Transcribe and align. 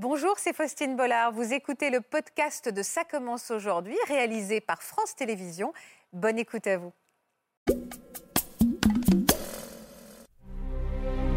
Bonjour, 0.00 0.34
c'est 0.36 0.54
Faustine 0.54 0.94
Bollard. 0.94 1.32
Vous 1.32 1.52
écoutez 1.52 1.90
le 1.90 2.00
podcast 2.00 2.72
de 2.72 2.82
Ça 2.84 3.02
commence 3.02 3.50
aujourd'hui, 3.50 3.96
réalisé 4.06 4.60
par 4.60 4.80
France 4.80 5.16
Télévisions. 5.16 5.72
Bonne 6.12 6.38
écoute 6.38 6.68
à 6.68 6.78
vous. 6.78 6.92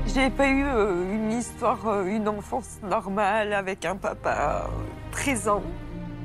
J'ai 0.06 0.30
pas 0.30 0.48
eu 0.48 0.64
euh, 0.64 1.12
une 1.12 1.32
histoire, 1.32 1.88
euh, 1.88 2.06
une 2.06 2.28
enfance 2.28 2.78
normale 2.84 3.54
avec 3.54 3.84
un 3.84 3.96
papa 3.96 4.68
euh, 4.68 5.12
présent. 5.12 5.64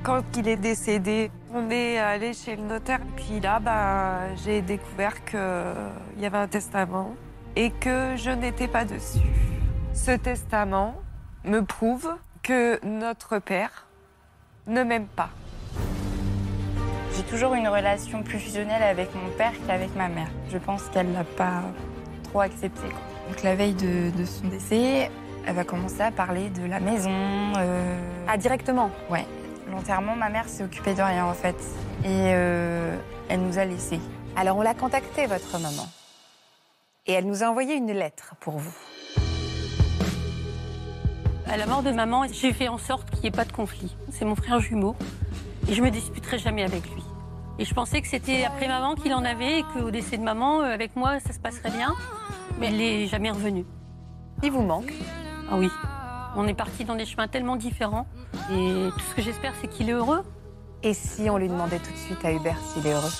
Quand 0.02 0.22
il 0.36 0.46
est 0.46 0.58
décédé, 0.58 1.30
on 1.54 1.70
est 1.70 1.96
allé 1.96 2.34
chez 2.34 2.56
le 2.56 2.64
notaire. 2.64 3.00
Puis 3.16 3.40
là, 3.40 3.60
bah, 3.60 4.34
j'ai 4.44 4.60
découvert 4.60 5.24
qu'il 5.24 5.40
y 6.18 6.26
avait 6.26 6.36
un 6.36 6.48
testament 6.48 7.14
et 7.56 7.70
que 7.70 8.14
je 8.16 8.30
n'étais 8.30 8.68
pas 8.68 8.84
dessus. 8.84 9.24
Ce 9.94 10.10
testament 10.10 10.96
me 11.46 11.64
prouve 11.64 12.14
que 12.46 12.78
notre 12.86 13.40
père 13.40 13.86
ne 14.68 14.84
m'aime 14.84 15.08
pas. 15.08 15.30
J'ai 17.16 17.24
toujours 17.24 17.54
une 17.54 17.66
relation 17.66 18.22
plus 18.22 18.38
fusionnelle 18.38 18.84
avec 18.84 19.12
mon 19.16 19.30
père 19.36 19.50
qu'avec 19.66 19.92
ma 19.96 20.08
mère. 20.08 20.28
Je 20.48 20.58
pense 20.58 20.84
qu'elle 20.90 21.12
l'a 21.12 21.24
pas 21.24 21.62
trop 22.22 22.42
accepté. 22.42 22.88
quoi. 22.88 23.00
Donc 23.28 23.42
la 23.42 23.56
veille 23.56 23.74
de, 23.74 24.16
de 24.16 24.24
son 24.24 24.46
décès, 24.46 25.10
elle 25.44 25.54
va 25.56 25.64
commencer 25.64 26.02
à 26.02 26.12
parler 26.12 26.48
de 26.50 26.64
la 26.66 26.78
maison. 26.78 27.10
euh, 27.56 27.98
Ah, 28.28 28.36
directement? 28.36 28.92
Ouais. 29.10 29.26
L'enterrement, 29.68 30.14
ma 30.14 30.28
mère 30.28 30.48
s'est 30.48 30.62
occupée 30.62 30.94
de 30.94 31.02
rien 31.02 31.24
en 31.26 31.34
fait. 31.34 31.56
Et 32.04 32.30
euh, 32.32 32.96
elle 33.28 33.40
nous 33.40 33.58
a 33.58 33.64
laissés. 33.64 33.98
Alors, 34.36 34.56
on 34.58 34.62
l'a 34.62 34.74
contactée, 34.74 35.26
votre 35.26 35.58
maman. 35.58 35.88
Et 37.06 37.12
elle 37.12 37.26
nous 37.26 37.42
a 37.42 37.46
envoyé 37.46 37.74
une 37.74 37.90
lettre 37.92 38.34
pour 38.38 38.58
vous. 38.58 38.74
À 41.48 41.56
la 41.56 41.66
mort 41.66 41.84
de 41.84 41.92
maman, 41.92 42.24
j'ai 42.32 42.52
fait 42.52 42.66
en 42.66 42.76
sorte 42.76 43.08
qu'il 43.10 43.20
n'y 43.20 43.28
ait 43.28 43.30
pas 43.30 43.44
de 43.44 43.52
conflit. 43.52 43.94
C'est 44.10 44.24
mon 44.24 44.34
frère 44.34 44.58
jumeau 44.58 44.96
et 45.68 45.74
je 45.74 45.82
me 45.82 45.90
disputerai 45.90 46.38
jamais 46.38 46.64
avec 46.64 46.82
lui. 46.92 47.02
Et 47.60 47.64
je 47.64 47.72
pensais 47.72 48.02
que 48.02 48.08
c'était 48.08 48.44
après 48.44 48.66
maman 48.66 48.96
qu'il 48.96 49.14
en 49.14 49.24
avait 49.24 49.60
et 49.60 49.62
qu'au 49.62 49.92
décès 49.92 50.18
de 50.18 50.22
maman, 50.22 50.62
euh, 50.62 50.74
avec 50.74 50.96
moi, 50.96 51.20
ça 51.20 51.32
se 51.32 51.38
passerait 51.38 51.70
bien. 51.70 51.94
Mais 52.58 52.68
il 52.68 52.76
n'est 52.76 53.06
jamais 53.06 53.30
revenu. 53.30 53.64
Il 54.42 54.50
vous 54.50 54.62
manque 54.62 54.92
Ah 55.50 55.56
oui, 55.56 55.70
on 56.34 56.48
est 56.48 56.54
parti 56.54 56.84
dans 56.84 56.96
des 56.96 57.06
chemins 57.06 57.28
tellement 57.28 57.56
différents. 57.56 58.06
Et 58.50 58.88
tout 58.92 59.04
ce 59.10 59.14
que 59.14 59.22
j'espère, 59.22 59.52
c'est 59.60 59.68
qu'il 59.68 59.88
est 59.88 59.92
heureux. 59.92 60.24
Et 60.82 60.94
si 60.94 61.30
on 61.30 61.38
lui 61.38 61.48
demandait 61.48 61.78
tout 61.78 61.92
de 61.92 61.96
suite 61.96 62.24
à 62.24 62.32
Hubert 62.32 62.58
s'il 62.72 62.86
est 62.86 62.92
heureux? 62.92 63.12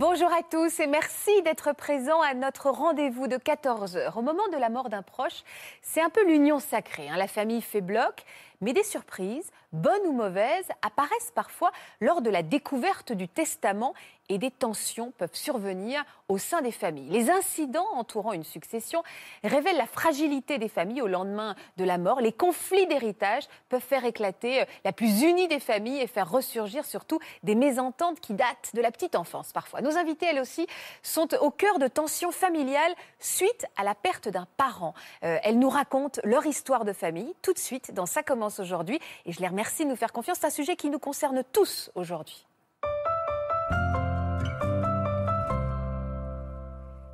Bonjour 0.00 0.32
à 0.32 0.42
tous 0.42 0.80
et 0.80 0.86
merci 0.86 1.42
d'être 1.42 1.74
présents 1.74 2.22
à 2.22 2.32
notre 2.32 2.70
rendez-vous 2.70 3.26
de 3.26 3.36
14h. 3.36 4.16
Au 4.16 4.22
moment 4.22 4.48
de 4.50 4.56
la 4.56 4.70
mort 4.70 4.88
d'un 4.88 5.02
proche, 5.02 5.44
c'est 5.82 6.00
un 6.00 6.08
peu 6.08 6.24
l'union 6.24 6.58
sacrée. 6.58 7.10
hein. 7.10 7.18
La 7.18 7.26
famille 7.26 7.60
fait 7.60 7.82
bloc, 7.82 8.24
mais 8.62 8.72
des 8.72 8.82
surprises, 8.82 9.50
bonnes 9.74 10.06
ou 10.06 10.12
mauvaises, 10.12 10.70
apparaissent 10.80 11.32
parfois 11.34 11.70
lors 12.00 12.22
de 12.22 12.30
la 12.30 12.42
découverte 12.42 13.12
du 13.12 13.28
testament 13.28 13.92
et 14.30 14.38
des 14.38 14.50
tensions 14.50 15.12
peuvent 15.18 15.34
survenir 15.34 16.02
au 16.28 16.38
sein 16.38 16.62
des 16.62 16.70
familles. 16.70 17.10
Les 17.10 17.30
incidents 17.30 17.88
entourant 17.94 18.32
une 18.32 18.44
succession 18.44 19.02
révèlent 19.42 19.76
la 19.76 19.86
fragilité 19.86 20.56
des 20.56 20.68
familles 20.68 21.02
au 21.02 21.08
lendemain 21.08 21.56
de 21.76 21.84
la 21.84 21.98
mort. 21.98 22.20
Les 22.20 22.32
conflits 22.32 22.86
d'héritage 22.86 23.42
peuvent 23.68 23.82
faire 23.82 24.04
éclater 24.04 24.62
euh, 24.62 24.64
la 24.84 24.92
plus 24.92 25.22
unie 25.22 25.48
des 25.48 25.58
familles 25.58 26.00
et 26.00 26.06
faire 26.06 26.30
ressurgir 26.30 26.84
surtout 26.84 27.18
des 27.42 27.56
mésententes 27.56 28.20
qui 28.20 28.34
datent 28.34 28.70
de 28.72 28.80
la 28.80 28.92
petite 28.92 29.16
enfance 29.16 29.52
parfois. 29.52 29.80
Nos 29.80 29.98
invités, 29.98 30.26
elles 30.26 30.40
aussi, 30.40 30.66
sont 31.02 31.34
au 31.40 31.50
cœur 31.50 31.80
de 31.80 31.88
tensions 31.88 32.30
familiales 32.30 32.94
suite 33.18 33.66
à 33.76 33.82
la 33.82 33.96
perte 33.96 34.28
d'un 34.28 34.46
parent. 34.56 34.94
Euh, 35.24 35.38
elles 35.42 35.58
nous 35.58 35.68
racontent 35.68 36.20
leur 36.22 36.46
histoire 36.46 36.84
de 36.84 36.92
famille 36.92 37.34
tout 37.42 37.52
de 37.52 37.58
suite 37.58 37.92
dans 37.92 38.06
Ça 38.06 38.22
commence 38.22 38.60
aujourd'hui 38.60 39.00
et 39.26 39.32
je 39.32 39.40
les 39.40 39.48
remercie 39.48 39.84
de 39.84 39.90
nous 39.90 39.96
faire 39.96 40.12
confiance. 40.12 40.38
C'est 40.40 40.46
un 40.46 40.50
sujet 40.50 40.76
qui 40.76 40.88
nous 40.88 41.00
concerne 41.00 41.42
tous 41.52 41.90
aujourd'hui. 41.96 42.46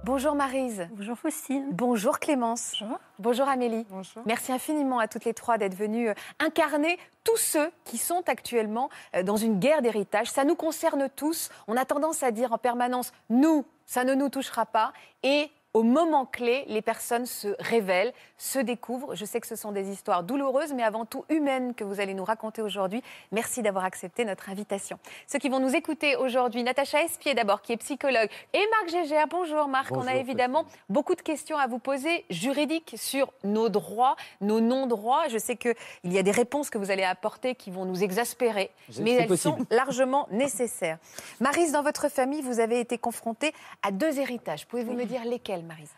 Bonjour 0.06 0.36
Marise. 0.36 0.86
Bonjour 0.92 1.18
Faustine. 1.18 1.66
Bonjour 1.72 2.20
Clémence. 2.20 2.74
Bonjour. 2.78 2.98
Bonjour 3.18 3.48
Amélie. 3.48 3.84
Bonjour. 3.90 4.22
Merci 4.24 4.52
infiniment 4.52 5.00
à 5.00 5.08
toutes 5.08 5.24
les 5.24 5.34
trois 5.34 5.58
d'être 5.58 5.74
venues 5.74 6.10
euh, 6.10 6.14
incarner 6.38 6.96
tous 7.24 7.36
ceux 7.38 7.72
qui 7.84 7.98
sont 7.98 8.22
actuellement 8.28 8.88
euh, 9.16 9.24
dans 9.24 9.34
une 9.34 9.58
guerre 9.58 9.82
d'héritage. 9.82 10.30
Ça 10.30 10.44
nous 10.44 10.54
concerne 10.54 11.08
tous. 11.16 11.50
On 11.66 11.76
a 11.76 11.84
tendance 11.84 12.22
à 12.22 12.30
dire 12.30 12.52
en 12.52 12.56
permanence 12.56 13.12
nous, 13.30 13.64
ça 13.84 14.04
ne 14.04 14.14
nous 14.14 14.28
touchera 14.28 14.64
pas. 14.64 14.92
Et 15.24 15.50
au 15.76 15.82
moment 15.82 16.24
clé, 16.24 16.64
les 16.68 16.80
personnes 16.80 17.26
se 17.26 17.48
révèlent, 17.58 18.14
se 18.38 18.58
découvrent. 18.58 19.14
Je 19.14 19.26
sais 19.26 19.42
que 19.42 19.46
ce 19.46 19.56
sont 19.56 19.72
des 19.72 19.90
histoires 19.90 20.22
douloureuses, 20.22 20.72
mais 20.72 20.82
avant 20.82 21.04
tout 21.04 21.26
humaines 21.28 21.74
que 21.74 21.84
vous 21.84 22.00
allez 22.00 22.14
nous 22.14 22.24
raconter 22.24 22.62
aujourd'hui. 22.62 23.02
Merci 23.30 23.60
d'avoir 23.60 23.84
accepté 23.84 24.24
notre 24.24 24.48
invitation. 24.48 24.98
Ceux 25.26 25.38
qui 25.38 25.50
vont 25.50 25.60
nous 25.60 25.76
écouter 25.76 26.16
aujourd'hui, 26.16 26.62
Natacha 26.62 27.02
Espier 27.02 27.34
d'abord, 27.34 27.60
qui 27.60 27.74
est 27.74 27.76
psychologue, 27.76 28.30
et 28.54 28.62
Marc 28.70 28.88
Gégère. 28.88 29.26
Bonjour 29.28 29.68
Marc, 29.68 29.94
on 29.94 30.06
a 30.06 30.14
évidemment 30.14 30.64
beaucoup 30.88 31.14
de 31.14 31.20
questions 31.20 31.58
à 31.58 31.66
vous 31.66 31.78
poser 31.78 32.24
juridiques 32.30 32.94
sur 32.96 33.30
nos 33.44 33.68
droits, 33.68 34.16
nos 34.40 34.60
non-droits. 34.60 35.28
Je 35.28 35.36
sais 35.36 35.56
qu'il 35.56 35.74
y 36.04 36.16
a 36.16 36.22
des 36.22 36.30
réponses 36.30 36.70
que 36.70 36.78
vous 36.78 36.90
allez 36.90 37.04
apporter 37.04 37.54
qui 37.54 37.70
vont 37.70 37.84
nous 37.84 38.02
exaspérer, 38.02 38.70
mais 38.98 39.12
elles 39.12 39.26
possible. 39.26 39.58
sont 39.58 39.66
largement 39.70 40.26
nécessaires. 40.30 40.96
Marise, 41.40 41.72
dans 41.72 41.82
votre 41.82 42.08
famille, 42.08 42.40
vous 42.40 42.60
avez 42.60 42.80
été 42.80 42.96
confrontée 42.96 43.52
à 43.82 43.90
deux 43.90 44.18
héritages. 44.18 44.66
Pouvez-vous 44.66 44.94
me 44.94 45.04
dire 45.04 45.22
lesquels, 45.26 45.65
Marise 45.66 45.90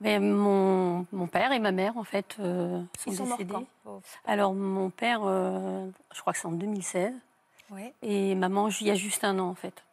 Mais 0.00 0.18
mon, 0.18 1.06
mon 1.12 1.26
père 1.26 1.52
et 1.52 1.58
ma 1.58 1.72
mère, 1.72 1.96
en 1.96 2.04
fait, 2.04 2.36
euh, 2.40 2.80
sont 2.98 3.10
Ils 3.10 3.16
sont 3.16 3.26
morts 3.26 3.38
décédés. 3.38 3.66
quand 3.84 4.00
Alors, 4.26 4.54
mon 4.54 4.90
père, 4.90 5.20
euh, 5.24 5.86
je 6.14 6.20
crois 6.20 6.32
que 6.32 6.38
c'est 6.38 6.46
en 6.46 6.52
2016. 6.52 7.12
Oui. 7.70 7.92
Et 8.02 8.34
maman, 8.34 8.68
il 8.68 8.86
y 8.86 8.90
a 8.90 8.94
juste 8.94 9.24
un 9.24 9.38
an, 9.38 9.48
en 9.48 9.54
fait. 9.54 9.84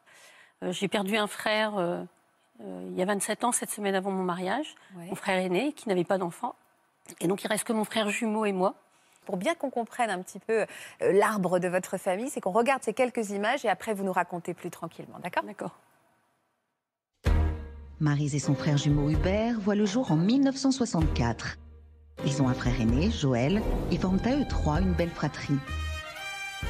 Euh, 0.63 0.71
J'ai 0.71 0.87
perdu 0.87 1.17
un 1.17 1.27
frère 1.27 2.05
il 2.59 2.97
y 2.97 3.03
a 3.03 3.05
27 3.05 3.43
ans, 3.43 3.51
cette 3.51 3.69
semaine 3.69 3.93
avant 3.93 4.09
mon 4.09 4.23
mariage. 4.23 4.73
Ouais. 4.95 5.05
Mon 5.09 5.15
frère 5.15 5.37
aîné, 5.37 5.73
qui 5.73 5.87
n'avait 5.89 6.03
pas 6.03 6.17
d'enfant. 6.17 6.55
Et 7.19 7.27
donc, 7.27 7.43
il 7.43 7.47
reste 7.47 7.65
que 7.65 7.73
mon 7.73 7.83
frère 7.83 8.09
jumeau 8.09 8.45
et 8.45 8.51
moi. 8.51 8.73
Pour 9.25 9.37
bien 9.37 9.53
qu'on 9.53 9.69
comprenne 9.69 10.09
un 10.09 10.21
petit 10.21 10.39
peu 10.39 10.65
l'arbre 11.01 11.59
de 11.59 11.67
votre 11.67 11.97
famille, 11.97 12.29
c'est 12.29 12.41
qu'on 12.41 12.51
regarde 12.51 12.81
ces 12.81 12.93
quelques 12.93 13.29
images 13.29 13.63
et 13.65 13.69
après 13.69 13.93
vous 13.93 14.03
nous 14.05 14.13
racontez 14.13 14.53
plus 14.53 14.71
tranquillement, 14.71 15.19
d'accord? 15.19 15.43
D'accord. 15.43 15.75
Maryse 17.99 18.35
et 18.35 18.39
son 18.39 18.53
frère 18.53 18.77
jumeau 18.77 19.09
Hubert 19.09 19.59
voient 19.59 19.73
le 19.73 19.87
jour 19.87 20.11
en 20.11 20.17
1964. 20.17 21.57
Ils 22.27 22.41
ont 22.43 22.47
un 22.47 22.53
frère 22.53 22.79
aîné, 22.79 23.09
Joël, 23.09 23.61
et 23.91 23.97
forment 23.97 24.19
à 24.23 24.35
eux 24.35 24.45
trois 24.47 24.81
une 24.81 24.93
belle 24.93 25.09
fratrie. 25.09 25.57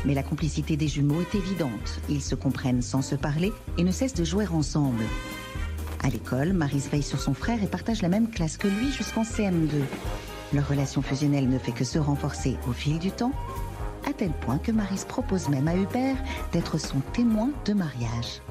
Mais 0.05 0.13
la 0.13 0.23
complicité 0.23 0.77
des 0.77 0.87
jumeaux 0.87 1.19
est 1.19 1.35
évidente. 1.35 1.99
Ils 2.07 2.21
se 2.21 2.35
comprennent 2.35 2.81
sans 2.81 3.01
se 3.01 3.15
parler 3.15 3.51
et 3.77 3.83
ne 3.83 3.91
cessent 3.91 4.13
de 4.13 4.23
jouer 4.23 4.47
ensemble. 4.47 5.03
À 6.01 6.09
l'école, 6.09 6.53
Maryse 6.53 6.89
veille 6.89 7.03
sur 7.03 7.19
son 7.19 7.33
frère 7.33 7.61
et 7.61 7.67
partage 7.67 8.01
la 8.01 8.09
même 8.09 8.29
classe 8.29 8.55
que 8.55 8.69
lui 8.69 8.89
jusqu'en 8.91 9.23
CM2. 9.23 9.81
Leur 10.53 10.69
relation 10.69 11.01
fusionnelle 11.01 11.49
ne 11.49 11.59
fait 11.59 11.73
que 11.73 11.83
se 11.83 11.99
renforcer 11.99 12.55
au 12.69 12.71
fil 12.71 12.99
du 12.99 13.11
temps, 13.11 13.33
à 14.07 14.13
tel 14.13 14.31
point 14.31 14.59
que 14.59 14.71
Maryse 14.71 15.03
propose 15.03 15.49
même 15.49 15.67
à 15.67 15.75
Hubert 15.75 16.15
d'être 16.53 16.77
son 16.77 17.01
témoin 17.11 17.49
de 17.65 17.73
mariage. 17.73 18.41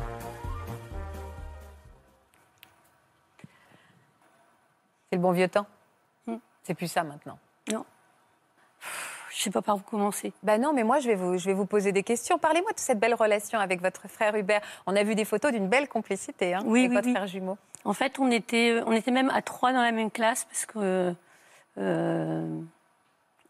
C'est 5.16 5.19
le 5.19 5.22
bon 5.22 5.32
vieux 5.32 5.49
temps 5.49 5.65
Hmm. 6.27 6.36
C'est 6.63 6.74
plus 6.74 6.89
ça 6.89 7.03
maintenant. 7.04 7.39
Je 7.68 7.74
ne 7.74 9.42
sais 9.45 9.51
pas 9.51 9.63
par 9.63 9.77
où 9.77 9.80
commencer. 9.80 10.33
Ben 10.42 10.60
non, 10.60 10.72
mais 10.74 10.83
moi 10.84 10.98
je 10.98 11.09
vais 11.09 11.15
vous, 11.15 11.39
je 11.39 11.45
vais 11.47 11.54
vous 11.54 11.65
poser 11.66 11.92
des 11.92 12.03
questions. 12.03 12.39
Parlez-moi 12.39 12.72
de 12.72 12.78
cette 12.78 12.98
belle 12.98 13.15
relation 13.15 13.59
avec 13.59 13.80
votre 13.80 14.09
frère 14.09 14.34
Hubert. 14.34 14.60
On 14.86 14.95
a 14.97 15.03
vu 15.03 15.15
des 15.15 15.24
photos 15.24 15.53
d'une 15.53 15.68
belle 15.68 15.89
complicité 15.89 16.54
hein, 16.54 16.63
Oui, 16.66 16.80
avec 16.80 16.91
oui, 16.91 16.97
votre 16.97 17.07
oui. 17.09 17.13
frère 17.15 17.27
jumeau. 17.27 17.57
En 17.84 17.92
fait, 17.95 18.18
on 18.18 18.30
était, 18.30 18.80
on 18.86 18.92
était 18.92 19.10
même 19.10 19.30
à 19.30 19.41
trois 19.42 19.72
dans 19.72 19.83
la 19.83 19.92
même 19.92 20.10
classe 20.10 20.45
parce 20.47 20.65
que 20.66 21.15
euh, 21.78 22.60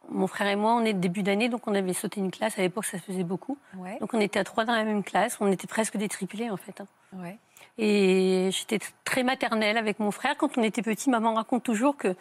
mon 0.08 0.26
frère 0.26 0.48
et 0.48 0.56
moi, 0.56 0.72
on 0.74 0.84
est 0.84 0.92
de 0.92 0.98
début 1.00 1.22
d'année, 1.22 1.48
donc 1.48 1.66
on 1.66 1.74
avait 1.74 1.92
sauté 1.94 2.20
une 2.20 2.30
classe. 2.30 2.58
À 2.58 2.62
l'époque, 2.62 2.84
ça 2.84 2.98
se 2.98 3.02
faisait 3.04 3.24
beaucoup. 3.24 3.56
Ouais, 3.76 3.98
Donc 4.00 4.12
on 4.14 4.20
était 4.20 4.38
à 4.40 4.44
trois 4.44 4.64
dans 4.64 4.74
la 4.74 4.84
même 4.84 5.02
classe. 5.04 5.36
On 5.40 5.50
était 5.50 5.66
presque 5.66 5.96
des 5.96 6.08
triplés, 6.08 6.50
en 6.50 6.56
fait. 6.56 6.80
hein. 6.80 6.86
ouais. 7.14 7.38
Et 7.78 8.49
j'étais 8.52 8.78
très 9.05 9.23
maternelle 9.23 9.76
avec 9.76 9.99
mon 10.00 10.11
frère. 10.11 10.37
Quand 10.37 10.56
on 10.56 10.62
était 10.62 10.82
petit, 10.82 11.11
maman 11.11 11.34
raconte 11.34 11.62
toujours 11.62 11.96
que 11.96 12.14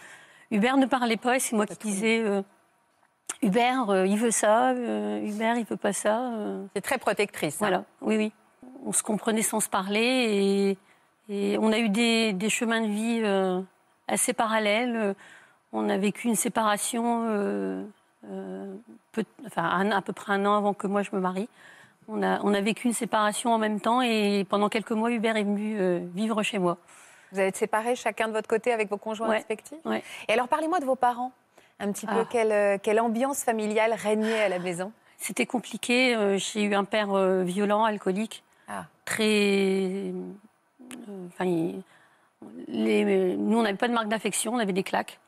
Hubert 0.52 0.78
ne 0.78 0.86
parlait 0.86 1.18
pas 1.18 1.38
et 1.38 1.40
c'est 1.40 1.56
moi 1.56 1.66
qui 1.66 1.78
disais 1.78 2.19
euh, 2.19 2.42
Hubert, 3.42 3.90
euh, 3.90 4.06
il 4.06 4.18
veut 4.18 4.31
ça, 4.31 4.72
euh, 4.72 5.22
Hubert, 5.22 5.56
il 5.57 5.66
veut 5.66 5.78
pas 5.78 5.94
ça. 5.94 6.31
C'est 6.75 6.81
très 6.81 6.98
protectrice. 6.98 7.56
hein. 7.56 7.57
Voilà, 7.60 7.84
oui, 8.02 8.18
oui. 8.18 8.31
On 8.86 8.92
se 8.92 9.02
comprenait 9.02 9.42
sans 9.42 9.60
se 9.62 9.69
parler 9.69 10.78
et, 11.30 11.54
et 11.54 11.58
on 11.58 11.72
a 11.72 11.80
eu 11.80 11.90
des, 11.90 12.34
des 12.34 12.50
chemins 12.50 12.81
de 12.81 12.88
vie 12.88 13.24
assez 14.08 14.34
parallèles. 14.34 15.16
On 15.74 15.90
a 15.90 15.98
vécu 15.98 16.28
une 16.28 16.36
séparation 16.36 17.88
peu- 19.12 19.24
enfin, 19.48 19.63
un- 19.63 19.92
à 19.92 20.01
peu 20.01 20.13
près 20.13 20.34
un 20.34 20.46
an 20.46 20.56
avant 20.58 20.74
que 20.74 20.88
moi 20.88 21.01
je 21.01 21.10
me 21.13 21.19
marie. 21.19 21.50
On 22.07 22.22
a, 22.22 22.40
on 22.44 22.54
a 22.54 22.62
vécu 22.62 22.88
une 22.88 22.94
séparation 22.94 23.52
en 23.54 23.57
même 23.57 23.80
temps 23.80 24.02
et 24.02 24.46
pendant 24.50 24.69
quelques 24.69 24.92
mois, 24.92 25.12
Hubert 25.12 25.38
est 25.38 25.44
venu 25.44 25.78
euh, 25.80 26.00
vivre 26.13 26.44
chez 26.44 26.60
moi. 26.60 26.78
Vous 27.31 27.40
être 27.40 27.56
séparés 27.57 27.96
chacun 27.96 28.28
de 28.28 28.34
votre 28.34 28.48
côté 28.48 28.72
avec 28.72 28.90
vos 28.90 28.98
conjoints 28.98 29.28
Ouais, 29.30 29.38
respectifs? 29.38 29.78
ouais. 29.86 30.04
Et 30.28 30.34
alors, 30.34 30.48
parlez-moi 30.48 30.80
de 30.80 30.86
vos 30.86 30.96
parents. 30.96 31.31
Un 31.80 31.92
petit 31.92 32.06
peu, 32.06 32.19
Ah. 32.22 32.28
quelle, 32.30 32.52
euh, 32.52 32.78
quelle 32.81 33.00
ambiance 33.02 33.44
familiale 33.44 33.94
régnait 33.94 34.42
à 34.44 34.50
la 34.50 34.60
maison? 34.60 34.92
C'était 35.18 35.46
compliqué. 35.46 36.16
euh, 36.16 36.38
J'ai 36.38 36.63
eu 36.63 36.75
un 36.75 36.84
père 36.86 37.12
euh, 37.13 37.44
violent, 37.44 37.84
alcoolique, 37.84 38.44
Ah. 38.69 38.86
très. 39.04 40.13
Enfin, 41.28 41.46
il- 41.46 41.81
les- 42.68 43.36
nous, 43.36 43.58
on 43.58 43.63
n'avait 43.63 43.78
pas 43.78 43.88
de 43.88 43.94
marque 43.94 44.08
d'affection, 44.08 44.54
on 44.54 44.60
avait 44.60 44.74
des 44.74 44.84
claques. 44.84 45.19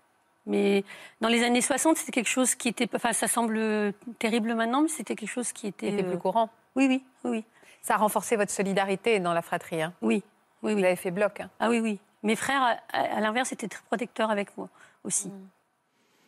Mais 0.45 0.85
dans 1.19 1.27
les 1.27 1.43
années 1.43 1.59
60, 1.61 1.97
c'était 1.97 2.11
quelque 2.13 2.29
chose 2.29 2.55
qui 2.55 2.69
était. 2.69 2.87
Enfin, 2.95 3.11
ça 3.11 3.27
semble 3.27 3.91
terrible 4.19 4.53
maintenant, 4.53 4.81
mais 4.83 4.87
c'était 4.87 5.15
quelque 5.15 5.29
chose 5.29 5.51
qui 5.51 5.67
était. 5.67 5.89
C'était 5.91 6.03
plus 6.03 6.17
courant. 6.17 6.49
Oui, 6.77 6.85
oui, 6.87 7.03
oui, 7.25 7.31
oui. 7.31 7.45
Ça 7.81 7.95
a 7.95 7.97
renforcé 7.97 8.35
votre 8.35 8.51
solidarité 8.51 9.19
dans 9.19 9.33
la 9.33 9.41
fratrie. 9.41 9.81
hein. 9.81 9.93
Oui, 10.01 10.23
oui, 10.63 10.73
Vous 10.73 10.79
avez 10.83 10.95
fait 10.95 11.11
bloc. 11.11 11.41
hein. 11.41 11.49
Ah 11.59 11.69
oui, 11.69 11.79
oui. 11.79 11.99
Mes 12.23 12.35
frères, 12.35 12.77
à, 12.93 13.19
l'inverse, 13.19 13.51
étaient 13.51 13.67
très 13.67 13.83
protecteurs 13.87 14.29
avec 14.31 14.55
moi 14.57 14.69
aussi. 15.03 15.31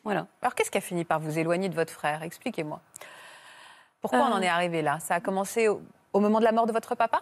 Voilà. 0.04 0.28
Alors, 0.42 0.56
qu'est-ce 0.56 0.72
qui 0.72 0.78
a 0.78 0.82
fini 0.82 1.04
par 1.06 1.20
vous 1.20 1.38
éloigner 1.38 1.70
de 1.70 1.76
votre 1.76 1.92
frère? 1.94 2.24
Expliquez-moi. 2.24 2.80
Pourquoi 4.02 4.20
on 4.20 4.32
en 4.34 4.38
Euh. 4.38 4.42
est 4.42 4.48
arrivé 4.48 4.82
là? 4.82 5.00
Ça 5.00 5.16
a 5.16 5.20
commencé 5.20 5.68
au, 5.68 5.82
au 6.14 6.20
moment 6.20 6.40
de 6.40 6.46
la 6.46 6.52
mort 6.52 6.66
de 6.66 6.72
votre 6.72 6.96
papa? 6.96 7.22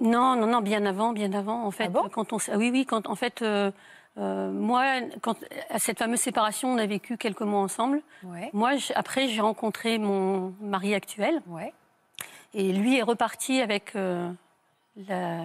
Non, 0.00 0.36
non, 0.36 0.46
non, 0.46 0.60
bien 0.60 0.84
avant, 0.84 1.12
bien 1.12 1.32
avant. 1.32 1.64
En 1.64 1.70
fait, 1.70 1.84
Ah 1.86 1.88
bon? 1.90 2.08
Quand 2.10 2.32
on, 2.32 2.38
ah 2.38 2.56
oui, 2.56 2.70
oui, 2.72 2.84
quand 2.84 3.06
en 3.08 3.14
fait, 3.14 3.40
euh, 3.42 3.70
euh, 4.18 4.50
moi, 4.50 4.84
quand 5.22 5.36
à 5.70 5.78
cette 5.78 5.98
fameuse 5.98 6.20
séparation, 6.20 6.68
on 6.72 6.78
a 6.78 6.86
vécu 6.86 7.16
quelques 7.16 7.42
mois 7.42 7.60
ensemble. 7.60 8.02
Ouais. 8.24 8.50
Moi, 8.52 8.72
après, 8.94 9.28
j'ai 9.28 9.40
rencontré 9.40 9.98
mon 9.98 10.52
mari 10.60 10.94
actuel, 10.94 11.40
Ouais. 11.46 11.72
Et 12.56 12.72
lui 12.72 12.96
est 12.96 13.02
reparti 13.02 13.60
avec 13.60 13.94
euh, 13.94 14.28
la, 15.08 15.44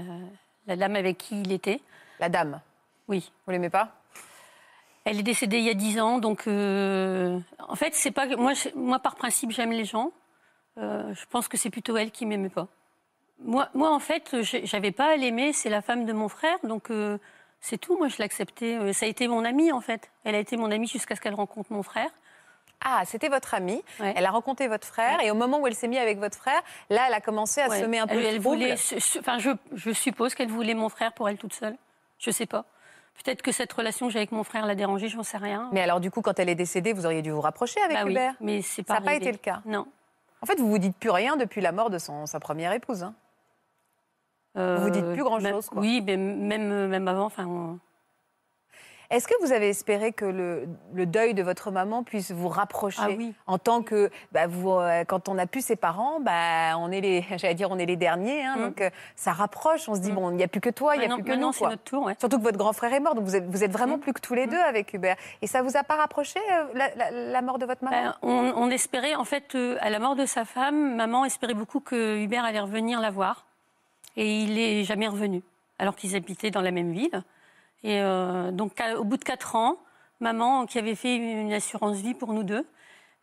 la 0.66 0.76
dame 0.76 0.96
avec 0.96 1.18
qui 1.18 1.42
il 1.42 1.52
était. 1.52 1.82
La 2.20 2.30
dame. 2.30 2.60
Oui. 3.08 3.32
Vous 3.46 3.52
l'aimez 3.52 3.70
pas? 3.70 3.92
Elle 5.04 5.20
est 5.20 5.24
décédée 5.24 5.58
il 5.58 5.66
y 5.66 5.70
a 5.70 5.74
dix 5.74 6.00
ans, 6.00 6.20
donc 6.20 6.48
euh, 6.48 7.40
en 7.60 7.76
fait, 7.76 7.94
c'est 7.96 8.12
pas 8.12 8.28
moi, 8.38 8.54
je- 8.54 8.70
moi 8.76 9.00
par 9.00 9.16
principe, 9.16 9.52
j'aime 9.52 9.72
les 9.72 9.86
gens. 9.86 10.12
Euh, 10.78 11.14
je 11.14 11.26
pense 11.30 11.48
que 11.48 11.58
c'est 11.58 11.70
plutôt 11.72 11.98
elle 11.98 12.12
qui 12.12 12.26
m'aimait 12.26 12.50
pas. 12.50 12.68
Moi, 13.44 13.68
moi, 13.74 13.94
en 13.94 14.00
fait, 14.00 14.36
j'avais 14.42 14.92
pas 14.92 15.14
à 15.14 15.16
l'aimer. 15.18 15.52
C'est 15.54 15.70
la 15.70 15.82
femme 15.82 16.06
de 16.06 16.14
mon 16.14 16.30
frère, 16.30 16.58
donc 16.64 16.90
c'est 17.60 17.80
tout. 17.80 17.98
Moi, 17.98 18.08
je 18.08 18.18
l'acceptais. 18.20 18.94
Ça 18.94 19.08
a 19.08 19.10
été 19.10 19.28
mon 19.28 19.44
amie, 19.44 19.72
en 19.72 19.82
fait. 19.82 20.12
Elle 20.24 20.36
a 20.36 20.40
été 20.40 20.56
mon 20.58 20.70
amie 20.70 20.88
jusqu'à 20.88 21.16
ce 21.16 21.22
qu'elle 21.22 21.34
rencontre 21.34 21.74
mon 21.74 21.82
frère. 21.82 22.12
Ah, 22.84 23.04
c'était 23.06 23.30
votre 23.30 23.54
amie. 23.54 23.82
Ouais. 24.00 24.14
Elle 24.16 24.26
a 24.26 24.32
rencontré 24.32 24.68
votre 24.68 24.88
frère 24.88 25.22
et 25.22 25.30
au 25.32 25.36
moment 25.36 25.60
où 25.60 25.68
elle 25.68 25.76
s'est 25.76 25.88
mise 25.88 26.00
avec 26.00 26.18
votre 26.20 26.38
frère, 26.38 26.62
là, 26.90 27.06
elle 27.08 27.14
a 27.14 27.22
commencé 27.22 27.62
à 27.62 27.70
Ouais. 27.70 27.80
semer 27.82 28.00
un 28.00 28.08
peu 28.08 28.16
elle, 28.16 28.22
le 28.22 28.28
elle 28.28 28.40
voulait, 28.40 28.74
enfin, 29.20 29.38
je, 29.38 29.52
je 29.74 29.92
suppose 29.92 30.34
qu'elle 30.36 30.50
voulait 30.50 30.74
mon 30.74 30.90
frère 30.90 31.14
pour 31.14 31.30
elle 31.30 31.38
toute 31.38 31.54
seule. 31.54 31.76
Je 32.18 32.32
sais 32.32 32.46
pas. 32.48 32.66
Peut-être 33.24 33.42
que 33.44 33.52
cette 33.52 33.72
relation 33.74 34.08
que 34.08 34.14
j'ai 34.14 34.20
avec 34.20 34.32
mon 34.32 34.44
frère 34.44 34.66
l'a 34.66 34.74
dérangée, 34.74 35.10
j'en 35.10 35.22
sais 35.22 35.38
rien. 35.38 35.70
Mais 35.74 35.82
alors, 35.82 36.00
du 36.00 36.10
coup, 36.10 36.22
quand 36.22 36.40
elle 36.40 36.50
est 36.50 36.56
décédée, 36.56 36.94
vous 36.94 37.06
auriez 37.06 37.22
dû 37.22 37.30
vous 37.32 37.42
rapprocher 37.42 37.80
avec 37.82 37.98
Bah 37.98 38.04
oui, 38.06 38.12
Hubert 38.12 38.34
mais 38.40 38.62
c'est 38.62 38.84
pas 38.84 38.96
Ça 38.96 39.00
n'a 39.00 39.06
pas 39.06 39.14
été 39.16 39.32
le 39.32 39.38
cas. 39.38 39.62
Non. 39.66 39.86
En 40.42 40.46
fait, 40.48 40.58
vous 40.60 40.70
vous 40.70 40.78
dites 40.80 40.98
plus 40.98 41.12
rien 41.12 41.36
depuis 41.38 41.62
la 41.62 41.72
mort 41.72 41.90
de 41.92 42.00
son, 42.00 42.26
sa 42.26 42.40
première 42.40 42.72
épouse. 42.74 43.04
hein. 43.04 43.14
Vous 44.56 44.90
dites 44.90 45.06
plus 45.14 45.24
grand-chose, 45.24 45.44
même- 45.44 45.62
quoi. 45.62 45.80
Oui, 45.82 46.02
mais 46.06 46.18
même, 46.18 46.88
même 46.88 47.08
avant. 47.08 47.26
Enfin, 47.26 47.46
on- 47.46 47.80
Est-ce 49.12 49.28
que 49.28 49.34
vous 49.46 49.52
avez 49.52 49.70
espéré 49.70 50.14
que 50.14 50.26
le, 50.26 50.68
le 50.94 51.06
deuil 51.06 51.34
de 51.34 51.44
votre 51.44 51.70
maman 51.70 52.02
puisse 52.04 52.32
vous 52.32 52.48
rapprocher 52.48 53.02
Ah 53.04 53.10
oui. 53.16 53.34
en 53.46 53.58
tant 53.58 53.82
que 53.84 54.10
bah, 54.32 54.48
vous, 54.48 54.72
euh, 54.72 55.04
quand 55.04 55.28
on 55.30 55.34
n'a 55.34 55.46
plus 55.46 55.64
ses 55.66 55.76
parents, 55.76 56.20
bah, 56.22 56.78
on 56.78 56.92
est 56.92 57.02
les, 57.02 57.26
j'allais 57.38 57.54
dire, 57.54 57.70
on 57.72 57.78
est 57.78 57.86
les 57.86 57.98
derniers, 57.98 58.44
hein, 58.44 58.56
Mm. 58.58 58.62
donc 58.62 58.82
euh, 58.82 58.90
ça 59.16 59.34
rapproche. 59.34 59.88
On 59.90 59.96
se 59.96 60.00
dit 60.00 60.12
Mm. 60.12 60.16
bon, 60.16 60.32
il 60.32 60.38
n'y 60.38 60.44
a 60.44 60.48
plus 60.48 60.62
que 60.62 60.70
toi, 60.70 60.96
il 60.96 61.00
n'y 61.00 61.06
a 61.06 61.14
plus 61.14 61.24
que 61.24 61.34
nous. 61.34 61.52
c'est 61.52 61.60
quoi. 61.60 61.70
notre 61.72 61.84
tour. 61.84 62.04
ouais. 62.06 62.16
Surtout 62.20 62.38
que 62.38 62.44
votre 62.44 62.58
grand 62.58 62.74
frère 62.74 62.94
est 62.94 63.00
mort, 63.02 63.14
donc 63.16 63.26
vous 63.26 63.36
êtes, 63.36 63.46
vous 63.48 63.64
êtes 63.64 63.72
vraiment 63.72 63.98
Mm. 63.98 64.02
plus 64.02 64.14
que 64.14 64.22
tous 64.22 64.34
les 64.34 64.48
deux 64.48 64.58
avec 64.60 64.94
Hubert. 64.94 65.18
Et 65.42 65.48
ça 65.48 65.62
vous 65.62 65.76
a 65.76 65.84
pas 65.84 65.98
rapproché 65.98 66.40
euh, 66.52 66.66
la, 66.74 66.96
la- 66.96 67.12
la 67.12 67.42
mort 67.42 67.60
de 67.60 67.66
votre 67.66 67.84
maman? 67.84 68.02
Ben, 68.02 68.16
on, 68.22 68.54
on 68.56 68.70
espérait, 68.70 69.16
en 69.16 69.26
fait, 69.26 69.56
à 69.82 69.90
la 69.90 70.00
mort 70.00 70.16
de 70.16 70.26
sa 70.26 70.46
femme, 70.46 70.96
maman 70.96 71.26
espérait 71.26 71.54
beaucoup 71.54 71.82
que 71.82 72.18
Hubert 72.24 72.46
allait 72.46 72.60
revenir 72.62 73.02
la 73.02 73.10
voir. 73.12 73.46
Et 74.16 74.40
il 74.42 74.56
n'est 74.56 74.84
jamais 74.86 75.08
revenu, 75.08 75.42
alors 75.80 75.96
qu'ils 75.96 76.16
habitaient 76.16 76.52
dans 76.52 76.62
la 76.62 76.72
même 76.72 76.92
ville. 76.94 77.24
Et 77.84 78.00
euh, 78.02 78.52
donc, 78.52 78.74
au 78.98 79.04
bout 79.04 79.18
de 79.18 79.24
quatre 79.24 79.56
ans, 79.56 79.78
maman, 80.20 80.66
qui 80.66 80.78
avait 80.78 80.96
fait 80.96 81.16
une 81.16 81.54
assurance 81.54 81.98
vie 81.98 82.14
pour 82.14 82.34
nous 82.34 82.44
deux, 82.44 82.66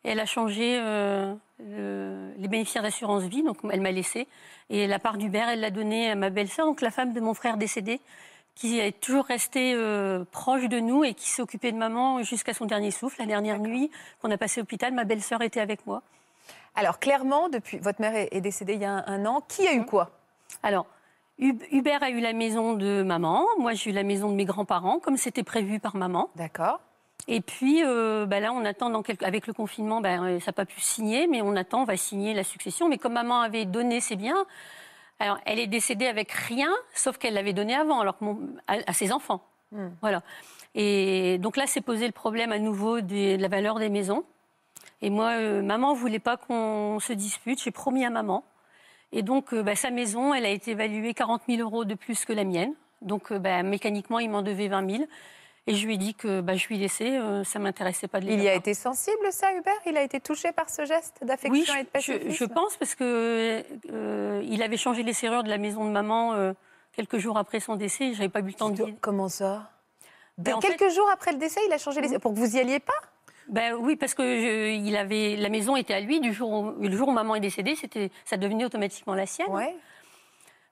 elle 0.04 0.20
a 0.20 0.26
changé 0.26 0.78
euh, 0.80 1.34
le- 1.60 2.32
les 2.36 2.48
bénéficiaires 2.48 2.82
d'assurance 2.82 3.24
vie, 3.24 3.42
donc 3.42 3.58
elle 3.70 3.80
m'a 3.80 3.92
laissé. 3.92 4.26
Et 4.70 4.86
la 4.86 4.98
part 4.98 5.16
d'Hubert, 5.16 5.48
elle 5.48 5.60
l'a 5.60 5.70
donnée 5.70 6.10
à 6.10 6.14
ma 6.14 6.30
belle-sœur, 6.30 6.66
donc 6.66 6.80
la 6.80 6.90
femme 6.90 7.12
de 7.12 7.20
mon 7.20 7.34
frère 7.34 7.56
décédé, 7.56 8.00
qui 8.54 8.80
est 8.80 9.00
toujours 9.00 9.26
restée 9.26 9.74
euh, 9.74 10.24
proche 10.32 10.68
de 10.68 10.80
nous 10.80 11.04
et 11.04 11.14
qui 11.14 11.28
s'est 11.28 11.42
occupée 11.42 11.70
de 11.70 11.76
maman 11.76 12.22
jusqu'à 12.22 12.54
son 12.54 12.64
dernier 12.64 12.90
souffle. 12.90 13.20
La 13.20 13.26
dernière 13.26 13.60
nuit 13.60 13.90
qu'on 14.20 14.30
a 14.32 14.36
passée 14.36 14.60
à 14.60 14.62
l'hôpital, 14.62 14.92
ma 14.92 15.04
belle-sœur 15.04 15.42
était 15.42 15.60
avec 15.60 15.86
moi. 15.86 16.02
Alors 16.74 16.98
clairement, 16.98 17.48
depuis 17.48 17.78
votre 17.78 18.00
mère 18.00 18.14
est, 18.14 18.40
décédée 18.40 18.74
il 18.74 18.80
y 18.80 18.84
a 18.84 18.92
un, 18.92 19.04
un 19.06 19.26
an, 19.26 19.42
qui 19.46 19.66
a 19.68 19.74
eu 19.74 19.84
quoi? 19.84 20.10
Alors, 20.62 20.86
Hubert 21.38 22.02
a 22.02 22.10
eu 22.10 22.20
la 22.20 22.32
maison 22.32 22.74
de 22.74 23.02
maman, 23.02 23.44
moi 23.58 23.72
j'ai 23.72 23.90
eu 23.90 23.92
la 23.92 24.02
maison 24.02 24.28
de 24.30 24.34
mes 24.34 24.44
grands-parents, 24.44 24.98
comme 24.98 25.16
c'était 25.16 25.44
prévu 25.44 25.78
par 25.78 25.94
maman. 25.96 26.30
D'accord. 26.36 26.80
Et 27.28 27.40
puis, 27.40 27.82
euh, 27.84 28.26
bah 28.26 28.40
là, 28.40 28.52
on 28.52 28.64
attend, 28.64 28.90
dans 28.90 29.02
quelques- 29.02 29.22
avec 29.22 29.46
le 29.46 29.52
confinement, 29.52 30.00
bah, 30.00 30.20
euh, 30.22 30.40
ça 30.40 30.46
n'a 30.46 30.52
pas 30.52 30.64
pu 30.64 30.80
signer, 30.80 31.26
mais 31.26 31.42
on 31.42 31.54
attend, 31.56 31.82
on 31.82 31.84
va 31.84 31.96
signer 31.96 32.32
la 32.32 32.42
succession. 32.42 32.88
Mais 32.88 32.96
comme 32.96 33.12
maman 33.12 33.40
avait 33.40 33.66
donné 33.66 34.00
ses 34.00 34.16
biens, 34.16 34.46
alors 35.18 35.38
elle 35.44 35.58
est 35.58 35.66
décédée 35.66 36.06
avec 36.06 36.32
rien, 36.32 36.70
sauf 36.94 37.18
qu'elle 37.18 37.34
l'avait 37.34 37.52
donné 37.52 37.74
avant, 37.74 38.00
alors 38.00 38.18
que 38.18 38.24
mon- 38.24 38.40
à, 38.66 38.92
ses 38.92 39.12
enfants. 39.12 39.42
Hmm. 39.72 39.88
Voilà. 40.00 40.22
Et 40.74 41.38
donc 41.38 41.56
là, 41.56 41.64
c'est 41.66 41.82
posé 41.82 42.06
le 42.06 42.12
problème 42.12 42.50
à 42.50 42.58
nouveau 42.58 43.00
des- 43.00 43.36
de 43.36 43.42
la 43.42 43.48
valeur 43.48 43.78
des 43.78 43.90
maisons. 43.90 44.24
Et 45.02 45.10
moi, 45.10 45.30
euh, 45.32 45.60
maman 45.62 45.92
voulait 45.94 46.18
pas 46.18 46.36
qu'on 46.36 46.98
se 47.00 47.12
dispute. 47.12 47.62
J'ai 47.62 47.70
promis 47.70 48.04
à 48.04 48.10
maman. 48.10 48.42
Et 49.12 49.22
donc, 49.22 49.52
euh, 49.54 49.62
bah, 49.62 49.74
sa 49.74 49.90
maison, 49.90 50.34
elle 50.34 50.44
a 50.44 50.50
été 50.50 50.72
évaluée 50.72 51.14
40 51.14 51.42
000 51.48 51.60
euros 51.62 51.84
de 51.84 51.94
plus 51.94 52.24
que 52.24 52.32
la 52.32 52.44
mienne. 52.44 52.74
Donc, 53.00 53.32
euh, 53.32 53.38
bah, 53.38 53.62
mécaniquement, 53.62 54.18
il 54.18 54.30
m'en 54.30 54.42
devait 54.42 54.68
20 54.68 54.90
000. 54.98 55.04
Et 55.66 55.74
je 55.74 55.86
lui 55.86 55.94
ai 55.94 55.96
dit 55.98 56.14
que 56.14 56.40
bah, 56.40 56.56
je 56.56 56.66
lui 56.68 56.78
laissais, 56.78 57.18
euh, 57.18 57.44
ça 57.44 57.58
m'intéressait 57.58 58.08
pas 58.08 58.20
de 58.20 58.26
les 58.26 58.34
Il 58.34 58.42
y 58.42 58.48
a 58.48 58.54
été 58.54 58.72
sensible, 58.72 59.18
ça, 59.30 59.52
Hubert? 59.54 59.74
Il 59.86 59.96
a 59.98 60.02
été 60.02 60.18
touché 60.18 60.50
par 60.52 60.70
ce 60.70 60.86
geste 60.86 61.18
d'affection 61.22 61.50
Oui, 61.74 61.80
et 61.80 61.82
de 61.84 61.88
je, 62.00 62.00
je- 62.00 62.12
pacifisme? 62.12 62.30
je 62.30 62.44
pense 62.46 62.76
parce 62.76 62.94
que 62.94 63.62
euh, 63.92 64.42
il 64.46 64.62
avait 64.62 64.78
changé 64.78 65.02
les 65.02 65.12
serrures 65.12 65.42
de 65.42 65.50
la 65.50 65.58
maison 65.58 65.84
de 65.84 65.90
maman 65.90 66.32
euh, 66.32 66.54
quelques 66.94 67.18
jours 67.18 67.36
après 67.36 67.60
son 67.60 67.76
décès. 67.76 68.14
J'avais 68.14 68.30
pas 68.30 68.40
eu 68.40 68.44
le 68.44 68.52
temps 68.54 68.70
de 68.70 68.76
dire. 68.82 68.94
Comment 69.02 69.28
ça? 69.28 69.70
Ben, 70.38 70.54
en 70.54 70.60
Quelques 70.60 70.88
jours 70.90 71.08
après 71.12 71.32
le 71.32 71.38
décès, 71.38 71.60
il 71.66 71.72
a 71.72 71.78
changé 71.78 72.00
les... 72.00 72.18
Pour 72.18 72.32
que 72.32 72.38
vous 72.38 72.56
y 72.56 72.60
alliez 72.60 72.80
pas? 72.80 72.92
Ben 73.48 73.74
oui, 73.74 73.96
parce 73.96 74.14
que 74.14 74.22
je- 74.22 74.70
il 74.74 74.96
avait 74.96 75.36
la 75.36 75.48
maison 75.48 75.76
était 75.76 75.94
à 75.94 76.00
lui 76.00 76.20
du 76.20 76.32
jour 76.32 76.50
où, 76.50 76.74
le 76.82 76.96
jour 76.96 77.08
où 77.08 77.12
maman 77.12 77.34
est 77.34 77.40
décédée, 77.40 77.74
c'était 77.76 78.10
ça 78.24 78.36
devenait 78.36 78.64
automatiquement 78.64 79.14
la 79.14 79.26
sienne. 79.26 79.48
Ouais. 79.50 79.74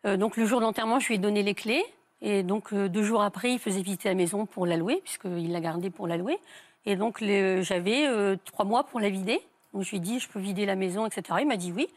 Euh, 0.04 0.16
donc 0.16 0.36
le 0.36 0.44
jour 0.46 0.60
de 0.60 0.64
l'enterrement, 0.64 0.98
je 1.00 1.08
lui 1.08 1.14
ai 1.14 1.18
donné 1.18 1.42
les 1.42 1.54
clés. 1.54 1.84
Et 2.22 2.42
donc 2.42 2.72
euh, 2.72 2.88
deux 2.88 3.02
jours 3.02 3.22
après, 3.22 3.52
il 3.52 3.58
faisait 3.58 3.82
visiter 3.82 4.08
la 4.08 4.14
maison 4.14 4.46
pour 4.46 4.66
la 4.66 4.76
louer, 4.76 5.00
puisqu'il 5.02 5.52
l'a 5.52 5.60
gardée 5.60 5.90
pour 5.90 6.06
la 6.06 6.16
louer. 6.16 6.38
Et 6.84 6.96
donc 6.96 7.22
j'avais 7.22 8.06
euh, 8.06 8.36
trois 8.44 8.64
mois 8.64 8.84
pour 8.84 9.00
la 9.00 9.08
vider. 9.08 9.40
Donc 9.74 9.82
je 9.84 9.90
lui 9.90 9.96
ai 9.96 10.00
dit, 10.00 10.20
je 10.20 10.28
peux 10.28 10.38
vider 10.38 10.66
la 10.66 10.76
maison, 10.76 11.06
etc. 11.06 11.38
Il 11.40 11.46
m'a 11.48 11.56
dit 11.56 11.72
oui. 11.74 11.88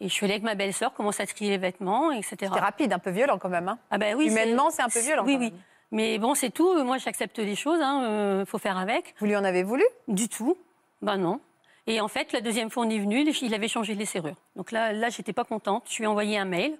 Et 0.00 0.08
je 0.08 0.12
suis 0.12 0.24
allée 0.24 0.34
avec 0.34 0.44
ma 0.44 0.54
belle-sœur, 0.54 0.94
commence 0.94 1.18
à 1.18 1.26
trier 1.26 1.50
les 1.50 1.58
vêtements, 1.58 2.12
etc. 2.12 2.36
C'est 2.40 2.60
rapide, 2.60 2.92
un 2.92 3.00
peu 3.00 3.10
violent 3.10 3.36
quand 3.38 3.48
même. 3.48 3.68
hein. 3.68 3.78
Ah 3.90 3.98
ben 3.98 4.14
oui, 4.16 4.28
Humainement, 4.28 4.70
c'est 4.70 4.82
un 4.82 4.88
peu 4.88 5.00
violent, 5.00 5.24
Oui, 5.24 5.34
quand 5.34 5.40
oui. 5.40 5.50
même. 5.50 5.60
Mais 5.90 6.18
bon, 6.18 6.34
c'est 6.34 6.50
tout. 6.50 6.82
Moi, 6.84 6.98
j'accepte 6.98 7.38
les 7.38 7.56
choses. 7.56 7.80
Hein. 7.80 8.02
euh, 8.04 8.44
faut 8.46 8.58
faire 8.58 8.76
avec. 8.76 9.14
Vous 9.20 9.26
lui 9.26 9.36
en 9.36 9.44
avez 9.44 9.62
voulu? 9.62 9.84
Du 10.06 10.28
tout. 10.28 10.56
Ben 11.02 11.16
non. 11.16 11.40
Et 11.86 12.00
en 12.02 12.08
fait, 12.08 12.32
la 12.32 12.40
deuxième 12.42 12.70
fois, 12.70 12.84
on 12.84 12.90
est 12.90 12.98
venu, 12.98 13.24
il 13.40 13.54
avait 13.54 13.68
changé 13.68 13.94
les 13.94 14.04
serrures. 14.04 14.36
Donc 14.56 14.72
là, 14.72 14.92
là, 14.92 15.08
j'étais 15.08 15.32
pas 15.32 15.44
contente. 15.44 15.84
Je 15.88 15.96
lui 15.98 16.04
ai 16.04 16.06
envoyé 16.06 16.36
un 16.36 16.44
mail. 16.44 16.76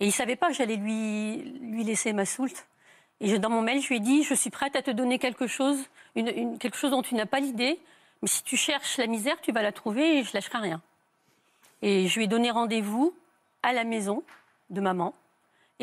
Et 0.00 0.06
il 0.06 0.12
savait 0.12 0.34
pas 0.34 0.48
que 0.48 0.54
j'allais 0.54 0.76
lui, 0.76 1.36
lui 1.60 1.84
laisser 1.84 2.12
ma 2.12 2.24
soulte. 2.24 2.66
Et 3.20 3.28
je- 3.28 3.36
dans 3.36 3.50
mon 3.50 3.60
mail, 3.62 3.80
je 3.82 3.88
lui 3.88 3.96
ai 3.96 4.00
dit, 4.00 4.22
je 4.24 4.34
suis 4.34 4.50
prête 4.50 4.74
à 4.74 4.82
te 4.82 4.90
donner 4.90 5.18
quelque 5.18 5.46
chose, 5.46 5.78
une, 6.16 6.28
une- 6.28 6.58
quelque 6.58 6.76
chose 6.76 6.90
dont 6.90 7.02
tu 7.02 7.14
n'as 7.14 7.26
pas 7.26 7.38
l'idée. 7.38 7.78
Mais 8.22 8.28
si 8.28 8.42
tu 8.42 8.56
cherches 8.56 8.96
la 8.98 9.06
misère, 9.06 9.40
tu 9.42 9.52
vas 9.52 9.62
la 9.62 9.72
trouver 9.72 10.18
et 10.18 10.24
je 10.24 10.30
lâcherai 10.34 10.58
rien. 10.58 10.80
Et 11.82 12.08
je 12.08 12.16
lui 12.18 12.24
ai 12.24 12.28
donné 12.28 12.50
rendez-vous 12.50 13.14
à 13.62 13.72
la 13.72 13.84
maison 13.84 14.24
de 14.70 14.80
maman. 14.80 15.14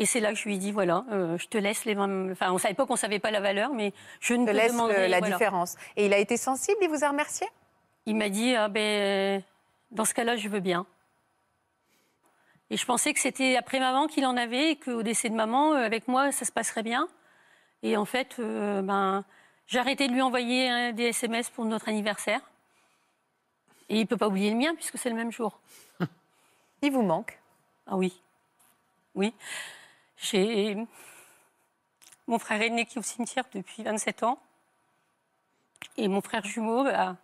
Et 0.00 0.06
c'est 0.06 0.20
là 0.20 0.30
que 0.32 0.38
je 0.38 0.44
lui 0.44 0.54
ai 0.54 0.58
dit, 0.58 0.70
voilà, 0.70 1.04
euh, 1.10 1.36
je 1.38 1.48
te 1.48 1.58
laisse 1.58 1.84
les 1.84 1.94
20... 1.94 2.30
Enfin, 2.30 2.52
on 2.52 2.58
savait 2.58 2.74
pas 2.74 2.86
qu'on 2.86 2.94
savait 2.96 3.18
pas 3.18 3.30
la 3.32 3.40
valeur, 3.40 3.72
mais 3.74 3.92
je 4.20 4.32
ne 4.34 4.46
Je 4.46 4.52
te 4.52 4.56
laisse 4.56 4.72
le- 4.72 5.06
la 5.08 5.18
voilà. 5.18 5.34
différence. 5.34 5.74
Et 5.96 6.06
il 6.06 6.14
a 6.14 6.18
été 6.18 6.36
sensible, 6.36 6.78
il 6.82 6.88
vous 6.88 7.04
a 7.04 7.08
remercié? 7.08 7.46
Il 8.06 8.14
m'a 8.16 8.28
dit, 8.28 8.54
ah 8.54 8.68
ben, 8.68 9.42
dans 9.90 10.04
ce 10.04 10.14
cas-là, 10.14 10.36
je 10.36 10.48
veux 10.48 10.60
bien. 10.60 10.86
Et 12.70 12.76
je 12.76 12.86
pensais 12.86 13.12
que 13.12 13.18
c'était 13.20 13.56
après 13.56 13.80
maman 13.80 14.06
qu'il 14.06 14.24
en 14.24 14.36
avait 14.36 14.70
et 14.72 14.76
qu'au 14.76 15.02
décès 15.02 15.30
de 15.30 15.34
maman, 15.34 15.72
euh, 15.74 15.84
avec 15.84 16.06
moi, 16.06 16.30
ça 16.32 16.44
se 16.44 16.52
passerait 16.52 16.82
bien. 16.84 17.08
Et 17.82 17.96
en 17.96 18.04
fait, 18.04 18.36
euh, 18.38 18.82
ben, 18.82 19.24
J'ai 19.66 19.78
arrêté 19.80 20.06
de 20.08 20.12
lui 20.14 20.22
envoyer 20.22 20.92
des 20.94 21.06
SMS 21.08 21.50
pour 21.50 21.64
notre 21.66 21.88
anniversaire. 21.90 22.40
Et 23.90 23.96
il 23.96 24.00
ne 24.02 24.06
peut 24.06 24.16
pas 24.16 24.28
oublier 24.28 24.50
le 24.50 24.56
mien 24.56 24.74
puisque 24.74 24.96
c'est 24.96 25.10
le 25.10 25.14
même 25.16 25.30
jour. 25.32 25.58
Il 26.82 26.90
vous 26.92 27.02
manque? 27.02 27.38
Ah 27.86 27.96
oui. 27.96 28.18
Oui. 29.14 29.34
J'ai 30.18 30.76
mon 32.26 32.38
frère 32.38 32.60
aîné 32.60 32.84
qui 32.84 32.96
est 32.96 33.00
au 33.00 33.02
cimetière 33.02 33.44
depuis 33.52 33.82
27 33.82 34.22
ans. 34.22 34.38
Et 35.96 36.08
mon 36.08 36.20
frère 36.20 36.44
jumeau, 36.44 36.84
bah, 36.84 37.16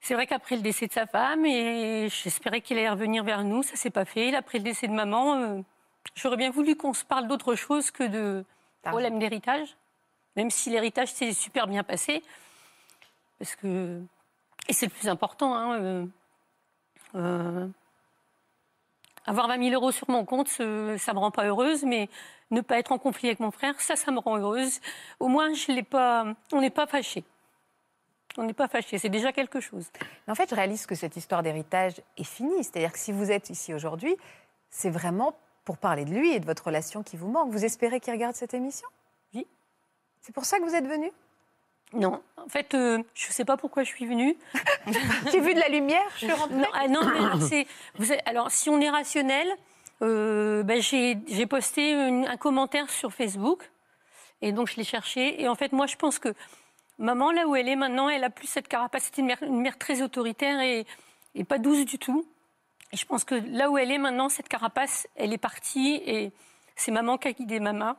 c'est 0.00 0.14
vrai 0.14 0.26
qu'après 0.26 0.56
le 0.56 0.62
décès 0.62 0.88
de 0.88 0.92
sa 0.92 1.06
femme, 1.06 1.46
et 1.46 2.08
j'espérais 2.08 2.60
qu'il 2.60 2.76
allait 2.76 2.90
revenir 2.90 3.22
vers 3.22 3.44
nous, 3.44 3.62
ça 3.62 3.76
s'est 3.76 3.90
pas 3.90 4.04
fait. 4.04 4.34
Après 4.34 4.58
le 4.58 4.64
décès 4.64 4.88
de 4.88 4.92
maman, 4.92 5.36
euh, 5.36 5.60
j'aurais 6.16 6.36
bien 6.36 6.50
voulu 6.50 6.76
qu'on 6.76 6.92
se 6.92 7.04
parle 7.04 7.28
d'autre 7.28 7.54
chose 7.54 7.90
que 7.92 8.04
de 8.04 8.44
problème 8.82 9.20
d'héritage, 9.20 9.76
même 10.34 10.50
si 10.50 10.70
l'héritage 10.70 11.12
s'est 11.12 11.32
super 11.32 11.68
bien 11.68 11.84
passé. 11.84 12.22
Parce 13.38 13.54
que. 13.56 14.00
Et 14.68 14.72
c'est 14.72 14.86
le 14.86 14.92
plus 14.92 15.08
important, 15.08 15.54
hein, 15.54 15.80
euh, 15.80 16.06
euh, 17.14 17.68
avoir 19.26 19.48
20 19.48 19.62
000 19.70 19.74
euros 19.74 19.92
sur 19.92 20.10
mon 20.10 20.24
compte, 20.24 20.48
ça 20.48 20.64
ne 20.64 21.12
me 21.12 21.18
rend 21.18 21.30
pas 21.30 21.44
heureuse, 21.44 21.84
mais 21.84 22.08
ne 22.50 22.60
pas 22.60 22.78
être 22.78 22.92
en 22.92 22.98
conflit 22.98 23.28
avec 23.28 23.40
mon 23.40 23.50
frère, 23.50 23.80
ça, 23.80 23.96
ça 23.96 24.10
me 24.10 24.18
rend 24.18 24.38
heureuse. 24.38 24.80
Au 25.20 25.28
moins, 25.28 25.52
je 25.54 25.72
l'ai 25.72 25.82
pas, 25.82 26.26
on 26.52 26.60
n'est 26.60 26.70
pas 26.70 26.86
fâchés. 26.86 27.24
On 28.38 28.44
n'est 28.44 28.54
pas 28.54 28.68
fâchés, 28.68 28.98
c'est 28.98 29.10
déjà 29.10 29.32
quelque 29.32 29.60
chose. 29.60 29.90
En 30.26 30.34
fait, 30.34 30.48
je 30.48 30.54
réalise 30.54 30.86
que 30.86 30.94
cette 30.94 31.16
histoire 31.16 31.42
d'héritage 31.42 32.00
est 32.16 32.24
finie. 32.24 32.64
C'est-à-dire 32.64 32.92
que 32.92 32.98
si 32.98 33.12
vous 33.12 33.30
êtes 33.30 33.50
ici 33.50 33.74
aujourd'hui, 33.74 34.16
c'est 34.70 34.90
vraiment 34.90 35.34
pour 35.64 35.76
parler 35.76 36.04
de 36.04 36.10
lui 36.10 36.32
et 36.32 36.40
de 36.40 36.46
votre 36.46 36.64
relation 36.64 37.02
qui 37.02 37.16
vous 37.16 37.28
manque. 37.28 37.50
Vous 37.50 37.64
espérez 37.64 38.00
qu'il 38.00 38.12
regarde 38.12 38.34
cette 38.34 38.54
émission? 38.54 38.88
Oui. 39.34 39.46
C'est 40.22 40.32
pour 40.32 40.46
ça 40.46 40.58
que 40.58 40.64
vous 40.64 40.74
êtes 40.74 40.86
venu? 40.86 41.12
Non, 41.94 42.22
en 42.36 42.48
fait, 42.48 42.74
euh, 42.74 43.02
je 43.14 43.28
ne 43.28 43.32
sais 43.32 43.44
pas 43.44 43.56
pourquoi 43.56 43.82
je 43.82 43.88
suis 43.88 44.06
venue. 44.06 44.36
J'ai 45.30 45.40
vu 45.40 45.54
de 45.54 45.60
la 45.60 45.68
lumière, 45.68 46.02
je 46.14 46.26
suis 46.26 46.32
rentrée. 46.32 46.56
Non, 46.56 46.66
ah, 46.72 46.88
non 46.88 47.00
mais 47.04 47.66
vous 47.96 48.12
alors, 48.26 48.50
si 48.50 48.70
on 48.70 48.80
est 48.80 48.90
rationnel, 48.90 49.48
euh, 50.02 50.62
ben, 50.62 50.80
j'ai 50.80 51.46
posté 51.46 51.94
un 51.94 52.36
commentaire 52.36 52.90
sur 52.90 53.12
Facebook, 53.12 53.70
et 54.40 54.52
donc 54.52 54.68
je 54.68 54.76
l'ai 54.76 54.84
cherché. 54.84 55.40
Et 55.40 55.48
en 55.48 55.54
fait, 55.54 55.72
moi, 55.72 55.86
je 55.86 55.96
pense 55.96 56.18
que 56.18 56.34
maman, 56.98 57.30
là 57.30 57.46
où 57.46 57.54
elle 57.54 57.68
est 57.68 57.76
maintenant, 57.76 58.08
elle 58.08 58.24
a 58.24 58.30
plus 58.30 58.46
cette 58.46 58.68
carapace. 58.68 59.04
C'était 59.04 59.22
une 59.22 59.60
mère, 59.60 59.78
très 59.78 60.02
autoritaire 60.02 60.60
et, 60.60 60.86
et, 61.34 61.44
pas 61.44 61.58
douce 61.58 61.84
du 61.84 61.98
tout. 61.98 62.26
Et 62.92 62.96
je 62.96 63.06
pense 63.06 63.24
que 63.24 63.34
là 63.34 63.70
où 63.70 63.78
elle 63.78 63.90
est 63.90 63.98
maintenant, 63.98 64.28
cette 64.28 64.48
carapace, 64.48 65.06
elle 65.16 65.32
est 65.32 65.38
partie, 65.38 66.02
et 66.06 66.32
c'est 66.74 66.90
maman 66.90 67.18
qui 67.18 67.28
a 67.28 67.32
guidé 67.32 67.60
maman. 67.60 67.96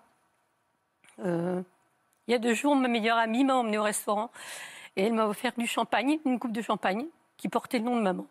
Euh, 1.20 1.62
il 2.28 2.32
y 2.32 2.34
a 2.34 2.40
deux 2.40 2.54
jours, 2.54 2.76
ma 2.76 2.88
meilleure 2.88 3.18
amie 3.18 3.44
m'a 3.44 3.56
emmenée 3.56 3.78
au 3.78 3.84
restaurant 3.84 4.32
et 4.96 5.04
elle 5.04 5.14
m'a 5.14 5.26
offert 5.26 5.54
du 5.58 5.68
champagne, 5.68 6.20
une 6.26 6.40
coupe 6.40 6.52
de 6.52 6.62
champagne 6.62 7.06
qui 7.38 7.50
portait 7.50 7.80
le 7.80 7.86
nom 7.86 7.96
de 7.96 8.02
maman. 8.02 8.28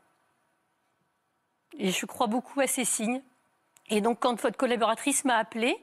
Et 1.78 1.90
je 1.90 2.06
crois 2.06 2.26
beaucoup 2.26 2.60
à 2.60 2.66
ces 2.66 2.84
signes. 2.84 3.22
Et 3.88 4.00
donc, 4.00 4.20
quand 4.20 4.40
votre 4.40 4.56
collaboratrice 4.56 5.24
m'a 5.24 5.36
appelée, 5.36 5.76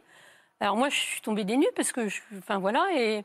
alors 0.59 0.75
moi, 0.75 0.89
je 0.89 0.95
suis 0.95 1.21
tombée 1.21 1.43
des 1.43 1.57
nues 1.57 1.69
parce 1.75 1.91
que, 1.91 2.07
enfin 2.37 2.57
voilà, 2.59 2.87
et 2.95 3.23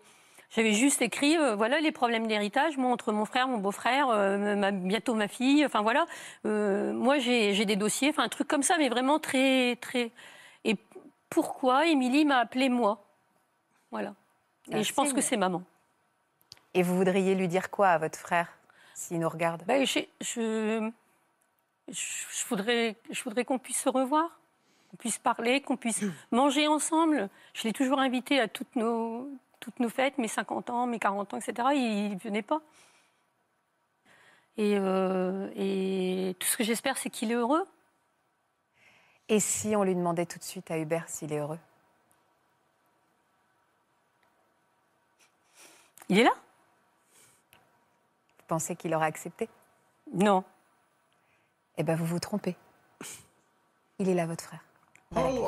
j'avais 0.51 0.73
juste 0.73 1.03
écrit, 1.03 1.37
euh, 1.37 1.57
voilà, 1.57 1.81
les 1.81 1.93
problèmes 1.93 2.27
d'héritage, 2.27 2.77
moi, 2.77 2.91
entre 2.91 3.13
mon 3.13 3.25
frère, 3.25 3.49
mon 3.49 3.59
beau-frère, 3.59 4.09
euh, 4.11 4.71
bientôt 4.71 5.15
ma 5.15 5.29
fille, 5.29 5.65
enfin 5.65 5.83
voilà. 5.83 6.07
Euh, 6.47 6.93
moi, 6.93 7.19
j'ai 7.19 7.65
des 7.65 7.77
dossiers, 7.77 8.11
enfin 8.11 8.25
un 8.25 8.29
truc 8.29 8.49
comme 8.49 8.63
ça, 8.63 8.77
mais 8.79 8.89
vraiment 8.89 9.19
très, 9.19 9.77
très. 9.77 10.13
Et 10.65 10.77
pourquoi 11.29 11.87
Émilie 11.87 12.25
m'a 12.25 12.39
appelée 12.39 12.69
moi? 12.69 13.05
Voilà. 13.91 14.15
Et 14.71 14.83
je 14.83 14.93
pense 14.93 15.13
que 15.13 15.21
c'est 15.21 15.37
maman. 15.37 15.63
Et 16.73 16.83
vous 16.83 16.97
voudriez 16.97 17.35
lui 17.35 17.49
dire 17.49 17.71
quoi 17.71 17.89
à 17.89 17.99
votre 17.99 18.19
frère 18.19 18.49
s'il 18.95 19.19
nous 19.21 19.29
regarde? 19.29 19.63
Ben, 19.67 19.87
je, 19.87 20.01
je, 21.89 22.47
voudrais, 22.49 22.97
je 23.11 23.23
voudrais 23.23 23.45
qu'on 23.45 23.59
puisse 23.59 23.81
se 23.81 23.89
revoir, 23.89 24.41
qu'on 24.91 24.97
puisse 24.97 25.19
parler, 25.19 25.61
qu'on 25.61 25.77
puisse 25.77 26.05
manger 26.33 26.67
ensemble. 26.67 27.29
Je 27.53 27.65
l'ai 27.65 27.73
toujours 27.73 28.01
invité 28.01 28.41
à 28.41 28.49
toutes 28.49 28.75
nos, 28.77 29.29
toutes 29.61 29.79
nos 29.81 29.89
fêtes, 29.89 30.19
mes 30.19 30.29
50 30.29 30.71
ans, 30.71 30.87
mes 30.87 30.99
40 30.99 31.35
ans, 31.35 31.37
etc. 31.37 31.69
Il 31.75 32.15
ne 32.15 32.19
venait 32.19 32.43
pas. 32.43 32.61
Et, 34.57 34.77
euh, 34.79 35.51
et 35.57 36.37
tout 36.39 36.47
ce 36.47 36.57
que 36.57 36.65
j'espère, 36.65 36.97
c'est 36.97 37.11
qu'il 37.11 37.33
est 37.33 37.37
heureux. 37.37 37.65
Et 39.29 39.41
si 39.41 39.75
on 39.75 39.85
lui 39.85 39.95
demandait 39.95 40.27
tout 40.27 40.39
de 40.39 40.45
suite 40.45 40.71
à 40.71 40.79
Hubert 40.79 41.09
s'il 41.09 41.33
est 41.33 41.39
heureux? 41.39 41.59
Il 46.09 46.19
est 46.19 46.25
là? 46.25 46.33
Vous 48.39 48.45
pensez 48.47 48.77
qu'il 48.77 48.95
aurait 48.95 49.07
accepté? 49.07 49.49
Non. 50.13 50.45
Eh 51.77 51.83
bien, 51.83 51.97
vous 51.97 52.05
vous 52.05 52.21
trompez. 52.21 52.57
Il 53.99 54.09
est 54.09 54.15
là, 54.15 54.27
votre 54.27 54.45
frère. 54.45 54.65
Oh, 55.17 55.47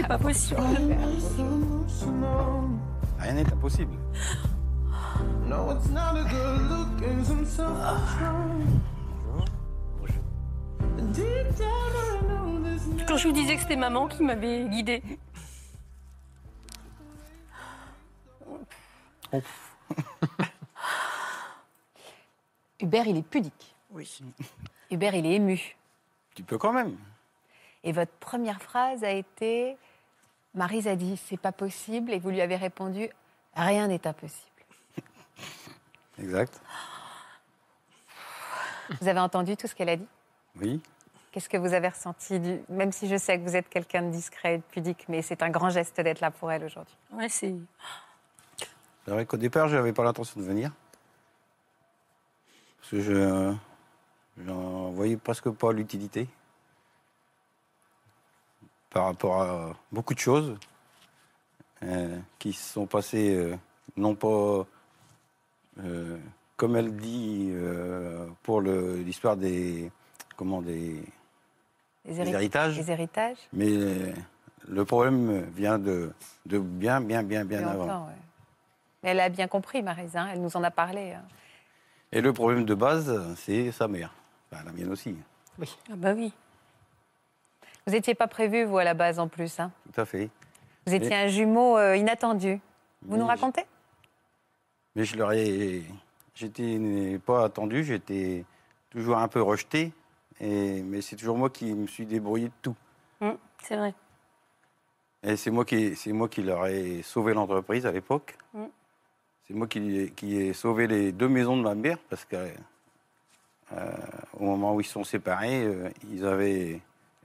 c'est 0.00 0.08
pas 0.08 0.18
possible. 0.18 0.60
Rien 3.18 3.32
n'est 3.32 3.52
impossible. 3.52 3.98
Quand 13.06 13.16
je 13.16 13.28
vous 13.28 13.32
disais 13.32 13.56
que 13.56 13.62
c'était 13.62 13.76
maman 13.76 14.06
qui 14.06 14.22
m'avait 14.22 14.68
guidée. 14.68 15.02
Hubert, 22.80 23.06
il 23.06 23.16
est 23.16 23.22
pudique. 23.22 23.74
Oui. 23.90 24.20
Hubert, 24.90 25.14
il 25.14 25.26
est 25.26 25.34
ému. 25.34 25.76
Tu 26.34 26.42
peux 26.44 26.56
quand 26.56 26.72
même. 26.72 26.96
Et 27.82 27.92
votre 27.92 28.12
première 28.12 28.62
phrase 28.62 29.02
a 29.02 29.10
été 29.10 29.76
Marise 30.58 30.88
a 30.88 30.96
dit 30.96 31.16
c'est 31.16 31.36
pas 31.40 31.52
possible 31.52 32.12
et 32.12 32.18
vous 32.18 32.30
lui 32.30 32.40
avez 32.40 32.56
répondu 32.56 33.08
rien 33.54 33.86
n'est 33.86 34.04
impossible. 34.06 34.50
Exact. 36.18 36.60
Vous 39.00 39.06
avez 39.06 39.20
entendu 39.20 39.56
tout 39.56 39.68
ce 39.68 39.74
qu'elle 39.74 39.88
a 39.88 39.96
dit? 39.96 40.08
Oui. 40.60 40.80
Qu'est-ce 41.30 41.48
que 41.48 41.56
vous 41.56 41.74
avez 41.74 41.88
ressenti, 41.88 42.40
du... 42.40 42.60
même 42.68 42.90
si 42.90 43.06
je 43.06 43.16
sais 43.16 43.38
que 43.38 43.44
vous 43.44 43.54
êtes 43.54 43.68
quelqu'un 43.68 44.02
de 44.02 44.10
discret 44.10 44.54
et 44.54 44.58
de 44.58 44.62
pudique, 44.62 45.04
mais 45.08 45.22
c'est 45.22 45.42
un 45.42 45.50
grand 45.50 45.70
geste 45.70 46.00
d'être 46.00 46.20
là 46.20 46.32
pour 46.32 46.50
elle 46.50 46.64
aujourd'hui. 46.64 46.96
Ouais, 47.12 47.28
c'est. 47.28 47.54
C'est 49.04 49.10
vrai 49.12 49.26
qu'au 49.26 49.36
départ, 49.36 49.68
je 49.68 49.76
n'avais 49.76 49.92
pas 49.92 50.02
l'intention 50.02 50.40
de 50.40 50.44
venir. 50.44 50.72
Parce 52.80 52.90
que 52.90 53.00
je 53.00 53.54
n'en 54.38 54.90
voyais 54.90 55.16
presque 55.16 55.50
pas 55.50 55.72
l'utilité 55.72 56.26
par 58.90 59.04
rapport 59.04 59.42
à 59.42 59.76
beaucoup 59.92 60.14
de 60.14 60.18
choses 60.18 60.56
euh, 61.82 62.18
qui 62.38 62.52
se 62.52 62.72
sont 62.72 62.86
passées, 62.86 63.34
euh, 63.34 63.56
non 63.96 64.14
pas 64.14 64.66
euh, 65.84 66.16
comme 66.56 66.76
elle 66.76 66.96
dit 66.96 67.52
pour 68.42 68.60
l'histoire 68.60 69.36
des 69.36 69.92
comment 70.36 70.60
des, 70.60 71.04
héritages, 72.04 72.78
héritages, 72.88 73.38
mais 73.52 73.68
le 74.66 74.84
problème 74.84 75.44
vient 75.54 75.78
de, 75.78 76.10
de 76.46 76.58
bien, 76.58 77.00
bien, 77.00 77.22
bien, 77.22 77.44
bien 77.44 77.66
avant. 77.66 78.08
Elle 79.02 79.20
a 79.20 79.28
bien 79.28 79.46
compris, 79.46 79.82
Marise, 79.82 80.16
hein, 80.16 80.30
elle 80.32 80.42
nous 80.42 80.56
en 80.56 80.64
a 80.64 80.72
parlé. 80.72 81.12
Hein. 81.12 81.22
Et 82.10 82.20
le 82.20 82.32
problème 82.32 82.64
de 82.64 82.74
base, 82.74 83.36
c'est 83.36 83.70
sa 83.70 83.86
mère. 83.86 84.12
la 84.50 84.72
mienne 84.72 84.90
aussi. 84.90 85.14
Oui. 85.58 85.76
Ah 85.90 85.96
bah 85.96 86.12
oui. 86.16 86.32
Vous 87.88 87.94
n'étiez 87.94 88.14
pas 88.14 88.26
prévu, 88.26 88.64
vous, 88.64 88.76
à 88.76 88.84
la 88.84 88.92
base, 88.92 89.18
en 89.18 89.28
plus. 89.28 89.58
Hein 89.58 89.72
Tout 89.90 89.98
à 89.98 90.04
fait. 90.04 90.28
Vous 90.86 90.92
étiez 90.92 91.14
un 91.14 91.28
jumeau 91.28 91.78
euh, 91.78 91.96
inattendu. 91.96 92.60
Vous 93.00 93.16
nous 93.16 93.26
racontez? 93.26 93.64
Mais 94.94 95.06
je 95.06 95.16
leur 95.16 95.32
ai... 95.32 95.84
J'étais 96.34 97.18
pas 97.24 97.46
attendu, 97.46 97.84
j'étais 97.84 98.44
toujours 98.90 99.16
un 99.16 99.28
peu 99.28 99.40
rejeté. 99.40 99.94
Et... 100.38 100.82
Mais 100.82 101.00
c'est 101.00 101.16
toujours 101.16 101.38
moi 101.38 101.48
qui 101.48 101.72
me 101.72 101.86
suis 101.86 102.04
débrouillé 102.04 102.48
de 102.48 102.52
tout. 102.60 102.76
Mmh, 103.22 103.30
c'est 103.62 103.76
vrai. 103.76 103.94
Et 105.22 105.36
c'est 105.36 105.50
moi, 105.50 105.64
qui... 105.64 105.96
moi 106.08 106.28
qui 106.28 106.42
leur 106.42 106.66
ai 106.66 107.00
sauvé 107.00 107.32
l'entreprise 107.32 107.86
à 107.86 107.90
l'époque. 107.90 108.36
Mmh. 108.52 108.64
C'est 109.46 109.54
moi 109.54 109.66
qui... 109.66 110.12
qui 110.14 110.36
ai 110.36 110.52
sauvé 110.52 110.88
les 110.88 111.10
deux 111.10 111.28
maisons 111.28 111.56
de 111.56 111.62
ma 111.62 111.74
mère 111.74 111.96
parce 112.10 112.26
qu'à 112.26 112.44
euh, 113.72 113.92
moment 114.38 114.74
où 114.74 114.82
ils 114.82 114.84
se 114.84 114.92
sont 114.92 115.04
séparés, 115.04 115.64
euh, 115.64 115.88
ils 116.12 116.26
avaient 116.26 116.82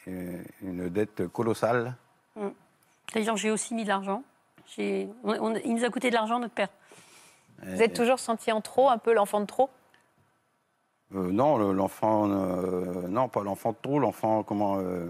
une 0.08 0.90
dette 0.90 1.28
colossale. 1.28 1.96
D'ailleurs, 3.14 3.38
j'ai 3.38 3.52
aussi 3.52 3.74
mis 3.76 3.84
de 3.84 3.90
l'argent. 3.90 4.24
J'ai- 4.76 5.08
on- 5.24 5.52
on- 5.52 5.56
il 5.56 5.76
nous 5.76 5.84
a 5.86 5.90
coûté 5.90 6.10
de 6.10 6.16
l'argent, 6.16 6.40
notre 6.40 6.54
père. 6.54 6.70
Vous 7.64 7.82
êtes 7.82 7.94
toujours 7.94 8.20
senti 8.20 8.52
en 8.52 8.62
trop, 8.62 8.90
un 8.90 8.98
peu 8.98 9.14
l'enfant 9.14 9.40
de 9.40 9.46
trop? 9.46 9.70
Euh, 11.16 11.32
non, 11.32 11.58
le- 11.58 11.74
l'enfant, 11.74 12.28
euh, 12.30 13.08
non, 13.08 13.28
pas 13.30 13.44
l'enfant 13.44 13.72
de 13.72 13.78
trop, 13.82 14.00
l'enfant 14.00 14.44
comment 14.44 14.80
euh, 14.80 15.10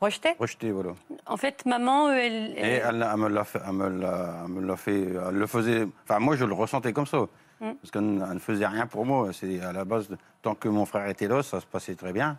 Rejeté? 0.00 0.34
rejeté, 0.38 0.72
voilà. 0.72 0.90
En 1.26 1.36
fait, 1.36 1.64
maman, 1.64 2.08
euh, 2.08 2.14
elle, 2.16 2.50
Et 2.58 2.60
elle- 2.60 2.82
elle, 2.96 3.08
elle 3.10 3.16
me 3.20 3.28
l'a 3.28 3.44
fait, 3.44 3.60
elle 3.64 3.72
me 3.72 3.88
l'a, 3.88 4.34
elle 4.44 4.50
me 4.50 4.66
l'a 4.66 4.76
fait, 4.76 5.00
elle 5.02 5.34
le 5.36 5.46
faisait. 5.46 5.86
Enfin, 6.02 6.18
moi, 6.18 6.34
je 6.36 6.44
le 6.44 6.52
ressentais 6.54 6.92
comme 6.92 7.06
ça, 7.06 7.20
Mm. 7.60 7.72
parce 7.80 7.90
qu'elle 7.92 8.14
ne 8.16 8.32
elle 8.32 8.40
faisait 8.40 8.66
rien 8.66 8.86
pour 8.86 9.06
moi. 9.06 9.32
C'est 9.32 9.60
à 9.62 9.72
la 9.72 9.84
base, 9.84 10.08
tant 10.42 10.54
que 10.56 10.68
mon 10.68 10.84
frère 10.84 11.08
était 11.08 11.28
là, 11.28 11.42
ça 11.42 11.60
se 11.60 11.66
passait 11.66 11.94
très 11.94 12.12
bien. 12.12 12.36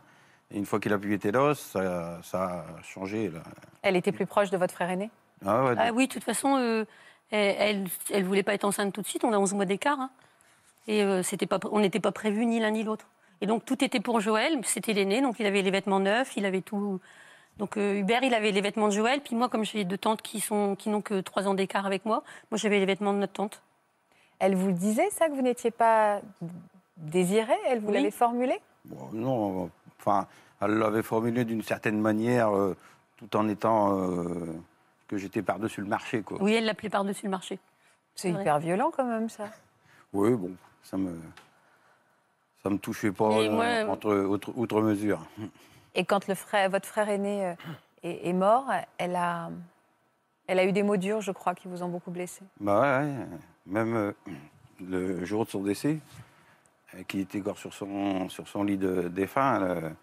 Et 0.52 0.58
une 0.58 0.66
fois 0.66 0.80
qu'il 0.80 0.94
a 0.94 0.98
pu 0.98 1.14
être 1.14 1.26
là, 1.32 1.54
ça, 1.56 2.20
ça 2.24 2.44
a 2.44 2.82
changé. 2.84 3.30
Là. 3.30 3.40
Elle 3.82 3.96
était 3.96 4.12
plus 4.12 4.26
proche 4.26 4.50
de 4.52 4.58
votre 4.58 4.74
frère 4.74 4.90
aîné? 4.90 5.10
Ah 5.46 5.64
ouais, 5.66 5.76
Ah 5.78 5.92
oui, 5.92 6.08
de 6.08 6.14
toute 6.14 6.24
façon, 6.24 6.56
euh, 6.58 6.86
elle, 7.32 7.56
elle, 7.60 7.88
elle 8.12 8.24
voulait 8.24 8.44
pas 8.44 8.54
être 8.54 8.64
enceinte 8.66 8.94
tout 8.94 9.02
de 9.02 9.08
suite. 9.08 9.24
On 9.24 9.34
a 9.34 9.38
11 9.40 9.54
mois 9.56 9.66
d'écart. 9.66 10.00
hein. 10.00 10.10
Et 10.88 11.02
euh, 11.04 11.24
c'était 11.24 11.48
pas, 11.48 11.60
on 11.72 11.80
n'était 11.80 12.00
pas 12.00 12.12
prévus 12.12 12.46
ni 12.46 12.60
l'un 12.60 12.72
ni 12.72 12.84
l'autre. 12.84 13.08
Et 13.42 13.48
donc 13.48 13.66
tout 13.66 13.84
était 13.84 14.00
pour 14.00 14.20
Joël. 14.22 14.60
C'était 14.64 14.94
l'aîné, 14.94 15.22
donc 15.22 15.40
il 15.40 15.46
avait 15.48 15.62
les 15.64 15.72
vêtements 15.72 16.00
neufs, 16.00 16.38
il 16.38 16.46
avait 16.46 16.62
tout. 16.62 17.00
Donc 17.58 17.76
euh, 17.78 17.96
Hubert, 18.00 18.24
il 18.24 18.34
avait 18.36 18.52
les 18.52 18.62
vêtements 18.62 18.88
de 18.88 18.94
Joël. 18.94 19.22
Puis 19.22 19.36
moi, 19.36 19.50
comme 19.50 19.66
j'ai 19.66 19.84
deux 19.84 19.98
tantes 19.98 20.22
qui 20.22 20.40
sont 20.42 20.76
qui 20.76 20.90
n'ont 20.90 21.02
que 21.02 21.22
trois 21.22 21.48
ans 21.48 21.56
d'écart 21.56 21.86
avec 21.88 22.06
moi, 22.06 22.24
moi 22.52 22.58
j'avais 22.60 22.80
les 22.80 22.86
vêtements 22.86 23.14
de 23.14 23.18
notre 23.20 23.34
tante. 23.34 23.62
Elle 24.40 24.56
vous 24.56 24.72
disait 24.72 25.10
ça, 25.10 25.28
que 25.28 25.34
vous 25.34 25.42
n'étiez 25.42 25.72
pas 25.72 26.22
désiré 26.98 27.54
Elle 27.68 27.80
vous 27.80 27.88
Oui. 27.88 27.94
l'avait 27.96 28.12
formulé? 28.12 28.60
Bon, 28.86 29.10
non, 29.12 29.70
enfin, 30.06 30.28
elle 30.62 30.78
l'avait 30.78 31.04
formulé 31.04 31.46
d'une 31.46 31.62
certaine 31.64 32.00
manière, 32.00 32.56
euh, 32.56 32.76
tout 33.18 33.36
en 33.36 33.48
étant 33.48 33.98
euh, 34.00 34.54
que 35.08 35.18
j'étais 35.18 35.42
par-dessus 35.42 35.82
le 35.82 35.88
marché, 35.88 36.22
quoi. 36.22 36.38
Oui, 36.42 36.54
elle 36.54 36.66
l'appelait 36.66 36.90
par-dessus 36.90 37.26
le 37.26 37.32
marché. 37.32 37.60
C'est 38.16 38.32
vrai. 38.32 38.42
hyper 38.42 38.60
violent 38.60 38.92
quand 38.96 39.06
même, 39.06 39.30
ça. 39.30 39.50
Oui, 40.14 40.32
bon, 40.34 40.52
ça 40.84 40.98
me, 40.98 41.18
ça 42.64 42.70
me 42.70 42.78
touchait 42.78 43.12
pas 43.12 43.26
euh, 43.32 43.52
moi- 43.52 43.92
entre, 43.92 44.14
outre, 44.16 44.54
outre 44.56 44.82
mesure. 44.82 45.26
Et 45.96 46.06
quand 46.06 46.28
le 46.28 46.36
frère, 46.36 46.70
votre 46.70 46.88
frère 46.88 47.10
aîné 47.10 47.46
euh, 47.48 47.54
est, 48.04 48.30
est 48.30 48.34
mort, 48.34 48.66
elle 48.98 49.16
a, 49.16 49.50
elle 50.48 50.60
a 50.60 50.66
eu 50.66 50.72
des 50.72 50.84
mots 50.84 50.98
durs, 50.98 51.22
je 51.22 51.32
crois, 51.32 51.56
qui 51.56 51.68
vous 51.68 51.84
ont 51.84 51.90
beaucoup 51.90 52.12
blessé. 52.12 52.42
Bah 52.60 52.82
ouais, 52.82 53.06
ouais. 53.06 53.28
même 53.66 53.96
euh, 53.96 54.12
le 54.82 55.26
jour 55.26 55.46
de 55.46 55.50
son 55.50 55.62
décès, 55.62 56.00
qui 57.04 57.20
était 57.20 57.40
encore 57.40 57.58
sur 57.58 57.74
son, 57.74 58.30
sur 58.30 58.48
son 58.48 58.64
lit 58.64 58.78
de 58.78 59.10
défunt, 59.10 59.58
elle, 59.58 59.96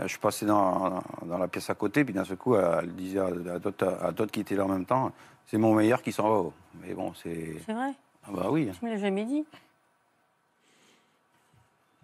euh, 0.00 0.08
je 0.08 0.18
passais 0.18 0.46
dans, 0.46 1.02
dans 1.24 1.38
la 1.38 1.48
pièce 1.48 1.70
à 1.70 1.74
côté, 1.74 2.04
puis 2.04 2.12
d'un 2.12 2.24
seul 2.24 2.36
coup, 2.36 2.56
elle 2.56 2.94
disait 2.94 3.20
à, 3.20 3.26
à 3.26 4.10
d'autres 4.12 4.32
qui 4.32 4.40
étaient 4.40 4.56
là 4.56 4.64
en 4.64 4.68
même 4.68 4.86
temps, 4.86 5.12
c'est 5.46 5.58
mon 5.58 5.74
meilleur 5.74 6.02
qui 6.02 6.12
s'en 6.12 6.28
va. 6.28 6.50
Mais 6.80 6.94
bon, 6.94 7.14
c'est... 7.14 7.60
C'est 7.64 7.72
vrai. 7.72 7.92
Ah 8.26 8.30
bah 8.32 8.48
oui. 8.50 8.70
Tu 8.78 8.84
me 8.84 8.90
l'as 8.90 8.96
jamais 8.96 9.24
dit. 9.24 9.44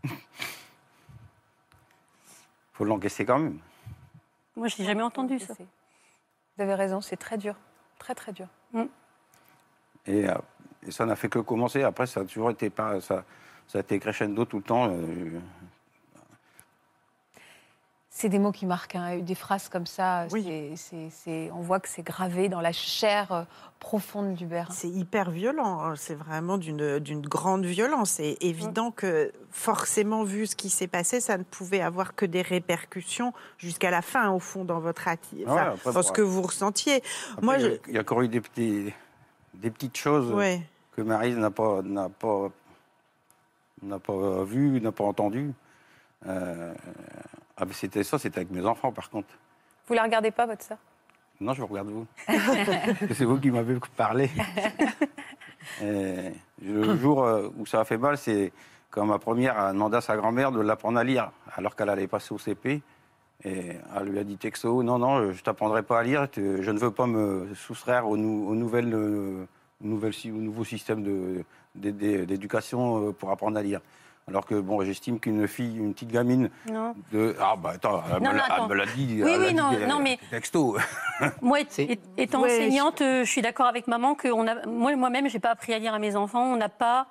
faut 2.75 2.85
l'encaisser 2.85 3.25
quand 3.25 3.39
même. 3.39 3.59
Moi, 4.57 4.69
je 4.69 4.81
n'ai 4.81 4.87
jamais 4.87 5.03
entendu 5.03 5.39
ça. 5.39 5.55
Vous 5.55 6.63
avez 6.63 6.75
raison, 6.75 7.01
c'est 7.01 7.17
très 7.17 7.39
dur. 7.39 7.57
Très, 7.99 8.15
très 8.15 8.33
dur. 8.33 8.47
Et, 10.07 10.29
euh, 10.29 10.35
et 10.87 10.91
ça 10.91 11.07
n'a 11.07 11.17
fait 11.17 11.29
que 11.29 11.39
commencer. 11.39 11.83
Après, 11.83 12.07
ça 12.07 12.21
a 12.21 12.25
toujours 12.25 12.51
été 12.51 12.71
pas, 12.71 13.01
ça, 13.01 13.25
ça 13.71 13.79
a 13.79 13.81
été 13.83 13.99
crescendo 14.01 14.45
tout 14.45 14.57
le 14.59 14.63
temps. 14.65 14.89
euh, 14.91 15.39
C'est 18.13 18.29
des 18.29 18.41
mots 18.41 18.51
qui 18.53 18.67
marquent, 18.67 18.97
hein, 18.97 19.19
des 19.19 19.37
phrases 19.37 19.69
comme 19.69 19.87
ça. 19.87 20.27
Oui. 20.33 20.43
c'est- 20.45 20.77
c'est- 20.77 21.11
c'est- 21.11 21.51
on 21.53 21.61
voit 21.61 21.79
que 21.81 21.89
c'est 21.89 22.03
gravé 22.03 22.49
dans 22.49 22.61
la 22.61 22.73
chair 22.73 23.31
euh, 23.33 23.43
profonde 23.79 24.35
d'Hubert. 24.35 24.73
C'est 24.73 24.89
hyper 24.91 25.31
violent, 25.31 25.81
hein. 25.81 25.95
c'est 25.97 26.17
vraiment 26.17 26.59
d'une 26.59 26.99
d'une 26.99 27.23
grande 27.23 27.65
violence. 27.65 28.11
C'est 28.11 28.37
évident 28.41 28.91
que 28.91 29.33
forcément, 29.53 30.25
vu 30.25 30.47
ce 30.49 30.57
qui 30.57 30.69
s'est 30.69 30.89
passé, 30.89 31.21
ça 31.21 31.39
ne 31.39 31.45
pouvait 31.45 31.81
avoir 31.81 32.15
que 32.17 32.27
des 32.27 32.43
répercussions 32.43 33.33
jusqu'à 33.59 33.91
la 33.93 34.03
fin, 34.03 34.31
au 34.33 34.41
fond, 34.41 34.65
dans 34.65 34.81
votre 34.81 35.07
atti- 35.07 35.37
Ouais, 35.37 35.45
enfin, 35.47 35.57
après, 35.75 35.93
dans 35.93 36.01
bon, 36.01 36.03
ce 36.03 36.13
que 36.13 36.21
vous 36.23 36.43
ressentiez. 36.43 36.97
après, 37.33 37.43
Moi, 37.43 37.57
il 37.59 37.63
y 37.63 37.67
a- 37.67 37.71
je- 37.71 37.77
il 37.89 37.95
y 37.95 37.99
a 37.99 38.01
encore 38.01 38.21
eu 38.23 38.29
des, 38.29 38.41
petits, 38.41 38.93
des 39.55 39.71
petites 39.71 39.97
choses 39.97 40.31
Ouais. 40.33 40.61
que 40.95 41.01
Marise 41.01 41.37
n'a 41.39 41.53
pas, 41.53 41.81
n'a 41.83 42.09
pas, 42.11 42.51
n'a 43.83 43.99
pas 43.99 44.45
vues, 44.45 44.81
n'a 44.81 44.93
pas 44.93 45.05
entendues. 45.05 45.53
Euh, 46.27 46.73
ah, 47.57 47.65
c'était 47.73 48.05
ça, 48.05 48.19
c'était 48.19 48.39
avec 48.41 48.51
mes 48.51 48.65
enfants, 48.67 48.93
par 48.93 49.09
contre. 49.11 49.29
Vous 49.87 49.95
la 49.95 50.03
regardez 50.05 50.31
pas, 50.31 50.47
votre 50.47 50.63
sœur? 50.63 50.79
Non, 51.41 51.55
je 51.55 51.61
vous 51.63 51.67
regarde 51.69 51.89
vous. 51.89 52.07
c'est 53.15 53.25
vous 53.25 53.39
qui 53.41 53.51
m'avez 53.51 53.77
parlé. 53.97 54.31
Et 55.83 56.33
le 56.63 56.97
jour 56.97 57.25
euh, 57.25 57.49
où 57.57 57.67
ça 57.67 57.81
a 57.81 57.85
fait 57.85 57.99
mal, 57.99 58.19
c'est 58.19 58.53
quand 58.91 59.07
ma 59.07 59.19
première 59.19 59.59
a 59.59 59.73
demandé 59.73 59.97
à 59.97 60.01
sa 60.01 60.17
grand-mère 60.17 60.53
de 60.53 60.61
l'apprendre 60.61 60.99
à 60.99 61.05
lire, 61.05 61.31
alors 61.55 61.77
qu'elle 61.77 61.89
allait 61.91 62.07
passer 62.09 62.35
au 62.35 62.39
CP. 62.39 62.83
Et 63.45 63.73
elle 63.97 64.09
lui 64.09 64.19
a 64.19 64.25
dit 64.25 64.37
texto, 64.37 64.83
non, 64.83 64.99
non, 64.99 65.33
je 65.33 65.43
t'apprendrai 65.43 65.83
pas 65.83 66.01
à 66.01 66.03
lire, 66.03 66.29
je 66.37 66.71
ne 66.71 66.79
veux 66.79 66.91
pas 66.91 67.07
me 67.07 67.55
soustraire 67.55 68.07
aux, 68.07 68.17
nou- 68.19 68.47
aux 68.49 68.55
nouvelles, 68.55 68.93
euh, 68.93 69.47
nouvelles, 69.81 70.13
au 70.27 70.29
nouveau 70.29 70.65
système 70.65 71.03
de- 71.03 71.45
d'éducation 71.75 73.09
euh, 73.09 73.13
pour 73.13 73.31
apprendre 73.31 73.59
à 73.59 73.63
lire. 73.63 73.81
Alors 74.29 74.47
que, 74.47 74.55
bon, 74.55 74.85
j'estime 74.85 75.19
qu'une 75.19 75.49
fille, 75.49 75.77
une 75.77 75.93
petite 75.93 76.13
gamine 76.13 76.51
Non. 76.71 76.95
de... 77.11 77.35
Ah, 77.41 77.57
bah 77.61 77.73
attends, 77.75 78.01
elle, 78.07 78.23
Non, 78.23 78.31
me, 78.31 78.33
non, 78.33 78.33
l'a- 78.33 78.45
elle 78.47 78.53
attends. 78.53 78.69
me 78.69 78.75
l'a 78.75 78.87
dit. 78.87 79.21
Oui, 79.25 79.31
elle 79.35 79.41
oui, 79.41 79.55
non, 79.55 79.71
dit, 79.71 79.77
euh, 79.77 79.87
non, 79.87 79.99
mais- 79.99 80.19
Texto. 80.31 80.77
Moi, 81.43 81.61
étant 82.17 82.43
Ouais, 82.43 82.55
enseignante, 82.55 83.01
euh, 83.01 83.25
je 83.25 83.31
suis 83.31 83.43
d'accord 83.43 83.67
avec 83.67 83.89
maman 83.89 84.15
que 84.15 84.29
on 84.29 84.47
a, 84.47 84.65
moi, 84.67 84.95
moi-même, 84.95 85.29
j'ai 85.29 85.41
pas 85.41 85.51
appris 85.51 85.75
à 85.75 85.79
lire 85.81 85.95
à 85.95 85.99
mes 85.99 86.15
enfants. 86.17 86.45
On 86.53 86.57
n'a 86.57 86.69
pas. 86.69 87.07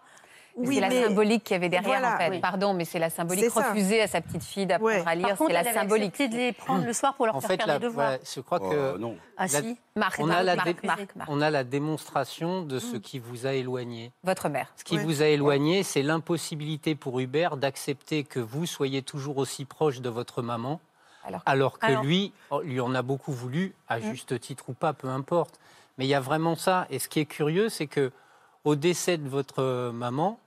C'est 0.66 0.80
la 0.80 0.90
mais- 0.90 1.04
symbolique 1.04 1.44
qu'il 1.44 1.54
y 1.54 1.58
avait 1.58 1.70
derrière, 1.70 2.00
Voilà, 2.00 2.16
en 2.16 2.18
fait. 2.18 2.30
oui. 2.30 2.40
Pardon, 2.40 2.74
mais 2.74 2.86
c'est 2.86 3.00
la 3.00 3.10
symbolique. 3.10 3.50
Refuser 3.52 4.02
à 4.02 4.08
sa 4.08 4.22
petite 4.22 4.44
fille 4.44 4.66
d'apprendre 4.66 4.94
Ouais. 4.96 5.04
à 5.06 5.16
lire, 5.16 5.28
Par 5.30 5.38
contre, 5.38 5.50
c'est 5.52 5.54
la 5.64 5.70
elle 5.70 5.74
symbolique. 5.74 6.18
de 6.20 6.36
les 6.38 6.54
prendre 6.54 6.86
le 6.86 6.94
soir 6.94 7.14
pour 7.16 7.26
leur 7.26 7.36
En 7.36 7.42
faire 7.42 7.50
fait, 7.52 7.58
faire 7.58 7.68
la- 7.68 7.74
les 7.76 7.80
devoirs. 7.80 8.18
je 8.24 8.40
crois 8.42 8.60
Oh, 8.62 8.70
que 8.70 8.98
non. 8.98 9.16
Ah 9.38 9.44
la- 9.44 9.48
si. 9.62 9.78
Marc, 9.96 10.20
On 10.20 10.26
Marc, 10.28 10.40
a 10.40 10.44
la 10.44 10.56
Marc, 10.56 10.68
dé- 10.68 10.76
Marc, 10.88 11.16
Marc. 11.16 11.30
on 11.30 11.42
a 11.42 11.50
la 11.50 11.64
démonstration 11.64 12.62
de 12.62 12.80
ce 12.80 12.96
qui 12.98 13.20
vous 13.20 13.46
a 13.48 13.54
éloigné. 13.54 14.12
Votre 14.24 14.50
mère. 14.50 14.72
Ce 14.76 14.84
qui 14.84 14.98
Ouais. 14.98 15.04
vous 15.04 15.22
a 15.22 15.28
éloigné, 15.28 15.84
c'est 15.84 16.02
l'impossibilité 16.02 16.96
pour 16.96 17.20
Hubert 17.20 17.58
d'accepter 17.58 18.24
que 18.24 18.40
vous 18.40 18.66
soyez 18.66 19.02
toujours 19.02 19.38
aussi 19.38 19.66
proche 19.66 20.02
de 20.02 20.10
votre 20.10 20.42
maman, 20.42 20.80
Alors, 21.26 21.42
alors 21.46 21.80
que 21.80 21.86
Alors- 21.86 22.04
lui, 22.04 22.32
oh, 22.50 22.62
lui 22.62 22.80
en 22.80 22.96
a 22.96 23.02
beaucoup 23.02 23.34
voulu, 23.34 23.74
à 23.90 24.00
juste 24.00 24.40
titre 24.40 24.66
ou 24.70 24.74
pas, 24.74 24.94
peu 24.94 25.08
importe. 25.10 25.60
Mais 25.98 26.06
il 26.06 26.08
y 26.08 26.14
a 26.16 26.22
vraiment 26.22 26.56
ça. 26.56 26.88
Et 26.90 26.98
ce 26.98 27.10
qui 27.10 27.20
est 27.20 27.26
curieux, 27.26 27.68
c'est 27.70 27.88
que 27.88 28.12
au 28.64 28.76
décès 28.76 29.18
de 29.18 29.28
votre 29.28 29.62
euh, 29.62 29.92
maman, 29.92 30.40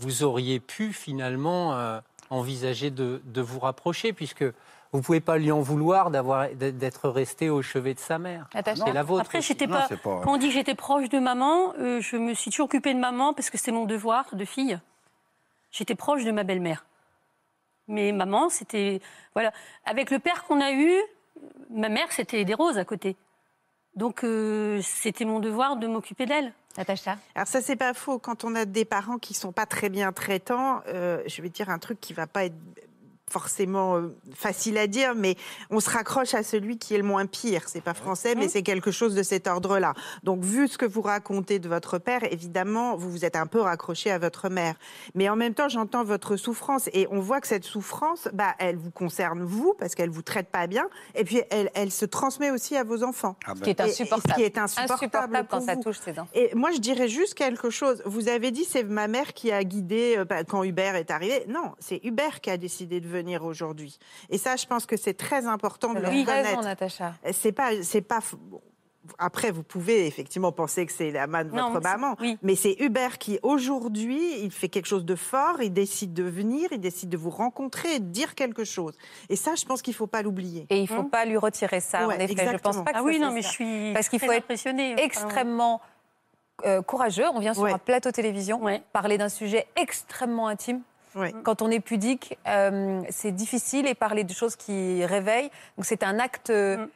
vous 0.00 0.22
auriez 0.24 0.58
pu 0.60 0.92
finalement 0.92 1.74
euh, 1.74 2.00
envisager 2.30 2.90
de, 2.90 3.20
de 3.24 3.40
vous 3.40 3.60
rapprocher, 3.60 4.12
puisque 4.12 4.42
vous 4.42 4.98
ne 4.98 5.02
pouvez 5.02 5.20
pas 5.20 5.36
lui 5.38 5.52
en 5.52 5.60
vouloir 5.60 6.10
d'avoir 6.10 6.48
d'être 6.50 7.08
resté 7.08 7.48
au 7.50 7.62
chevet 7.62 7.94
de 7.94 8.00
sa 8.00 8.18
mère. 8.18 8.48
C'est 8.52 8.92
la 8.92 9.02
vôtre. 9.04 9.20
Après, 9.22 9.40
j'étais 9.40 9.68
pas- 9.68 9.86
Quand 10.02 10.32
on 10.32 10.36
dit 10.36 10.48
que 10.48 10.54
j'étais 10.54 10.74
proche 10.74 11.08
de 11.08 11.18
maman, 11.18 11.74
euh, 11.78 12.00
je 12.00 12.16
me 12.16 12.34
suis 12.34 12.50
toujours 12.50 12.64
occupée 12.64 12.92
de 12.94 12.98
maman 12.98 13.32
parce 13.34 13.50
que 13.50 13.58
c'était 13.58 13.70
mon 13.72 13.84
devoir 13.84 14.24
de 14.34 14.44
fille. 14.44 14.80
J'étais 15.70 15.94
proche 15.94 16.24
de 16.24 16.32
ma 16.32 16.42
belle-mère. 16.42 16.84
Mais 17.86 18.10
maman, 18.12 18.48
c'était 18.48 19.00
voilà. 19.34 19.52
Avec 19.84 20.10
le 20.10 20.18
père 20.18 20.44
qu'on 20.44 20.60
a 20.60 20.72
eu, 20.72 20.92
ma 21.70 21.88
mère, 21.88 22.10
c'était 22.10 22.44
des 22.44 22.54
roses 22.54 22.78
à 22.78 22.84
côté. 22.84 23.16
Donc 23.94 24.24
euh, 24.24 24.80
c'était 24.82 25.24
mon 25.24 25.40
devoir 25.40 25.76
de 25.76 25.86
m'occuper 25.86 26.26
d'elle. 26.26 26.52
Alors 27.34 27.48
ça, 27.48 27.60
c'est 27.60 27.76
pas 27.76 27.94
faux. 27.94 28.18
Quand 28.18 28.44
on 28.44 28.54
a 28.54 28.64
des 28.64 28.84
parents 28.84 29.18
qui 29.18 29.34
sont 29.34 29.52
pas 29.52 29.66
très 29.66 29.88
bien 29.88 30.12
traitants, 30.12 30.82
euh, 30.86 31.22
je 31.26 31.42
vais 31.42 31.48
dire 31.48 31.68
un 31.68 31.78
truc 31.78 32.00
qui 32.00 32.12
va 32.12 32.26
pas 32.26 32.44
être 32.44 32.54
forcément 33.30 33.96
euh, 33.96 34.14
facile 34.34 34.76
à 34.78 34.86
dire, 34.86 35.14
mais 35.14 35.36
on 35.70 35.80
se 35.80 35.88
raccroche 35.88 36.34
à 36.34 36.42
celui 36.42 36.78
qui 36.78 36.94
est 36.94 36.98
le 36.98 37.04
moins 37.04 37.26
pire. 37.26 37.62
C'est 37.68 37.80
pas 37.80 37.94
français, 37.94 38.34
mais 38.34 38.48
c'est 38.48 38.62
quelque 38.62 38.90
chose 38.90 39.14
de 39.14 39.22
cet 39.22 39.46
ordre-là. 39.46 39.94
Donc, 40.24 40.42
vu 40.42 40.68
ce 40.68 40.76
que 40.76 40.84
vous 40.86 41.00
racontez 41.00 41.58
de 41.58 41.68
votre 41.68 41.98
père, 41.98 42.20
évidemment, 42.32 42.96
vous 42.96 43.10
vous 43.10 43.24
êtes 43.24 43.36
un 43.36 43.46
peu 43.46 43.60
raccroché 43.60 44.10
à 44.10 44.18
votre 44.18 44.48
mère. 44.48 44.74
Mais 45.14 45.28
en 45.28 45.36
même 45.36 45.54
temps, 45.54 45.68
j'entends 45.68 46.04
votre 46.04 46.36
souffrance 46.36 46.88
et 46.92 47.06
on 47.10 47.20
voit 47.20 47.40
que 47.40 47.46
cette 47.46 47.64
souffrance, 47.64 48.28
bah, 48.32 48.54
elle 48.58 48.76
vous 48.76 48.90
concerne 48.90 49.42
vous 49.42 49.74
parce 49.78 49.94
qu'elle 49.94 50.10
vous 50.10 50.22
traite 50.22 50.48
pas 50.48 50.66
bien, 50.66 50.88
et 51.14 51.24
puis 51.24 51.42
elle, 51.50 51.70
elle 51.74 51.90
se 51.92 52.04
transmet 52.04 52.50
aussi 52.50 52.76
à 52.76 52.84
vos 52.84 53.02
enfants. 53.04 53.36
Ah 53.46 53.52
Ce 53.54 53.60
ben, 53.60 53.64
qui 53.64 53.70
est 53.70 53.80
Et- 53.80 53.82
et 53.82 53.90
insupportable. 53.90 54.30
ce 54.30 54.34
qui 54.34 54.42
est 54.42 54.58
insupportable 54.58 54.92
Insupportable 55.04 55.48
quand 55.50 55.60
ça 55.60 55.74
vous. 55.76 55.82
touche 55.82 55.98
ses 56.00 56.12
enfants. 56.18 56.28
Et 56.34 56.54
moi, 56.54 56.70
je 56.72 56.78
dirais 56.78 57.08
juste 57.08 57.34
quelque 57.34 57.70
chose. 57.70 58.02
Vous 58.06 58.28
avez 58.28 58.50
dit 58.50 58.64
c'est 58.64 58.82
ma 58.82 59.06
mère 59.08 59.32
qui 59.34 59.52
a 59.52 59.62
guidé 59.62 60.16
euh, 60.18 60.24
bah, 60.24 60.42
quand 60.44 60.64
Hubert 60.64 60.96
est 60.96 61.10
arrivé. 61.10 61.44
Non, 61.48 61.72
c'est 61.78 62.00
Hubert 62.04 62.40
qui 62.40 62.50
a 62.50 62.56
décidé 62.56 63.00
de 63.00 63.06
venir 63.06 63.19
aujourd'hui. 63.42 63.98
Et 64.28 64.38
ça, 64.38 64.56
je 64.56 64.66
pense 64.66 64.86
que 64.86 64.96
c'est 64.96 65.14
très 65.14 65.46
important 65.46 65.94
de 65.94 66.00
le 66.00 66.08
reconnaître. 66.08 66.62
Natacha. 66.62 67.14
C'est 67.32 67.52
pas, 67.52 67.82
c'est 67.82 68.00
pas. 68.02 68.20
après, 69.18 69.50
vous 69.50 69.62
pouvez 69.62 70.06
effectivement 70.06 70.52
penser 70.52 70.84
que 70.86 70.92
c'est 70.92 71.10
la 71.10 71.26
main 71.26 71.44
de 71.44 71.50
Non, 71.50 71.70
votre 71.72 71.82
maman, 71.82 72.16
oui. 72.20 72.38
mais 72.42 72.54
c'est 72.54 72.76
Hubert 72.80 73.18
qui, 73.18 73.38
aujourd'hui, 73.42 74.40
il 74.42 74.50
fait 74.50 74.68
quelque 74.68 74.86
chose 74.86 75.04
de 75.04 75.14
fort, 75.16 75.62
il 75.62 75.72
décide 75.72 76.12
de 76.12 76.22
venir, 76.22 76.68
il 76.70 76.80
décide 76.80 77.08
de 77.08 77.16
vous 77.16 77.30
rencontrer 77.30 77.94
et 77.94 77.98
de 77.98 78.04
dire 78.10 78.34
quelque 78.34 78.62
chose. 78.64 78.94
Et 79.28 79.36
ça, 79.36 79.54
je 79.54 79.64
pense 79.64 79.80
qu'il 79.82 79.92
ne 79.92 79.96
faut 79.96 80.06
pas 80.06 80.22
l'oublier. 80.22 80.66
Et 80.70 80.76
il 80.78 80.82
ne 80.82 80.86
faut 80.86 81.04
pas 81.04 81.24
lui 81.24 81.36
retirer 81.38 81.80
ça, 81.80 82.06
Ouais, 82.06 82.14
en 82.16 82.18
effet. 82.18 82.28
Je 82.28 82.34
pense 82.34 82.42
exactement. 82.42 82.84
pas 82.84 82.92
que 82.92 82.98
Ah 82.98 83.02
oui, 83.02 83.18
non, 83.18 83.30
mais 83.32 83.42
ça. 83.42 83.48
je 83.48 83.52
suis 83.54 83.92
Parce 83.94 84.08
qu'il 84.08 84.20
faut 84.20 84.32
être 84.32 84.46
extrêmement 84.98 85.80
euh, 86.66 86.82
courageux. 86.82 87.24
On 87.32 87.38
vient 87.40 87.54
sur 87.54 87.62
Ouais. 87.62 87.72
un 87.72 87.78
plateau 87.78 88.10
télévision 88.10 88.62
Ouais. 88.62 88.82
parler 88.92 89.16
d'un 89.16 89.30
sujet 89.30 89.66
extrêmement 89.76 90.46
intime. 90.48 90.82
Quand 91.42 91.62
on 91.62 91.70
est 91.70 91.80
pudique, 91.80 92.38
euh, 92.46 93.02
c'est 93.10 93.32
difficile 93.32 93.86
et 93.86 93.94
parler 93.94 94.24
de 94.24 94.32
choses 94.32 94.56
qui 94.56 95.04
réveillent. 95.04 95.50
Donc 95.76 95.84
c'est 95.84 96.02
un 96.02 96.18
acte, 96.18 96.50
euh, 96.50 96.76
Mm. 96.76 96.88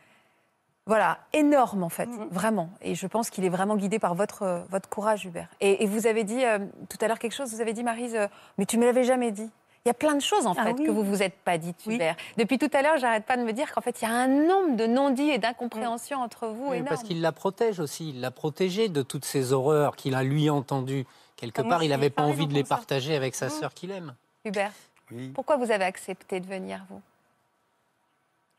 voilà, 0.87 1.19
énorme 1.33 1.83
en 1.83 1.89
fait, 1.89 2.07
Mm. 2.07 2.29
vraiment. 2.31 2.69
Et 2.83 2.95
je 2.95 3.07
pense 3.07 3.31
qu'il 3.31 3.45
est 3.45 3.49
vraiment 3.49 3.77
guidé 3.77 3.99
par 3.99 4.15
votre 4.15 4.43
euh, 4.43 4.61
votre 4.71 4.89
courage, 4.89 5.25
Hubert. 5.25 5.49
Et, 5.61 5.83
et 5.83 5.87
vous 5.87 6.07
avez 6.07 6.25
dit 6.25 6.45
euh, 6.45 6.59
tout 6.89 6.99
à 7.01 7.09
l'heure 7.09 7.19
quelque 7.19 7.35
chose. 7.35 7.53
Vous 7.55 7.61
avez 7.61 7.73
dit, 7.73 7.83
Marise, 7.83 8.15
euh, 8.15 8.27
mais 8.59 8.67
tu 8.67 8.77
me 8.79 8.85
l'avais 8.85 9.05
jamais 9.05 9.31
dit. 9.33 9.51
Il 9.87 9.89
y 9.89 9.91
a 9.91 9.95
plein 9.95 10.15
de 10.15 10.21
choses 10.23 10.47
en 10.47 10.55
Ah 10.57 10.65
fait 10.65 10.73
oui. 10.79 10.85
que 10.87 10.91
vous 10.91 11.03
vous 11.03 11.23
êtes 11.23 11.37
pas 11.45 11.59
dites, 11.59 11.77
Oui. 11.87 11.97
Hubert. 11.97 12.17
Depuis 12.39 12.57
tout 12.57 12.71
à 12.73 12.81
l'heure, 12.81 12.97
j'arrête 12.97 13.27
pas 13.27 13.37
de 13.37 13.43
me 13.43 13.53
dire 13.53 13.71
qu'en 13.75 13.83
fait 13.83 14.01
il 14.01 14.05
y 14.05 14.09
a 14.11 14.15
un 14.15 14.29
nombre 14.29 14.77
de 14.77 14.87
non-dits 14.87 15.29
et 15.29 15.37
d'incompréhensions 15.39 16.21
entre 16.23 16.47
vous 16.49 16.69
Oui, 16.71 16.77
énorme. 16.77 16.89
parce 16.89 17.03
qu'il 17.03 17.21
la 17.21 17.33
protège 17.33 17.81
aussi. 17.81 18.09
Il 18.11 18.21
l'a 18.23 18.31
protégée 18.31 18.89
de 18.89 19.03
toutes 19.03 19.27
ces 19.27 19.53
horreurs 19.53 19.95
qu'il 19.97 20.15
a 20.15 20.23
lui 20.23 20.49
entendues. 20.49 21.05
Quelque 21.37 21.61
Ah, 21.61 21.65
moi, 21.65 21.71
part, 21.75 21.83
il 21.83 21.89
n'avait 21.91 22.11
pas 22.11 22.23
envie 22.23 22.47
de 22.47 22.55
les 22.55 22.65
ça. 22.65 22.77
partager 22.77 23.15
avec 23.17 23.35
sa 23.35 23.47
Mm. 23.47 23.51
sœur 23.51 23.75
qu'il 23.75 23.91
aime. 23.91 24.15
Hubert, 24.45 24.73
Oui. 25.11 25.31
pourquoi 25.35 25.57
vous 25.57 25.71
avez 25.71 25.85
accepté 25.85 26.41
de 26.41 26.47
venir 26.47 26.85
vous? 26.89 27.03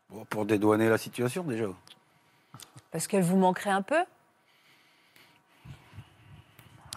Bon, 0.09 0.25
pour 0.25 0.45
dédouaner 0.45 0.89
la 0.89 0.97
situation 0.97 1.43
déjà. 1.43 1.65
Parce 2.91 3.07
qu'elle 3.07 3.23
vous 3.23 3.37
manquerait 3.37 3.69
un 3.71 3.81
peu? 3.81 4.03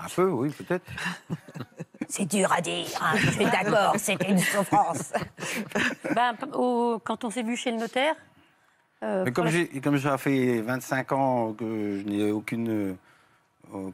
Un 0.01 0.09
peu, 0.15 0.31
oui, 0.31 0.51
peut-être. 0.51 0.85
C'est 2.09 2.25
dur 2.27 2.51
à 2.53 2.61
dire, 2.61 2.87
hein, 3.03 3.17
je 3.17 3.31
suis 3.33 3.45
d'accord, 3.45 3.95
c'est 3.99 4.17
une 4.29 4.39
souffrance. 4.39 5.13
ben, 6.15 6.35
au- 6.55 6.99
quand 7.05 7.23
on 7.25 7.31
s'est 7.31 7.43
vu 7.43 7.55
chez 7.57 7.71
le 7.71 7.77
notaire. 7.77 8.15
euh, 9.03 9.25
Mais 9.25 9.33
comme 9.33 9.45
pour 9.45 9.53
la- 9.53 9.67
j'ai 9.71 9.81
comme 9.83 9.99
ça 9.99 10.17
fait 10.17 10.63
25 10.63 11.13
ans 11.13 11.53
que 11.53 11.99
je 11.99 12.05
n'ai 12.09 12.31
aucune, 12.31 12.69
euh, 12.93 12.95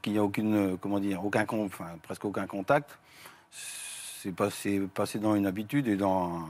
qu'il 0.02 0.12
n'y 0.12 0.18
a 0.18 0.24
aucune, 0.24 0.54
euh, 0.54 0.76
comment 0.80 1.00
dire, 1.00 1.24
aucun, 1.24 1.46
enfin 1.50 1.96
presque 2.02 2.24
aucun 2.24 2.46
contact, 2.46 2.98
c'est 3.50 4.32
passé, 4.32 4.80
passé 4.80 5.18
dans 5.18 5.34
une 5.34 5.46
habitude 5.46 5.88
et 5.88 5.96
dans. 5.96 6.42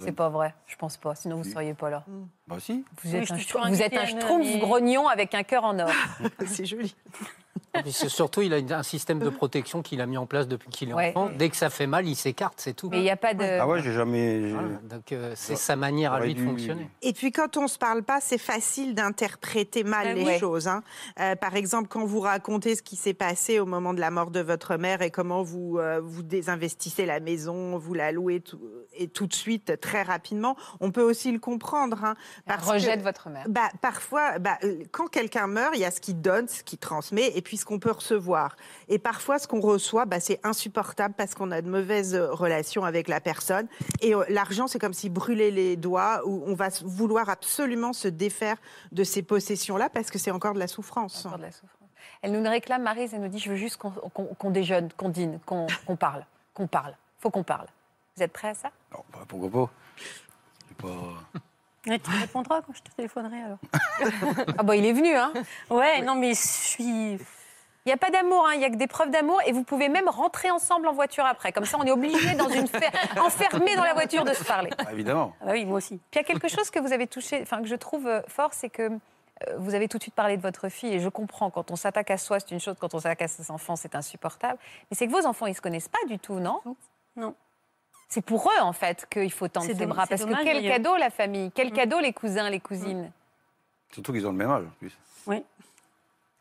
C'est 0.00 0.12
pas 0.12 0.28
vrai, 0.28 0.54
je 0.66 0.76
pense 0.76 0.98
pas, 0.98 1.14
sinon 1.14 1.36
vous 1.36 1.48
ne 1.48 1.52
seriez 1.52 1.72
pas 1.72 1.88
là. 1.88 2.04
Bah 2.46 2.56
si. 2.60 2.84
Vous 3.02 3.14
êtes 3.14 3.30
un, 3.30 3.68
vous 3.68 3.82
êtes 3.82 3.96
un 3.96 4.04
schtroumpf 4.04 4.58
grognon 4.58 5.08
avec 5.08 5.34
un 5.34 5.42
cœur 5.42 5.64
en 5.64 5.78
or. 5.78 5.90
c'est 6.46 6.66
joli. 6.66 6.94
C'est 7.84 8.08
surtout, 8.08 8.42
il 8.42 8.52
a 8.54 8.78
un 8.78 8.82
système 8.82 9.18
de 9.18 9.28
protection 9.28 9.82
qu'il 9.82 10.00
a 10.00 10.06
mis 10.06 10.16
en 10.16 10.26
place 10.26 10.48
depuis 10.48 10.68
qu'il 10.70 10.90
est 10.90 10.94
Ouais. 10.94 11.12
enfant. 11.14 11.30
Dès 11.36 11.48
que 11.50 11.56
ça 11.56 11.70
fait 11.70 11.86
mal, 11.86 12.06
il 12.08 12.16
s'écarte, 12.16 12.54
c'est 12.58 12.74
tout. 12.74 12.88
Mais 12.90 12.98
il 12.98 13.02
n'y 13.02 13.10
a 13.10 13.16
pas 13.16 13.34
de. 13.34 13.44
Ah 13.60 13.66
ouais, 13.68 13.82
j'ai 13.82 13.92
jamais. 13.92 14.50
Voilà. 14.50 14.68
Donc 14.88 15.12
euh, 15.12 15.32
c'est 15.36 15.56
sa 15.56 15.76
manière 15.76 16.12
à 16.12 16.20
lui 16.20 16.34
de 16.34 16.40
dû- 16.40 16.46
fonctionner. 16.46 16.88
Et 17.02 17.12
puis 17.12 17.32
quand 17.32 17.56
on 17.56 17.68
se 17.68 17.78
parle 17.78 18.02
pas, 18.02 18.20
c'est 18.20 18.38
facile 18.38 18.94
d'interpréter 18.94 19.84
mal 19.84 20.06
Ah 20.10 20.14
les 20.14 20.38
choses. 20.38 20.68
hein. 20.68 20.82
Euh, 21.20 21.36
par 21.36 21.54
exemple, 21.56 21.88
quand 21.88 22.04
vous 22.04 22.20
racontez 22.20 22.74
ce 22.76 22.82
qui 22.82 22.96
s'est 22.96 23.14
passé 23.14 23.58
au 23.60 23.66
moment 23.66 23.94
de 23.94 24.00
la 24.00 24.10
mort 24.10 24.30
de 24.30 24.40
votre 24.40 24.76
mère 24.76 25.02
et 25.02 25.10
comment 25.10 25.42
vous 25.42 25.78
euh, 25.78 26.00
vous 26.02 26.22
désinvestissez 26.22 27.06
la 27.06 27.20
maison, 27.20 27.76
vous 27.78 27.94
la 27.94 28.12
louez 28.12 28.40
tout, 28.40 28.60
et 28.94 29.08
tout 29.08 29.26
de 29.26 29.34
suite 29.34 29.80
très 29.80 30.02
rapidement, 30.02 30.56
on 30.80 30.90
peut 30.90 31.02
aussi 31.02 31.30
le 31.32 31.38
comprendre. 31.38 32.04
Hein, 32.04 32.14
parce 32.46 32.68
rejet 32.68 32.92
que- 32.94 32.98
de 32.98 33.02
votre 33.02 33.28
mère. 33.28 33.44
bah, 33.48 33.68
parfois, 33.80 34.38
bah, 34.38 34.58
quand 34.92 35.06
quelqu'un 35.08 35.46
meurt, 35.46 35.72
il 35.74 35.80
y 35.80 35.84
a 35.84 35.90
ce 35.90 36.00
qu'il 36.00 36.20
donne, 36.20 36.48
ce 36.48 36.62
qu'il 36.62 36.78
transmet, 36.78 37.32
et 37.36 37.42
puis 37.46 37.56
ce 37.56 37.64
qu'on 37.64 37.78
peut 37.78 37.92
recevoir. 37.92 38.56
Et 38.88 38.98
parfois, 38.98 39.38
ce 39.38 39.46
qu'on 39.46 39.60
reçoit, 39.60 40.04
bah, 40.04 40.18
c'est 40.18 40.44
insupportable 40.44 41.14
parce 41.16 41.36
qu'on 41.36 41.52
a 41.52 41.62
de 41.62 41.70
mauvaises 41.70 42.16
euh, 42.16 42.32
relations 42.32 42.84
avec 42.84 43.06
la 43.06 43.20
personne. 43.20 43.68
Et 44.00 44.16
euh, 44.16 44.24
l'argent, 44.28 44.66
c'est 44.66 44.80
comme 44.80 44.92
si 44.92 45.08
brûler 45.08 45.52
les 45.52 45.76
doigts, 45.76 46.22
ou 46.26 46.42
on 46.44 46.54
va 46.54 46.70
vouloir 46.82 47.30
absolument 47.30 47.92
se 47.92 48.08
défaire 48.08 48.56
de 48.90 49.04
ces 49.04 49.22
possessions-là 49.22 49.88
parce 49.88 50.10
que 50.10 50.18
c'est 50.18 50.32
encore 50.32 50.54
de 50.54 50.58
la 50.58 50.66
souffrance. 50.66 51.24
Encore 51.24 51.38
de 51.38 51.44
la 51.44 51.52
souffrance. 51.52 51.88
Elle 52.20 52.32
nous 52.32 52.50
réclame, 52.50 52.82
Marise, 52.82 53.14
elle 53.14 53.20
nous 53.20 53.28
dit 53.28 53.38
Je 53.38 53.50
veux 53.50 53.56
juste 53.56 53.76
qu'on 53.76 54.50
déjeune, 54.50 54.88
qu'on 54.96 55.08
dîne, 55.08 55.38
qu'on 55.46 55.96
parle, 55.96 56.26
qu'on 56.52 56.66
parle. 56.66 56.94
faut 57.20 57.30
qu'on 57.30 57.44
parle. 57.44 57.68
Vous 58.16 58.24
êtes 58.24 58.32
prêts 58.32 58.48
à 58.48 58.54
ça? 58.54 58.70
Non, 58.92 59.04
bah, 59.12 59.20
pourquoi 59.28 59.50
pas 59.50 59.70
pas. 60.76 61.40
Tu 61.86 62.10
me 62.10 62.20
répondras 62.20 62.62
quand 62.62 62.72
je 62.74 62.82
te 62.82 62.90
téléphonerai 62.90 63.42
alors. 63.42 63.58
Ah 64.58 64.62
bah 64.64 64.74
il 64.74 64.84
est 64.84 64.92
venu, 64.92 65.14
hein 65.14 65.32
Ouais, 65.70 66.02
non, 66.02 66.16
mais 66.16 66.34
je 66.34 66.40
suis. 66.40 67.18
Il 67.86 67.90
n'y 67.90 67.92
a 67.92 67.96
pas 67.96 68.10
d'amour, 68.10 68.44
hein, 68.48 68.54
il 68.54 68.58
n'y 68.58 68.64
a 68.64 68.70
que 68.70 68.74
des 68.74 68.88
preuves 68.88 69.12
d'amour 69.12 69.40
et 69.46 69.52
vous 69.52 69.62
pouvez 69.62 69.88
même 69.88 70.08
rentrer 70.08 70.50
ensemble 70.50 70.88
en 70.88 70.92
voiture 70.92 71.24
après. 71.24 71.52
Comme 71.52 71.64
ça, 71.64 71.78
on 71.78 71.84
est 71.84 71.92
obligé 71.92 72.34
dans 72.34 72.48
une 72.48 72.66
fer... 72.66 72.90
enfermé 73.20 73.76
dans 73.76 73.84
la 73.84 73.94
voiture 73.94 74.24
de 74.24 74.34
se 74.34 74.42
parler. 74.42 74.70
Bah, 74.76 74.92
évidemment. 74.92 75.36
Ah 75.40 75.46
bah 75.46 75.52
oui, 75.52 75.64
moi 75.64 75.76
aussi. 75.76 76.00
Puis 76.10 76.14
il 76.14 76.16
y 76.16 76.20
a 76.20 76.24
quelque 76.24 76.48
chose 76.48 76.68
que 76.70 76.80
vous 76.80 76.92
avez 76.92 77.06
touché, 77.06 77.38
enfin 77.42 77.62
que 77.62 77.68
je 77.68 77.76
trouve 77.76 78.08
euh, 78.08 78.22
fort, 78.26 78.52
c'est 78.54 78.70
que 78.70 78.82
euh, 78.82 79.56
vous 79.58 79.76
avez 79.76 79.86
tout 79.86 79.98
de 79.98 80.02
suite 80.02 80.16
parlé 80.16 80.36
de 80.36 80.42
votre 80.42 80.68
fille 80.68 80.92
et 80.94 80.98
je 80.98 81.08
comprends. 81.08 81.50
Quand 81.50 81.70
on 81.70 81.76
s'attaque 81.76 82.10
à 82.10 82.18
soi, 82.18 82.40
c'est 82.40 82.50
une 82.50 82.58
chose. 82.58 82.74
Quand 82.80 82.92
on 82.94 82.98
s'attaque 82.98 83.22
à 83.22 83.28
ses 83.28 83.52
enfants, 83.52 83.76
c'est 83.76 83.94
insupportable. 83.94 84.58
Mais 84.90 84.96
c'est 84.96 85.06
que 85.06 85.12
vos 85.12 85.24
enfants, 85.24 85.46
ils 85.46 85.54
se 85.54 85.60
connaissent 85.60 85.88
pas 85.88 86.04
du 86.08 86.18
tout, 86.18 86.40
non? 86.40 86.60
Non. 87.14 87.36
C'est 88.08 88.20
pour 88.24 88.46
eux 88.50 88.60
en 88.62 88.72
fait 88.72 89.06
qu'il 89.10 89.32
faut 89.32 89.48
tendre 89.48 89.66
ses 89.66 89.86
bras. 89.86 90.06
Parce 90.06 90.24
que 90.24 90.44
quel 90.44 90.62
cadeau 90.68 90.96
la 90.96 91.10
famille, 91.10 91.50
quel 91.54 91.68
Mm. 91.68 91.72
cadeau 91.72 91.98
les 92.00 92.12
cousins, 92.12 92.48
les 92.48 92.60
cousines? 92.60 93.10
Surtout 93.92 94.12
qu'ils 94.12 94.26
ont 94.26 94.30
le 94.32 94.36
même 94.36 94.50
âge 94.50 94.64
en 94.64 94.70
plus. 94.78 94.96
Oui. 95.26 95.44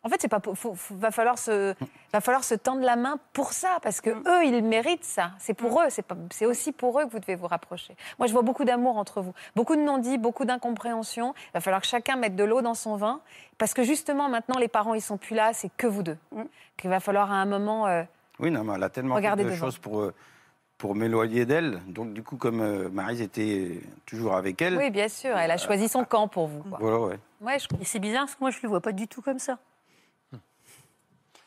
En 0.04 0.10
fait, 0.10 0.17
c'est 0.21 0.28
pas, 0.28 0.39
pour- 0.39 0.56
faut- 0.56 0.75
faut- 0.75 0.93
va 0.95 1.10
falloir 1.10 1.39
se, 1.39 1.73
va 2.13 2.21
falloir 2.21 2.43
se 2.43 2.54
tendre 2.54 2.82
la 2.82 2.95
main 2.95 3.17
pour 3.34 3.54
ça, 3.54 3.80
parce 3.82 4.01
que 4.01 4.12
Mm. 4.12 4.23
eux, 4.28 4.45
ils 4.45 4.63
méritent 4.63 5.04
ça. 5.04 5.32
C'est 5.39 5.56
pour 5.56 5.82
eux, 5.82 5.88
c'est 5.89 6.45
aussi 6.45 6.71
pour 6.71 6.99
eux 6.99 7.06
que 7.08 7.12
vous 7.12 7.17
devez 7.19 7.34
vous 7.36 7.47
rapprocher. 7.47 7.95
Moi, 8.19 8.28
je 8.28 8.34
vois 8.34 8.43
beaucoup 8.43 8.65
d'amour 8.65 8.97
entre 8.99 9.21
vous, 9.21 9.34
beaucoup 9.56 9.75
de 9.75 9.82
non-dits, 9.82 10.19
beaucoup 10.19 10.45
d'incompréhension. 10.45 11.34
Il 11.36 11.51
va 11.56 11.60
falloir 11.62 11.82
que 11.82 11.88
chacun 11.88 12.17
mette 12.17 12.36
de 12.36 12.43
l'eau 12.43 12.62
dans 12.62 12.75
son 12.75 12.97
vin, 12.97 13.19
parce 13.58 13.73
que 13.73 13.82
justement, 13.82 14.30
maintenant, 14.30 14.60
les 14.60 14.67
parents, 14.67 14.93
ils 14.93 15.01
sont 15.01 15.17
plus 15.17 15.36
là, 15.36 15.54
c'est 15.54 15.71
que 15.75 15.88
vous 15.88 16.04
deux. 16.04 16.17
Mm. 16.32 16.43
Qu'il 16.78 16.91
va 16.91 16.99
falloir 16.99 17.32
à 17.32 17.36
un 17.38 17.45
moment. 17.45 17.88
euh, 17.88 18.04
Oui, 18.39 18.51
non, 18.51 18.63
mais 18.63 18.73
elle 18.75 18.84
a 18.84 18.89
tellement 18.89 19.15
de 19.19 19.21
devant. 19.43 19.56
choses 19.56 19.80
pour, 19.80 20.01
euh, 20.01 20.13
pour 20.78 20.96
m'éloigner 20.96 21.46
d'elle. 21.46 21.80
Donc, 21.88 22.14
du 22.14 22.22
coup, 22.24 22.38
comme 22.38 22.62
euh, 22.62 22.90
Maryse 22.90 23.22
était 23.22 23.80
toujours 24.06 24.36
avec 24.36 24.62
elle, 24.62 24.78
Oui, 24.78 24.90
bien 24.90 25.08
sûr, 25.08 25.36
elle 25.38 25.52
a 25.52 25.58
choisi 25.58 25.88
son 25.88 26.04
camp 26.04 26.28
pour 26.28 26.48
vous. 26.48 26.64
quoi. 26.64 26.78
voilà, 26.82 27.00
ouais. 27.00 27.20
Ouais, 27.42 27.60
je... 27.60 27.68
Et 27.82 27.86
c'est 27.86 28.00
bizarre 28.00 28.24
parce 28.26 28.36
que 28.36 28.42
moi, 28.42 28.52
je 28.52 28.58
ne 28.58 28.62
le 28.64 28.70
vois 28.70 28.82
pas 28.82 28.92
du 28.92 29.08
tout 29.08 29.22
comme 29.22 29.40
ça. 29.40 29.58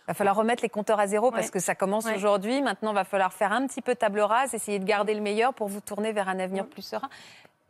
va 0.06 0.14
falloir 0.14 0.36
remettre 0.36 0.62
les 0.62 0.70
compteurs 0.70 0.98
à 1.00 1.06
zéro 1.06 1.30
parce 1.30 1.46
Ouais. 1.46 1.52
que 1.52 1.58
ça 1.58 1.74
commence 1.74 2.06
Ouais. 2.06 2.14
aujourd'hui. 2.16 2.62
Maintenant, 2.62 2.94
va 2.94 3.04
falloir 3.04 3.30
faire 3.34 3.52
un 3.52 3.66
petit 3.66 3.82
peu 3.82 3.94
table 3.94 4.20
rase, 4.20 4.54
essayer 4.54 4.78
de 4.78 4.84
garder 4.86 5.12
le 5.12 5.20
meilleur 5.20 5.52
pour 5.52 5.68
vous 5.68 5.82
tourner 5.82 6.12
vers 6.12 6.30
un 6.30 6.38
avenir 6.38 6.66
plus 6.66 6.80
serein. 6.80 7.10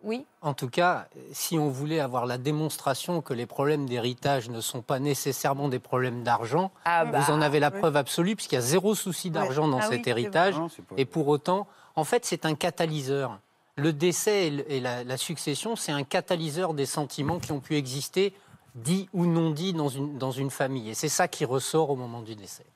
Oui. 0.04 0.24
En 0.42 0.54
tout 0.54 0.68
cas, 0.68 1.08
si 1.32 1.58
on 1.58 1.68
voulait 1.68 1.98
avoir 2.00 2.24
la 2.24 2.38
démonstration 2.38 3.20
que 3.20 3.34
les 3.34 3.46
problèmes 3.46 3.86
d'héritage 3.88 4.48
ne 4.48 4.60
sont 4.60 4.80
pas 4.80 4.98
nécessairement 5.00 5.68
des 5.68 5.80
problèmes 5.80 6.22
d'argent, 6.22 6.70
Ah 6.84 7.04
bah, 7.04 7.18
vous 7.20 7.32
en 7.32 7.40
avez 7.40 7.58
la 7.60 7.70
preuve 7.70 7.96
absolue, 7.96 8.36
puisqu'il 8.36 8.54
y 8.54 8.58
a 8.58 8.62
zéro 8.62 8.94
souci 8.94 9.30
d'argent 9.30 9.66
dans 9.66 9.78
Ah 9.78 9.88
cet 9.88 10.06
héritage. 10.06 10.54
Non, 10.56 10.68
Et 10.96 11.04
pour 11.04 11.26
autant, 11.28 11.66
en 11.96 12.04
fait, 12.04 12.24
c'est 12.24 12.46
un 12.46 12.54
catalyseur. 12.54 13.40
Le 13.76 13.92
décès 13.92 14.46
et 14.46 14.50
le- 14.50 14.72
et 14.72 14.80
la, 14.80 15.04
la 15.04 15.16
succession, 15.16 15.74
c'est 15.76 15.92
un 15.92 16.04
catalyseur 16.04 16.74
des 16.74 16.86
sentiments 16.86 17.38
qui 17.38 17.52
ont 17.52 17.60
pu 17.60 17.76
exister, 17.76 18.32
dits 18.74 19.08
ou 19.12 19.26
non 19.26 19.50
dits, 19.50 19.72
dans 19.72 19.88
une, 19.88 20.16
dans 20.18 20.30
une 20.32 20.50
famille. 20.50 20.90
Et 20.90 20.94
c'est 20.94 21.08
ça 21.08 21.26
qui 21.28 21.44
ressort 21.44 21.90
au 21.90 21.96
moment 21.96 22.22
du 22.22 22.34
décès. 22.36 22.66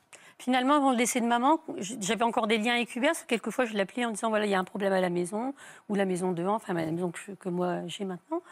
Finalement, 0.42 0.74
avant 0.74 0.90
le 0.90 0.96
décès 0.96 1.20
de 1.20 1.26
maman, 1.26 1.60
j'avais 1.78 2.24
encore 2.24 2.48
des 2.48 2.58
liens 2.58 2.74
avec 2.74 2.96
Hubert. 2.96 3.14
Quelquefois, 3.28 3.64
je 3.64 3.76
l'appelais 3.76 4.04
en 4.04 4.10
disant 4.10 4.28
voilà, 4.28 4.44
il 4.44 4.50
y 4.50 4.56
a 4.56 4.58
un 4.58 4.64
problème 4.64 4.92
à 4.92 5.00
la 5.00 5.08
maison, 5.08 5.54
ou 5.88 5.94
la 5.94 6.04
maison 6.04 6.32
de 6.32 6.44
enfin 6.44 6.74
la 6.74 6.90
maison 6.90 7.12
que, 7.38 7.48
moi 7.48 7.86
j'ai 7.86 8.04
maintenant. 8.04 8.42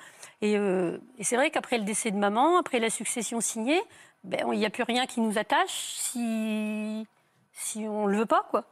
Et, 0.41 0.57
euh, 0.57 0.99
et 1.19 1.25
c'est 1.25 1.35
vrai 1.35 1.51
qu'après 1.51 1.79
le 1.79 1.85
décès 1.85 2.13
de 2.13 2.17
maman, 2.17 2.59
après 2.59 2.79
la 2.79 2.91
succession 2.91 3.41
signée, 3.41 3.83
ben, 4.23 4.39
il 4.53 4.61
n'y 4.61 4.67
a 4.67 4.71
plus 4.71 4.85
rien 4.85 5.05
qui 5.07 5.21
nous 5.21 5.37
attache 5.37 5.97
si, 5.97 7.09
si 7.53 7.81
on 7.89 8.07
ne 8.07 8.13
le 8.13 8.19
veut 8.19 8.27
pas. 8.27 8.47
quoi. 8.49 8.67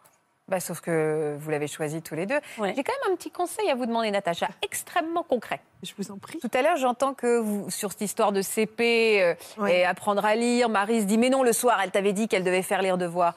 Bah, 0.49 0.61
sauf 0.61 0.81
que 0.81 1.37
vous 1.39 1.51
l'avez 1.51 1.67
choisi 1.67 2.01
tous 2.01 2.15
les 2.15 2.25
deux. 2.25 2.39
Ouais. 2.57 2.73
J'ai 2.75 2.83
quand 2.83 2.95
même 3.05 3.13
un 3.13 3.17
petit 3.17 3.31
conseil 3.31 3.69
à 3.71 3.75
vous 3.75 3.85
demander, 3.85 4.11
Natacha, 4.11 4.49
extrêmement 4.63 5.23
concret. 5.23 5.61
Je 5.83 5.93
vous 5.99 6.11
en 6.11 6.17
prie. 6.17 6.39
Tout 6.39 6.51
à 6.55 6.63
l'heure, 6.63 6.77
j'entends 6.79 7.13
que 7.15 7.39
vous, 7.39 7.71
sur 7.71 7.93
cette 7.93 8.01
histoire 8.01 8.33
de 8.33 8.41
CP 8.41 9.21
euh, 9.23 9.35
Ouais. 9.59 9.81
et 9.81 9.85
apprendre 9.85 10.25
à 10.25 10.35
lire, 10.35 10.69
Marie 10.71 11.03
se 11.03 11.07
dit 11.07 11.19
Mais 11.19 11.29
non, 11.29 11.43
le 11.43 11.53
soir, 11.53 11.79
elle 11.85 11.91
t'avait 11.91 12.15
dit 12.15 12.29
qu'elle 12.29 12.45
devait 12.45 12.63
faire 12.63 12.81
lire 12.81 12.97
devoir. 12.97 13.35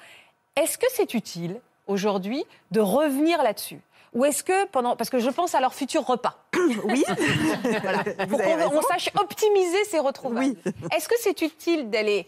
Est-ce 0.55 0.77
que 0.77 0.87
c'est 0.91 1.13
utile 1.13 1.59
aujourd'hui 1.87 2.45
de 2.71 2.79
revenir 2.79 3.43
là-dessus? 3.43 3.79
Ou 4.13 4.25
est-ce 4.25 4.43
que 4.43 4.65
pendant. 4.67 4.95
Parce 4.97 5.09
que 5.09 5.19
je 5.19 5.29
pense 5.29 5.53
à 5.55 5.59
leur 5.61 5.73
futur 5.73 6.05
repas. 6.05 6.37
Oui. 6.85 7.03
Voilà. 7.81 8.03
Pour 8.27 8.39
qu'on 8.41 8.81
sache 8.83 9.09
optimiser 9.19 9.83
ces 9.85 9.99
retrouvailles. 9.99 10.57
Est-ce 10.95 11.07
que 11.07 11.15
c'est 11.19 11.41
utile 11.41 11.89
d'aller 11.89 12.27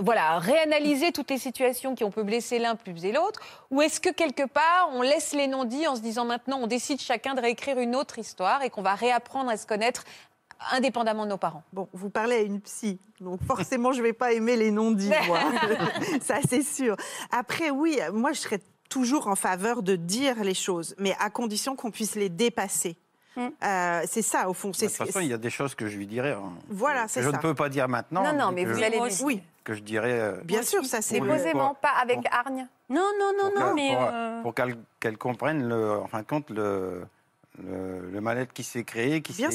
voilà, 0.00 0.38
réanalyser 0.38 1.12
toutes 1.12 1.30
les 1.30 1.38
situations 1.38 1.94
qui 1.94 2.04
ont 2.04 2.10
pu 2.10 2.22
blesser 2.22 2.58
l'un 2.58 2.76
plus 2.76 3.04
et 3.04 3.12
l'autre 3.12 3.40
Ou 3.70 3.82
est-ce 3.82 4.00
que 4.00 4.10
quelque 4.10 4.46
part, 4.46 4.90
on 4.92 5.02
laisse 5.02 5.32
les 5.32 5.46
non-dits 5.46 5.86
en 5.86 5.96
se 5.96 6.00
disant 6.00 6.24
maintenant, 6.24 6.60
on 6.62 6.66
décide 6.66 7.00
chacun 7.00 7.34
de 7.34 7.40
réécrire 7.40 7.78
une 7.78 7.96
autre 7.96 8.18
histoire 8.18 8.62
et 8.62 8.70
qu'on 8.70 8.82
va 8.82 8.94
réapprendre 8.94 9.50
à 9.50 9.56
se 9.56 9.66
connaître 9.66 10.04
indépendamment 10.72 11.24
de 11.24 11.30
nos 11.30 11.36
parents? 11.36 11.64
Bon, 11.72 11.88
vous 11.92 12.10
parlez 12.10 12.36
à 12.36 12.40
une 12.40 12.60
psy, 12.60 13.00
donc 13.20 13.42
forcément, 13.46 13.92
je 13.92 13.98
ne 13.98 14.04
vais 14.04 14.12
pas 14.12 14.32
aimer 14.32 14.56
les 14.56 14.70
non-dits, 14.70 15.10
moi. 15.26 15.40
Ça, 16.22 16.36
c'est 16.48 16.62
sûr. 16.62 16.96
Après, 17.30 17.70
oui, 17.70 17.98
moi, 18.12 18.32
je 18.32 18.40
serais 18.40 18.60
toujours 18.88 19.26
en 19.26 19.36
faveur 19.36 19.82
de 19.82 19.96
dire 19.96 20.44
les 20.44 20.54
choses, 20.54 20.94
mais 20.98 21.16
à 21.18 21.30
condition 21.30 21.74
qu'on 21.74 21.90
puisse 21.90 22.14
les 22.14 22.28
dépasser. 22.28 22.96
Mm. 23.36 23.48
Euh, 23.64 24.02
c'est 24.06 24.22
ça, 24.22 24.48
au 24.48 24.54
fond. 24.54 24.70
De 24.70 24.74
C'est 24.76 24.86
toute 24.86 24.96
façon, 24.96 25.20
il 25.20 25.28
y 25.28 25.32
a 25.32 25.38
des 25.38 25.50
choses 25.50 25.74
que 25.74 25.86
je 25.88 25.96
lui 25.96 26.06
dirais. 26.06 26.32
hein, 26.32 26.52
Voilà, 26.68 27.04
que 27.06 27.10
c'est 27.10 27.22
je 27.22 27.30
ça. 27.30 27.36
ne 27.36 27.42
peux 27.42 27.54
pas 27.54 27.68
dire 27.68 27.88
maintenant. 27.88 28.22
Non, 28.22 28.32
non, 28.32 28.52
mais 28.52 28.64
vous 28.64 28.82
allez. 28.82 29.00
Oui, 29.22 29.42
que 29.64 29.74
je 29.74 29.80
dirais 29.80 30.12
euh, 30.20 30.32
bien 30.44 30.62
sûr, 30.62 30.84
ça, 30.84 31.00
c'est... 31.00 31.18
Posément, 31.20 31.74
pas 31.74 31.92
avec 32.00 32.18
Bon. 32.18 32.28
hargne. 32.30 32.66
Non, 32.90 33.10
non, 33.18 33.32
non, 33.42 33.50
pour 33.50 33.60
non, 33.60 33.74
mais. 33.74 33.94
pour, 33.94 34.02
euh, 34.12 34.42
pour 34.42 34.54
qu'elle 35.00 35.16
comprenne, 35.18 35.66
le, 35.68 35.92
en 35.98 36.06
fin 36.06 36.20
de 36.20 36.26
compte, 36.26 36.50
le, 36.50 37.06
le, 37.62 38.10
le 38.12 38.20
mal-être 38.20 38.52
qui 38.52 38.62
s'est 38.62 38.84
créé, 38.84 39.22
qui 39.22 39.32
s'est 39.32 39.48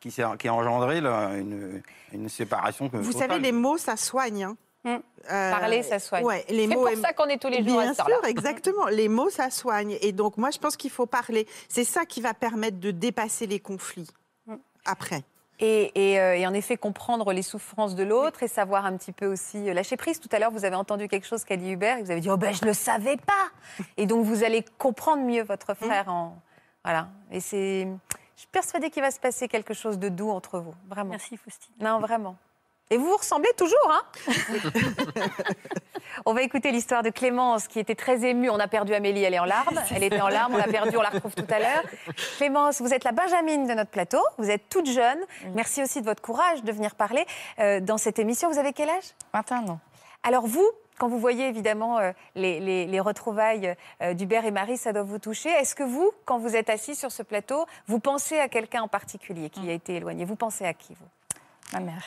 qui, 0.00 0.10
qui, 0.10 0.48
a 0.48 0.54
engendré 0.54 1.00
là, 1.00 1.30
une, 1.34 1.80
une 2.12 2.28
séparation. 2.28 2.90
Vous 2.92 3.12
totale. 3.12 3.30
savez, 3.30 3.40
les 3.40 3.52
mots, 3.52 3.78
ça 3.78 3.96
soigne. 3.96 4.44
hein. 4.44 4.56
Mm. 4.84 4.96
Euh, 5.30 5.50
Parler, 5.52 5.82
ça 5.82 5.98
soigne. 5.98 6.24
Ouais, 6.24 6.44
les 6.48 6.66
C'est 6.68 6.74
mots. 6.74 6.86
pour 6.86 6.96
ça 6.98 7.12
qu'on 7.12 7.26
est 7.26 7.38
tous 7.38 7.48
les 7.48 7.62
jours 7.64 7.78
à 7.78 7.82
Bien 7.84 7.90
heure-là. 7.92 8.16
sûr, 8.16 8.24
exactement. 8.24 8.86
Les 8.86 9.08
mots, 9.08 9.30
ça 9.30 9.50
soigne. 9.50 9.96
Et 10.00 10.12
donc, 10.12 10.36
moi, 10.36 10.50
je 10.50 10.58
pense 10.58 10.76
qu'il 10.76 10.90
faut 10.90 11.06
parler. 11.06 11.46
C'est 11.68 11.84
ça 11.84 12.04
qui 12.04 12.20
va 12.20 12.34
permettre 12.34 12.80
de 12.80 12.90
dépasser 12.90 13.46
les 13.46 13.60
conflits. 13.60 14.08
Mm. 14.46 14.56
Après. 14.84 15.22
Et, 15.60 15.92
et, 16.14 16.18
euh, 16.20 16.34
et 16.34 16.44
en 16.46 16.54
effet, 16.54 16.76
comprendre 16.76 17.32
les 17.32 17.42
souffrances 17.42 17.94
de 17.94 18.02
l'autre 18.02 18.42
et 18.42 18.48
savoir 18.48 18.84
un 18.84 18.96
petit 18.96 19.12
peu 19.12 19.26
aussi 19.26 19.70
euh, 19.70 19.74
lâcher 19.74 19.96
prise. 19.96 20.18
Tout 20.18 20.28
à 20.32 20.40
l'heure, 20.40 20.50
vous 20.50 20.64
avez 20.64 20.74
entendu 20.74 21.06
quelque 21.06 21.26
chose 21.26 21.44
qu'a 21.44 21.56
dit 21.56 21.70
Hubert 21.70 21.98
et 21.98 22.02
vous 22.02 22.10
avez 22.10 22.20
dit 22.20 22.30
Oh 22.30 22.36
ben, 22.36 22.52
je 22.52 22.62
ne 22.62 22.68
le 22.70 22.74
savais 22.74 23.16
pas 23.16 23.50
Et 23.96 24.06
donc, 24.06 24.24
vous 24.24 24.42
allez 24.42 24.64
comprendre 24.78 25.22
mieux 25.22 25.44
votre 25.44 25.74
frère. 25.74 26.08
En... 26.08 26.36
Voilà. 26.84 27.08
Et 27.30 27.38
c'est. 27.38 27.86
Je 28.34 28.40
suis 28.40 28.48
persuadée 28.50 28.90
qu'il 28.90 29.02
va 29.02 29.12
se 29.12 29.20
passer 29.20 29.46
quelque 29.46 29.72
chose 29.72 30.00
de 30.00 30.08
doux 30.08 30.30
entre 30.30 30.58
vous. 30.58 30.74
Vraiment. 30.88 31.10
Merci, 31.10 31.36
Faustine. 31.36 31.72
Non, 31.78 32.00
vraiment. 32.00 32.36
Et 32.92 32.98
vous 32.98 33.06
vous 33.06 33.16
ressemblez 33.16 33.48
toujours, 33.56 33.90
hein 33.90 34.02
On 36.26 36.34
va 36.34 36.42
écouter 36.42 36.70
l'histoire 36.72 37.02
de 37.02 37.08
Clémence 37.08 37.66
qui 37.68 37.78
était 37.80 37.94
très 37.94 38.22
émue. 38.24 38.50
On 38.50 38.58
a 38.58 38.68
perdu 38.68 38.92
Amélie, 38.92 39.22
elle 39.22 39.32
est 39.32 39.38
en 39.38 39.46
larmes. 39.46 39.80
Elle 39.94 40.02
était 40.04 40.20
en 40.20 40.28
larmes, 40.28 40.54
on 40.54 40.58
l'a 40.58 40.64
perdue, 40.64 40.96
on 40.96 41.02
la 41.02 41.08
retrouve 41.08 41.34
tout 41.34 41.46
à 41.48 41.58
l'heure. 41.58 41.82
Clémence, 42.36 42.82
vous 42.82 42.92
êtes 42.92 43.04
la 43.04 43.12
Benjamine 43.12 43.66
de 43.66 43.72
notre 43.72 43.90
plateau. 43.90 44.20
Vous 44.36 44.50
êtes 44.50 44.68
toute 44.68 44.86
jeune. 44.86 45.18
Merci 45.54 45.82
aussi 45.82 46.00
de 46.00 46.04
votre 46.06 46.20
courage 46.20 46.62
de 46.64 46.70
venir 46.70 46.94
parler 46.94 47.24
euh, 47.60 47.80
dans 47.80 47.96
cette 47.96 48.18
émission. 48.18 48.50
Vous 48.50 48.58
avez 48.58 48.74
quel 48.74 48.90
âge? 48.90 49.04
21 49.32 49.68
ans. 49.68 49.80
Alors 50.22 50.46
vous, 50.46 50.68
quand 50.98 51.08
vous 51.08 51.18
voyez 51.18 51.48
évidemment 51.48 51.98
euh, 51.98 52.12
les, 52.34 52.60
les- 52.60 52.86
les 52.86 53.00
retrouvailles 53.00 53.74
euh, 54.02 54.12
d'Hubert 54.12 54.44
et 54.44 54.50
Marie, 54.50 54.76
ça 54.76 54.92
doit 54.92 55.02
vous 55.02 55.18
toucher. 55.18 55.48
Est-ce 55.48 55.74
que 55.74 55.82
vous, 55.82 56.12
quand 56.26 56.38
vous 56.38 56.54
êtes 56.56 56.68
assis 56.68 56.94
sur 56.94 57.10
ce 57.10 57.22
plateau, 57.22 57.64
vous 57.86 58.00
pensez 58.00 58.38
à 58.38 58.48
quelqu'un 58.48 58.82
en 58.82 58.88
particulier 58.88 59.48
qui 59.48 59.68
a 59.70 59.72
été 59.72 59.96
éloigné? 59.96 60.26
Vous 60.26 60.36
pensez 60.36 60.66
à 60.66 60.74
qui, 60.74 60.92
vous? 60.94 61.08
Ma 61.72 61.80
mère. 61.80 62.04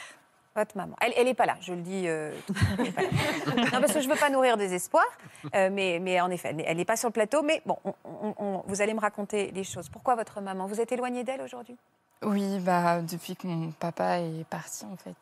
Votre 0.56 0.78
maman. 0.78 0.96
Elle 1.02 1.26
n'est 1.26 1.34
pas 1.34 1.46
là, 1.46 1.56
je 1.62 1.74
le 1.74 1.82
dis. 1.82 2.04
euh, 2.08 2.34
elle 2.80 2.88
est 2.88 2.92
pas 2.92 3.02
là. 3.02 3.08
non, 3.74 3.80
parce 3.82 3.94
que 3.94 4.00
je 4.02 4.08
ne 4.08 4.14
veux 4.14 4.20
pas 4.20 4.30
nourrir 4.30 4.58
des 4.58 4.74
espoirs, 4.74 5.06
euh, 5.54 5.70
mais, 5.72 6.00
mais 6.02 6.20
en 6.22 6.30
effet, 6.32 6.56
elle 6.66 6.78
n'est 6.78 6.86
pas 6.86 6.96
sur 6.96 7.10
le 7.10 7.14
plateau. 7.14 7.44
Mais 7.44 7.62
bon, 7.66 7.78
on- 7.84 7.94
on- 8.06 8.36
on- 8.38 8.64
vous 8.66 8.82
allez 8.82 8.94
me 8.94 9.00
raconter 9.02 9.52
les 9.52 9.64
choses. 9.64 9.90
Pourquoi 9.90 10.16
votre 10.16 10.40
maman? 10.42 10.66
Vous 10.68 10.80
êtes 10.80 10.92
éloignée 10.92 11.24
d'elle 11.24 11.42
aujourd'hui? 11.42 11.76
Oui, 12.24 12.60
bah, 12.60 13.02
depuis 13.02 13.36
que 13.36 13.46
mon 13.48 13.72
papa 13.72 14.20
est 14.20 14.46
parti, 14.50 14.86
en 14.86 14.96
fait. 14.96 15.16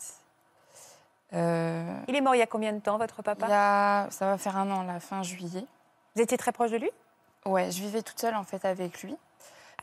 Euh, 1.33 1.97
Il 2.07 2.15
est 2.15 2.21
mort 2.21 2.35
il 2.35 2.39
y 2.39 2.43
a 2.43 2.47
combien 2.47 2.73
de 2.73 2.79
temps, 2.79 2.97
votre 2.99 3.15
il 3.19 3.23
papa 3.23 3.47
y 3.47 3.51
a- 3.51 4.07
ça 4.11 4.27
va 4.27 4.37
faire 4.37 4.55
un 4.57 4.69
an, 4.69 4.83
la 4.83 4.99
fin 4.99 5.23
juillet. 5.23 5.65
Vous 6.15 6.21
étiez 6.21 6.37
très 6.37 6.51
proche 6.51 6.69
de 6.69 6.77
lui? 6.77 6.91
Ouais, 7.45 7.71
je 7.71 7.81
vivais 7.81 8.03
toute 8.03 8.19
seule, 8.19 8.35
en 8.35 8.43
fait, 8.43 8.63
avec 8.65 9.01
lui. 9.01 9.17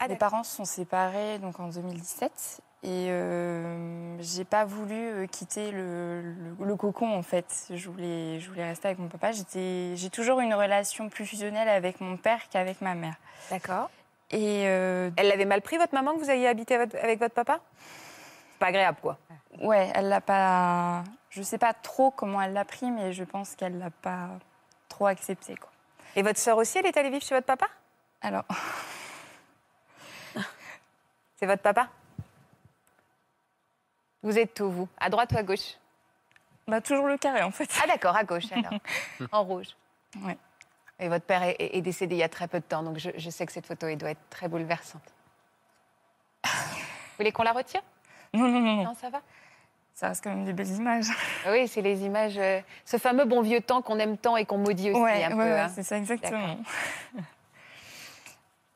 Ah, 0.03 0.09
Mes 0.09 0.17
parents 0.17 0.43
se 0.43 0.57
sont 0.57 0.65
séparés 0.65 1.39
donc 1.39 1.61
en 1.61 1.69
2017 1.69 2.61
et 2.83 3.09
euh, 3.11 4.17
j'ai 4.21 4.45
pas 4.45 4.65
voulu 4.65 4.95
euh, 4.95 5.27
quitter 5.27 5.71
le, 5.73 6.23
le- 6.23 6.65
le 6.65 6.77
cocon 6.77 7.15
en 7.15 7.23
fait. 7.23 7.67
Je 7.71 7.91
voulais, 7.91 8.41
je 8.41 8.49
voulais 8.49 8.65
rester 8.65 8.89
avec 8.89 8.99
mon 8.99 9.09
papa. 9.09 9.33
J'étais, 9.33 9.93
j'ai 9.97 10.09
toujours 10.09 10.41
une 10.41 10.55
relation 10.55 11.11
plus 11.11 11.27
fusionnelle 11.27 11.69
avec 11.69 12.01
mon 12.01 12.17
père 12.17 12.41
qu'avec 12.49 12.81
ma 12.81 12.95
mère. 12.95 13.15
D'accord. 13.51 13.91
Et 14.31 14.63
euh, 14.67 15.11
Elle 15.17 15.29
l'avait 15.29 15.45
mal 15.45 15.61
pris, 15.61 15.77
votre 15.77 15.93
maman, 15.93 16.15
que 16.15 16.21
vous 16.21 16.31
ayez 16.31 16.49
habité 16.49 16.77
avec 16.77 17.19
votre- 17.19 17.35
papa? 17.35 17.61
Pas 18.59 18.67
agréable, 18.69 18.99
quoi. 19.03 19.19
ouais, 19.61 19.91
elle 19.95 20.09
l'a 20.09 20.21
pas. 20.23 21.03
Je 21.29 21.43
sais 21.43 21.59
pas 21.59 21.75
trop 21.75 22.11
comment 22.11 22.41
elle 22.41 22.53
l'a 22.55 22.65
pris, 22.65 22.91
mais 22.91 23.13
je 23.13 23.25
pense 23.25 23.55
qu'elle 23.55 23.79
l'a 23.79 23.91
pas 23.91 24.29
trop 24.89 25.07
accepté 25.07 25.57
quoi. 25.57 25.71
Et 26.17 26.23
votre 26.23 26.39
sœur 26.39 26.57
aussi, 26.57 26.79
elle 26.79 26.87
est 26.87 26.97
allée 26.97 27.11
vivre 27.11 27.23
chez 27.25 27.35
votre 27.35 27.47
papa? 27.47 27.67
Alors, 28.23 28.45
C'est 31.41 31.47
votre 31.47 31.63
papa? 31.63 31.89
Vous 34.23 34.39
êtes 34.39 34.61
où, 34.61 34.71
vous? 34.71 34.89
À 34.99 35.09
droite 35.09 35.33
ou 35.33 35.39
à 35.39 35.43
gauche? 35.43 35.77
Bah 36.69 36.83
toujours 36.83 37.07
le 37.07 37.17
carré 37.17 37.43
en 37.43 37.51
fait. 37.51 37.69
Ah 37.83 37.87
d'accord, 37.87 38.15
à 38.15 38.25
gauche 38.25 38.53
alors, 38.53 38.75
en 39.33 39.43
rouge. 39.43 39.69
Ouais. 40.23 40.37
Et 40.99 41.09
votre 41.09 41.25
père 41.25 41.43
est, 41.43 41.57
est 41.59 41.81
décédé 41.81 42.17
il 42.17 42.19
y 42.19 42.23
a 42.23 42.29
très 42.29 42.47
peu 42.47 42.61
de 42.61 42.65
temps, 42.65 42.83
donc 42.83 42.99
je, 42.99 43.09
je 43.17 43.31
sais 43.31 43.47
que 43.47 43.53
cette 43.53 43.67
photo 43.67 43.87
elle 43.87 43.97
doit 43.97 44.11
être 44.11 44.29
très 44.29 44.49
bouleversante. 44.49 45.03
Vous 46.45 46.51
voulez 47.19 47.33
qu'on 47.33 47.43
la 47.43 47.53
retire? 47.53 47.81
Non 48.35 48.47
non 48.47 48.61
non 48.61 48.77
non. 48.77 48.85
Non, 48.85 48.95
ça 48.95 49.09
va? 49.09 49.23
Ça 49.95 50.09
reste 50.09 50.23
quand 50.23 50.31
même 50.31 50.45
des 50.45 50.53
belles 50.53 50.69
images. 50.77 51.07
Oui, 51.49 51.67
c'est 51.69 51.83
les 51.83 52.05
images, 52.05 52.39
euh, 52.39 52.61
ce 52.85 52.99
fameux 52.99 53.25
bon 53.25 53.41
vieux 53.41 53.61
temps 53.61 53.83
qu'on 53.83 53.99
aime 53.99 54.17
tant 54.19 54.37
et 54.37 54.45
qu'on 54.45 54.59
maudit 54.59 54.91
aussi 54.91 55.01
ouais, 55.01 55.25
un 55.25 55.31
ouais, 55.31 55.37
peu. 55.37 55.43
ouais, 55.43 55.61
hein. 55.61 55.69
c'est 55.71 55.83
ça 55.83 55.97
exactement. 55.97 56.59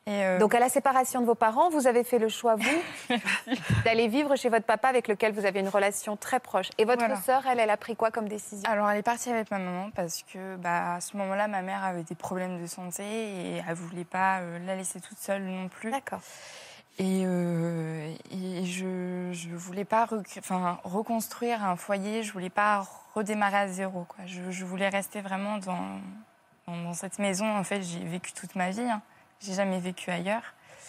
Et 0.07 0.23
euh, 0.25 0.39
Donc 0.39 0.55
à 0.55 0.61
la 0.61 0.69
séparation 0.69 1.23
de 1.23 1.27
vos 1.27 1.35
parents, 1.35 1.71
vous 1.71 1.87
avez 1.87 2.05
fait 2.05 2.19
le 2.19 2.29
choix, 2.29 2.57
vous, 2.57 3.17
d'aller 3.87 4.07
vivre 4.07 4.37
chez 4.37 4.51
votre 4.51 4.67
papa 4.67 4.89
avec 4.89 5.09
lequel 5.09 5.33
vous 5.33 5.47
avez 5.47 5.61
une 5.61 5.69
relation 5.69 6.15
très 6.17 6.41
proche. 6.41 6.69
Et 6.77 6.85
votre 6.85 6.99
Voilà. 6.99 7.17
sœur, 7.23 7.47
elle, 7.47 7.59
elle 7.59 7.71
a 7.71 7.79
pris 7.79 7.97
quoi 7.97 8.11
comme 8.11 8.29
décision? 8.29 8.69
Alors, 8.71 8.91
elle 8.91 8.99
est 8.99 9.03
partie 9.03 9.31
avec 9.31 9.51
ma 9.51 9.59
maman 9.59 9.91
parce 9.95 10.23
que, 10.23 10.57
bah, 10.57 10.97
à 10.97 11.01
ce 11.01 11.17
moment-là, 11.17 11.49
ma 11.49 11.63
mère 11.63 11.83
avait 11.83 12.03
des 12.03 12.15
problèmes 12.15 12.61
de 12.61 12.67
santé 12.67 13.03
et 13.03 13.63
elle 13.67 13.75
voulait 13.75 14.05
pas 14.05 14.41
euh, 14.41 14.59
la 14.67 14.77
laisser 14.77 15.01
toute 15.01 15.19
seule 15.19 15.43
non 15.43 15.69
plus. 15.69 15.91
D'accord. 15.91 16.21
Et, 16.99 17.23
euh, 17.25 18.15
et 18.31 18.65
je, 18.67 19.31
je 19.33 19.49
voulais 19.57 19.85
pas 19.87 20.07
enfin, 20.39 20.79
reconstruire 20.85 21.65
un 21.65 21.77
foyer, 21.77 22.23
je 22.23 22.33
voulais 22.33 22.51
pas 22.51 22.87
redémarrer 23.15 23.57
à 23.57 23.69
zéro. 23.69 24.05
Quoi. 24.05 24.27
Je, 24.27 24.51
je 24.51 24.65
voulais 24.67 24.91
rester 24.91 25.23
vraiment 25.23 25.57
dans, 25.59 25.79
dans, 26.69 26.77
dans 26.83 26.93
cette 26.93 27.19
maison. 27.19 27.47
En 27.57 27.65
fait, 27.65 27.81
j'ai 27.83 28.05
vécu 28.05 28.33
toute 28.35 28.55
ma 28.55 28.69
vie. 28.71 28.83
Hein. 28.83 29.01
J'ai 29.45 29.55
jamais 29.55 29.79
vécu 29.79 30.11
ailleurs. 30.11 30.43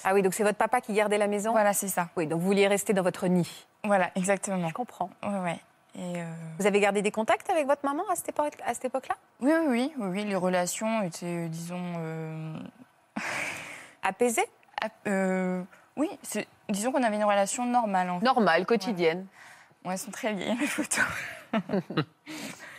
Ah 0.04 0.14
oui, 0.14 0.22
donc 0.22 0.34
c'est 0.34 0.44
votre 0.44 0.58
papa 0.58 0.82
qui 0.82 0.94
gardait 0.94 1.18
la 1.18 1.28
maison? 1.28 1.52
Voilà, 1.52 1.74
c'est 1.74 1.88
ça. 1.88 2.10
Oui, 2.16 2.28
donc 2.28 2.40
vous 2.40 2.46
vouliez 2.46 2.68
rester 2.68 2.94
dans 2.94 3.02
votre 3.02 3.28
nid. 3.28 3.50
Voilà, 3.84 4.12
exactement. 4.16 4.68
Je 4.70 4.74
comprends. 4.74 5.10
Ouais, 5.24 5.40
ouais. 5.40 5.60
Et 5.98 6.22
euh, 6.22 6.26
Vous 6.60 6.68
avez 6.68 6.80
gardé 6.80 7.02
des 7.02 7.12
contacts 7.12 7.50
avec 7.50 7.66
votre 7.68 7.84
maman 7.86 8.04
à 8.12 8.16
cette 8.16 8.30
époque- 8.30 8.58
à 8.66 8.74
cette 8.74 8.86
époque-là? 8.86 9.16
Oui, 9.42 9.52
oui, 9.52 9.66
oui, 9.68 9.94
oui, 9.98 10.08
oui, 10.10 10.24
les 10.26 10.36
relations 10.36 11.02
étaient, 11.04 11.26
euh, 11.26 11.48
disons, 11.48 11.82
euh, 11.98 12.58
Apaisées? 14.04 14.46
Euh, 15.08 15.64
oui, 15.96 16.10
disons 16.70 16.92
qu'on 16.92 17.02
avait 17.04 17.16
une 17.16 17.24
relation 17.24 17.66
normale. 17.66 18.10
En 18.10 18.20
fait. 18.20 18.26
Normales, 18.26 18.66
quotidiennes. 18.66 19.26
Bon, 19.84 19.92
elles 19.92 19.98
sont 19.98 20.12
très 20.12 20.34
vieilles, 20.34 20.58
les 20.60 20.68
photos. 20.68 21.04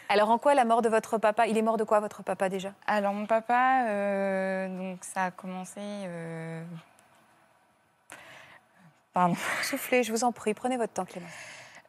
Alors 0.09 0.31
en 0.31 0.39
quoi 0.39 0.55
la 0.55 0.65
mort 0.65 0.83
de 0.83 0.89
votre 0.89 1.19
papa 1.19 1.47
Il 1.47 1.59
est 1.59 1.63
mort 1.63 1.77
de 1.77 1.85
quoi 1.85 2.01
votre 2.01 2.23
papa 2.23 2.49
déjà? 2.49 2.73
Alors, 2.87 3.13
mon 3.13 3.27
papa, 3.27 3.87
euh, 3.89 4.69
donc 4.69 5.03
ça 5.03 5.25
a 5.25 5.31
commencé. 5.31 5.81
euh, 5.81 6.63
Pardon. 9.13 9.35
Soufflez, 9.63 10.03
je 10.03 10.13
vous 10.13 10.25
en 10.25 10.33
prie, 10.33 10.55
prenez 10.55 10.77
votre 10.77 10.93
temps 10.93 11.05
Clément. 11.05 11.27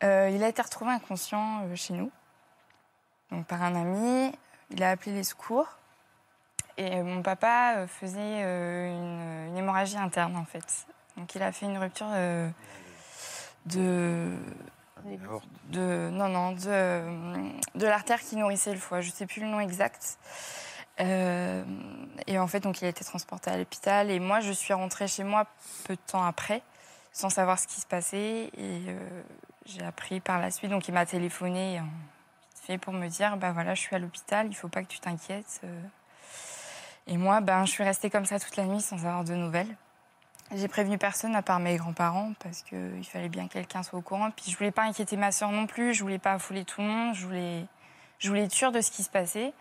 Euh, 0.04 0.32
il 0.34 0.44
a 0.44 0.48
été 0.48 0.62
retrouvé 0.62 0.92
inconscient 0.92 1.64
chez 1.76 1.94
nous, 1.94 2.12
donc 3.32 3.46
par 3.46 3.62
un 3.62 3.76
ami. 3.76 4.32
Il 4.72 4.84
a 4.84 4.92
appelé 4.92 5.14
les 5.14 5.24
secours. 5.24 5.68
Et 6.78 7.02
mon 7.02 7.24
papa 7.24 7.88
faisait 7.88 8.42
une, 8.42 9.48
une 9.48 9.58
hémorragie 9.58 9.98
interne, 9.98 10.36
en 10.36 10.46
fait. 10.46 10.86
Donc, 11.16 11.34
il 11.34 11.42
a 11.42 11.52
fait 11.52 11.66
une 11.66 11.78
rupture 11.78 12.08
de. 13.66 14.32
De 15.70 16.10
non 16.12 16.30
non 16.30 16.52
de, 16.52 17.02
de 17.76 17.86
l'artère 17.86 18.20
qui 18.22 18.36
nourrissait 18.36 18.74
le 18.74 18.80
foie. 18.80 19.02
Je 19.02 19.12
sais 19.12 19.26
plus 19.26 19.42
le 19.42 19.48
nom 19.48 19.60
exact. 19.60 20.18
Euh, 21.00 21.64
et 22.26 22.40
en 22.40 22.48
fait 22.48 22.60
donc 22.60 22.82
il 22.82 22.86
a 22.86 22.90
été 22.90 23.04
transporté 23.04 23.50
à 23.50 23.58
l'hôpital. 23.58 24.10
Et 24.10 24.20
moi 24.20 24.40
je 24.40 24.52
suis 24.52 24.74
rentrée 24.74 25.08
chez 25.08 25.24
moi 25.24 25.46
peu 25.86 25.96
de 25.96 26.02
temps 26.02 26.24
après 26.24 26.62
sans 27.12 27.30
savoir 27.30 27.60
ce 27.60 27.68
qui 27.68 27.82
se 27.82 27.88
passait. 27.88 28.50
Et 28.58 28.82
euh, 28.88 29.24
j'ai 29.66 29.84
appris 29.84 30.20
par 30.20 30.40
la 30.40 30.52
suite. 30.52 30.72
Donc 30.72 30.88
il 30.88 30.94
m'a 30.94 31.06
téléphoné 31.06 31.80
euh, 31.80 31.82
fait 32.56 32.78
pour 32.78 32.94
me 32.94 33.08
dire 33.08 33.38
bah 33.38 33.52
voilà 33.52 33.76
je 33.76 33.82
suis 33.82 33.96
à 33.96 34.00
l'hôpital. 34.00 34.48
Il 34.48 34.56
faut 34.56 34.70
pas 34.70 34.82
que 34.82 34.88
tu 34.88 35.00
t'inquiètes. 35.00 35.62
Et 37.08 37.18
moi 37.18 37.42
ben 37.42 37.66
je 37.66 37.72
suis 37.72 37.84
restée 37.84 38.10
comme 38.10 38.26
ça 38.26 38.40
toute 38.40 38.56
la 38.58 38.66
nuit 38.66 38.82
sans 38.82 38.98
avoir 39.06 39.24
de 39.24 39.34
nouvelles 39.34 39.76
j'ai 40.56 40.68
prévenu 40.68 40.98
personne 40.98 41.36
à 41.36 41.42
part 41.42 41.60
mes 41.60 41.76
grands-parents 41.78 42.32
parce 42.40 42.62
qu'il 42.62 43.04
fallait 43.04 43.30
bien 43.30 43.48
que 43.48 43.54
quelqu'un 43.54 43.84
soit 43.84 44.00
au 44.00 44.02
courant. 44.02 44.32
Puis 44.32 44.52
je 44.52 44.58
voulais 44.58 44.72
pas 44.72 44.84
inquiéter 44.84 45.18
ma 45.18 45.32
soeur 45.32 45.52
non 45.52 45.68
plus, 45.68 45.94
je 45.94 46.02
voulais 46.04 46.20
pas 46.20 46.34
affouler 46.34 46.64
tout 46.66 46.82
le 46.82 46.88
monde, 46.88 47.16
je 47.16 47.26
voulais, 47.26 47.66
je 48.20 48.30
voulais 48.30 48.44
être 48.46 48.54
sûre 48.54 48.72
de 48.72 48.82
ce 48.82 48.92
qui 48.92 49.04
se 49.04 49.10
passait. 49.10 49.54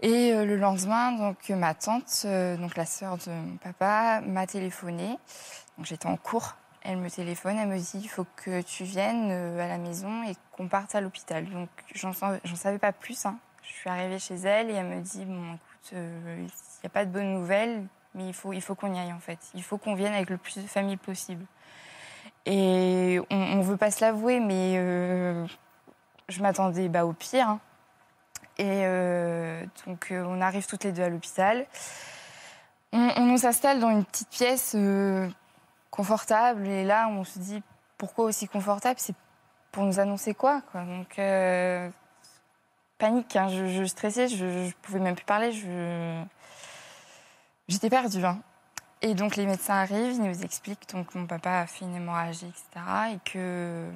Et 0.00 0.32
euh, 0.32 0.44
le 0.44 0.56
lendemain, 0.56 1.12
donc 1.12 1.48
ma 1.50 1.74
tante, 1.74 2.22
euh, 2.24 2.56
donc 2.56 2.76
la 2.76 2.86
sœur 2.86 3.18
de 3.18 3.30
mon 3.30 3.56
papa, 3.58 4.20
m'a 4.22 4.46
téléphoné. 4.48 5.16
J'étais 5.84 6.06
en 6.08 6.16
cours 6.16 6.56
Elle 6.82 6.96
me 6.98 7.08
téléphone, 7.08 7.56
elle 7.56 7.68
me 7.68 7.78
dit 7.78 8.00
il 8.02 8.08
faut 8.08 8.26
que 8.36 8.60
tu 8.62 8.82
viennes 8.82 9.28
euh, 9.30 9.64
à 9.64 9.68
la 9.68 9.78
maison 9.78 10.24
et 10.24 10.34
qu'on 10.50 10.66
parte 10.66 10.96
à 10.96 11.00
l'hôpital. 11.00 11.48
Donc 11.50 11.68
j'en 11.94 12.12
sa- 12.12 12.38
j'en 12.42 12.56
savais 12.56 12.78
pas 12.78 12.92
plus. 12.92 13.24
hein. 13.26 13.38
Je 13.62 13.72
suis 13.72 13.88
arrivée 13.88 14.18
chez 14.18 14.34
elle 14.34 14.70
et 14.70 14.74
elle 14.74 14.86
me 14.86 15.00
dit 15.00 15.24
bon 15.24 15.54
écoute, 15.54 15.92
il 15.92 16.42
n'y 16.44 16.86
a 16.86 16.88
pas 16.88 17.04
de 17.04 17.10
bonnes 17.12 17.32
nouvelles, 17.34 17.86
mais 18.14 18.28
il 18.28 18.34
faut, 18.34 18.52
il 18.52 18.60
faut 18.60 18.74
qu'on 18.74 18.92
y 18.94 18.98
aille 18.98 19.12
en 19.12 19.18
fait. 19.18 19.38
Il 19.54 19.62
faut 19.62 19.78
qu'on 19.78 19.94
vienne 19.94 20.12
avec 20.12 20.30
le 20.30 20.36
plus 20.36 20.56
de 20.56 20.66
familles 20.66 20.96
possible. 20.96 21.44
Et 22.46 23.20
on 23.30 23.56
ne 23.56 23.62
veut 23.62 23.76
pas 23.76 23.90
se 23.90 24.00
l'avouer, 24.04 24.40
mais 24.40 24.74
euh, 24.76 25.46
je 26.28 26.42
m'attendais 26.42 26.88
bah, 26.88 27.04
au 27.04 27.12
pire. 27.12 27.48
hein. 27.48 27.60
Et 28.58 28.82
euh, 28.84 29.64
donc 29.86 30.10
euh, 30.10 30.24
on 30.26 30.40
arrive 30.40 30.66
toutes 30.66 30.84
les 30.84 30.92
deux 30.92 31.02
à 31.02 31.08
l'hôpital. 31.08 31.66
On, 32.92 33.10
on 33.16 33.26
nous 33.26 33.46
installe 33.46 33.80
dans 33.80 33.90
une 33.90 34.04
petite 34.04 34.28
pièce 34.28 34.76
confortable 35.90 36.66
et 36.66 36.84
là 36.84 37.08
on 37.08 37.24
se 37.24 37.38
dit 37.38 37.62
pourquoi 37.96 38.26
aussi 38.26 38.48
confortable? 38.48 38.98
C'est 38.98 39.14
pour 39.70 39.84
nous 39.84 40.00
annoncer 40.00 40.34
quoi, 40.34 40.60
quoi? 40.70 40.82
Donc 40.82 41.18
panique, 42.98 43.34
hein. 43.36 43.48
je, 43.48 43.84
stressais, 43.84 44.28
je, 44.28 44.66
je 44.68 44.74
pouvais 44.82 45.00
même 45.00 45.14
plus 45.14 45.24
parler, 45.24 45.50
j'étais 47.72 47.90
perdue. 47.90 48.24
hein. 48.24 48.38
Et 49.00 49.14
donc 49.14 49.34
les 49.36 49.46
médecins 49.46 49.74
arrivent, 49.74 50.12
ils 50.14 50.22
nous 50.22 50.42
expliquent 50.44 50.88
donc 50.92 51.08
que 51.12 51.18
mon 51.18 51.26
papa 51.26 51.50
a 51.60 51.66
fait 51.66 51.84
une 51.84 51.96
hémorragie, 51.96 52.46
etc. 52.46 52.86
Et 53.14 53.18
que 53.30 53.88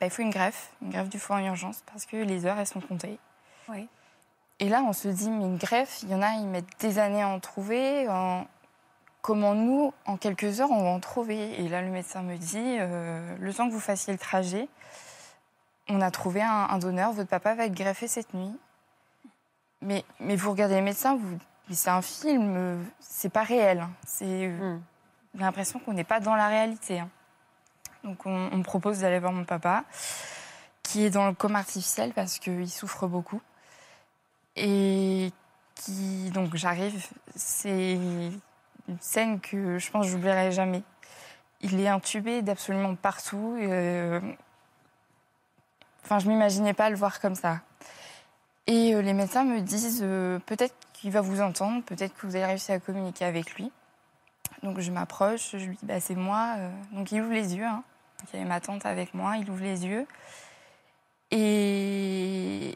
bah, 0.00 0.06
il 0.06 0.10
faut 0.10 0.22
une 0.22 0.30
greffe, 0.30 0.70
une 0.82 0.90
greffe 0.90 1.08
du 1.08 1.18
foie 1.18 1.36
en 1.36 1.44
urgence 1.44 1.82
parce 1.92 2.06
que 2.06 2.16
les 2.16 2.46
heures 2.46 2.58
elles 2.58 2.66
sont 2.66 2.80
comptées. 2.80 3.18
Oui. 3.68 3.88
Et 4.60 4.68
là, 4.68 4.82
on 4.82 4.92
se 4.92 5.08
dit, 5.08 5.30
mais 5.30 5.44
une 5.44 5.56
greffe, 5.56 6.02
il 6.02 6.10
y 6.10 6.14
en 6.14 6.22
a, 6.22 6.32
ils 6.34 6.46
mettent 6.46 6.80
des 6.80 6.98
années 6.98 7.22
à 7.22 7.28
en 7.28 7.38
trouver. 7.40 8.08
en- 8.08 8.46
Comment 9.20 9.54
nous, 9.54 9.92
en 10.06 10.16
quelques 10.16 10.60
heures, 10.60 10.70
on 10.70 10.82
va 10.82 10.88
en 10.90 11.00
trouver? 11.00 11.60
Et 11.60 11.68
là, 11.68 11.82
le 11.82 11.90
médecin 11.90 12.22
me 12.22 12.36
dit, 12.36 12.76
euh, 12.78 13.36
le 13.38 13.52
temps 13.54 13.68
que 13.68 13.72
vous 13.72 13.80
fassiez 13.80 14.12
le 14.12 14.18
trajet, 14.18 14.68
on 15.88 16.00
a 16.00 16.10
trouvé 16.10 16.40
un, 16.42 16.68
un 16.70 16.78
donneur, 16.78 17.12
votre 17.12 17.28
papa 17.28 17.54
va 17.54 17.66
être 17.66 17.74
greffé 17.74 18.06
cette 18.08 18.32
nuit. 18.34 18.56
Mais, 19.82 20.04
mais 20.20 20.36
vous 20.36 20.50
regardez 20.50 20.76
les 20.76 20.82
médecins, 20.82 21.16
vous, 21.16 21.38
mais 21.68 21.74
c'est 21.74 21.90
un 21.90 22.02
film, 22.02 22.54
euh, 22.56 22.82
c'est 23.00 23.28
pas 23.28 23.42
réel. 23.42 23.80
hein. 23.80 23.90
C'est 24.06 24.48
Mm. 24.48 24.80
j'ai 25.34 25.40
l'impression 25.40 25.78
qu'on 25.78 25.92
n'est 25.92 26.04
pas 26.04 26.20
dans 26.20 26.34
la 26.34 26.48
réalité. 26.48 27.00
hein. 27.00 27.08
Donc 28.04 28.26
on, 28.26 28.48
on 28.52 28.56
me 28.58 28.62
propose 28.62 29.00
d'aller 29.00 29.18
voir 29.18 29.32
mon 29.32 29.44
papa, 29.44 29.84
qui 30.82 31.04
est 31.04 31.10
dans 31.10 31.26
le 31.26 31.34
coma 31.34 31.58
artificiel 31.60 32.12
parce 32.12 32.38
qu'il 32.38 32.70
souffre 32.70 33.06
beaucoup. 33.06 33.40
Et 34.56 35.30
qui, 35.74 36.30
donc 36.30 36.56
j'arrive, 36.56 37.06
c'est 37.36 37.92
une 37.94 38.40
scène 39.00 39.38
que 39.40 39.78
je 39.78 39.90
pense 39.90 40.06
que 40.06 40.12
j'oublierai 40.12 40.50
jamais. 40.50 40.82
Il 41.60 41.78
est 41.80 41.88
intubé 41.88 42.42
d'absolument 42.42 42.94
partout. 42.94 43.56
euh, 43.60 44.20
Enfin, 46.04 46.18
je 46.20 46.28
m'imaginais 46.28 46.72
pas 46.72 46.88
le 46.88 46.96
voir 46.96 47.20
comme 47.20 47.34
ça. 47.34 47.60
Et 48.66 48.94
euh, 48.94 49.02
les 49.02 49.12
médecins 49.12 49.44
me 49.44 49.60
disent 49.60 50.00
euh, 50.02 50.38
peut-être 50.46 50.74
qu'il 51.00 51.10
va 51.10 51.20
vous 51.20 51.40
entendre, 51.40 51.82
peut-être 51.84 52.14
que 52.16 52.26
vous 52.26 52.36
allez 52.36 52.44
réussir 52.46 52.74
à 52.74 52.78
communiquer 52.80 53.24
avec 53.24 53.54
lui. 53.54 53.70
Donc 54.62 54.80
je 54.80 54.90
m'approche, 54.90 55.50
je 55.52 55.64
lui 55.66 55.76
dis 55.76 55.86
bah, 55.86 56.00
c'est 56.00 56.14
moi. 56.16 56.54
euh. 56.58 56.70
Donc 56.92 57.12
il 57.12 57.20
ouvre 57.22 57.32
les 57.32 57.54
yeux. 57.56 57.64
hein. 57.64 57.82
Il 58.32 58.36
y 58.36 58.40
avait 58.40 58.48
ma 58.48 58.60
tante 58.60 58.84
avec 58.86 59.14
moi, 59.14 59.36
il 59.36 59.48
ouvre 59.50 59.62
les 59.62 59.86
yeux. 59.86 60.06
Et, 61.30 62.70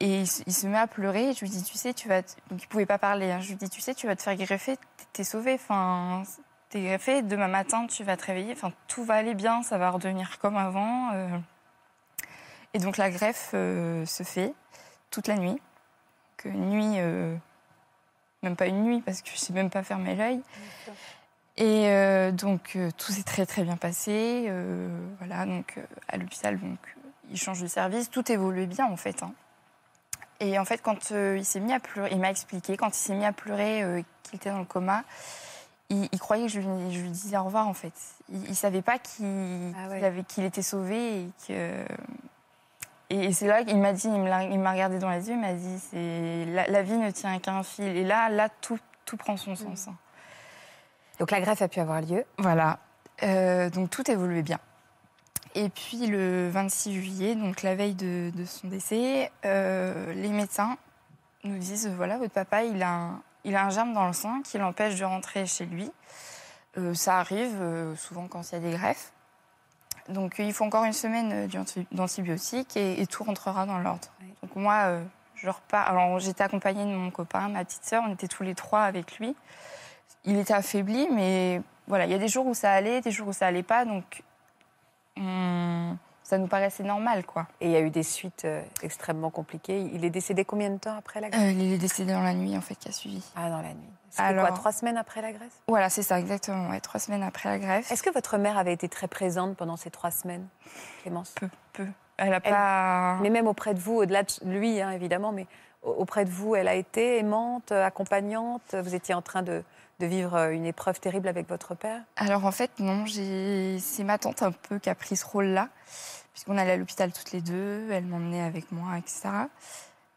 et 0.00 0.20
il, 0.20 0.26
se- 0.26 0.66
met 0.66 0.78
à 0.78 0.86
pleurer. 0.86 1.32
Je 1.34 1.40
lui 1.40 1.48
dis 1.48 1.62
tu 1.64 1.76
sais, 1.76 1.94
tu 1.94 2.08
vas. 2.08 2.22
te- 2.22 2.34
Donc 2.50 2.62
il 2.62 2.66
pouvait 2.68 2.86
pas 2.86 2.98
parler. 2.98 3.30
hein. 3.30 3.40
Je 3.40 3.48
lui 3.48 3.56
dis 3.56 3.68
tu 3.68 3.80
sais, 3.80 3.94
tu 3.94 4.06
vas 4.06 4.14
te 4.16 4.22
faire 4.22 4.36
greffer, 4.36 4.76
t'es- 5.12 5.24
sauvé. 5.24 5.54
Enfin, 5.54 6.22
t'es 6.68 6.82
greffé, 6.82 7.22
demain 7.22 7.48
matin 7.48 7.86
tu 7.86 8.04
vas 8.04 8.16
te 8.16 8.26
réveiller. 8.26 8.52
Enfin, 8.52 8.72
tout 8.86 9.04
va 9.04 9.14
aller 9.14 9.34
bien, 9.34 9.62
ça 9.62 9.78
va 9.78 9.90
redevenir 9.90 10.38
comme 10.38 10.56
avant. 10.56 11.10
euh. 11.14 11.38
Et 12.74 12.78
donc 12.78 12.98
la 12.98 13.10
greffe 13.10 13.50
euh, 13.54 14.04
se 14.06 14.22
fait 14.22 14.52
toute 15.10 15.26
la 15.26 15.36
nuit. 15.36 15.60
Que 16.36 16.48
nuit, 16.50 17.00
même 18.42 18.56
pas 18.56 18.66
une 18.66 18.82
nuit 18.84 19.00
parce 19.00 19.22
que 19.22 19.30
je 19.30 19.36
sais 19.36 19.52
même 19.52 19.70
pas 19.70 19.82
fermer 19.82 20.14
l'œil. 20.14 20.40
Et 21.56 21.88
euh, 21.88 22.30
donc 22.30 22.74
euh, 22.76 22.90
tout 22.96 23.10
s'est 23.12 23.24
très 23.24 23.46
très 23.46 23.64
bien 23.64 23.76
passé. 23.76 24.46
euh, 24.48 24.88
voilà, 25.18 25.44
donc 25.44 25.78
à 26.08 26.16
l'hôpital, 26.16 26.58
donc 26.58 26.78
il 27.30 27.36
change 27.36 27.60
de 27.60 27.66
service, 27.66 28.10
tout 28.10 28.30
évolue 28.30 28.66
bien 28.66 28.86
en 28.86 28.96
fait. 28.96 29.22
hein. 29.22 29.32
Et 30.40 30.56
en 30.58 30.64
fait, 30.64 30.80
quand 30.82 31.10
il 31.10 31.44
s'est 31.44 31.58
mis 31.58 31.72
à 31.72 31.80
pleurer, 31.80 32.10
il 32.12 32.20
m'a 32.20 32.30
expliqué, 32.30 32.76
quand 32.76 32.88
il 32.90 32.94
s'est 33.00 33.14
mis 33.16 33.24
à 33.24 33.32
pleurer, 33.32 34.04
qu'il 34.22 34.36
était 34.36 34.50
dans 34.50 34.60
le 34.60 34.64
coma, 34.64 35.02
il, 35.90 36.08
il 36.12 36.18
croyait 36.20 36.46
que 36.46 36.52
je 36.52 36.60
lui, 36.60 36.94
je 36.94 37.00
lui 37.00 37.10
disais 37.10 37.36
au 37.36 37.42
revoir 37.44 37.66
en 37.66 37.74
fait. 37.74 37.92
Il, 38.28 38.44
il 38.48 38.54
savait 38.54 38.82
pas 38.82 39.00
qu'il 39.00 39.74
Ah 39.76 39.88
ouais. 39.88 40.24
qu'il 40.28 40.44
était 40.44 40.62
sauvé 40.62 41.22
et 41.22 41.30
que. 41.48 41.84
Et 43.10 43.32
c'est 43.32 43.46
là 43.46 43.64
qu'il 43.64 43.78
m'a 43.78 43.92
dit, 43.94 44.06
il 44.08 44.58
m'a 44.60 44.72
regardé 44.72 44.98
dans 44.98 45.10
les 45.10 45.28
yeux, 45.28 45.34
il 45.34 45.40
m'a 45.40 45.54
dit, 45.54 45.78
c'est 45.90 46.44
la, 46.46 46.66
la 46.66 46.82
vie 46.82 46.96
ne 46.98 47.10
tient 47.10 47.38
qu'à 47.38 47.52
un 47.54 47.62
fil. 47.62 47.84
Et 47.96 48.04
là, 48.04 48.28
là, 48.28 48.48
tout, 48.60 48.78
tout 49.06 49.16
prend 49.16 49.36
son 49.36 49.56
sens. 49.56 49.88
hein. 49.88 49.94
Donc 51.18 51.30
la 51.30 51.40
greffe 51.40 51.62
a 51.62 51.68
pu 51.68 51.80
avoir 51.80 52.00
lieu. 52.02 52.24
Voilà. 52.36 52.78
Euh, 53.22 53.70
donc 53.70 53.90
tout 53.90 54.08
évoluait 54.10 54.42
bien. 54.42 54.58
Et 55.54 55.70
puis 55.70 56.06
le 56.06 56.48
26 56.50 56.92
juillet, 56.92 57.34
donc 57.34 57.62
la 57.62 57.74
veille 57.74 57.94
de, 57.94 58.30
de 58.34 58.44
son 58.44 58.68
décès, 58.68 59.32
euh, 59.44 60.12
les 60.12 60.28
médecins 60.28 60.76
nous 61.44 61.58
disent 61.58 61.88
voilà, 61.88 62.18
votre 62.18 62.34
papa, 62.34 62.62
il 62.62 62.82
a 62.82 62.90
un, 62.90 63.22
il 63.44 63.56
a 63.56 63.64
un 63.64 63.70
germe 63.70 63.94
dans 63.94 64.06
le 64.06 64.12
sang 64.12 64.42
qui 64.42 64.58
l'empêche 64.58 64.96
de 64.96 65.04
rentrer 65.04 65.46
chez 65.46 65.64
lui. 65.64 65.90
Euh, 66.76 66.92
ça 66.94 67.18
arrive 67.18 67.56
souvent 67.96 68.28
quand 68.28 68.42
il 68.52 68.54
y 68.54 68.58
a 68.58 68.60
des 68.60 68.76
greffes. 68.76 69.12
Donc 70.08 70.36
il 70.38 70.52
faut 70.52 70.64
encore 70.64 70.84
une 70.84 70.92
semaine 70.92 71.32
euh, 71.32 71.46
d'anti- 71.46 71.86
d'antibiotiques 71.92 72.76
et, 72.76 73.00
et 73.00 73.06
tout 73.06 73.24
rentrera 73.24 73.66
dans 73.66 73.78
l'ordre. 73.78 74.08
Oui. 74.22 74.32
Donc 74.42 74.56
moi, 74.56 74.74
euh, 74.86 75.04
je 75.34 75.48
repars. 75.48 75.88
Alors 75.88 76.18
j'étais 76.18 76.42
accompagnée 76.42 76.84
de 76.84 76.96
mon 76.96 77.10
copain, 77.10 77.48
ma 77.48 77.64
petite 77.64 77.84
sœur, 77.84 78.02
on 78.06 78.12
était 78.12 78.28
tous 78.28 78.42
les 78.42 78.54
trois 78.54 78.82
avec 78.82 79.18
lui. 79.18 79.36
Il 80.24 80.36
était 80.36 80.54
affaibli, 80.54 81.08
mais 81.12 81.60
voilà, 81.86 82.06
il 82.06 82.10
y 82.10 82.14
a 82.14 82.18
des 82.18 82.28
jours 82.28 82.46
où 82.46 82.54
ça 82.54 82.72
allait, 82.72 83.00
des 83.00 83.10
jours 83.10 83.28
où 83.28 83.32
ça 83.32 83.46
allait 83.46 83.62
pas, 83.62 83.84
donc 83.84 84.22
on- 85.16 85.96
ça 86.28 86.36
nous 86.36 86.46
paraissait 86.46 86.82
normal, 86.82 87.24
quoi. 87.24 87.46
Et 87.62 87.66
il 87.68 87.70
y 87.72 87.76
a 87.76 87.80
eu 87.80 87.88
des 87.88 88.02
suites 88.02 88.44
euh, 88.44 88.62
extrêmement 88.82 89.30
compliquées. 89.30 89.80
Il 89.94 90.04
est 90.04 90.10
décédé 90.10 90.44
combien 90.44 90.68
de 90.68 90.76
temps 90.76 90.94
après 90.94 91.22
la 91.22 91.30
greffe 91.30 91.40
Euh, 91.42 91.50
il 91.52 91.72
est 91.72 91.78
décédé 91.78 92.12
dans 92.12 92.20
la 92.22 92.34
nuit, 92.34 92.54
en 92.54 92.60
fait, 92.60 92.74
qui 92.74 92.86
a 92.86 92.92
suivi. 92.92 93.24
Ah, 93.34 93.48
dans 93.48 93.62
la 93.62 93.72
nuit. 93.72 93.88
C'était 94.10 94.24
Alors- 94.24 94.46
quoi, 94.48 94.54
trois 94.56 94.72
semaines 94.72 94.98
après 94.98 95.22
la 95.22 95.32
greffe 95.32 95.54
Voilà, 95.68 95.88
c'est 95.88 96.02
ça, 96.02 96.20
exactement. 96.20 96.68
Ouais, 96.68 96.80
trois 96.80 97.00
semaines 97.00 97.22
après 97.22 97.48
la 97.48 97.58
greffe. 97.58 97.90
Est-ce 97.90 98.02
que 98.02 98.10
votre 98.10 98.36
mère 98.36 98.58
avait 98.58 98.74
été 98.74 98.90
très 98.90 99.08
présente 99.08 99.56
pendant 99.56 99.78
ces 99.78 99.90
trois 99.90 100.10
semaines, 100.10 100.46
Clémence? 101.00 101.30
Peu, 101.40 101.48
peu. 101.72 101.86
Elle 102.18 102.34
a 102.34 102.40
Elle- 102.44 102.52
pas. 102.52 103.16
Mais 103.22 103.30
même 103.30 103.46
auprès 103.46 103.72
de 103.72 103.78
vous, 103.80 103.94
au-delà 103.94 104.22
de 104.24 104.30
lui, 104.44 104.82
hein, 104.82 104.90
évidemment, 104.90 105.32
mais 105.32 105.46
au- 105.82 105.92
auprès 105.92 106.26
de 106.26 106.30
vous, 106.30 106.54
elle 106.56 106.68
a 106.68 106.74
été 106.74 107.16
aimante, 107.20 107.72
euh, 107.72 107.86
accompagnante? 107.86 108.74
Vous 108.74 108.94
étiez 108.94 109.14
en 109.14 109.22
train 109.22 109.42
de, 109.42 109.62
de 110.00 110.06
vivre 110.06 110.36
une 110.50 110.66
épreuve 110.66 111.00
terrible 111.00 111.28
avec 111.28 111.48
votre 111.48 111.74
père? 111.74 112.00
Alors 112.16 112.44
en 112.44 112.50
fait, 112.52 112.70
non, 112.80 113.04
j'ai... 113.06 113.78
c'est 113.78 114.04
ma 114.04 114.18
tante 114.18 114.42
un 114.42 114.52
peu 114.52 114.78
qui 114.78 114.90
a 114.90 114.94
pris 114.94 115.16
ce 115.16 115.24
rôle-là, 115.26 115.68
puisqu'on 116.38 116.56
allait 116.56 116.70
à 116.70 116.76
l'hôpital 116.76 117.10
toutes 117.12 117.32
les 117.32 117.40
deux, 117.40 117.88
elle 117.90 118.04
m'emmenait 118.04 118.42
avec 118.42 118.70
moi, 118.70 118.96
etc. 118.96 119.22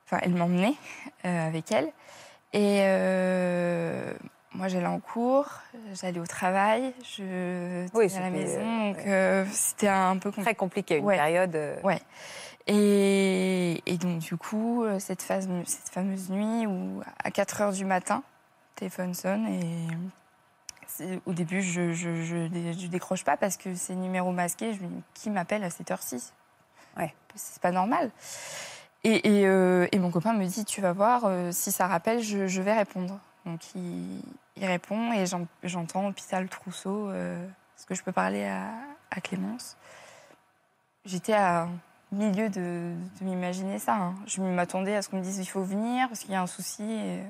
Enfin, 0.05 0.19
elle 0.21 0.35
m'emmenait 0.35 0.75
euh, 1.25 1.47
avec 1.47 1.71
elle. 1.71 1.87
Et 2.53 2.81
euh, 2.81 4.13
moi, 4.53 4.67
j'allais 4.67 4.85
en 4.85 4.99
cours, 4.99 5.47
j'allais 5.93 6.19
au 6.19 6.27
travail, 6.27 6.93
je 7.17 7.87
Oui, 7.95 8.15
à 8.15 8.19
la 8.19 8.29
maison, 8.29 8.93
euh, 9.07 9.43
donc 9.45 9.51
c'était 9.51 9.87
un 9.87 10.15
peu 10.17 10.29
compliqué. 10.29 10.43
Très 10.43 10.53
compliqué, 10.55 10.97
une 10.97 11.05
Ouais. 11.05 11.15
période. 11.15 11.57
Ouais. 11.83 11.99
Et, 12.67 13.81
et 13.91 13.97
donc, 13.97 14.19
du 14.19 14.37
coup, 14.37 14.85
cette, 14.99 15.23
phase, 15.23 15.49
cette 15.65 15.89
fameuse 15.89 16.29
nuit 16.29 16.67
où, 16.67 17.01
à 17.23 17.31
4 17.31 17.61
heures 17.61 17.71
du 17.71 17.83
matin, 17.83 18.21
le 18.75 18.79
téléphone 18.81 19.15
sonne 19.15 19.47
et 19.47 19.87
au 21.25 21.33
début, 21.33 21.61
je, 21.61 21.93
je, 21.93 22.21
je, 22.23 22.47
je 22.79 22.87
décroche 22.87 23.23
pas 23.23 23.37
parce 23.37 23.57
que 23.57 23.75
c'est 23.75 23.95
numéro 23.95 24.31
masqué. 24.31 24.73
Je 24.73 24.81
me 24.81 24.87
dis, 24.87 25.03
qui 25.13 25.29
m'appelle 25.29 25.63
à 25.63 25.69
cette 25.69 25.91
heure-ci 25.91 26.31
Ouais. 26.97 27.13
C'est 27.35 27.61
pas 27.61 27.71
normal. 27.71 28.11
Et, 29.03 29.39
et, 29.39 29.47
euh, 29.47 29.87
et 29.91 29.99
mon 29.99 30.11
copain 30.11 30.33
me 30.33 30.45
dit, 30.45 30.65
tu 30.65 30.81
vas 30.81 30.93
voir, 30.93 31.21
euh, 31.25 31.51
si 31.51 31.71
ça 31.71 31.87
rappelle, 31.87 32.21
je, 32.21 32.47
je 32.47 32.61
vais 32.61 32.73
répondre. 32.73 33.17
Donc, 33.45 33.73
il, 33.75 34.21
il 34.57 34.65
répond 34.65 35.11
et 35.13 35.25
j'en- 35.25 35.47
j'entends 35.63 36.07
hôpital 36.07 36.47
Trousseau. 36.49 37.09
euh, 37.09 37.43
Est-ce 37.45 37.85
que 37.85 37.95
je 37.95 38.03
peux 38.03 38.11
parler 38.11 38.43
à, 38.45 38.69
à 39.09 39.21
Clémence? 39.21 39.77
J'étais 41.05 41.33
à 41.33 41.67
milieu 42.11 42.49
de, 42.49 42.93
de 43.19 43.25
m'imaginer 43.25 43.79
ça. 43.79 43.95
hein. 43.95 44.15
Je 44.27 44.41
m'attendais 44.41 44.95
à 44.95 45.01
ce 45.01 45.09
qu'on 45.09 45.17
me 45.17 45.23
dise 45.23 45.39
il 45.39 45.45
faut 45.47 45.63
venir 45.63 46.07
parce 46.09 46.19
qu'il 46.19 46.31
y 46.31 46.35
a 46.35 46.41
un 46.41 46.47
souci, 46.47 46.83
et- 46.83 47.23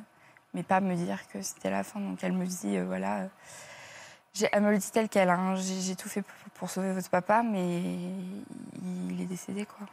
mais 0.54 0.64
pas 0.64 0.80
me 0.82 0.96
dire 0.96 1.20
que 1.30 1.42
c'était 1.42 1.70
la 1.70 1.84
fin. 1.84 2.00
Donc 2.00 2.20
elle 2.24 2.34
me 2.34 2.46
dit 2.46 2.78
euh, 2.78 2.86
voilà, 2.86 3.20
euh, 3.22 3.28
elle 4.52 4.64
me 4.64 4.72
le 4.72 4.78
dit 4.78 4.92
tel 4.92 5.10
quel. 5.10 5.30
hein. 5.30 5.56
J'ai 5.56 5.96
tout 5.96 6.10
fait 6.10 6.24
pour, 6.56 6.70
sauver 6.70 6.94
votre 6.94 7.10
papa, 7.10 7.44
mais 7.44 7.82
il 7.82 9.22
est 9.22 9.26
décédé 9.26 9.66
quoi. 9.66 9.88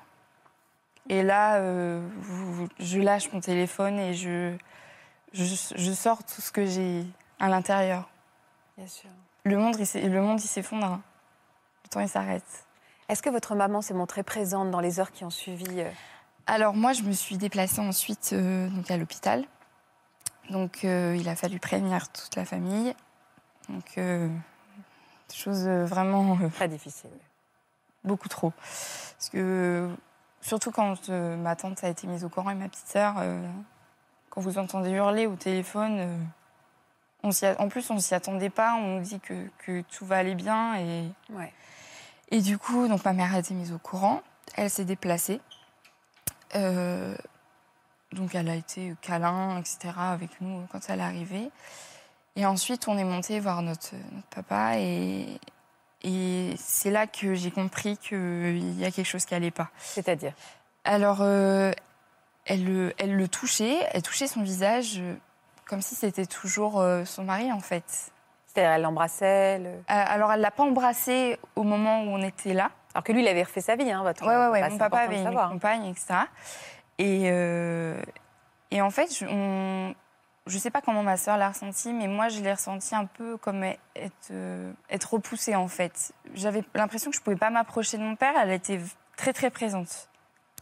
Et 1.09 1.23
là, 1.23 1.57
euh, 1.57 2.07
je 2.79 2.99
lâche 3.01 3.33
mon 3.33 3.41
téléphone 3.41 3.99
et 3.99 4.13
je, 4.13 4.55
je, 5.33 5.45
je 5.75 5.93
sors 5.93 6.23
tout 6.23 6.43
ce 6.43 6.53
que 6.53 6.67
j'ai 6.67 7.05
à 7.41 7.49
l'intérieur. 7.49 8.11
Bien 8.77 8.87
sûr. 8.87 9.09
le 9.45 9.57
monde, 9.57 9.77
il 9.79 9.87
s'est- 9.87 10.07
le 10.07 10.21
monde, 10.21 10.41
il 10.43 10.47
s'effondre. 10.49 10.85
hein. 10.85 11.03
Le 11.85 11.89
temps, 11.89 12.01
il 12.01 12.09
s'arrête. 12.09 12.45
Est-ce 13.09 13.23
que 13.23 13.31
votre 13.31 13.55
maman 13.55 13.81
s'est 13.81 13.95
montrée 13.95 14.23
présente 14.23 14.71
dans 14.71 14.81
les 14.81 15.01
heures 15.01 15.11
qui 15.11 15.25
ont 15.25 15.31
suivi 15.31 15.83
Alors 16.47 16.75
moi, 16.75 16.93
je 16.93 17.03
me 17.03 17.13
suis 17.13 17.39
déplacée 17.39 17.81
ensuite 17.81 18.35
donc 18.35 18.91
à 18.91 18.99
l'hôpital. 18.99 19.47
Donc 20.51 20.85
euh, 20.85 21.17
il 21.19 21.29
a 21.29 21.37
fallu 21.37 21.59
prévenir 21.59 22.11
toute 22.11 22.35
la 22.37 22.45
famille. 22.45 22.95
Donc 23.69 23.85
euh, 23.99 24.29
chose 25.33 25.67
euh, 25.67 25.85
vraiment 25.85 26.39
euh, 26.43 26.49
Très 26.49 26.69
difficile. 26.69 27.11
beaucoup 28.05 28.29
trop. 28.29 28.53
Parce 28.53 29.29
que 29.31 29.89
surtout 30.41 30.71
quand 30.71 31.11
euh, 31.11 31.37
ma 31.37 31.55
tante 31.57 31.85
a 31.85 31.89
été 31.89 32.07
mise 32.07 32.25
au 32.25 32.29
courant 32.31 32.51
et 32.51 32.55
ma 32.55 32.69
petite 32.69 32.87
sœur, 32.87 33.17
euh, 33.19 33.47
quand 34.31 34.41
vous 34.41 34.59
entendez 34.59 34.91
hurler 34.91 35.27
au 35.27 35.37
téléphone, 35.37 35.97
euh, 35.99 36.17
on 37.25 37.31
en 37.59 37.69
plus 37.69 37.91
on 37.91 37.99
s'y 37.99 38.15
attendait 38.15 38.49
pas. 38.51 38.75
On 38.77 38.97
nous 38.99 39.03
dit 39.03 39.21
que, 39.21 39.49
que 39.59 39.83
tout 39.83 40.07
va 40.07 40.17
aller 40.17 40.35
bien 40.35 40.77
et 40.77 41.05
Ouais. 41.31 41.53
et 42.31 42.41
du 42.41 42.57
coup, 42.57 42.89
donc 42.89 43.05
ma 43.05 43.13
mère 43.13 43.35
a 43.35 43.41
été 43.41 43.53
mise 43.53 43.73
au 43.73 43.79
courant. 43.79 44.23
Elle 44.55 44.71
s'est 44.71 44.85
déplacée. 44.87 45.41
Euh, 46.55 47.15
donc 48.13 48.35
elle 48.35 48.49
a 48.49 48.55
été 48.55 48.95
câlin, 49.03 49.59
etc. 49.59 49.79
avec 49.97 50.31
nous 50.41 50.67
quand 50.73 50.81
elle 50.89 51.01
est 51.01 51.03
arrivée. 51.03 51.51
Et 52.37 52.47
ensuite, 52.47 52.89
on 52.89 52.97
est 52.97 53.05
monté 53.05 53.41
voir 53.41 53.63
notre, 53.63 53.95
notre 54.13 54.29
papa 54.29 54.79
et, 54.79 55.27
et 56.03 56.55
c'est 56.57 56.91
là 56.91 57.07
que 57.07 57.35
j'ai 57.35 57.51
compris 57.51 57.97
qu'il 57.97 58.79
y 58.79 58.85
a 58.85 58.91
quelque 58.91 59.07
chose 59.07 59.25
qui 59.25 59.35
allait 59.35 59.51
pas. 59.51 59.69
C'est-à-dire? 59.79 60.33
Alors, 60.85 61.19
euh, 61.21 61.73
elle, 62.47 62.65
le- 62.65 62.95
elle 62.99 63.17
le 63.17 63.29
touchait, 63.29 63.79
elle 63.93 64.03
touchait 64.03 64.29
son 64.29 64.43
visage 64.43 64.99
euh, 64.99 65.15
comme 65.67 65.83
si 65.83 65.95
c'était 65.97 66.27
toujours 66.27 66.81
euh, 66.81 67.05
son 67.05 67.25
mari 67.25 67.51
en 67.53 67.61
fait. 67.61 67.85
C'est-à-dire, 68.47 68.71
elle 68.71 68.83
l'embrassait. 68.83 69.59
le- 69.59 69.69
Euh, 69.69 69.83
alors, 69.89 70.33
elle 70.33 70.41
l'a 70.41 70.51
pas 70.53 70.63
embrassé 70.63 71.39
au 71.57 71.65
moment 71.65 72.03
où 72.05 72.07
on 72.07 72.23
était 72.23 72.55
là. 72.55 72.71
Alors 72.95 73.03
que 73.05 73.13
lui, 73.13 73.21
il 73.23 73.29
avait 73.29 73.43
refait 73.43 73.61
sa 73.61 73.77
vie, 73.77 73.91
hein, 73.91 74.03
votre 74.03 74.25
Ouais, 74.27 74.35
ouais, 74.37 74.49
ouais. 74.49 74.61
papa, 74.61 74.71
Mon 74.73 74.79
papa 74.79 74.99
avait 75.01 75.19
une 75.19 75.25
savoir. 75.25 75.51
compagne, 75.51 75.85
etc. 75.87 76.15
Et, 76.99 77.25
euh, 77.31 78.01
et 78.71 78.83
en 78.83 78.91
fait, 78.91 79.15
je, 79.17 79.25
on, 79.27 79.95
je 80.47 80.59
sais 80.59 80.71
pas 80.71 80.81
comment 80.81 81.03
ma 81.03 81.17
sœur 81.17 81.37
l'a 81.37 81.49
ressenti, 81.51 81.93
mais 81.93 82.09
moi, 82.09 82.29
je 82.29 82.41
l'ai 82.41 82.53
ressenti 82.53 82.95
un 82.95 83.05
peu 83.07 83.37
comme 83.37 83.63
être, 83.65 83.77
euh, 84.33 84.73
être 84.91 85.15
repoussée, 85.15 85.55
en 85.55 85.69
fait. 85.69 86.13
J'avais 86.35 86.65
l'impression 86.75 87.11
que 87.11 87.17
je 87.17 87.23
pouvais 87.23 87.37
pas 87.37 87.51
m'approcher 87.51 87.99
de 87.99 88.03
mon 88.03 88.17
père. 88.17 88.35
Elle 88.37 88.51
était 88.53 88.81
très, 89.17 89.33
très 89.33 89.51
présente. 89.51 90.09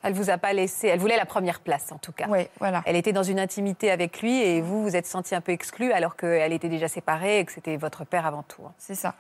Elle 0.03 0.13
vous 0.13 0.29
a 0.31 0.37
pas 0.39 0.53
laissé. 0.53 0.89
Elle 0.89 1.01
voulait 1.01 1.17
la 1.17 1.25
première 1.27 1.61
place, 1.61 1.91
en 1.91 1.99
tout 1.99 2.13
cas. 2.13 2.29
Ouais, 2.29 2.51
voilà. 2.61 2.83
Elle 2.85 2.97
était 2.97 3.13
dans 3.13 3.23
une 3.23 3.41
intimité 3.41 3.91
avec 3.91 4.21
lui 4.21 4.41
et 4.41 4.61
vous, 4.61 4.83
vous 4.83 4.95
êtes 4.95 5.07
senti 5.07 5.35
un 5.35 5.41
peu 5.41 5.53
exclu 5.53 5.91
alors 5.93 6.17
qu'elle 6.17 6.53
était 6.53 6.69
déjà 6.69 6.87
séparée 6.87 7.41
et 7.41 7.45
que 7.45 7.53
c'était 7.53 7.77
votre 7.77 8.05
père 8.05 8.27
avant 8.27 8.43
tout. 8.43 8.63
hein. 8.67 8.75
C'est 8.79 8.95
ça. 8.95 9.15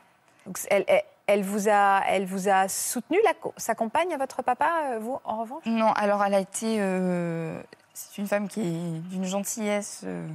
Donc, 0.44 0.58
elle, 0.70 0.84
elle, 0.86 1.02
elle 1.26 1.42
vous 1.42 1.68
a, 1.68 2.02
elle 2.06 2.24
vous 2.26 2.48
a 2.48 2.68
soutenu, 2.68 3.18
la, 3.24 3.32
sa 3.56 3.74
compagne, 3.74 4.14
votre 4.18 4.42
papa, 4.42 4.70
euh, 4.92 4.98
vous, 5.00 5.18
en 5.24 5.40
revanche? 5.40 5.62
Non, 5.66 5.92
alors 5.92 6.24
elle 6.24 6.34
a 6.34 6.40
été. 6.40 6.76
euh, 6.80 7.60
c'est 7.94 8.18
une 8.18 8.26
femme 8.26 8.48
qui 8.48 8.60
est 8.60 8.98
d'une 9.08 9.24
gentillesse 9.24 10.02
euh, 10.04 10.26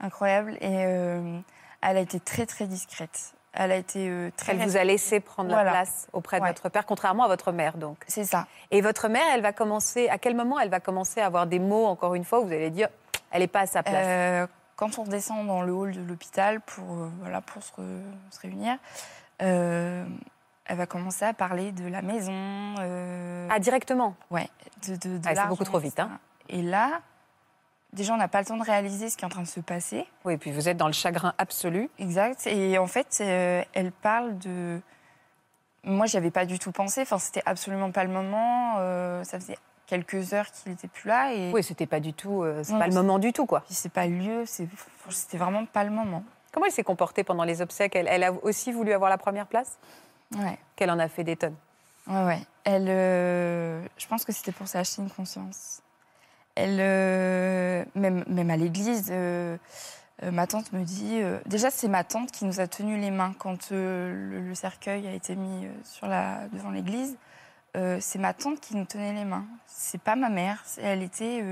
incroyable 0.00 0.52
et 0.60 0.84
euh, 0.86 1.38
elle 1.82 1.96
a 1.96 2.00
été 2.00 2.18
très, 2.20 2.46
très 2.46 2.66
discrète. 2.66 3.34
Elle 3.54 3.70
a 3.70 3.76
été 3.76 4.32
très. 4.36 4.52
Elle 4.52 4.66
vous 4.66 4.76
a 4.78 4.84
laissé 4.84 5.20
prendre 5.20 5.50
Voilà. 5.50 5.64
la 5.64 5.70
place 5.72 6.08
auprès 6.14 6.38
de 6.38 6.42
Ouais. 6.44 6.48
votre 6.48 6.70
père, 6.70 6.86
contrairement 6.86 7.24
à 7.24 7.28
votre 7.28 7.52
mère, 7.52 7.76
donc. 7.76 7.98
C'est 8.08 8.24
ça. 8.24 8.46
Et 8.70 8.80
votre 8.80 9.08
mère, 9.08 9.26
elle 9.34 9.42
va 9.42 9.52
commencer. 9.52 10.08
À 10.08 10.16
quel 10.16 10.34
moment 10.34 10.58
elle 10.58 10.70
va 10.70 10.80
commencer 10.80 11.20
à 11.20 11.26
avoir 11.26 11.46
des 11.46 11.58
mots, 11.58 11.84
encore 11.84 12.14
une 12.14 12.24
fois, 12.24 12.40
où 12.40 12.46
vous 12.46 12.52
allez 12.52 12.70
dire, 12.70 12.88
elle 13.30 13.40
n'est 13.42 13.46
pas 13.48 13.60
à 13.60 13.66
sa 13.66 13.82
place? 13.82 14.48
quand 14.74 14.98
on 14.98 15.02
redescend 15.04 15.46
dans 15.46 15.62
le 15.62 15.72
hall 15.72 15.92
de 15.92 16.00
l'hôpital 16.02 16.60
pour, 16.62 16.84
euh, 16.94 17.10
voilà, 17.20 17.40
pour 17.42 17.62
se, 17.62 17.70
re- 17.72 18.02
se 18.30 18.40
réunir, 18.40 18.78
euh, 19.42 20.04
elle 20.64 20.76
va 20.76 20.86
commencer 20.86 21.24
à 21.24 21.32
parler 21.34 21.72
de 21.72 21.86
la 21.88 22.02
maison. 22.02 22.32
euh, 22.78 23.48
Ah, 23.50 23.58
directement 23.58 24.14
ouais, 24.30 24.48
de, 24.86 24.94
de, 24.96 25.18
de 25.18 25.26
Ouais, 25.28 25.34
c'est 25.34 25.48
beaucoup 25.48 25.64
trop 25.64 25.78
vite, 25.78 25.98
hein. 26.00 26.18
Et 26.48 26.62
là, 26.62 27.00
déjà, 27.92 28.14
on 28.14 28.16
n'a 28.16 28.28
pas 28.28 28.40
le 28.40 28.46
temps 28.46 28.56
de 28.56 28.64
réaliser 28.64 29.10
ce 29.10 29.16
qui 29.16 29.22
est 29.24 29.26
en 29.26 29.30
train 29.30 29.42
de 29.42 29.46
se 29.48 29.60
passer. 29.60 30.06
Oui, 30.24 30.36
puis 30.36 30.52
vous 30.52 30.68
êtes 30.68 30.76
dans 30.76 30.86
le 30.86 30.92
chagrin 30.92 31.34
absolu. 31.38 31.88
Exact. 31.98 32.46
Et 32.46 32.78
en 32.78 32.86
fait, 32.86 33.18
euh, 33.20 33.62
elle 33.74 33.92
parle 33.92 34.38
de. 34.38 34.80
Moi, 35.84 36.06
j'y 36.06 36.16
avais 36.16 36.30
pas 36.30 36.46
du 36.46 36.58
tout 36.60 36.70
pensé. 36.72 37.02
Enfin, 37.02 37.18
c'était 37.18 37.42
absolument 37.44 37.90
pas 37.90 38.04
le 38.04 38.10
moment. 38.10 38.76
euh, 38.78 39.24
ça 39.24 39.40
faisait 39.40 39.58
quelques 39.86 40.32
heures 40.32 40.50
qu'il 40.50 40.72
était 40.72 40.88
plus 40.88 41.08
là. 41.08 41.32
Et 41.34 41.50
Oui, 41.52 41.62
c'était 41.64 41.86
pas 41.86 41.98
du 42.00 42.12
tout. 42.12 42.44
c'est 42.62 42.78
pas 42.78 42.86
le 42.86 42.94
moment 42.94 43.18
du 43.18 43.32
tout, 43.32 43.46
quoi. 43.46 43.64
c'est 43.68 43.92
pas 43.92 44.06
le 44.06 44.16
lieu. 44.16 44.44
C'était 44.46 45.36
vraiment 45.38 45.66
pas 45.66 45.82
le 45.84 45.90
moment. 45.90 46.22
Comment 46.52 46.66
elle 46.66 46.72
s'est 46.72 46.84
comportée 46.84 47.24
pendant 47.24 47.44
les 47.44 47.62
obsèques? 47.62 47.96
Elle, 47.96 48.08
elle 48.08 48.22
a 48.22 48.32
aussi 48.32 48.72
voulu 48.72 48.92
avoir 48.92 49.10
la 49.10 49.18
première 49.18 49.46
place? 49.46 49.78
Ouais. 50.36 50.58
Qu'elle 50.76 50.90
en 50.90 50.98
a 50.98 51.08
fait 51.08 51.24
des 51.24 51.36
tonnes. 51.36 51.56
Ouais, 52.06 52.24
ouais. 52.24 52.40
Elle, 52.64 52.86
euh, 52.88 53.82
je 53.96 54.06
pense 54.06 54.24
que 54.24 54.32
c'était 54.32 54.52
pour 54.52 54.68
s'acheter 54.68 55.02
une 55.02 55.10
conscience. 55.10 55.82
Elle, 56.54 56.78
euh, 56.80 57.84
même, 57.94 58.24
même 58.26 58.50
à 58.50 58.56
l'église, 58.56 59.08
euh, 59.10 59.56
ma 60.22 60.46
tante 60.46 60.72
me 60.72 60.84
dit. 60.84 61.20
déjà, 61.46 61.70
c'est 61.70 61.88
ma 61.88 62.04
tante 62.04 62.30
qui 62.30 62.44
nous 62.44 62.60
a 62.60 62.66
tenu 62.66 62.98
les 62.98 63.10
mains 63.10 63.34
quand 63.38 63.70
le, 63.70 64.40
le 64.40 64.54
cercueil 64.54 65.06
a 65.08 65.12
été 65.12 65.34
mis 65.34 65.66
sur 65.84 66.06
la, 66.06 66.48
devant 66.52 66.70
l'église. 66.70 67.16
C'est 67.74 68.18
ma 68.18 68.34
tante 68.34 68.60
qui 68.60 68.76
nous 68.76 68.84
tenait 68.84 69.14
les 69.14 69.24
mains. 69.24 69.46
C'est 69.66 70.00
pas 70.00 70.14
ma 70.14 70.28
mère. 70.28 70.62
Elle 70.80 71.02
était. 71.02 71.42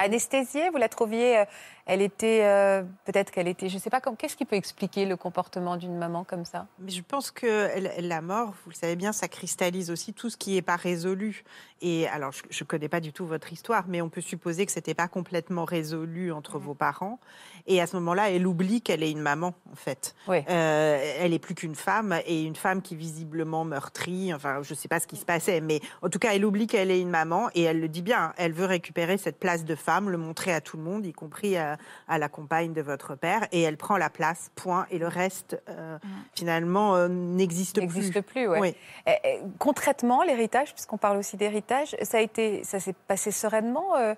Anesthésiée, 0.00 0.70
vous 0.70 0.78
la 0.78 0.88
trouviez 0.88 1.44
Elle 1.86 2.02
était. 2.02 2.40
euh, 2.42 2.82
Peut-être 3.04 3.30
qu'elle 3.30 3.48
était. 3.48 3.68
Je 3.68 3.78
sais 3.78 3.90
pas, 3.90 4.00
qu'est-ce 4.00 4.36
qui 4.36 4.44
peut 4.44 4.56
expliquer 4.56 5.06
le 5.06 5.16
comportement 5.16 5.76
d'une 5.76 5.96
maman 5.96 6.24
comme 6.24 6.44
ça? 6.44 6.66
Mais 6.80 6.90
je 6.90 7.02
pense 7.02 7.30
que 7.30 7.70
la 8.00 8.20
mort, 8.20 8.54
vous 8.64 8.70
le 8.70 8.74
savez 8.74 8.96
bien, 8.96 9.12
ça 9.12 9.28
cristallise 9.28 9.90
aussi 9.90 10.12
tout 10.12 10.28
ce 10.28 10.36
qui 10.36 10.54
n'est 10.54 10.62
pas 10.62 10.76
résolu. 10.76 11.44
Et 11.82 12.08
alors, 12.08 12.32
je 12.32 12.64
ne 12.64 12.66
connais 12.66 12.88
pas 12.88 13.00
du 13.00 13.12
tout 13.12 13.26
votre 13.26 13.52
histoire, 13.52 13.84
mais 13.86 14.00
on 14.00 14.08
peut 14.08 14.22
supposer 14.22 14.66
que 14.66 14.72
c'était 14.72 14.94
pas 14.94 15.08
complètement 15.08 15.64
résolu 15.64 16.32
entre 16.32 16.58
vos 16.58 16.74
parents. 16.74 17.20
Et 17.66 17.80
à 17.80 17.86
ce 17.86 17.96
moment-là, 17.96 18.30
elle 18.30 18.46
oublie 18.46 18.80
qu'elle 18.80 19.02
est 19.02 19.10
une 19.10 19.20
maman, 19.20 19.54
en 19.70 19.76
fait. 19.76 20.14
Oui. 20.26 20.38
Euh, 20.48 21.14
elle 21.20 21.34
est 21.34 21.38
plus 21.38 21.54
qu'une 21.54 21.74
femme, 21.74 22.18
et 22.26 22.42
une 22.42 22.56
femme 22.56 22.80
qui 22.80 22.96
visiblement 22.96 23.64
meurtrie. 23.64 24.32
Enfin, 24.32 24.62
je 24.62 24.72
ne 24.72 24.76
sais 24.76 24.88
pas 24.88 25.00
ce 25.00 25.06
qui 25.06 25.16
se 25.16 25.24
passait, 25.26 25.60
mais 25.60 25.80
en 26.02 26.08
tout 26.08 26.18
cas, 26.18 26.34
elle 26.34 26.44
oublie 26.44 26.66
qu'elle 26.66 26.90
est 26.90 27.00
une 27.00 27.10
maman, 27.10 27.50
et 27.54 27.62
elle 27.62 27.80
le 27.80 27.88
dit 27.88 28.02
bien. 28.02 28.32
Elle 28.38 28.52
veut 28.52 28.64
récupérer 28.64 29.18
cette 29.18 29.38
place 29.38 29.64
de 29.64 29.74
femme, 29.74 30.08
le 30.10 30.16
montrer 30.18 30.54
à 30.54 30.60
tout 30.62 30.78
le 30.78 30.82
monde, 30.82 31.04
y 31.04 31.12
compris 31.12 31.56
à, 31.58 31.75
à 32.08 32.18
la 32.18 32.28
compagne 32.28 32.72
de 32.72 32.82
votre 32.82 33.14
père, 33.14 33.46
et 33.52 33.62
elle 33.62 33.76
prend 33.76 33.96
la 33.96 34.10
place. 34.10 34.50
Point. 34.54 34.86
Et 34.90 34.98
le 34.98 35.08
reste, 35.08 35.60
euh, 35.68 35.98
finalement, 36.34 36.94
euh, 36.96 37.08
n'existe 37.08 37.76
plus. 37.76 37.82
N'existe 37.82 38.20
plus, 38.22 38.48
ouais. 38.48 38.60
Oui. 38.60 38.76
Eh, 39.06 39.12
eh, 39.24 39.40
Concrètement, 39.58 40.22
l'héritage, 40.22 40.72
puisqu'on 40.72 40.98
parle 40.98 41.16
aussi 41.18 41.36
d'héritage, 41.36 41.96
ça 42.02 42.18
a 42.18 42.20
été, 42.20 42.62
ça 42.64 42.80
s'est 42.80 42.94
passé 43.06 43.30
sereinement. 43.30 43.96
euh, 43.96 44.14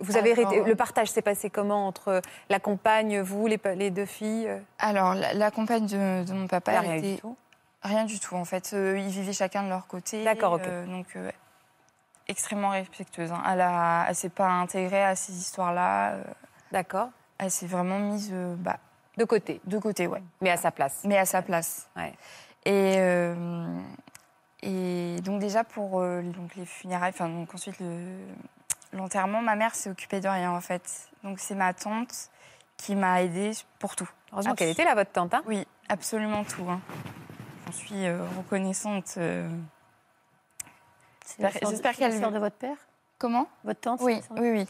Vous 0.00 0.16
avez 0.16 0.30
Alors- 0.32 0.52
hérité- 0.52 0.64
le 0.68 0.76
partage 0.76 1.10
s'est 1.10 1.22
passé 1.22 1.50
comment 1.50 1.88
entre 1.88 2.22
la 2.48 2.60
compagne, 2.60 3.20
vous, 3.20 3.48
les, 3.48 3.90
deux 3.90 4.06
filles 4.06 4.46
euh, 4.46 4.58
Alors, 4.78 5.14
la, 5.14 5.34
la 5.34 5.50
compagne 5.50 5.86
de, 5.86 6.24
de 6.24 6.32
mon 6.32 6.46
papa, 6.46 6.70
là, 6.72 6.78
elle 6.84 6.86
rien 6.90 6.96
était- 6.98 7.14
du 7.16 7.20
tout. 7.20 7.36
Rien 7.82 8.04
du 8.04 8.20
tout, 8.20 8.34
en 8.36 8.44
fait. 8.44 8.70
Euh, 8.74 8.96
ils 8.98 9.08
vivaient 9.08 9.32
chacun 9.32 9.64
de 9.64 9.68
leur 9.68 9.86
côté. 9.88 10.22
D'accord, 10.22 10.52
ok. 10.54 10.62
euh, 10.66 10.86
donc, 10.86 11.06
euh, 11.16 11.30
extrêmement 12.28 12.70
respectueuse. 12.70 13.32
hein. 13.32 13.42
Elle 13.50 13.60
a, 13.60 14.06
elle 14.08 14.14
s'est 14.14 14.28
pas 14.28 14.48
intégrée 14.48 15.02
à 15.02 15.16
ces 15.16 15.32
histoires-là. 15.32 16.14
D'accord. 16.72 17.08
elle 17.38 17.50
s'est 17.50 17.66
vraiment 17.66 17.98
mise 17.98 18.30
euh, 18.32 18.54
bah, 18.56 18.78
De 19.16 19.24
côté, 19.24 19.60
de 19.64 19.78
côté, 19.78 20.06
ouais. 20.06 20.22
mais 20.40 20.50
à 20.50 20.56
sa 20.56 20.70
place. 20.70 21.00
Mais 21.04 21.18
à 21.18 21.24
sa 21.26 21.42
place. 21.42 21.88
Ouais. 21.96 22.12
Et, 22.64 22.96
euh, 22.98 23.80
et 24.62 25.16
donc, 25.22 25.40
déjà, 25.40 25.64
pour 25.64 26.00
euh, 26.00 26.22
donc 26.22 26.54
les 26.56 26.66
funérailles, 26.66 27.10
enfin, 27.14 27.28
donc 27.28 27.54
ensuite, 27.54 27.78
le- 27.80 28.26
l'enterrement, 28.92 29.40
ma 29.40 29.54
mère 29.54 29.74
s'est 29.74 29.90
occupée 29.90 30.20
de 30.20 30.28
rien, 30.28 30.50
en 30.52 30.60
fait. 30.60 31.08
Donc, 31.24 31.38
c'est 31.38 31.54
ma 31.54 31.72
tante 31.74 32.30
qui 32.76 32.94
m'a 32.96 33.22
aidée 33.22 33.52
pour 33.78 33.96
tout. 33.96 34.08
Heureusement 34.32 34.54
qu'elle 34.54 34.70
était 34.70 34.84
là, 34.84 34.94
votre 34.94 35.12
tante. 35.12 35.34
hein. 35.34 35.42
Oui, 35.46 35.66
absolument 35.88 36.44
tout. 36.44 36.64
hein. 36.68 36.80
J'en 37.66 37.72
suis 37.72 38.06
euh, 38.06 38.24
reconnaissante. 38.36 39.14
euh. 39.18 39.48
C'est 41.24 41.42
la 41.42 41.50
J'espère- 41.50 41.94
qu'elle- 41.96 42.18
sœur 42.18 42.32
de 42.32 42.38
votre 42.38 42.56
père? 42.56 42.76
Comment? 43.18 43.48
Votre 43.64 43.80
tante 43.80 44.00
Oui, 44.02 44.20
oui, 44.36 44.50
oui. 44.52 44.66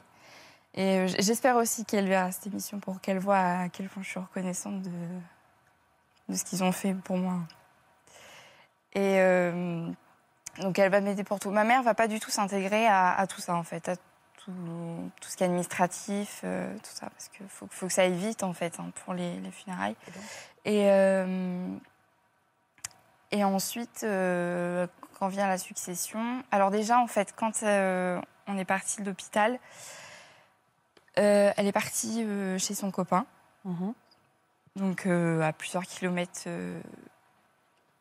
Et 0.78 0.98
euh, 0.98 1.08
j'espère 1.18 1.56
aussi 1.56 1.84
qu'elle 1.84 2.06
verra 2.06 2.30
cette 2.30 2.46
émission 2.46 2.78
pour 2.78 3.00
qu'elle 3.00 3.18
voit 3.18 3.36
à 3.36 3.68
quel 3.68 3.88
point 3.88 4.00
je 4.00 4.10
suis 4.10 4.20
reconnaissante 4.20 4.80
de, 4.80 4.90
de 6.28 6.36
ce 6.36 6.44
qu'ils 6.44 6.62
ont 6.62 6.70
fait 6.70 6.94
pour 6.94 7.16
moi. 7.16 7.40
Et 8.92 9.18
euh, 9.18 9.90
donc 10.60 10.78
elle 10.78 10.92
va 10.92 11.00
m'aider 11.00 11.24
pour 11.24 11.40
tout. 11.40 11.50
Ma 11.50 11.64
mère 11.64 11.82
va 11.82 11.94
pas 11.94 12.06
du 12.06 12.20
tout 12.20 12.30
s'intégrer 12.30 12.86
à, 12.86 13.12
à 13.12 13.26
tout 13.26 13.40
ça 13.40 13.56
en 13.56 13.64
fait, 13.64 13.88
à 13.88 13.96
tout, 13.96 15.10
tout 15.20 15.28
ce 15.28 15.36
qui 15.36 15.42
est 15.42 15.46
administratif, 15.46 16.42
euh, 16.44 16.72
tout 16.76 16.94
ça, 16.94 17.10
parce 17.10 17.28
qu'il 17.28 17.48
faut, 17.48 17.66
faut 17.68 17.88
que 17.88 17.92
ça 17.92 18.02
aille 18.02 18.14
vite 18.14 18.44
en 18.44 18.52
fait 18.52 18.78
hein, 18.78 18.92
pour 19.04 19.14
les, 19.14 19.40
les 19.40 19.50
funérailles. 19.50 19.96
Et, 20.64 20.84
euh, 20.92 21.66
et 23.32 23.42
ensuite, 23.42 24.06
quand 25.18 25.28
vient 25.28 25.48
la 25.48 25.58
succession, 25.58 26.44
alors 26.52 26.70
déjà 26.70 27.00
en 27.00 27.08
fait, 27.08 27.34
quand 27.34 27.64
on 27.64 28.58
est 28.58 28.64
parti 28.64 29.02
de 29.02 29.06
l'hôpital, 29.06 29.58
euh, 31.18 31.52
elle 31.56 31.66
est 31.66 31.72
partie 31.72 32.22
euh, 32.24 32.58
chez 32.58 32.74
son 32.74 32.90
copain. 32.90 33.26
Mhm. 33.64 33.92
donc 34.76 35.06
euh, 35.06 35.40
à 35.42 35.52
plusieurs 35.52 35.82
kilomètres 35.82 36.42
euh, 36.46 36.80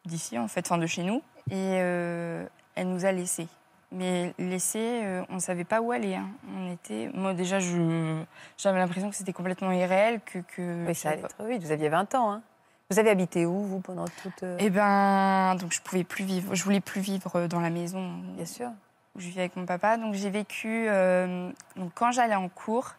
d'ici, 0.06 0.38
en 0.38 0.48
fait, 0.48 0.66
enfin 0.70 0.78
de 0.78 0.86
chez 0.88 1.04
nous. 1.04 1.22
Et 1.50 1.54
euh, 1.82 2.46
elle 2.76 2.90
nous 2.90 3.06
a 3.06 3.12
laissés. 3.12 3.48
Mais 3.92 4.34
laissés, 4.38 5.02
euh, 5.04 5.24
on 5.30 5.36
ne 5.36 5.40
savait 5.40 5.64
pas 5.64 5.82
où 5.82 5.92
aller. 5.92 6.16
hein. 6.16 6.28
On 6.58 6.72
était, 6.72 7.10
moi 7.14 7.34
déjà, 7.34 7.60
je- 7.60 8.22
j'avais 8.58 8.80
l'impression 8.80 9.10
que 9.10 9.16
c'était 9.16 9.34
complètement 9.34 9.72
irréel, 9.72 10.20
que. 10.26 10.40
que 10.40 10.86
Oui, 10.88 10.94
ça 10.96 11.12
allait 11.12 11.22
trop 11.24 11.46
vite. 11.46 11.64
Vous 11.64 11.72
aviez 11.72 11.90
20 11.90 12.14
ans. 12.16 12.32
hein. 12.34 12.42
Vous 12.90 13.00
avez 13.00 13.10
habité 13.10 13.46
où, 13.46 13.64
vous, 13.64 13.80
pendant 13.80 14.06
toute. 14.24 14.44
euh, 14.44 14.58
Eh 14.60 14.70
ben, 14.70 15.56
donc 15.56 15.74
je 15.74 15.82
pouvais 15.82 16.04
plus 16.04 16.24
vivre. 16.26 16.54
Je 16.54 16.64
voulais 16.64 16.80
plus 16.82 17.02
vivre 17.02 17.48
dans 17.48 17.60
la 17.62 17.70
maison 17.70 18.14
Bien 18.36 18.46
sûr. 18.46 18.70
où 19.16 19.20
je 19.20 19.26
vivais 19.28 19.42
avec 19.42 19.56
mon 19.56 19.66
papa. 19.66 19.98
Donc 19.98 20.14
j'ai 20.16 20.30
vécu. 20.30 20.88
euh, 20.90 21.50
donc 21.78 21.92
quand 21.96 22.12
j'allais 22.12 22.36
en 22.36 22.50
cours, 22.50 22.94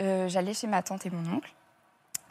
euh, 0.00 0.28
j'allais 0.28 0.54
chez 0.54 0.66
ma 0.66 0.82
tante 0.82 1.06
et 1.06 1.10
mon 1.10 1.36
oncle 1.36 1.52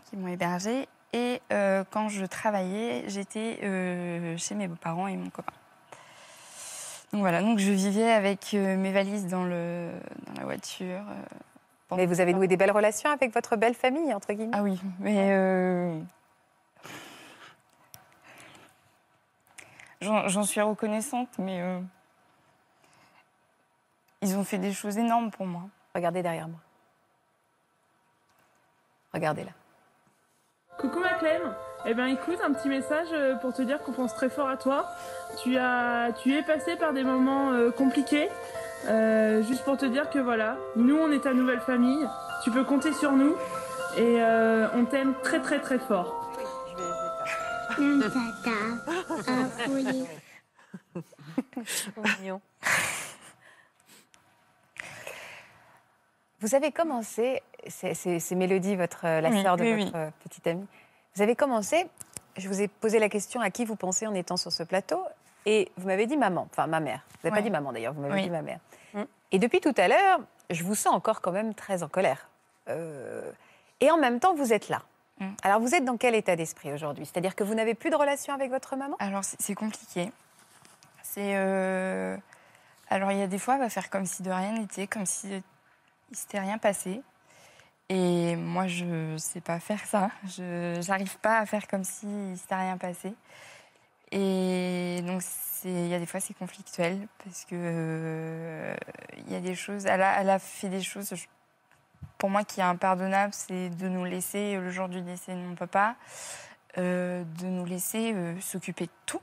qui 0.06 0.18
m'ont 0.18 0.28
hébergée. 0.28 0.88
Et 1.14 1.42
euh, 1.52 1.84
quand 1.90 2.10
je 2.10 2.26
travaillais, 2.26 3.06
j'étais 3.08 3.60
euh, 3.64 4.38
chez 4.38 4.56
mes 4.56 4.68
beaux-parents 4.68 5.08
et 5.08 5.16
mon 5.16 5.30
copain. 5.30 5.54
Donc 7.12 7.22
voilà, 7.22 7.42
donc 7.42 7.60
je 7.60 7.72
vivais 7.72 8.12
avec 8.12 8.52
mes 8.54 8.92
valises 8.92 9.28
dans, 9.28 9.46
le, 9.46 9.92
dans 10.26 10.34
la 10.40 10.44
voiture. 10.44 11.02
Mais 11.96 12.06
vous 12.08 12.20
avez 12.20 12.34
noué 12.34 12.48
des 12.48 12.58
belles 12.58 12.72
relations 12.72 13.10
avec 13.10 13.34
votre 13.34 13.56
belle 13.56 13.76
famille, 13.76 14.14
entre 14.14 14.34
guillemets. 14.34 14.58
Ah 14.58 14.64
oui, 14.64 14.82
mais. 15.00 16.02
J'en 20.02 20.44
suis 20.44 20.60
reconnaissante, 20.60 21.30
mais. 21.40 21.62
Ils 24.22 24.36
ont 24.36 24.44
fait 24.44 24.58
des 24.58 24.74
choses 24.74 24.98
énormes 24.98 25.32
pour 25.32 25.46
moi. 25.46 25.70
Regardez 25.94 26.22
derrière 26.22 26.50
moi. 26.50 26.60
Regardez 29.16 29.46
là. 29.46 29.52
Coucou 30.78 31.00
ma 31.00 31.14
Clem. 31.14 31.42
Eh 31.86 31.94
bien 31.94 32.08
écoute, 32.08 32.38
un 32.46 32.52
petit 32.52 32.68
message 32.68 33.08
euh, 33.14 33.36
pour 33.36 33.54
te 33.54 33.62
dire 33.62 33.80
qu'on 33.80 33.94
pense 33.94 34.14
très 34.14 34.30
fort 34.30 34.50
à 34.50 34.58
toi. 34.58 34.90
Tu, 35.42 35.58
as, 35.58 36.10
tu 36.22 36.36
es 36.36 36.44
passé 36.44 36.76
par 36.76 36.92
des 36.92 37.04
moments 37.04 37.54
euh, 37.54 37.72
compliqués. 37.72 38.30
Euh, 38.88 39.42
juste 39.44 39.64
pour 39.64 39.78
te 39.78 39.86
dire 39.86 40.10
que 40.10 40.20
voilà, 40.20 40.58
nous 40.76 40.98
on 40.98 41.12
est 41.12 41.24
ta 41.24 41.34
nouvelle 41.34 41.62
famille. 41.62 42.06
Tu 42.44 42.52
peux 42.52 42.66
compter 42.66 42.92
sur 42.92 43.14
nous. 43.14 43.38
Et 43.98 44.22
euh, 44.22 44.68
on 44.76 44.84
t'aime 44.84 45.14
très 45.24 45.42
très 45.42 45.62
très 45.62 45.80
fort. 45.80 46.30
Vous 56.46 56.54
avez 56.54 56.72
commencé, 56.72 57.42
c'est- 57.68 58.36
Mélodie, 58.36 58.76
votre, 58.76 59.06
euh, 59.08 59.20
la 59.20 59.30
Oui, 59.30 59.42
sœur 59.42 59.58
de 59.58 59.64
oui, 59.64 59.72
votre 59.86 59.86
oui. 59.98 60.00
euh, 60.00 60.10
petite 60.24 60.46
amie. 60.46 60.68
Vous 61.16 61.24
avez 61.24 61.36
commencé, 61.36 61.88
je 62.38 62.48
vous 62.48 62.62
ai 62.62 62.68
posé 62.68 63.00
la 63.00 63.10
question 63.10 63.42
à 63.42 63.50
qui 63.50 63.66
vous 63.66 63.76
pensez 63.76 64.06
en 64.06 64.14
étant 64.14 64.38
sur 64.38 64.52
ce 64.52 64.62
plateau, 64.62 65.04
et 65.48 65.72
vous 65.78 65.88
m'avez 65.88 66.06
dit 66.06 66.18
maman, 66.18 66.48
enfin 66.52 66.68
ma 66.68 66.80
mère. 66.80 67.04
Vous 67.10 67.28
n'avez 67.28 67.36
pas 67.36 67.42
dit 67.42 67.50
maman 67.50 67.74
d'ailleurs, 67.74 67.94
vous 67.94 68.02
m'avez 68.02 68.22
dit 68.22 68.30
ma 68.30 68.44
mère. 68.44 68.60
Mm. 68.94 69.02
Et 69.32 69.40
depuis 69.40 69.60
tout 69.60 69.74
à 69.76 69.88
l'heure, 69.88 70.20
je 70.52 70.64
vous 70.64 70.76
sens 70.76 70.94
encore 70.94 71.22
quand 71.22 71.32
même 71.32 71.56
très 71.56 71.82
en 71.82 71.88
colère. 71.88 72.30
Euh, 72.70 73.32
et 73.82 73.90
en 73.90 73.98
même 73.98 74.20
temps, 74.20 74.36
vous 74.36 74.54
êtes 74.54 74.70
là. 74.70 74.84
Mm. 75.20 75.30
Alors 75.42 75.60
vous 75.62 75.74
êtes 75.74 75.84
dans 75.84 75.98
quel 75.98 76.14
état 76.14 76.36
d'esprit 76.36 76.72
aujourd'hui? 76.74 77.08
C'est-à-dire 77.08 77.36
que 77.36 77.44
vous 77.44 77.56
n'avez 77.56 77.74
plus 77.74 77.90
de 77.90 77.96
relation 77.96 78.36
avec 78.36 78.52
votre 78.52 78.76
maman? 78.76 78.96
Alors, 79.00 79.24
c'est 79.24 79.42
c'est 79.42 79.56
compliqué. 79.56 80.12
C'est. 81.02 81.34
euh, 81.38 82.16
Alors, 82.92 83.12
il 83.12 83.18
y 83.18 83.24
a 83.24 83.28
des 83.28 83.40
fois, 83.40 83.56
elle 83.56 83.62
va 83.62 83.70
faire 83.70 83.90
comme 83.90 84.06
si 84.06 84.22
de 84.22 84.30
rien 84.30 84.54
n'était, 84.54 84.86
comme 84.86 85.08
si 85.08 85.42
il 86.12 86.18
s'était 86.18 86.40
rien 86.40 86.58
passé. 86.58 87.02
Et 87.90 88.36
moi, 88.36 88.68
je 88.68 89.16
sais 89.18 89.42
pas 89.42 89.60
faire 89.60 89.86
ça. 89.86 90.10
Je 90.26 90.88
n'arrive 90.88 91.18
pas 91.20 91.40
à 91.40 91.46
faire 91.46 91.68
comme 91.68 91.84
si 91.84 92.08
il 92.32 92.38
s'était 92.38 92.56
rien 92.56 92.78
passé. 92.78 93.14
Et 94.12 95.02
donc, 95.06 95.22
il 95.64 95.88
y 95.88 95.94
a 95.94 96.00
des 96.00 96.06
fois, 96.06 96.20
c'est 96.20 96.34
conflictuel 96.34 97.08
parce 97.24 97.46
que 97.46 97.56
euh, 97.56 98.76
il 99.18 99.32
y 99.32 99.36
a 99.36 99.40
des 99.40 99.56
choses. 99.56 99.86
Elle 99.86 100.02
a, 100.02 100.40
fait 100.40 100.70
des 100.70 100.82
choses. 100.82 101.14
Pour 102.18 102.30
moi, 102.30 102.44
qui 102.44 102.60
est 102.60 102.64
impardonnable, 102.64 103.34
c'est 103.34 103.70
de 103.70 103.88
nous 103.88 104.06
laisser 104.06 104.56
le 104.58 104.72
jour 104.72 104.90
du 104.90 105.02
décès 105.02 105.34
de 105.34 105.40
mon 105.40 105.56
papa, 105.56 105.96
euh, 106.78 107.24
de 107.40 107.46
nous 107.46 107.66
laisser 107.66 108.14
euh, 108.14 108.40
s'occuper 108.42 108.86
de 108.86 108.92
tout. 109.06 109.22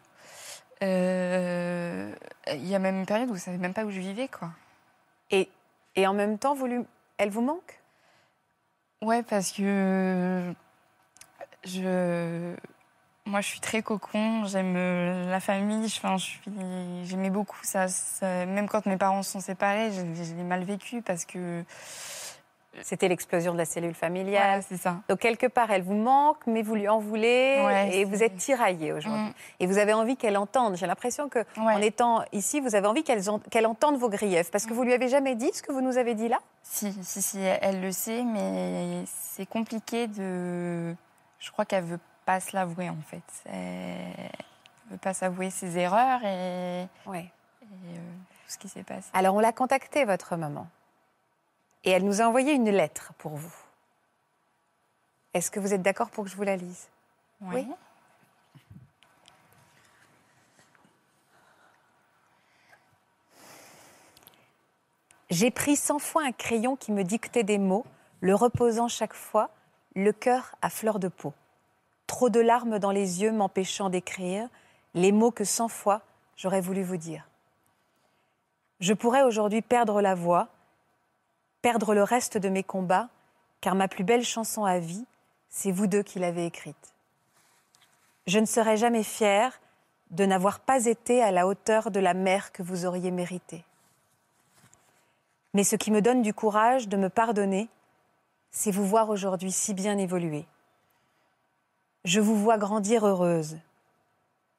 Euh, 0.83 2.15
Il 2.49 2.67
y 2.67 2.75
a 2.75 2.79
même 2.79 2.99
une 2.99 3.07
période 3.07 3.31
où 3.31 3.35
je 3.35 3.41
savais 3.41 3.59
même 3.59 3.75
pas 3.75 3.85
où 3.85 3.91
je 3.91 4.01
vivais, 4.01 4.29
quoi. 4.29 4.51
et, 5.31 5.49
et 5.97 6.07
en 6.07 6.15
même 6.15 6.39
temps, 6.39 6.57
elle 7.19 7.31
vous 7.31 7.43
manque? 7.43 7.81
Ouais, 9.03 9.23
parce 9.23 9.53
que 9.53 10.55
je, 11.65 12.55
moi, 13.27 13.41
je 13.41 13.47
suis 13.47 13.61
très 13.61 13.83
cocon. 13.83 14.45
J'aime 14.47 14.75
euh, 14.77 15.31
la 15.31 15.41
famille. 15.41 15.87
Enfin, 15.87 16.17
j'aimais 17.05 17.31
beaucoup 17.31 17.59
ça, 17.63 17.87
Même 18.23 18.69
quand 18.69 18.87
mes 18.87 18.97
parents 18.97 19.23
sont 19.23 19.41
séparés, 19.41 19.91
je 19.93 20.35
l'ai 20.35 20.45
mal 20.45 20.65
vécu 20.65 21.03
parce 21.03 21.25
que. 21.25 21.65
C'était 22.81 23.07
l'explosion 23.09 23.53
de 23.53 23.59
la 23.59 23.67
cellule 23.67 23.95
familiale. 23.95 24.63
C'est 24.67 24.79
ça. 24.79 24.97
Donc 25.09 25.19
quelque 25.19 25.47
part, 25.47 25.71
elle 25.71 25.83
vous 25.83 25.95
manque, 25.95 26.39
mais 26.47 26.63
vous 26.63 26.75
lui 26.75 26.89
en 26.89 26.99
voulez, 26.99 27.61
Ouais, 27.65 27.95
et 27.97 28.05
vous 28.05 28.23
êtes 28.23 28.37
tiraillée 28.37 28.93
aujourd'hui. 28.95 29.21
Mm. 29.21 29.33
Et 29.61 29.67
vous 29.67 29.77
avez 29.77 29.93
envie 29.93 30.17
qu'elle 30.17 30.39
entende. 30.39 30.77
J'ai 30.77 30.87
l'impression 30.87 31.29
que, 31.29 31.41
Ouais. 31.59 31.75
en 31.75 31.83
étant 31.83 32.25
ici, 32.33 32.61
vous 32.61 32.75
avez 32.75 32.87
envie 32.87 33.05
qu'elle 33.05 33.29
en- 33.29 33.41
qu'elle 33.41 33.67
entende 33.67 33.99
vos 33.99 34.09
griefs, 34.09 34.51
parce 34.51 34.65
que 34.65 34.73
vous 34.73 34.85
lui 34.85 34.95
avez 34.95 35.09
jamais 35.09 35.35
dit 35.35 35.51
ce 35.53 35.63
que 35.63 35.71
vous 35.71 35.83
nous 35.83 35.99
avez 35.99 36.15
dit 36.15 36.29
là? 36.29 36.39
Si, 36.63 36.93
si, 37.03 37.21
si, 37.21 37.39
elle 37.41 37.83
le 37.83 37.93
sait, 37.93 38.23
mais 38.23 39.05
c'est 39.07 39.47
compliqué 39.47 40.07
de. 40.07 40.95
Je 41.41 41.51
crois 41.53 41.67
qu'elle 41.67 41.85
veut 41.85 42.01
pas 42.25 42.41
se 42.41 42.57
l'avouer 42.57 42.89
en 42.89 42.97
fait. 43.07 43.51
Elle 43.53 44.31
veut 44.91 44.97
pas 44.99 45.13
s'avouer 45.13 45.51
ses 45.51 45.77
erreurs 45.79 46.25
et, 46.25 46.87
Ouais. 47.07 47.27
et, 47.63 47.65
euh, 47.65 47.97
tout 48.47 48.49
ce 48.53 48.59
qui 48.59 48.69
s'est 48.69 48.83
passé. 48.83 49.09
Alors 49.13 49.35
on 49.35 49.41
l'a 49.41 49.53
contactée, 49.53 50.05
votre 50.05 50.37
maman, 50.37 50.67
et 51.85 51.91
elle 51.91 52.05
nous 52.05 52.21
a 52.21 52.25
envoyé 52.25 52.53
une 52.53 52.71
lettre 52.71 53.13
pour 53.19 53.37
vous. 53.37 53.55
Est-ce 55.35 55.51
que 55.51 55.61
vous 55.61 55.73
êtes 55.73 55.83
d'accord 55.83 56.11
pour 56.11 56.25
que 56.25 56.31
je 56.31 56.37
vous 56.37 56.43
la 56.43 56.57
lise? 56.57 56.89
Ouais. 57.41 57.67
J'ai 65.31 65.51
pris 65.51 65.77
cent 65.77 65.99
fois 65.99 66.25
un 66.25 66.33
crayon 66.33 66.77
qui 66.77 66.93
me 66.93 67.05
dictait 67.05 67.43
des 67.43 67.57
mots, 67.57 67.87
le 68.21 68.35
reposant 68.35 68.87
chaque 68.89 69.15
fois, 69.15 69.49
le 69.95 70.13
cœur 70.13 70.55
à 70.61 70.69
fleur 70.69 70.99
de 70.99 71.09
peau. 71.09 71.33
Trop 72.07 72.29
de 72.29 72.41
larmes 72.41 72.79
dans 72.79 72.91
les 72.91 73.23
yeux 73.23 73.33
m'empêchant 73.33 73.89
d'écrire 73.89 74.49
les 74.93 75.11
mots 75.11 75.31
que 75.31 75.45
cent 75.45 75.69
fois 75.69 76.03
j'aurais 76.37 76.61
voulu 76.61 76.83
vous 76.83 76.99
dire. 76.99 77.27
Je 78.81 78.93
pourrais 78.93 79.23
aujourd'hui 79.23 79.63
perdre 79.63 80.03
la 80.03 80.15
voix, 80.15 80.49
perdre 81.63 81.95
le 81.95 82.03
reste 82.03 82.37
de 82.37 82.49
mes 82.49 82.65
combats, 82.65 83.09
car 83.61 83.75
ma 83.75 83.89
plus 83.89 84.05
belle 84.05 84.25
chanson 84.25 84.65
à 84.65 84.79
vie, 84.79 85.07
c'est 85.49 85.71
vous 85.71 85.87
deux 85.87 86.03
qui 86.03 86.19
l'avez 86.19 86.45
écrite. 86.45 86.95
Je 88.27 88.39
ne 88.39 88.47
serai 88.47 88.77
jamais 88.77 89.05
fière 89.05 89.61
de 90.11 90.27
n'avoir 90.27 90.61
pas 90.61 90.87
été 90.87 91.23
à 91.23 91.31
la 91.31 91.47
hauteur 91.47 91.91
de 91.91 92.01
la 92.01 92.15
mère 92.15 92.53
que 92.53 92.63
vous 92.63 92.85
auriez 92.85 93.11
méritée. 93.11 93.65
Mais 95.55 95.65
ce 95.65 95.77
qui 95.77 95.91
me 95.91 96.03
donne 96.03 96.23
du 96.23 96.35
courage 96.35 96.89
de 96.89 96.97
me 96.97 97.09
pardonner, 97.09 97.69
c'est 98.51 98.71
vous 98.71 98.87
voir 98.87 99.09
aujourd'hui 99.09 99.53
si 99.53 99.75
bien 99.75 99.99
évoluer. 99.99 100.47
Je 102.05 102.21
vous 102.21 102.37
vois 102.37 102.59
grandir 102.59 103.07
heureuse. 103.07 103.59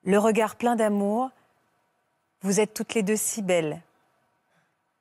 Le 0.04 0.18
regard 0.18 0.56
plein 0.56 0.76
d'amour, 0.76 1.30
vous 2.42 2.60
êtes 2.60 2.74
toutes 2.74 2.94
les 2.94 3.04
deux 3.04 3.16
si 3.16 3.42
belles. 3.42 3.82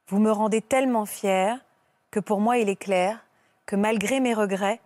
Vous 0.09 0.19
me 0.19 0.31
rendez 0.31 0.61
tellement 0.61 1.07
fière 1.07 1.59
que 2.13 2.21
pour 2.21 2.41
moi 2.41 2.59
il 2.59 2.69
est 2.69 2.77
clair 2.77 3.19
que 3.67 3.75
malgré 3.75 4.21
mes 4.21 4.35
regrets, 4.35 4.81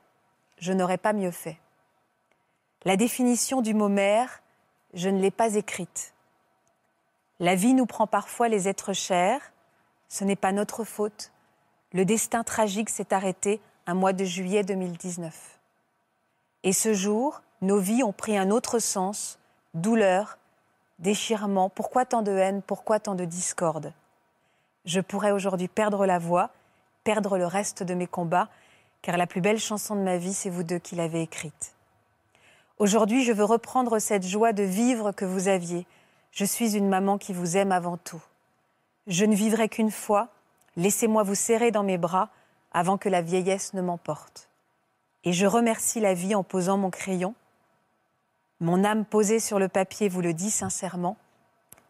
je 0.59 0.73
n'aurais 0.73 0.97
pas 0.97 1.13
mieux 1.13 1.31
fait. 1.31 1.59
La 2.85 2.97
définition 2.97 3.61
du 3.61 3.75
mot 3.75 3.89
mère, 3.89 4.43
je 4.95 5.11
ne 5.11 5.21
l'ai 5.21 5.31
pas 5.31 5.57
écrite. 5.57 6.15
La 7.41 7.55
vie 7.55 7.75
nous 7.75 7.85
prend 7.85 8.07
parfois 8.07 8.49
les 8.49 8.69
êtres 8.69 8.95
chers, 8.95 9.53
ce 10.09 10.25
n'est 10.25 10.37
pas 10.37 10.53
notre 10.53 10.85
faute. 10.85 11.33
Le 11.93 12.05
destin 12.05 12.45
tragique 12.45 12.89
s'est 12.89 13.13
arrêté 13.13 13.61
un 13.87 13.95
mois 13.95 14.13
de 14.13 14.25
juillet 14.25 14.63
2019. 14.63 15.59
Et 16.63 16.73
ce 16.73 16.95
jour, 16.95 17.43
nos 17.61 17.79
vies 17.79 18.03
ont 18.03 18.13
pris 18.13 18.39
un 18.39 18.51
autre 18.51 18.79
sens, 18.79 19.39
douleur, 19.75 20.39
déchirement. 20.99 21.71
Pourquoi 21.71 22.05
tant 22.05 22.23
de 22.23 22.33
haine? 22.33 22.63
Pourquoi 22.63 23.01
tant 23.01 23.15
de 23.15 23.25
discorde? 23.25 23.93
Je 24.85 25.01
pourrais 25.01 25.33
aujourd'hui 25.33 25.69
perdre 25.69 26.07
la 26.07 26.19
voix, 26.19 26.51
perdre 27.07 27.39
le 27.39 27.47
reste 27.47 27.85
de 27.85 27.95
mes 27.95 28.09
combats, 28.09 28.49
car 29.01 29.17
la 29.17 29.29
plus 29.29 29.41
belle 29.41 29.61
chanson 29.61 29.95
de 29.95 30.01
ma 30.01 30.17
vie, 30.19 30.35
c'est 30.35 30.51
vous 30.51 30.65
deux 30.65 30.81
qui 30.81 30.97
l'avez 30.97 31.23
écrite. 31.23 31.77
Aujourd'hui, 32.79 33.23
je 33.23 33.33
veux 33.33 33.45
reprendre 33.45 34.01
cette 34.01 34.27
joie 34.27 34.53
de 34.53 34.65
vivre 34.65 35.13
que 35.13 35.25
vous 35.25 35.47
aviez. 35.47 35.87
Je 36.33 36.45
suis 36.45 36.77
une 36.77 36.89
maman 36.89 37.17
qui 37.17 37.33
vous 37.33 37.57
aime 37.57 37.71
avant 37.71 37.97
tout. 37.97 38.21
Je 39.07 39.25
ne 39.25 39.37
vivrai 39.37 39.69
qu'une 39.69 39.93
fois, 39.93 40.31
laissez-moi 40.75 41.23
vous 41.23 41.37
serrer 41.37 41.71
dans 41.71 41.85
mes 41.85 41.97
bras 41.97 42.29
avant 42.73 42.99
que 42.99 43.09
la 43.09 43.23
vieillesse 43.23 43.73
ne 43.73 43.83
m'emporte. 43.83 44.49
Et 45.23 45.33
je 45.33 45.47
remercie 45.47 46.01
la 46.01 46.13
vie 46.13 46.35
en 46.35 46.43
posant 46.43 46.77
mon 46.77 46.91
crayon. 46.91 47.37
Mon 48.59 48.83
âme 48.83 49.05
posée 49.05 49.39
sur 49.39 49.61
le 49.61 49.69
papier 49.69 50.09
vous 50.09 50.23
le 50.23 50.35
dit 50.35 50.51
sincèrement. 50.51 51.17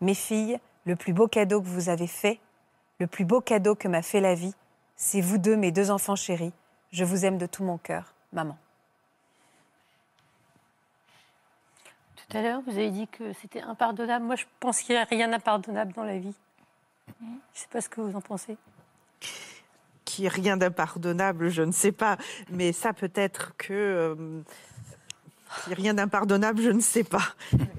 Mes 0.02 0.12
filles, 0.12 0.60
le 0.84 0.94
plus 0.94 1.14
beau 1.14 1.26
cadeau 1.26 1.62
que 1.62 1.68
vous 1.68 1.88
avez 1.88 2.06
fait, 2.06 2.38
le 2.98 3.06
plus 3.06 3.24
beau 3.24 3.40
cadeau 3.40 3.74
que 3.74 3.88
m'a 3.88 4.02
fait 4.02 4.20
la 4.20 4.34
vie, 4.34 4.54
c'est 4.96 5.20
vous 5.20 5.38
deux, 5.38 5.56
mes 5.56 5.72
deux 5.72 5.90
enfants 5.90 6.16
chéris. 6.16 6.52
Je 6.92 7.04
vous 7.04 7.24
aime 7.24 7.38
de 7.38 7.46
tout 7.46 7.62
mon 7.64 7.78
cœur, 7.78 8.14
maman. 8.32 8.56
Tout 12.16 12.36
à 12.36 12.42
l'heure, 12.42 12.60
vous 12.66 12.72
avez 12.72 12.90
dit 12.90 13.06
que 13.06 13.32
c'était 13.34 13.60
impardonnable. 13.60 14.24
Moi, 14.24 14.36
je 14.36 14.44
pense 14.58 14.80
qu'il 14.80 14.94
n'y 14.94 15.00
a 15.00 15.04
rien 15.04 15.28
d'impardonnable 15.28 15.92
dans 15.92 16.04
la 16.04 16.18
vie. 16.18 16.34
Je 17.20 17.24
ne 17.24 17.38
sais 17.52 17.68
pas 17.70 17.80
ce 17.80 17.88
que 17.88 18.00
vous 18.00 18.16
en 18.16 18.20
pensez. 18.20 18.56
Qui 20.04 20.24
est 20.24 20.28
rien 20.28 20.56
d'impardonnable, 20.56 21.50
je 21.50 21.62
ne 21.62 21.72
sais 21.72 21.92
pas. 21.92 22.16
Mais 22.50 22.72
ça, 22.72 22.92
peut-être 22.92 23.56
que. 23.56 23.72
euh, 23.72 24.42
a 25.72 25.74
rien 25.74 25.94
d'impardonnable, 25.94 26.60
je 26.62 26.70
ne 26.70 26.80
sais 26.80 27.04
pas. 27.04 27.22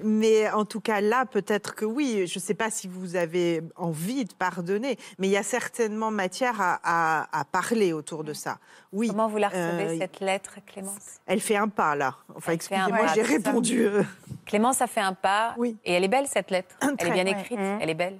Mais 0.04 0.50
en 0.52 0.66
tout 0.66 0.80
cas, 0.82 1.02
là, 1.02 1.26
peut-être 1.26 1.76
que 1.76 1.86
oui. 1.86 2.26
Je 2.28 2.40
ne 2.40 2.44
sais 2.44 2.54
pas 2.54 2.70
si 2.72 2.88
vous 2.88 3.16
avez 3.16 3.62
envie 3.76 4.26
de 4.26 4.34
pardonner, 4.34 4.98
mais 5.20 5.28
il 5.28 5.32
y 5.32 5.38
a 5.38 5.44
certainement 5.44 6.12
matière 6.12 6.60
à, 6.62 6.80
à- 6.84 7.40
à 7.40 7.46
parler 7.46 7.94
autour 7.94 8.24
de 8.24 8.34
ça. 8.34 8.58
Oui. 8.94 9.08
Comment 9.10 9.28
vous 9.28 9.38
la 9.38 9.50
recevez, 9.50 9.84
Euh, 9.96 9.98
cette 10.00 10.20
lettre, 10.20 10.56
Clémence? 10.66 11.20
Elle 11.26 11.42
fait 11.42 11.58
un 11.58 11.68
pas, 11.68 11.96
là. 11.96 12.16
Enfin, 12.36 12.54
Elle 12.54 12.62
fait 12.62 12.76
un 12.76 12.88
excusez-moi, 12.88 13.08
pas, 13.08 13.14
j'ai 13.14 13.22
répondu. 13.22 13.82
euh, 13.86 14.04
Clémence 14.46 14.82
a 14.82 14.88
fait 14.88 15.02
un 15.02 15.14
pas. 15.14 15.54
Oui. 15.58 15.78
Et 15.84 15.94
elle 15.94 16.04
est 16.04 16.08
belle, 16.08 16.28
cette 16.28 16.52
lettre. 16.52 16.76
Elle 16.82 16.90
est 16.90 16.96
Très. 16.98 17.12
bien 17.12 17.26
Ouais. 17.26 17.32
écrite. 17.42 17.60
Elle 17.82 17.90
est 17.90 17.94
belle. 17.94 18.18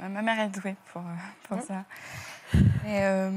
Ma 0.00 0.20
mère 0.20 0.40
est 0.40 0.48
douée 0.48 0.74
pour, 0.92 1.00
euh, 1.02 1.04
pour 1.48 1.62
ça. 1.62 1.84
Euh, 2.86 3.30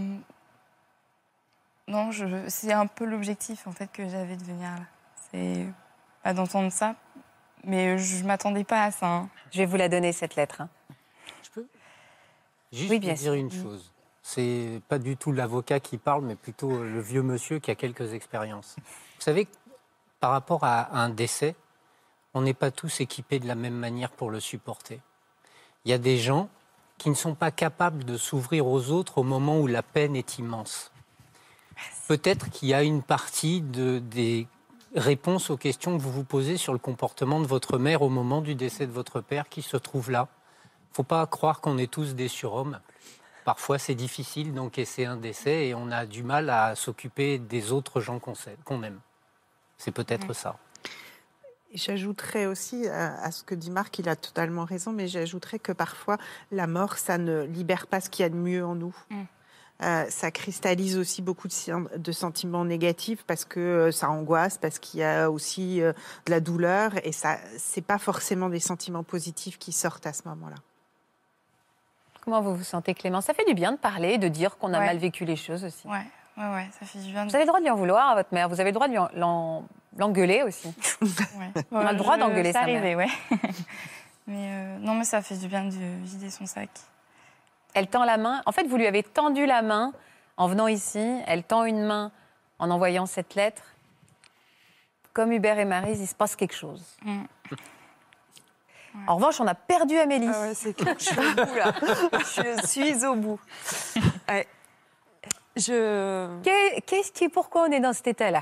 non, 1.87 2.11
je- 2.11 2.47
c'est 2.47 2.73
un 2.73 2.87
peu 2.87 3.05
l'objectif 3.05 3.67
en 3.67 3.71
fait 3.71 3.89
que 3.91 4.09
j'avais 4.09 4.35
de 4.35 4.43
venir 4.43 4.69
là. 4.71 4.83
C'est 5.35 5.67
pas 6.23 6.33
d'entendre 6.33 6.71
ça, 6.71 6.95
mais 7.65 7.97
je 7.97 8.23
m'attendais 8.23 8.63
pas 8.63 8.83
à 8.85 8.91
ça. 8.91 9.07
hein. 9.07 9.29
Je 9.51 9.57
vais 9.59 9.65
vous 9.65 9.75
la 9.75 9.89
donner, 9.89 10.13
cette 10.13 10.35
lettre. 10.37 10.61
hein. 10.61 10.69
Je 11.43 11.49
peux 11.49 11.67
Juste 12.71 12.89
Oui, 12.89 12.99
bien 12.99 13.13
dire 13.13 13.23
sûr. 13.23 13.33
une 13.33 13.51
chose. 13.51 13.91
C'est 14.23 14.81
pas 14.87 14.97
du 14.97 15.17
tout 15.17 15.31
l'avocat 15.33 15.79
qui 15.81 15.97
parle, 15.97 16.23
mais 16.23 16.35
plutôt 16.35 16.69
le 16.83 16.99
vieux 17.01 17.21
monsieur 17.21 17.59
qui 17.59 17.69
a 17.69 17.75
quelques 17.75 18.13
expériences. 18.13 18.75
Vous 18.77 19.21
savez, 19.21 19.47
par 20.21 20.31
rapport 20.31 20.63
à 20.63 20.97
un 20.97 21.09
décès, 21.09 21.55
on 22.33 22.41
n'est 22.41 22.53
pas 22.53 22.71
tous 22.71 23.01
équipés 23.01 23.39
de 23.39 23.47
la 23.47 23.55
même 23.55 23.75
manière 23.75 24.11
pour 24.11 24.31
le 24.31 24.39
supporter. 24.39 25.01
Il 25.83 25.91
y 25.91 25.93
a 25.93 25.97
des 25.99 26.17
gens 26.17 26.49
qui 26.97 27.09
ne 27.09 27.13
sont 27.15 27.35
pas 27.35 27.51
capables 27.51 28.05
de 28.05 28.17
s'ouvrir 28.17 28.65
aux 28.67 28.89
autres 28.89 29.17
au 29.17 29.23
moment 29.23 29.59
où 29.59 29.67
la 29.67 29.83
peine 29.83 30.15
est 30.15 30.39
immense. 30.39 30.91
Peut-être 32.07 32.49
qu'il 32.49 32.69
y 32.69 32.73
a 32.73 32.83
une 32.83 33.03
partie 33.03 33.59
de, 33.61 33.99
des 33.99 34.47
réponses 34.95 35.49
aux 35.49 35.57
questions 35.57 35.97
que 35.97 36.01
vous 36.01 36.11
vous 36.11 36.23
posez 36.23 36.57
sur 36.57 36.73
le 36.73 36.79
comportement 36.79 37.39
de 37.39 37.47
votre 37.47 37.77
mère 37.77 38.01
au 38.01 38.09
moment 38.09 38.41
du 38.41 38.55
décès 38.55 38.87
de 38.87 38.91
votre 38.91 39.21
père 39.21 39.49
qui 39.49 39.61
se 39.61 39.77
trouve 39.77 40.09
là. 40.09 40.27
faut 40.91 41.03
pas 41.03 41.25
croire 41.27 41.61
qu'on 41.61 41.77
est 41.77 41.91
tous 41.91 42.15
des 42.15 42.27
surhommes. 42.27 42.79
Parfois, 43.43 43.77
c'est 43.77 43.95
difficile 43.95 44.53
d'encaisser 44.53 45.05
un 45.05 45.17
décès 45.17 45.67
et 45.67 45.75
on 45.75 45.91
a 45.91 46.05
du 46.05 46.23
mal 46.23 46.49
à 46.49 46.75
s'occuper 46.75 47.37
des 47.37 47.71
autres 47.71 48.01
gens 48.01 48.19
qu'on 48.19 48.83
aime. 48.83 48.99
C'est 49.77 49.91
peut-être 49.91 50.33
ça. 50.33 50.57
J'ajouterais 51.73 52.45
aussi 52.45 52.87
à, 52.87 53.21
à 53.21 53.31
ce 53.31 53.43
que 53.43 53.53
dit 53.53 53.69
Marc, 53.69 53.99
il 53.99 54.07
a 54.07 54.15
totalement 54.15 54.63
raison, 54.63 54.93
mais 54.93 55.07
j'ajouterais 55.07 55.59
que 55.59 55.73
parfois 55.73 56.17
la 56.51 56.67
mort, 56.67 56.97
ça 56.97 57.17
ne 57.17 57.43
libère 57.43 57.85
pas 57.87 57.99
ce 57.99 58.09
qu'il 58.09 58.23
y 58.23 58.25
a 58.25 58.29
de 58.29 58.35
mieux 58.35 58.65
en 58.65 58.75
nous. 58.75 58.95
Mm. 59.11 59.23
Euh, 59.83 60.05
ça 60.09 60.31
cristallise 60.31 60.97
aussi 60.97 61.21
beaucoup 61.21 61.49
de, 61.49 62.11
sentiments 62.13 62.63
négatifs 62.63 63.23
parce 63.27 63.43
que 63.43 63.59
euh, 63.59 63.91
ça 63.91 64.09
angoisse, 64.09 64.57
parce 64.57 64.79
qu'il 64.79 65.01
y 65.01 65.03
a 65.03 65.29
aussi 65.29 65.81
euh, 65.81 65.91
de 66.25 66.31
la 66.31 66.39
douleur 66.39 66.91
et 67.05 67.11
ça, 67.11 67.37
c'est 67.57 67.81
pas 67.81 67.97
forcément 67.97 68.47
des 68.47 68.61
sentiments 68.61 69.03
positifs 69.03 69.57
qui 69.59 69.73
sortent 69.73 70.07
à 70.07 70.13
ce 70.13 70.21
moment-là. 70.29 70.55
Comment 72.23 72.41
vous 72.41 72.55
vous 72.55 72.63
sentez, 72.63 72.93
Clémence 72.93 73.25
Ça 73.25 73.33
fait 73.33 73.43
du 73.45 73.53
bien 73.53 73.73
de 73.73 73.77
parler, 73.77 74.17
de 74.17 74.29
dire 74.29 74.57
qu'on 74.57 74.73
a 74.73 74.79
Ouais. 74.79 74.85
mal 74.85 74.97
vécu 74.97 75.25
les 75.25 75.35
choses 75.35 75.65
aussi. 75.65 75.85
Ouais, 75.87 76.05
ouais, 76.37 76.53
ouais, 76.53 76.69
ça 76.79 76.85
fait 76.85 76.99
du 76.99 77.11
bien. 77.11 77.25
de- 77.25 77.29
Vous 77.29 77.35
avez 77.35 77.43
le 77.43 77.47
droit 77.49 77.59
de 77.59 77.65
lui 77.65 77.71
en 77.71 77.75
vouloir 77.75 78.09
à 78.11 78.15
votre 78.15 78.33
mère. 78.33 78.47
Vous 78.47 78.61
avez 78.61 78.69
le 78.71 78.75
droit 78.75 78.87
de 78.87 78.93
lui 78.93 78.99
en- 78.99 79.09
l'en- 79.13 79.65
l'engueuler 79.97 80.41
aussi. 80.43 80.73
Ouais. 81.01 81.51
On 81.71 81.79
a 81.85 81.91
le 81.91 81.97
droit 81.97 82.15
Je- 82.15 82.21
d'engueuler 82.21 82.53
sa 82.53 82.65
mère. 82.65 82.77
arrivé, 82.81 82.95
ouais. 82.95 83.07
mais 84.27 84.47
euh, 84.53 84.77
non, 84.79 84.95
mais 84.95 85.03
ça 85.03 85.21
fait 85.21 85.35
du 85.35 85.47
bien 85.49 85.65
de 85.65 85.71
vider 86.03 86.29
son 86.31 86.45
sac. 86.45 86.69
Elle 87.75 87.87
tend 87.87 88.03
la 88.05 88.17
main. 88.17 88.41
En 88.47 88.51
fait, 88.51 88.63
vous 88.65 88.77
lui 88.77 88.87
avez 88.87 89.03
tendu 89.03 89.45
la 89.45 89.61
main 89.61 89.93
en 90.37 90.47
venant 90.47 90.67
ici. 90.67 91.21
Elle 91.27 91.43
tend 91.43 91.63
une 91.65 91.83
main 91.85 92.11
en 92.57 92.71
envoyant 92.71 93.05
cette 93.05 93.35
lettre. 93.35 93.61
Comme 95.13 95.31
Hubert 95.31 95.59
et 95.59 95.65
Marise, 95.65 95.99
il 96.01 96.07
se 96.07 96.15
passe 96.15 96.35
quelque 96.35 96.55
chose. 96.55 96.83
Mm. 97.03 97.23
En 99.07 99.15
revanche, 99.17 99.39
on 99.41 99.47
a 99.47 99.55
perdu 99.55 99.97
Amélie. 99.97 100.29
Ah 100.33 100.41
ouais, 100.41 100.53
c'est 100.53 100.73
clair. 100.73 100.95
Je 100.99 101.03
suis 101.05 101.19
au 101.19 101.45
bout, 101.45 101.55
là. 101.55 101.73
Je 102.23 102.65
suis 102.65 103.05
au 103.05 103.15
bout. 103.15 103.39
Ouais. 104.29 104.47
Je... 105.55 106.41
Qu'est- 106.41 106.81
Qu'est-ce 106.85 107.11
qui, 107.11 107.29
pourquoi 107.29 107.63
on 107.67 107.71
est 107.71 107.79
dans 107.79 107.93
cet 107.93 108.07
état-là? 108.07 108.41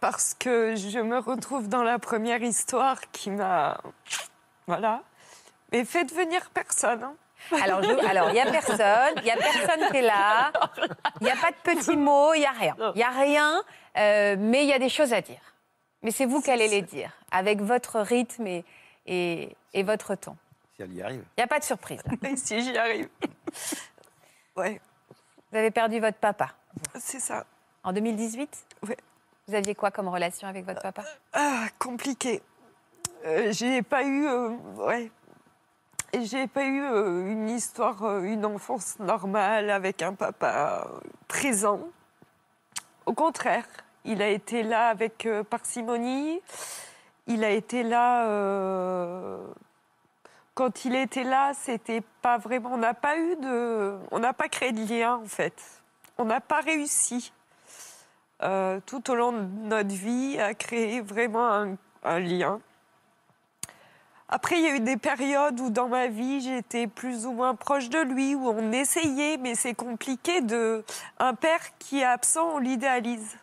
Parce 0.00 0.34
que 0.34 0.74
je 0.76 0.98
me 0.98 1.18
retrouve 1.18 1.68
dans 1.68 1.82
la 1.82 1.98
première 1.98 2.42
histoire 2.42 3.00
qui 3.12 3.30
m'a... 3.30 3.80
Voilà. 4.66 5.02
Mais 5.72 5.84
fait 5.84 6.04
devenir 6.04 6.50
personne. 6.50 7.02
hein. 7.04 7.14
Alors, 7.62 7.82
je- 7.82 8.06
alors, 8.08 8.28
il 8.30 8.34
n'y 8.34 8.40
a 8.40 8.50
personne, 8.50 9.12
il 9.18 9.22
n'y 9.24 9.30
a 9.30 9.36
personne 9.36 9.90
qui 9.90 9.96
est 9.98 10.02
là, 10.02 10.52
il 11.20 11.24
n'y 11.24 11.30
a 11.30 11.36
pas 11.36 11.50
de 11.50 11.56
petits 11.78 11.96
mots, 11.96 12.34
il 12.34 12.40
n'y 12.40 12.46
a 12.46 12.50
rien. 12.52 12.76
Il 12.94 12.98
n'y 12.98 13.02
a 13.02 13.10
rien, 13.10 13.62
euh, 13.96 14.36
mais 14.38 14.62
il 14.64 14.68
y 14.68 14.72
a 14.72 14.78
des 14.78 14.88
choses 14.88 15.12
à 15.12 15.20
dire. 15.20 15.40
Mais 16.02 16.10
c'est 16.10 16.26
vous 16.26 16.40
qui 16.40 16.50
allez 16.50 16.68
les 16.68 16.82
dire, 16.82 17.10
avec 17.30 17.60
votre 17.60 18.00
rythme 18.00 18.46
et, 18.46 18.64
et, 19.06 19.56
et 19.74 19.82
votre 19.82 20.14
ton. 20.14 20.36
Si 20.76 20.82
elle 20.82 20.92
y 20.92 21.02
arrive. 21.02 21.24
Il 21.36 21.40
n'y 21.40 21.44
a 21.44 21.46
pas 21.46 21.58
de 21.58 21.64
surprise. 21.64 22.00
là. 22.04 22.28
Et 22.30 22.36
si 22.36 22.60
j'y 22.62 22.76
arrive. 22.76 23.08
Ouais, 24.56 24.80
Vous 25.52 25.58
avez 25.58 25.70
perdu 25.70 26.00
votre 26.00 26.16
papa 26.18 26.50
c'est 26.98 27.20
ça. 27.20 27.44
en 27.84 27.92
2018 27.92 28.66
Ouais. 28.88 28.96
Vous 29.48 29.54
aviez 29.54 29.74
quoi 29.74 29.90
comme 29.90 30.08
relation 30.08 30.48
avec 30.48 30.64
votre 30.64 30.82
papa? 30.82 31.02
Ah, 31.32 31.66
compliqué. 31.78 32.42
Euh, 33.24 33.52
j'ai 33.52 33.82
pas 33.82 34.02
eu, 34.02 34.26
euh, 34.26 34.48
ouais, 34.76 35.10
j'ai 36.14 36.46
pas 36.46 36.64
eu 36.64 36.82
euh, 36.82 37.30
une 37.30 37.48
histoire, 37.48 38.02
euh, 38.04 38.22
une 38.22 38.44
enfance 38.46 38.98
normale 38.98 39.70
avec 39.70 40.02
un 40.02 40.14
papa 40.14 40.86
euh, 40.86 41.00
présent. 41.28 41.80
Au 43.04 43.12
contraire, 43.12 43.66
il 44.04 44.22
a 44.22 44.28
été 44.28 44.62
là 44.62 44.88
avec 44.88 45.28
parcimonie. 45.50 46.40
Il 47.26 47.44
a 47.44 47.50
été 47.50 47.82
là. 47.82 48.24
quand 50.54 50.84
il 50.84 50.94
était 50.94 51.24
là, 51.24 51.52
c'était 51.54 52.02
pas 52.22 52.38
vraiment. 52.38 52.72
On 52.72 52.78
n'a 52.78 52.94
pas 52.94 53.18
eu 53.18 53.36
de, 53.36 53.96
on 54.10 54.18
n'a 54.20 54.32
pas 54.32 54.48
créé 54.48 54.72
de 54.72 54.80
lien 54.80 55.16
en 55.16 55.26
fait. 55.26 55.60
On 56.18 56.24
n'a 56.24 56.40
pas 56.40 56.60
réussi 56.60 57.32
tout 58.86 59.10
au 59.10 59.14
long 59.14 59.32
de 59.32 59.44
notre 59.68 59.94
vie 59.94 60.38
à 60.40 60.54
créer 60.54 61.00
vraiment 61.00 61.76
un 62.04 62.18
lien. 62.20 62.60
Après, 64.28 64.58
il 64.58 64.64
y 64.64 64.66
a 64.66 64.74
eu 64.74 64.80
des 64.80 64.96
périodes 64.96 65.60
où 65.60 65.70
dans 65.70 65.88
ma 65.88 66.08
vie, 66.08 66.40
j'étais 66.40 66.88
plus 66.88 67.26
ou 67.26 67.32
moins 67.32 67.54
proche 67.54 67.88
de 67.88 68.00
lui, 68.00 68.34
où 68.34 68.48
on 68.48 68.72
essayait, 68.72 69.36
mais 69.36 69.54
c'est 69.54 69.74
compliqué 69.74 70.40
de... 70.40 70.84
Un 71.18 71.34
père 71.34 71.60
qui 71.78 72.00
est 72.00 72.04
absent, 72.04 72.54
on 72.54 72.58
l'idéalise. 72.58 73.36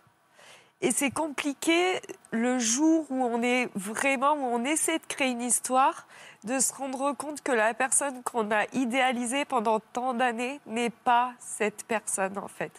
Et 0.81 0.91
c'est 0.91 1.11
compliqué 1.11 2.01
le 2.31 2.59
jour 2.59 3.05
où 3.09 3.23
on 3.23 3.41
est 3.41 3.69
vraiment, 3.73 4.33
où 4.33 4.43
on 4.43 4.65
essaie 4.65 4.99
de 4.99 5.05
créer 5.07 5.29
une 5.29 5.41
histoire, 5.41 6.05
de 6.43 6.59
se 6.59 6.73
rendre 6.73 7.13
compte 7.13 7.41
que 7.41 7.53
la 7.53 7.73
personne 7.73 8.21
qu'on 8.23 8.51
a 8.51 8.65
idéalisée 8.73 9.45
pendant 9.45 9.79
tant 9.79 10.13
d'années 10.13 10.59
n'est 10.65 10.89
pas 10.89 11.31
cette 11.39 11.85
personne 11.85 12.37
en 12.37 12.49
fait. 12.49 12.71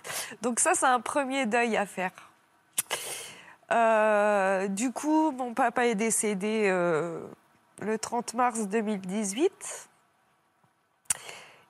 Donc 0.43 0.61
ça, 0.61 0.75
c'est 0.75 0.85
un 0.85 1.01
premier 1.01 1.47
deuil 1.47 1.79
à 1.79 1.87
faire. 1.87 2.13
Euh, 3.73 4.69
du 4.69 4.93
coup, 4.93 5.31
mon 5.31 5.55
papa 5.55 5.87
est 5.87 5.95
décédé 5.95 6.67
euh, 6.67 7.27
le 7.81 7.99
30 7.99 8.35
mars 8.35 8.69
2018. 8.69 9.89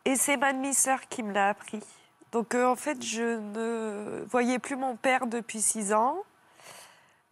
Et 0.06 0.16
c'est 0.16 0.36
ma 0.36 0.52
demi-sœur 0.52 1.00
qui 1.08 1.22
me 1.22 1.32
l'a 1.32 1.48
appris. 1.48 1.80
Donc 2.32 2.54
euh, 2.54 2.66
en 2.66 2.76
fait, 2.76 3.02
je 3.02 3.38
ne 3.38 4.24
voyais 4.28 4.58
plus 4.58 4.76
mon 4.76 4.96
père 4.96 5.26
depuis 5.26 5.62
6 5.62 5.92
ans, 5.94 6.18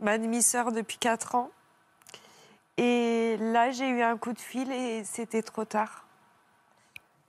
ma 0.00 0.16
demi-sœur 0.16 0.72
depuis 0.72 0.98
4 0.98 1.34
ans. 1.34 1.50
Et 2.78 3.36
là, 3.38 3.70
j'ai 3.70 3.88
eu 3.88 4.02
un 4.02 4.16
coup 4.16 4.32
de 4.32 4.40
fil 4.40 4.70
et 4.72 5.04
c'était 5.04 5.42
trop 5.42 5.64
tard. 5.64 6.06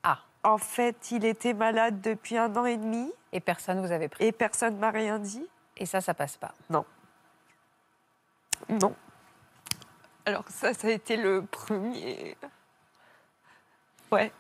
Ah. 0.04 0.20
En 0.44 0.58
fait, 0.58 1.12
il 1.12 1.26
était 1.26 1.54
malade 1.54 2.00
depuis 2.00 2.38
un 2.38 2.56
an 2.56 2.66
et 2.66 2.78
demi 2.78 3.12
Et 3.34 3.40
personne 3.40 3.86
vous 3.86 3.92
avait 3.92 4.08
pris. 4.08 4.24
et 4.24 4.32
personne 4.32 4.78
m'a 4.78 4.92
rien 4.92 5.20
dit. 5.20 5.46
Et 5.76 5.86
ça, 5.86 6.00
ça 6.00 6.14
passe 6.14 6.38
pas. 6.38 6.54
Non. 6.70 6.86
Non. 8.70 8.96
Alors 10.26 10.46
ça, 10.50 10.74
ça 10.74 10.88
a 10.88 10.92
été 10.92 11.18
le 11.18 11.44
premier. 11.44 12.38
Ouais. 14.12 14.32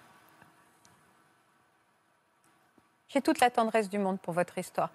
J'ai 3.09 3.21
toute 3.21 3.39
la 3.39 3.49
tendresse 3.49 3.89
du 3.89 3.97
monde 3.99 4.19
pour 4.19 4.33
votre 4.33 4.57
histoire. 4.57 4.89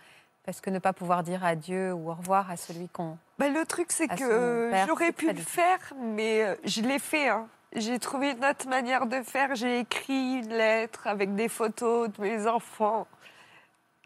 Parce 0.44 0.60
que 0.62 0.70
ne 0.70 0.78
pas 0.78 0.94
pouvoir 0.94 1.22
dire 1.22 1.44
adieu 1.44 1.92
ou 1.92 2.10
au 2.10 2.14
revoir 2.14 2.50
à 2.50 2.56
celui 2.56 2.88
qu'on. 2.88 3.18
Bah, 3.38 3.50
le 3.50 3.66
truc, 3.66 3.92
c'est 3.92 4.08
que 4.08 4.72
j'aurais 4.86 5.12
pu 5.12 5.30
le 5.30 5.42
faire, 5.42 5.78
mais 5.96 6.42
euh, 6.42 6.54
je 6.64 6.80
l'ai 6.80 6.98
fait. 6.98 7.28
hein. 7.28 7.46
J'ai 7.74 7.98
trouvé 7.98 8.30
une 8.30 8.42
autre 8.42 8.66
manière 8.66 9.04
de 9.06 9.22
faire. 9.22 9.54
J'ai 9.54 9.80
écrit 9.80 10.38
une 10.38 10.48
lettre 10.48 11.06
avec 11.06 11.34
des 11.34 11.50
photos 11.50 12.10
de 12.10 12.22
mes 12.22 12.46
enfants 12.46 13.06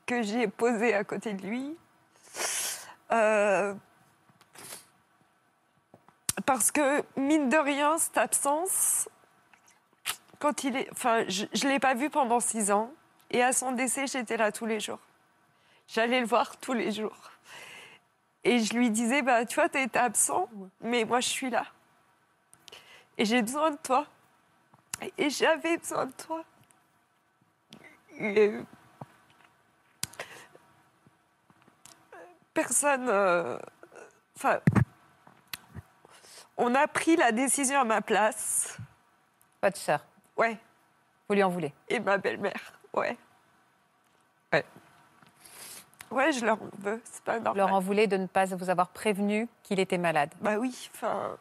que 0.04 0.20
j'ai 0.22 0.48
posées 0.48 0.94
à 0.94 1.04
côté 1.04 1.32
de 1.32 1.46
lui. 1.46 1.76
Euh, 3.12 3.72
parce 6.46 6.70
que, 6.72 7.02
mine 7.16 7.48
de 7.48 7.56
rien, 7.56 7.98
cette 7.98 8.18
absence, 8.18 9.08
quand 10.38 10.64
il 10.64 10.76
est. 10.76 10.90
Enfin, 10.92 11.24
je 11.28 11.44
ne 11.44 11.72
l'ai 11.72 11.78
pas 11.78 11.94
vu 11.94 12.10
pendant 12.10 12.40
six 12.40 12.70
ans. 12.70 12.92
Et 13.30 13.42
à 13.42 13.52
son 13.52 13.72
décès, 13.72 14.06
j'étais 14.06 14.36
là 14.36 14.52
tous 14.52 14.66
les 14.66 14.80
jours. 14.80 14.98
J'allais 15.88 16.20
le 16.20 16.26
voir 16.26 16.56
tous 16.58 16.72
les 16.74 16.90
jours. 16.90 17.30
Et 18.44 18.58
je 18.58 18.74
lui 18.74 18.90
disais, 18.90 19.22
bah, 19.22 19.44
tu 19.46 19.54
vois, 19.54 19.68
tu 19.68 19.80
été 19.80 19.98
absent, 19.98 20.48
mais 20.80 21.04
moi, 21.04 21.20
je 21.20 21.28
suis 21.28 21.50
là. 21.50 21.64
Et 23.16 23.24
j'ai 23.24 23.40
besoin 23.40 23.70
de 23.70 23.76
toi. 23.76 24.06
Et 25.18 25.30
j'avais 25.30 25.76
besoin 25.78 26.06
de 26.06 26.12
toi. 26.12 26.44
Et 28.18 28.52
personne. 32.52 33.08
euh, 33.08 33.58
Enfin. 34.36 34.60
On 36.56 36.74
a 36.74 36.86
pris 36.86 37.16
la 37.16 37.32
décision 37.32 37.80
à 37.80 37.84
ma 37.84 38.00
place. 38.00 38.76
Votre 39.62 39.76
sœur, 39.76 40.04
Ouais. 40.36 40.58
vous 41.28 41.34
lui 41.34 41.42
en 41.42 41.48
voulez. 41.50 41.72
Et 41.88 42.00
ma 42.00 42.18
belle-mère. 42.18 42.72
Ouais. 42.94 43.16
Ouais. 44.52 44.64
Ouais, 46.10 46.30
je 46.32 46.44
leur 46.44 46.60
en 46.60 46.68
veux. 46.78 47.00
C'est 47.04 47.22
pas 47.24 47.38
normal. 47.40 47.56
Leur 47.56 47.72
en 47.74 47.80
voulez 47.80 48.06
de 48.06 48.16
ne 48.18 48.26
pas 48.26 48.44
vous 48.44 48.68
avoir 48.68 48.88
prévenu 48.88 49.48
qu'il 49.62 49.80
était 49.80 49.96
malade. 49.96 50.30
Bah 50.42 50.56
oui, 50.58 50.90
enfin, 50.94 51.38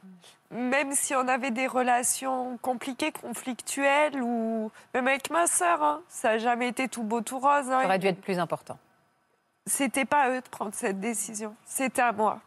même 0.50 0.94
si 0.94 1.14
on 1.14 1.28
avait 1.28 1.52
des 1.52 1.68
relations 1.68 2.58
compliquées, 2.60 3.12
conflictuelles, 3.12 4.22
ou 4.22 4.72
même 4.94 5.08
avec 5.08 5.30
ma 5.30 5.48
sœur, 5.48 5.84
hein, 5.84 6.02
ça 6.08 6.30
n'a 6.30 6.38
jamais 6.38 6.70
été 6.70 6.88
tout 6.88 7.04
beau, 7.04 7.20
tout 7.20 7.40
rose. 7.40 7.70
hein. 7.70 7.82
Ça 7.82 7.86
aurait 7.86 8.00
dû 8.00 8.08
être 8.08 8.22
plus 8.22 8.40
important. 8.40 8.78
C'était 9.66 10.06
pas 10.06 10.22
à 10.24 10.30
eux 10.30 10.42
de 10.42 10.48
prendre 10.50 10.74
cette 10.74 11.00
décision, 11.02 11.54
c'était 11.66 12.02
à 12.02 12.14
moi. 12.14 12.40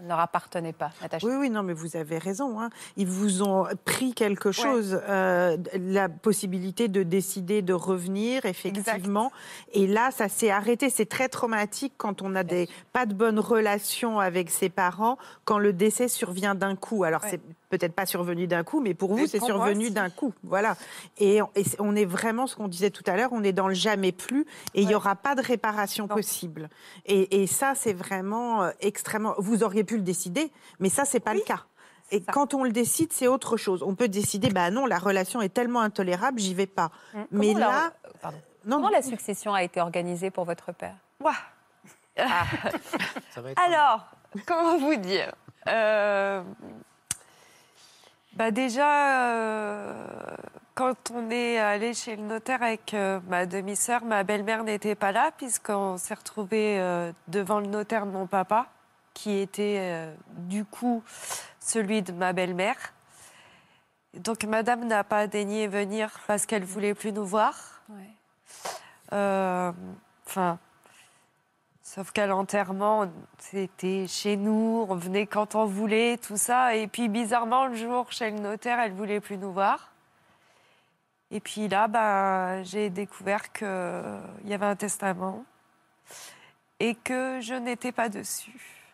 Ça 0.00 0.04
ne 0.04 0.08
leur 0.08 0.20
appartenait 0.20 0.72
pas, 0.72 0.90
Natacha. 1.02 1.26
Oui, 1.26 1.34
oui, 1.38 1.50
non, 1.50 1.62
mais 1.62 1.74
vous 1.74 1.94
avez 1.94 2.16
raison. 2.16 2.58
hein. 2.58 2.70
Ils 2.96 3.06
vous 3.06 3.42
ont 3.42 3.66
pris 3.84 4.14
quelque 4.14 4.50
chose, 4.50 4.98
euh, 5.08 5.58
la 5.74 6.08
possibilité 6.08 6.88
de 6.88 7.02
décider 7.02 7.60
de 7.60 7.74
revenir, 7.74 8.46
effectivement. 8.46 9.30
Et 9.74 9.86
là, 9.86 10.10
ça 10.10 10.28
s'est 10.30 10.50
arrêté. 10.50 10.88
C'est 10.88 11.04
très 11.08 11.28
traumatique 11.28 11.92
quand 11.98 12.22
on 12.22 12.30
n'a 12.30 12.44
des, 12.44 12.68
pas 12.94 13.04
de 13.04 13.12
bonnes 13.12 13.38
relations 13.38 14.18
avec 14.20 14.50
ses 14.50 14.70
parents, 14.70 15.18
quand 15.44 15.58
le 15.58 15.72
décès 15.74 16.08
survient 16.08 16.54
d'un 16.54 16.76
coup. 16.76 17.04
Alors, 17.04 17.22
Ouais. 17.24 17.28
c'est 17.32 17.40
peut-être 17.70 17.94
pas 17.94 18.04
survenu 18.04 18.46
d'un 18.46 18.64
coup, 18.64 18.80
mais 18.80 18.92
pour 18.94 19.10
vous, 19.10 19.16
Mais 19.22 19.26
c'est 19.26 19.40
survenu 19.42 19.86
si. 19.86 19.90
d'un 19.92 20.10
coup. 20.10 20.34
Voilà. 20.42 20.76
Et, 21.18 21.40
on- 21.40 21.50
et 21.54 21.64
c'est- 21.64 21.80
on 21.80 21.96
est 21.96 22.04
vraiment, 22.04 22.46
ce 22.46 22.56
qu'on 22.56 22.68
disait 22.68 22.90
tout 22.90 23.04
à 23.06 23.16
l'heure, 23.16 23.30
on 23.32 23.42
est 23.42 23.52
dans 23.52 23.68
le 23.68 23.74
jamais 23.74 24.12
plus 24.12 24.44
et 24.74 24.82
il 24.82 24.88
n'y 24.88 24.94
aura 24.94 25.16
pas 25.16 25.34
de 25.34 25.40
réparation 25.42 26.06
Non. 26.06 26.14
possible. 26.14 26.68
Et, 27.06 27.42
et 27.42 27.46
ça, 27.46 27.74
c'est 27.74 27.92
vraiment 27.94 28.64
euh, 28.64 28.70
extrêmement. 28.80 29.34
Vous 29.38 29.62
auriez 29.62 29.84
pu 29.84 29.96
le 29.96 30.02
décider, 30.02 30.52
mais 30.80 30.90
ça, 30.90 31.04
c'est 31.06 31.20
pas 31.20 31.32
le 31.32 31.40
cas. 31.40 31.64
Et 32.12 32.18
ça. 32.20 32.32
quand 32.32 32.54
on 32.54 32.64
le 32.64 32.70
décide, 32.72 33.12
c'est 33.12 33.28
autre 33.28 33.56
chose. 33.56 33.84
On 33.84 33.94
peut 33.94 34.08
décider, 34.08 34.50
bah 34.50 34.70
non, 34.72 34.84
la 34.84 34.98
relation 34.98 35.40
est 35.40 35.48
tellement 35.48 35.80
intolérable, 35.80 36.40
j'y 36.40 36.54
vais 36.54 36.66
pas. 36.66 36.90
Mais 37.30 37.52
Comment 37.54 37.58
la- 37.60 37.66
là, 37.72 37.92
pardon. 38.20 38.38
non, 38.66 38.76
Comment 38.78 38.88
la 38.90 39.02
succession 39.02 39.54
a 39.54 39.62
été 39.62 39.80
organisée 39.80 40.30
pour 40.32 40.44
votre 40.44 40.72
père? 40.72 40.96
Ouah. 41.22 41.34
Ça 43.30 43.40
va 43.40 43.50
être 43.52 43.62
Alors, 43.64 44.06
comment 44.46 44.76
vous 44.78 44.96
dire? 44.96 45.32
Euh, 45.68 46.42
bah 48.40 48.50
Déjà, 48.50 49.34
euh, 49.34 49.94
quand 50.74 51.10
on 51.10 51.28
est 51.30 51.58
allé 51.58 51.92
chez 51.92 52.16
le 52.16 52.22
notaire 52.22 52.62
avec 52.62 52.94
euh, 52.94 53.20
ma 53.28 53.44
demi-sœur, 53.44 54.02
ma 54.02 54.24
belle-mère 54.24 54.64
n'était 54.64 54.94
pas 54.94 55.12
là, 55.12 55.30
puisqu'on 55.36 55.98
s'est 55.98 56.14
retrouvés 56.14 56.80
euh, 56.80 57.12
devant 57.28 57.60
le 57.60 57.66
notaire 57.66 58.06
de 58.06 58.12
mon 58.12 58.26
papa, 58.26 58.68
qui 59.12 59.36
était 59.40 60.08
du 60.28 60.64
coup 60.64 61.02
celui 61.58 62.00
de 62.00 62.12
ma 62.12 62.32
belle-mère. 62.32 62.94
Donc, 64.14 64.44
madame 64.44 64.86
n'a 64.86 65.04
pas 65.04 65.26
daigné 65.26 65.66
venir 65.66 66.08
parce 66.26 66.46
qu'elle 66.46 66.64
voulait 66.64 66.94
plus 66.94 67.12
nous 67.12 67.26
voir. 67.26 67.82
Enfin, 69.12 70.58
sauf 71.94 72.12
qu'à 72.12 72.28
l'enterrement, 72.28 73.10
c'était 73.38 74.06
chez 74.06 74.36
nous, 74.36 74.86
on 74.88 74.94
venait 74.94 75.26
quand 75.26 75.56
on 75.56 75.64
voulait, 75.64 76.18
tout 76.18 76.36
ça. 76.36 76.76
Et 76.76 76.86
puis, 76.86 77.08
bizarrement, 77.08 77.66
le 77.66 77.74
jour 77.74 78.12
chez 78.12 78.30
le 78.30 78.38
notaire, 78.38 78.78
elle 78.78 78.92
voulait 78.92 79.18
plus 79.18 79.36
nous 79.36 79.52
voir. 79.52 79.90
Et 81.32 81.40
puis 81.40 81.66
là, 81.66 81.88
bah, 81.88 82.62
j'ai 82.62 82.90
découvert 82.90 83.52
qu'il 83.52 83.66
y 84.44 84.54
avait 84.54 84.66
un 84.66 84.76
testament 84.76 85.44
et 86.78 86.94
que 86.94 87.40
je 87.40 87.54
n'étais 87.54 87.90
pas 87.90 88.08
dessus. 88.08 88.86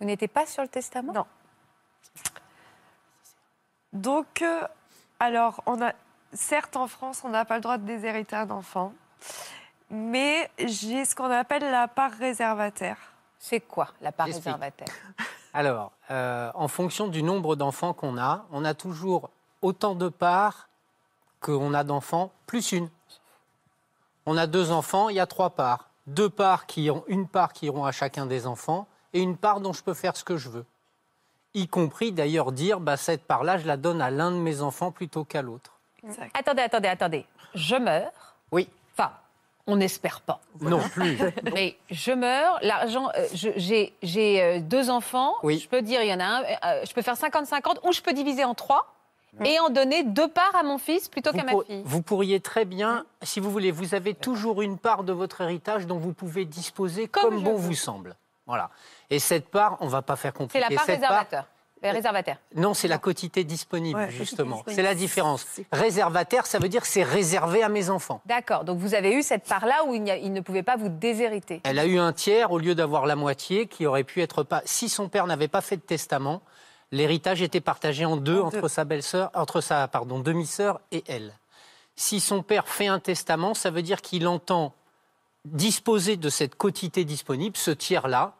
Vous 0.00 0.06
n'étiez 0.06 0.28
pas 0.28 0.44
sur 0.44 0.62
le 0.62 0.68
testament? 0.68 1.12
Non. 1.12 1.26
Donc, 3.92 4.42
euh, 4.42 4.66
alors, 5.20 5.62
on 5.66 5.80
a, 5.80 5.92
certes, 6.32 6.76
en 6.76 6.88
France, 6.88 7.22
on 7.22 7.28
n'a 7.28 7.44
pas 7.44 7.54
le 7.54 7.60
droit 7.60 7.78
de 7.78 7.86
déshériter 7.86 8.34
un 8.34 8.50
enfant, 8.50 8.92
mais 9.90 10.50
j'ai 10.58 11.04
ce 11.04 11.14
qu'on 11.14 11.30
appelle 11.30 11.62
la 11.62 11.88
part 11.88 12.12
réservataire. 12.12 12.96
C'est 13.38 13.60
quoi 13.60 13.88
la 14.00 14.12
part 14.12 14.26
réservataire? 14.26 14.88
Alors, 15.52 15.92
euh, 16.10 16.50
en 16.54 16.68
fonction 16.68 17.08
du 17.08 17.22
nombre 17.22 17.56
d'enfants 17.56 17.92
qu'on 17.92 18.18
a, 18.18 18.44
on 18.50 18.64
a 18.64 18.74
toujours 18.74 19.30
autant 19.62 19.94
de 19.94 20.08
parts 20.08 20.68
qu'on 21.40 21.74
a 21.74 21.84
d'enfants, 21.84 22.32
plus 22.46 22.72
une. 22.72 22.88
On 24.26 24.36
a 24.36 24.46
deux 24.46 24.70
enfants, 24.72 25.10
il 25.10 25.16
y 25.16 25.20
a 25.20 25.26
trois 25.26 25.50
parts. 25.50 25.90
Deux 26.06 26.28
parts 26.28 26.66
qui 26.66 26.90
ont 26.90 27.04
une 27.06 27.28
part 27.28 27.52
qui 27.52 27.66
iront 27.66 27.84
à 27.84 27.92
chacun 27.92 28.26
des 28.26 28.46
enfants 28.46 28.86
et 29.12 29.20
une 29.20 29.36
part 29.36 29.60
dont 29.60 29.72
je 29.72 29.82
peux 29.82 29.94
faire 29.94 30.16
ce 30.16 30.24
que 30.24 30.36
je 30.36 30.48
veux. 30.48 30.64
Y 31.54 31.68
compris 31.68 32.12
d'ailleurs 32.12 32.50
dire, 32.50 32.80
bah, 32.80 32.96
cette 32.96 33.24
part-là, 33.24 33.58
je 33.58 33.66
la 33.66 33.76
donne 33.76 34.02
à 34.02 34.10
l'un 34.10 34.30
de 34.30 34.36
mes 34.36 34.60
enfants 34.60 34.90
plutôt 34.90 35.24
qu'à 35.24 35.42
l'autre. 35.42 35.72
Attendez, 36.34 36.62
attendez, 36.62 36.88
attendez. 36.88 37.26
Je 37.54 37.76
meurs. 37.76 38.34
Oui, 38.50 38.68
on 39.66 39.76
n'espère 39.76 40.20
pas. 40.20 40.40
non 40.60 40.80
plus. 40.80 41.18
Mais 41.54 41.76
je 41.90 42.12
meurs, 42.12 42.58
l'argent, 42.62 43.08
euh, 43.16 43.26
j'ai 43.32 43.94
j'ai, 44.02 44.42
euh, 44.42 44.60
deux 44.60 44.90
enfants. 44.90 45.34
Oui. 45.42 45.58
Je 45.58 45.68
peux 45.68 45.82
dire, 45.82 46.02
il 46.02 46.08
y 46.08 46.14
en 46.14 46.20
a 46.20 46.24
un, 46.24 46.42
euh, 46.42 46.84
je 46.86 46.92
peux 46.92 47.02
faire 47.02 47.16
50-50 47.16 47.78
ou 47.84 47.92
je 47.92 48.00
peux 48.00 48.12
diviser 48.12 48.44
en 48.44 48.54
trois 48.54 48.94
et 49.44 49.58
en 49.58 49.68
donner 49.68 50.04
deux 50.04 50.28
parts 50.28 50.54
à 50.54 50.62
mon 50.62 50.78
fils 50.78 51.08
plutôt 51.08 51.32
qu'à 51.32 51.42
ma 51.42 51.50
fille. 51.64 51.82
vous 51.84 52.02
pourriez 52.02 52.38
très 52.38 52.64
bien, 52.64 53.04
si 53.22 53.40
vous 53.40 53.50
voulez, 53.50 53.72
vous 53.72 53.94
avez 53.96 54.14
toujours 54.14 54.62
une 54.62 54.78
part 54.78 55.02
de 55.02 55.12
votre 55.12 55.40
héritage 55.40 55.86
dont 55.86 55.98
vous 55.98 56.12
pouvez 56.12 56.44
disposer 56.44 57.08
Comme 57.08 57.42
bon 57.42 57.54
veux. 57.54 57.66
vous 57.68 57.74
semble. 57.74 58.14
Voilà. 58.46 58.70
Et 59.10 59.18
cette 59.18 59.48
part, 59.48 59.76
on 59.80 59.88
va 59.88 60.02
pas 60.02 60.16
faire 60.16 60.32
C'est 60.32 60.38
compliqué. 60.38 60.60
la 60.68 60.76
part 60.76 60.84
cette 60.84 61.00
réservateur. 61.00 61.42
Euh, 61.42 61.53
réservataire. 61.92 62.38
non, 62.54 62.74
c'est 62.74 62.88
la 62.88 62.98
quotité 62.98 63.44
disponible, 63.44 63.98
Ouais, 64.00 64.10
justement. 64.10 64.62
C'est 64.68 64.82
la 64.82 64.94
différence. 64.94 65.46
Réservataire, 65.72 66.46
ça 66.46 66.58
veut 66.58 66.68
dire 66.68 66.84
c'est 66.86 67.02
réservé 67.02 67.62
à 67.62 67.68
mes 67.68 67.90
enfants. 67.90 68.20
D'accord. 68.26 68.64
Donc 68.64 68.78
vous 68.78 68.94
avez 68.94 69.12
eu 69.14 69.22
cette 69.22 69.44
part-là 69.44 69.84
où 69.86 69.94
il, 69.94 70.02
n'y 70.02 70.10
a- 70.10 70.16
il 70.16 70.32
ne 70.32 70.40
pouvait 70.40 70.62
pas 70.62 70.76
vous 70.76 70.88
déshériter. 70.88 71.60
Elle 71.64 71.78
a 71.78 71.86
eu 71.86 71.98
un 71.98 72.12
tiers 72.12 72.52
au 72.52 72.58
lieu 72.58 72.74
d'avoir 72.74 73.06
la 73.06 73.16
moitié 73.16 73.66
qui 73.66 73.86
aurait 73.86 74.04
pu 74.04 74.22
être 74.22 74.42
pas. 74.42 74.62
Si 74.64 74.88
son 74.88 75.08
père 75.08 75.26
n'avait 75.26 75.48
pas 75.48 75.60
fait 75.60 75.76
de 75.76 75.82
testament, 75.82 76.42
l'héritage 76.92 77.42
était 77.42 77.60
partagé 77.60 78.04
en 78.04 78.16
deux 78.16 78.40
En 78.40 78.46
entre 78.46 78.62
deux. 78.62 78.68
sa 78.68 78.84
belle-sœur, 78.84 79.30
entre 79.34 79.60
sa 79.60 79.88
pardon 79.88 80.18
demi-sœur 80.20 80.80
et 80.92 81.02
elle. 81.08 81.32
Si 81.96 82.20
son 82.20 82.42
père 82.42 82.66
fait 82.68 82.86
un 82.88 82.98
testament, 83.00 83.54
ça 83.54 83.70
veut 83.70 83.82
dire 83.82 84.00
qu'il 84.00 84.26
entend 84.26 84.74
disposer 85.44 86.16
de 86.16 86.28
cette 86.28 86.54
quotité 86.54 87.04
disponible, 87.04 87.56
ce 87.56 87.70
tiers-là, 87.70 88.34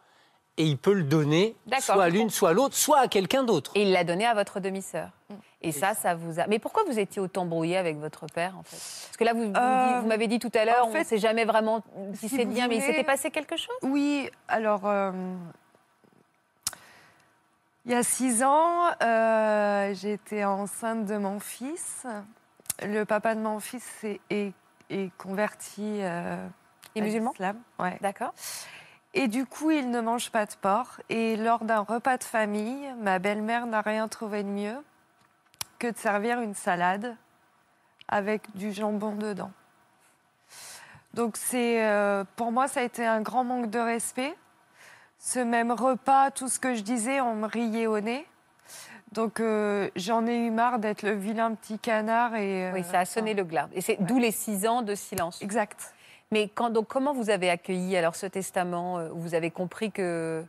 et 0.56 0.64
il 0.64 0.78
peut 0.78 0.92
le 0.94 1.02
donner 1.02 1.56
soit 1.80 2.04
à 2.04 2.08
l'une, 2.08 2.30
soit 2.30 2.50
à 2.50 2.52
l'autre, 2.52 2.74
soit 2.76 2.98
à 3.00 3.08
quelqu'un 3.08 3.42
d'autre. 3.42 3.72
Et 3.74 3.82
il 3.82 3.92
l'a 3.92 4.04
donné 4.04 4.24
à 4.26 4.34
votre 4.34 4.60
demi-sœur. 4.60 5.08
Mm. 5.30 5.34
Et 5.62 5.72
ça, 5.72 5.94
ça 5.94 6.14
vous 6.14 6.38
a. 6.40 6.46
Mais 6.46 6.58
pourquoi 6.58 6.82
vous 6.86 6.98
étiez 6.98 7.20
autant 7.22 7.46
brouillé 7.46 7.76
avec 7.78 7.96
votre 7.98 8.26
père, 8.26 8.54
en 8.58 8.62
fait? 8.62 8.76
Parce 8.76 9.16
que 9.16 9.24
là, 9.24 9.32
vous, 9.32 9.50
Euh, 9.56 10.00
vous 10.00 10.06
m'avez 10.06 10.26
dit 10.28 10.38
tout 10.38 10.50
à 10.54 10.64
l'heure, 10.66 10.84
en 10.86 10.90
on 10.90 10.94
ne 10.94 11.02
sait 11.04 11.16
jamais 11.18 11.44
vraiment 11.46 11.82
si, 12.14 12.28
si 12.28 12.36
c'est 12.36 12.44
bien, 12.44 12.68
mais 12.68 12.76
il 12.76 12.82
s'était 12.82 13.02
passé 13.04 13.30
quelque 13.30 13.56
chose? 13.56 13.74
Oui, 13.82 14.28
alors, 14.46 14.82
euh, 14.86 15.10
il 17.86 17.92
y 17.92 17.94
a 17.94 18.02
six 18.02 18.42
ans, 18.42 18.90
euh, 19.02 19.94
j'étais 19.94 20.44
enceinte 20.44 21.06
de 21.06 21.16
mon 21.16 21.40
fils. 21.40 22.06
Le 22.82 23.04
papa 23.04 23.34
de 23.34 23.40
mon 23.40 23.58
fils 23.60 23.86
est, 24.04 24.20
est- 24.30 24.52
est 24.90 25.10
converti 25.16 25.82
euh, 26.02 26.36
musulmans 26.96 27.30
l'islam, 27.30 27.56
ouais. 27.78 27.96
D'accord. 28.02 28.32
Et 29.14 29.28
du 29.28 29.46
coup, 29.46 29.70
il 29.70 29.90
ne 29.90 30.00
mange 30.00 30.30
pas 30.30 30.44
de 30.44 30.54
porc. 30.60 31.00
Et 31.08 31.36
lors 31.36 31.64
d'un 31.64 31.80
repas 31.80 32.18
de 32.18 32.24
famille, 32.24 32.92
ma 32.98 33.18
belle-mère 33.18 33.66
n'a 33.66 33.80
rien 33.80 34.08
trouvé 34.08 34.42
de 34.42 34.48
mieux 34.48 34.76
que 35.78 35.86
de 35.86 35.96
servir 35.96 36.40
une 36.40 36.54
salade 36.54 37.16
avec 38.08 38.54
du 38.56 38.72
jambon 38.72 39.14
dedans. 39.14 39.52
Donc 41.14 41.36
c'est, 41.36 41.84
euh, 41.84 42.24
pour 42.36 42.50
moi, 42.50 42.66
ça 42.66 42.80
a 42.80 42.82
été 42.82 43.06
un 43.06 43.20
grand 43.20 43.44
manque 43.44 43.70
de 43.70 43.78
respect. 43.78 44.34
Ce 45.20 45.38
même 45.38 45.70
repas, 45.70 46.32
tout 46.32 46.48
ce 46.48 46.58
que 46.58 46.74
je 46.74 46.82
disais, 46.82 47.20
on 47.20 47.36
me 47.36 47.46
riait 47.46 47.86
au 47.86 48.00
nez. 48.00 48.26
Donc 49.12 49.38
euh, 49.38 49.88
j'en 49.94 50.26
ai 50.26 50.36
eu 50.36 50.50
marre 50.50 50.80
d'être 50.80 51.02
le 51.02 51.12
vilain 51.12 51.54
petit 51.54 51.78
canard 51.78 52.34
et. 52.34 52.72
Oui, 52.72 52.80
euh, 52.80 52.82
ça 52.82 53.00
a 53.00 53.04
sonné 53.04 53.32
le 53.32 53.44
glas. 53.44 53.68
Et 53.72 53.80
c'est 53.80 53.96
d'où 54.00 54.18
les 54.18 54.32
six 54.32 54.66
ans 54.66 54.82
de 54.82 54.96
silence. 54.96 55.40
Exact. 55.40 55.94
Mais 56.34 56.48
quand, 56.52 56.70
donc, 56.70 56.88
comment 56.88 57.12
vous 57.14 57.30
avez 57.30 57.48
accueilli 57.48 57.96
alors 57.96 58.16
ce 58.16 58.26
testament 58.26 58.98
euh, 58.98 59.08
Vous 59.12 59.36
avez 59.36 59.52
compris 59.52 59.92
que 59.92 60.44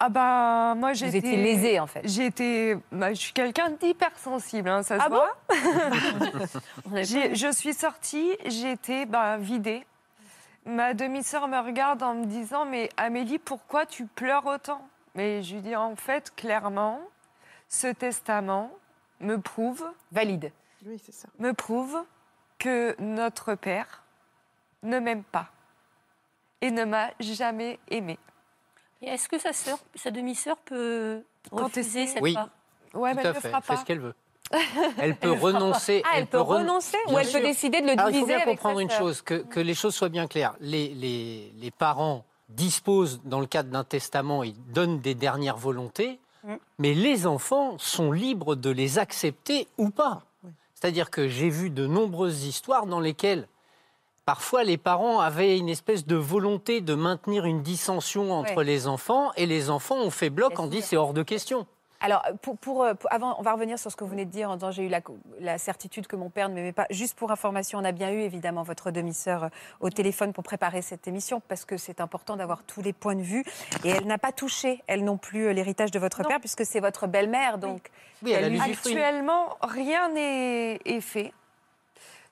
Ah 0.00 0.08
bah 0.08 0.74
moi 0.76 0.88
vous 0.88 0.96
j'étais. 0.96 1.18
étiez 1.18 1.36
lésé 1.36 1.78
en 1.78 1.86
fait? 1.86 2.00
J'ai 2.02 2.26
été, 2.26 2.76
bah, 2.90 3.10
je 3.14 3.20
suis 3.20 3.32
quelqu'un 3.32 3.70
d'hypersensible, 3.70 4.68
hein, 4.68 4.82
ça 4.82 4.98
se 4.98 5.04
Ah 5.04 5.08
bon? 5.08 5.22
Voit. 6.86 7.02
Je 7.04 7.52
suis 7.52 7.74
sortie, 7.74 8.36
j'étais 8.44 9.06
bah, 9.06 9.36
vidée. 9.36 9.86
Ma 10.66 10.94
demi-sœur 10.94 11.46
me 11.46 11.58
regarde 11.64 12.02
en 12.02 12.14
me 12.14 12.24
disant 12.26 12.64
Mais 12.64 12.88
Amélie, 12.96 13.38
pourquoi 13.38 13.86
tu 13.86 14.06
pleures 14.06 14.46
autant? 14.46 14.82
Mais 15.14 15.44
je 15.44 15.54
lui 15.54 15.62
dis 15.62 15.76
En 15.76 15.94
fait, 15.94 16.34
clairement, 16.34 16.98
ce 17.68 17.86
testament 17.86 18.72
me 19.20 19.36
prouve, 19.38 19.84
Valide. 20.10 20.50
Oui, 20.84 21.00
c'est 21.06 21.14
ça. 21.14 21.28
me 21.38 21.52
prouve 21.52 22.02
que 22.58 22.96
notre 22.98 23.54
père 23.54 24.02
ne 24.82 24.98
m'aime 24.98 25.22
pas 25.24 25.48
et 26.60 26.70
ne 26.70 26.84
m'a 26.84 27.10
jamais 27.20 27.78
aimée. 27.88 28.18
Est-ce 29.02 29.28
que 29.28 29.38
sa 29.38 29.52
sœur, 29.52 29.78
sa 29.94 30.10
demi-sœur 30.10 30.56
peut 30.58 31.22
Contester. 31.50 31.80
refuser 31.80 32.06
cette 32.06 32.22
Oui. 32.22 32.34
part? 32.34 32.48
Ouais, 32.92 33.14
mais 33.14 33.22
Tout 33.22 33.28
elle 33.28 33.32
à 33.32 33.34
ne 33.36 33.40
fait, 33.40 33.48
fera 33.48 33.58
elle 33.58 33.62
fait 33.64 33.72
pas. 33.74 33.80
ce 33.80 33.84
qu'elle 33.86 34.00
veut. 34.00 34.14
Elle 34.98 35.14
peut 35.16 35.30
renoncer. 35.30 36.02
Ah, 36.04 36.14
elle, 36.16 36.26
peut 36.26 36.40
ren- 36.40 36.58
renoncer 36.58 36.96
ou 37.08 37.16
elle 37.16 37.30
peut 37.30 37.40
décider 37.40 37.80
de 37.82 37.86
le 37.86 37.92
Alors, 37.92 38.08
il 38.08 38.14
diviser 38.14 38.20
faut 38.22 38.26
bien 38.26 38.36
avec 38.42 38.56
comprendre 38.58 38.80
une 38.80 38.90
chose, 38.90 39.22
que, 39.22 39.34
que 39.34 39.60
les 39.60 39.74
choses 39.74 39.94
soient 39.94 40.08
bien 40.08 40.26
claires. 40.26 40.56
Les, 40.60 40.88
les- 40.88 41.52
les 41.56 41.70
parents 41.70 42.24
disposent, 42.48 43.20
dans 43.24 43.38
le 43.38 43.46
cadre 43.46 43.70
d'un 43.70 43.84
testament, 43.84 44.42
ils 44.42 44.56
donnent 44.72 45.00
des 45.00 45.14
dernières 45.14 45.56
volontés, 45.56 46.18
Mm. 46.42 46.54
mais 46.78 46.94
les 46.94 47.26
enfants 47.28 47.76
sont 47.78 48.10
libres 48.12 48.56
de 48.56 48.70
les 48.70 48.98
accepter 48.98 49.68
ou 49.78 49.90
pas. 49.90 50.22
C'est-à-dire 50.74 51.10
que 51.10 51.28
j'ai 51.28 51.48
vu 51.50 51.68
de 51.70 51.86
nombreuses 51.86 52.44
histoires 52.44 52.86
dans 52.86 52.98
lesquelles 52.98 53.46
parfois 54.30 54.62
les 54.62 54.76
parents 54.78 55.18
avaient 55.18 55.58
une 55.58 55.68
espèce 55.68 56.06
de 56.06 56.14
volonté 56.14 56.80
de 56.80 56.94
maintenir 56.94 57.46
une 57.46 57.62
dissension 57.62 58.30
entre 58.32 58.58
Ouais. 58.58 58.64
les 58.64 58.86
enfants, 58.86 59.32
et 59.36 59.44
les 59.44 59.70
enfants 59.70 59.96
ont 59.96 60.10
fait 60.10 60.30
bloc 60.30 60.60
en 60.60 60.68
dit 60.68 60.82
c'est 60.82 60.96
hors 60.96 61.12
de 61.14 61.24
question. 61.24 61.66
Alors, 62.00 62.22
pour, 62.40 62.56
pour, 62.56 62.84
euh, 62.84 62.94
pour- 62.94 63.12
avant, 63.12 63.34
on 63.40 63.42
va 63.42 63.52
revenir 63.52 63.76
sur 63.76 63.90
ce 63.90 63.96
que 63.96 64.04
vous 64.04 64.10
venez 64.10 64.24
de 64.24 64.30
dire 64.30 64.48
en 64.48 64.54
disant 64.54 64.70
j'ai 64.70 64.84
eu 64.84 64.88
la, 64.88 65.00
la 65.40 65.58
certitude 65.58 66.06
que 66.06 66.14
mon 66.14 66.30
père 66.30 66.48
ne 66.48 66.54
m'aimait 66.54 66.72
pas. 66.72 66.86
Juste 66.90 67.14
pour 67.18 67.32
information, 67.32 67.80
on 67.80 67.84
a 67.84 67.90
bien 67.92 68.10
eu 68.12 68.20
évidemment 68.20 68.62
votre 68.62 68.92
demi-sœur 68.92 69.44
euh, 69.44 69.48
au 69.80 69.90
téléphone 69.90 70.32
pour 70.32 70.44
préparer 70.44 70.80
cette 70.80 71.08
émission 71.08 71.42
parce 71.48 71.64
que 71.64 71.76
c'est 71.76 72.00
important 72.00 72.36
d'avoir 72.36 72.62
tous 72.62 72.80
les 72.82 72.92
points 72.92 73.16
de 73.16 73.22
vue. 73.22 73.44
Et 73.84 73.90
elle 73.90 74.06
n'a 74.06 74.16
pas 74.16 74.30
touché, 74.32 74.80
elle 74.86 75.02
non 75.04 75.16
plus, 75.18 75.48
euh, 75.48 75.52
l'héritage 75.52 75.90
de 75.90 75.98
votre 75.98 76.22
Non. 76.22 76.28
père 76.28 76.38
puisque 76.40 76.64
c'est 76.64 76.80
votre 76.80 77.08
belle-mère. 77.08 77.58
Donc, 77.58 77.90
Oui, 78.22 78.30
elle. 78.30 78.58
Actuellement, 78.62 79.58
rien 79.60 80.08
n'est 80.10 80.76
est 80.86 81.00
fait. 81.02 81.32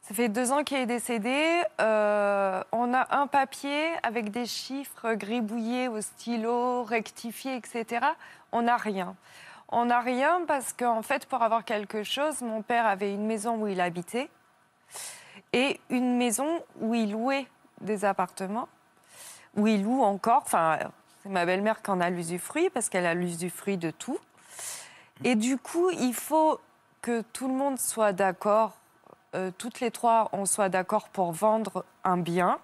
Ça 0.08 0.14
fait 0.14 0.30
deux 0.30 0.52
ans 0.52 0.64
qu'il 0.64 0.78
est 0.78 0.86
décédé. 0.86 1.62
Euh, 1.82 2.62
on 2.72 2.94
a 2.94 3.14
un 3.14 3.26
papier 3.26 3.90
avec 4.02 4.30
des 4.30 4.46
chiffres 4.46 5.12
gribouillés 5.12 5.88
au 5.88 6.00
stylo, 6.00 6.82
rectifiés, 6.82 7.56
etc. 7.56 8.06
On 8.50 8.62
n'a 8.62 8.78
rien. 8.78 9.16
On 9.68 9.84
n'a 9.84 10.00
rien 10.00 10.40
parce 10.48 10.72
qu'en 10.72 11.02
fait, 11.02 11.26
pour 11.26 11.42
avoir 11.42 11.62
quelque 11.62 12.04
chose, 12.04 12.40
mon 12.40 12.62
père 12.62 12.86
avait 12.86 13.12
une 13.12 13.26
maison 13.26 13.56
où 13.56 13.66
il 13.66 13.82
habitait 13.82 14.30
et 15.52 15.78
une 15.90 16.16
maison 16.16 16.64
où 16.80 16.94
il 16.94 17.12
louait 17.12 17.46
des 17.82 18.06
appartements, 18.06 18.68
où 19.56 19.66
il 19.66 19.82
loue 19.82 20.00
encore. 20.02 20.40
Enfin, 20.46 20.78
c'est 21.22 21.28
ma 21.28 21.44
belle-mère 21.44 21.82
qui 21.82 21.90
en 21.90 22.00
a 22.00 22.08
l'usufruit 22.08 22.70
parce 22.70 22.88
qu'elle 22.88 23.04
a 23.04 23.12
l'usufruit 23.12 23.76
de 23.76 23.90
tout. 23.90 24.18
Et 25.22 25.34
du 25.34 25.58
coup, 25.58 25.90
il 25.90 26.14
faut 26.14 26.58
que 27.02 27.20
tout 27.34 27.46
le 27.46 27.54
monde 27.54 27.78
soit 27.78 28.14
d'accord, 28.14 28.72
euh, 29.34 29.50
toutes 29.56 29.80
les 29.80 29.90
trois, 29.90 30.28
on 30.32 30.46
soit 30.46 30.68
d'accord 30.68 31.08
pour 31.08 31.32
vendre 31.32 31.84
un 32.04 32.16
bien. 32.16 32.58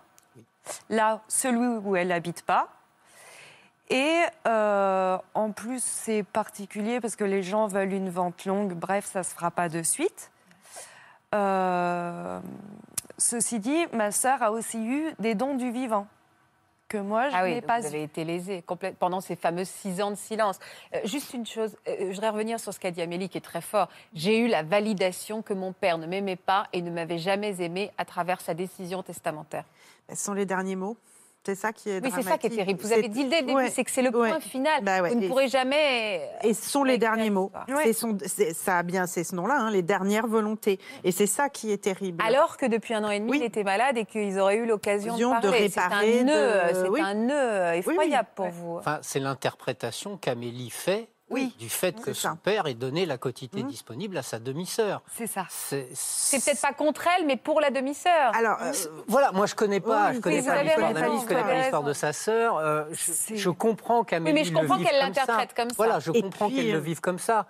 Là, 0.88 1.20
celui 1.28 1.78
où 1.84 1.96
elle 1.96 2.08
n'habite 2.08 2.42
pas. 2.42 2.68
Et 3.90 4.22
euh, 4.46 5.18
en 5.34 5.52
plus, 5.52 5.82
c'est 5.82 6.22
particulier 6.22 7.00
parce 7.00 7.16
que 7.16 7.24
les 7.24 7.42
gens 7.42 7.66
veulent 7.66 7.92
une 7.92 8.08
vente 8.08 8.46
longue. 8.46 8.72
Bref, 8.72 9.04
ça 9.04 9.18
ne 9.20 9.24
se 9.24 9.34
fera 9.34 9.50
pas 9.50 9.68
de 9.68 9.82
suite. 9.82 10.30
Euh, 11.34 12.40
ceci 13.18 13.58
dit, 13.58 13.86
ma 13.92 14.10
sœur 14.10 14.42
a 14.42 14.52
aussi 14.52 14.78
eu 14.78 15.12
des 15.18 15.34
dons 15.34 15.54
du 15.54 15.70
vivant 15.70 16.06
que 16.94 17.00
moi, 17.00 17.28
je 17.28 17.34
ah 17.36 17.42
oui, 17.42 17.54
n'ai 17.54 17.60
pas 17.60 17.80
vous 17.80 17.86
avez 17.86 18.04
été 18.04 18.24
lésée 18.24 18.62
complète 18.62 18.96
pendant 18.96 19.20
ces 19.20 19.34
fameux 19.34 19.64
six 19.64 20.00
ans 20.00 20.12
de 20.12 20.16
silence. 20.16 20.60
Euh, 20.94 21.00
juste 21.04 21.34
une 21.34 21.44
chose, 21.44 21.76
euh, 21.88 21.96
je 21.98 22.14
voudrais 22.14 22.28
revenir 22.28 22.60
sur 22.60 22.72
ce 22.72 22.78
qu'a 22.78 22.92
dit 22.92 23.02
Amélie 23.02 23.28
qui 23.28 23.38
est 23.38 23.40
très 23.40 23.60
fort. 23.60 23.88
J'ai 24.14 24.38
eu 24.38 24.46
la 24.46 24.62
validation 24.62 25.42
que 25.42 25.54
mon 25.54 25.72
père 25.72 25.98
ne 25.98 26.06
m'aimait 26.06 26.36
pas 26.36 26.68
et 26.72 26.82
ne 26.82 26.90
m'avait 26.90 27.18
jamais 27.18 27.60
aimé 27.60 27.90
à 27.98 28.04
travers 28.04 28.40
sa 28.40 28.54
décision 28.54 29.02
testamentaire. 29.02 29.64
Ce 30.08 30.14
sont 30.14 30.34
les 30.34 30.46
derniers 30.46 30.76
mots. 30.76 30.96
C'est 31.46 31.54
ça 31.54 31.72
qui 31.72 31.90
est 31.90 32.02
Oui, 32.02 32.10
c'est 32.14 32.22
ça 32.22 32.38
qui 32.38 32.46
est 32.46 32.50
terrible. 32.50 32.80
Vous 32.80 32.92
avez 32.92 33.08
dit 33.08 33.24
dès 33.26 33.40
le 33.40 33.46
début, 33.46 33.54
Ouais, 33.54 33.68
c'est 33.70 33.84
que 33.84 33.90
c'est 33.90 34.00
le 34.02 34.10
point 34.10 34.32
ouais. 34.34 34.40
final. 34.40 34.82
Bah 34.82 35.02
ouais, 35.02 35.10
Vous 35.10 35.16
ne 35.20 35.24
et- 35.24 35.28
pourrez 35.28 35.48
jamais. 35.48 36.28
Et 36.42 36.54
ce 36.54 36.70
sont 36.70 36.84
les 36.84 36.96
derniers 36.96 37.28
mots. 37.30 37.50
son- 37.94 38.16
ça 38.54 38.78
a 38.78 38.82
bien, 38.82 39.06
c'est 39.06 39.24
ce 39.24 39.34
nom-là, 39.34 39.56
hein, 39.58 39.70
les 39.70 39.82
dernières 39.82 40.26
volontés. 40.26 40.78
Et 41.04 41.12
c'est 41.12 41.26
ça 41.26 41.48
qui 41.50 41.70
est 41.70 41.78
terrible. 41.82 42.22
Alors 42.26 42.56
que 42.56 42.64
depuis 42.66 42.94
un 42.94 43.04
an 43.04 43.10
et 43.10 43.20
demi, 43.20 43.32
Oui. 43.32 43.38
il 43.40 43.44
était 43.44 43.62
malade 43.64 43.98
et 43.98 44.04
qu'ils 44.06 44.38
auraient 44.38 44.56
eu 44.56 44.66
l'occasion 44.66 45.16
de 45.16 45.22
L'occasion 45.22 45.34
de 45.36 45.40
parler. 45.50 45.68
C'est 45.68 45.80
un 45.80 45.82
réparer, 45.88 46.24
nœud, 46.24 46.32
de- 46.32 46.74
c'est 46.82 46.88
oui. 46.88 47.00
un 47.02 47.14
nœud 47.14 47.74
effroyable 47.74 48.28
pour 48.34 48.46
Ouais. 48.46 48.50
vous. 48.52 48.76
Enfin, 48.78 48.98
c'est 49.02 49.20
l'interprétation 49.20 50.16
qu'Amélie 50.16 50.70
fait 50.70 51.08
Oui. 51.34 51.54
du 51.58 51.68
fait 51.68 52.00
que 52.00 52.12
ça. 52.12 52.30
son 52.30 52.36
père 52.36 52.66
ait 52.66 52.74
donné 52.74 53.04
la 53.06 53.18
quotité 53.18 53.62
Mhm. 53.62 53.68
disponible 53.68 54.16
à 54.16 54.22
sa 54.22 54.38
demi-sœur. 54.38 55.02
C'est 55.16 55.26
ça. 55.26 55.46
C'est 55.50 55.88
C'est 55.94 56.42
peut-être 56.44 56.60
pas 56.62 56.72
contre 56.72 57.06
elle, 57.18 57.26
mais 57.26 57.36
pour 57.36 57.60
la 57.60 57.70
demi-sœur. 57.70 58.34
Alors, 58.34 58.58
euh, 58.62 58.72
Voilà, 59.08 59.32
moi 59.32 59.46
je 59.46 59.54
connais 59.54 59.80
pas, 59.80 60.10
Oui, 60.10 60.16
je 60.16 60.20
connais 60.20 60.42
pas 60.42 60.52
avez 60.52 60.64
l'histoire 60.64 60.92
d'Amélie, 60.94 61.20
je 61.20 61.26
connais 61.26 61.42
pas 61.42 61.54
l'histoire 61.58 61.82
de 61.82 61.92
sa 61.92 62.12
sœur. 62.12 62.56
euh, 62.58 62.84
je, 63.34 63.50
comprends 63.50 64.04
qu'Amélie 64.04 64.32
Oui, 64.34 64.40
mais 64.40 64.44
je 64.44 64.52
le 64.52 64.58
comprends 64.60 64.76
vive 64.78 64.86
qu'elle 64.86 65.00
comme 65.04 65.14
ça. 65.14 65.20
l'interprète 65.22 65.54
comme 65.54 65.70
ça. 65.70 65.76
Voilà, 65.76 66.00
je 66.00 66.12
Et 66.12 66.22
comprends 66.22 66.48
qu'elle 66.48 66.70
le 66.72 66.78
euh, 66.78 66.80
vive 66.80 67.00
comme 67.00 67.18
ça. 67.18 67.46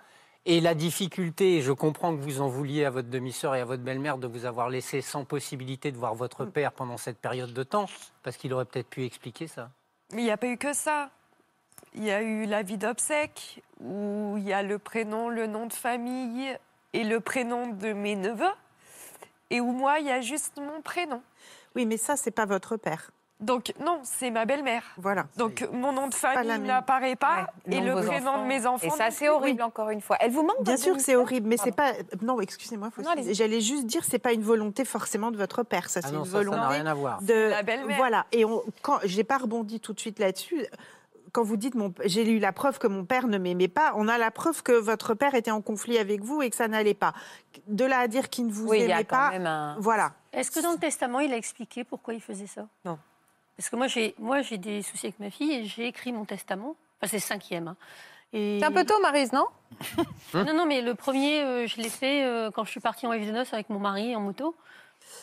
Et 0.47 0.61
la 0.61 0.75
difficulté, 0.75 1.61
je 1.61 1.71
comprends 1.71 2.15
que 2.15 2.21
vous 2.21 2.39
en 2.39 2.47
vouliez 2.47 2.85
à 2.85 2.91
votre 2.91 3.09
demi-sœur 3.09 3.55
et 3.55 3.61
à 3.61 3.65
votre 3.65 3.81
belle-mère 3.81 4.19
de 4.19 4.27
vous 4.27 4.45
avoir 4.45 4.69
laissé 4.69 5.01
sans 5.01 5.25
possibilité 5.25 5.91
de 5.91 5.97
voir 5.97 6.13
votre 6.13 6.45
père 6.45 6.71
pendant 6.71 6.97
cette 6.97 7.17
période 7.17 7.51
de 7.51 7.63
temps, 7.63 7.87
parce 8.21 8.37
qu'il 8.37 8.53
aurait 8.53 8.65
peut-être 8.65 8.87
pu 8.89 9.05
expliquer 9.05 9.47
ça. 9.47 9.69
Mais 10.13 10.21
il 10.21 10.25
n'y 10.25 10.31
a 10.31 10.37
pas 10.37 10.45
eu 10.45 10.57
que 10.57 10.71
ça. 10.73 11.09
Il 11.93 12.03
y 12.03 12.11
a 12.11 12.21
eu 12.21 12.45
la 12.45 12.61
vie 12.61 12.77
d'obsèques, 12.77 13.61
où 13.81 14.35
il 14.37 14.43
y 14.43 14.53
a 14.53 14.63
le 14.63 14.77
prénom, 14.79 15.29
le 15.29 15.47
nom 15.47 15.65
de 15.65 15.73
famille 15.73 16.57
et 16.93 17.03
le 17.03 17.19
prénom 17.19 17.67
de 17.67 17.93
mes 17.93 18.15
neveux. 18.15 18.45
Et 19.49 19.61
où 19.61 19.71
moi, 19.71 19.99
il 19.99 20.07
y 20.07 20.11
a 20.11 20.21
juste 20.21 20.57
mon 20.57 20.81
prénom. 20.81 21.21
oui, 21.75 21.85
mais 21.85 21.97
ça, 21.97 22.15
c'est 22.17 22.31
pas 22.31 22.45
votre 22.45 22.77
père. 22.77 23.11
Donc 23.41 23.73
non, 23.81 23.99
c'est 24.03 24.31
ma 24.31 24.45
belle-mère. 24.45 24.83
Voilà. 24.97 25.25
Donc 25.37 25.67
mon 25.73 25.91
nom 25.91 26.07
de 26.07 26.13
famille 26.13 26.57
n'apparaît 26.59 27.17
pas 27.17 27.47
Ouais, 27.67 27.75
et 27.75 27.81
le 27.81 27.93
prénom 27.95 28.29
enfants. 28.31 28.43
de 28.43 28.47
mes 28.47 28.65
enfants. 28.65 28.87
Et 28.87 28.89
ça, 28.91 29.11
c'est 29.11 29.27
horrible, 29.27 29.61
encore 29.61 29.89
une 29.89 29.99
fois. 29.99 30.15
Elle 30.21 30.31
vous 30.31 30.41
manque 30.41 30.63
Bien 30.63 30.77
sûr 30.77 30.95
que 30.95 31.01
c'est 31.01 31.17
horrible, 31.17 31.47
mais 31.49 31.57
c'est 31.57 31.73
pas. 31.75 31.91
Non, 32.21 32.39
excusez-moi. 32.39 32.89
J'allais 33.31 33.59
juste 33.59 33.85
dire, 33.87 34.03
c'est 34.05 34.19
pas 34.19 34.31
une 34.31 34.41
volonté 34.41 34.85
forcément 34.85 35.31
de 35.31 35.37
votre 35.37 35.63
père. 35.63 35.89
Ça, 35.89 35.99
Ah 36.03 36.07
c'est 36.07 36.13
non, 36.13 36.19
une 36.19 36.25
ça, 36.25 36.31
ça 36.31 36.37
n'a 36.37 36.43
volonté 36.45 36.67
rien 36.75 36.85
à 36.85 36.93
voir. 36.93 37.21
de 37.21 37.49
la 37.49 37.61
belle-mère. 37.61 37.97
Voilà. 37.97 38.25
Et 38.31 38.45
on, 38.45 38.63
quand 38.81 38.99
j'ai 39.03 39.25
pas 39.25 39.37
rebondi 39.37 39.79
tout 39.81 39.91
de 39.93 39.99
suite 39.99 40.17
là-dessus. 40.19 40.65
Quand 41.35 41.43
vous 41.43 41.57
dites 41.57 41.75
mon, 41.75 41.93
j'ai 42.05 42.25
eu 42.31 42.39
la 42.39 42.53
preuve 42.53 42.79
que 42.79 42.87
mon 42.87 43.03
père 43.03 43.27
ne 43.27 43.37
m'aimait 43.37 43.67
pas, 43.67 43.91
on 43.97 44.07
a 44.07 44.17
la 44.17 44.31
preuve 44.31 44.63
que 44.63 44.71
votre 44.71 45.13
père 45.15 45.35
était 45.35 45.51
en 45.51 45.61
conflit 45.61 45.97
avec 45.97 46.21
vous 46.21 46.41
et 46.41 46.49
que 46.49 46.55
ça 46.55 46.69
n'allait 46.69 46.93
pas. 46.93 47.13
De 47.67 47.83
là 47.83 47.99
à 47.99 48.07
dire 48.07 48.29
qu'il 48.29 48.47
ne 48.47 48.53
vous 48.53 48.69
Oui, 48.69 48.77
il 48.79 48.87
y 48.87 48.91
a 48.93 48.95
aimait 48.95 49.03
quand 49.03 49.17
pas, 49.17 49.31
même 49.31 49.45
un. 49.45 49.75
voilà. 49.79 50.13
Est-ce 50.31 50.49
que 50.49 50.61
dans 50.61 50.71
le 50.71 50.77
testament, 50.77 51.19
il 51.19 51.33
a 51.33 51.35
expliqué 51.35 51.83
pourquoi 51.83 52.13
il 52.13 52.21
faisait 52.21 52.47
ça? 52.47 52.67
Non. 52.85 52.97
Parce 53.57 53.69
que 53.69 53.75
moi, 53.75 53.87
j'ai 53.87 54.15
moi 54.17 54.43
j'ai 54.43 54.57
des 54.57 54.81
soucis 54.81 55.07
avec 55.07 55.19
ma 55.19 55.29
fille 55.29 55.51
et 55.51 55.65
j'ai 55.65 55.87
écrit 55.87 56.13
mon 56.13 56.23
testament. 56.23 56.77
Enfin, 57.01 57.09
c'est 57.09 57.17
le 57.17 57.21
cinquième. 57.21 57.67
hein. 57.67 57.75
Et... 58.31 58.59
C'est 58.61 58.65
un 58.65 58.71
peu 58.71 58.85
tôt, 58.85 58.97
Marise, 59.01 59.33
non? 59.33 59.47
Non, 60.33 60.53
non, 60.53 60.65
mais 60.65 60.81
le 60.81 60.95
premier, 60.95 61.41
euh, 61.41 61.67
je 61.67 61.81
l'ai 61.81 61.89
fait 61.89 62.23
euh, 62.23 62.49
quand 62.49 62.63
je 62.63 62.71
suis 62.71 62.79
partie 62.79 63.05
en 63.05 63.09
voyage 63.09 63.27
de 63.27 63.33
noces 63.33 63.53
avec 63.53 63.69
mon 63.69 63.79
mari 63.79 64.15
en 64.15 64.21
moto. 64.21 64.55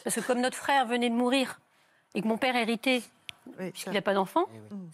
Parce 0.05 0.17
que 0.17 0.21
comme 0.21 0.41
notre 0.43 0.59
frère 0.59 0.85
venait 0.87 1.09
de 1.09 1.15
mourir 1.15 1.59
et 2.15 2.21
que 2.21 2.29
mon 2.29 2.37
père 2.37 2.55
héritait, 2.55 3.03
Oui, 3.59 3.71
puisqu'il 3.71 3.93
n'a 3.93 4.03
pas 4.03 4.15
d'enfant, 4.15 4.45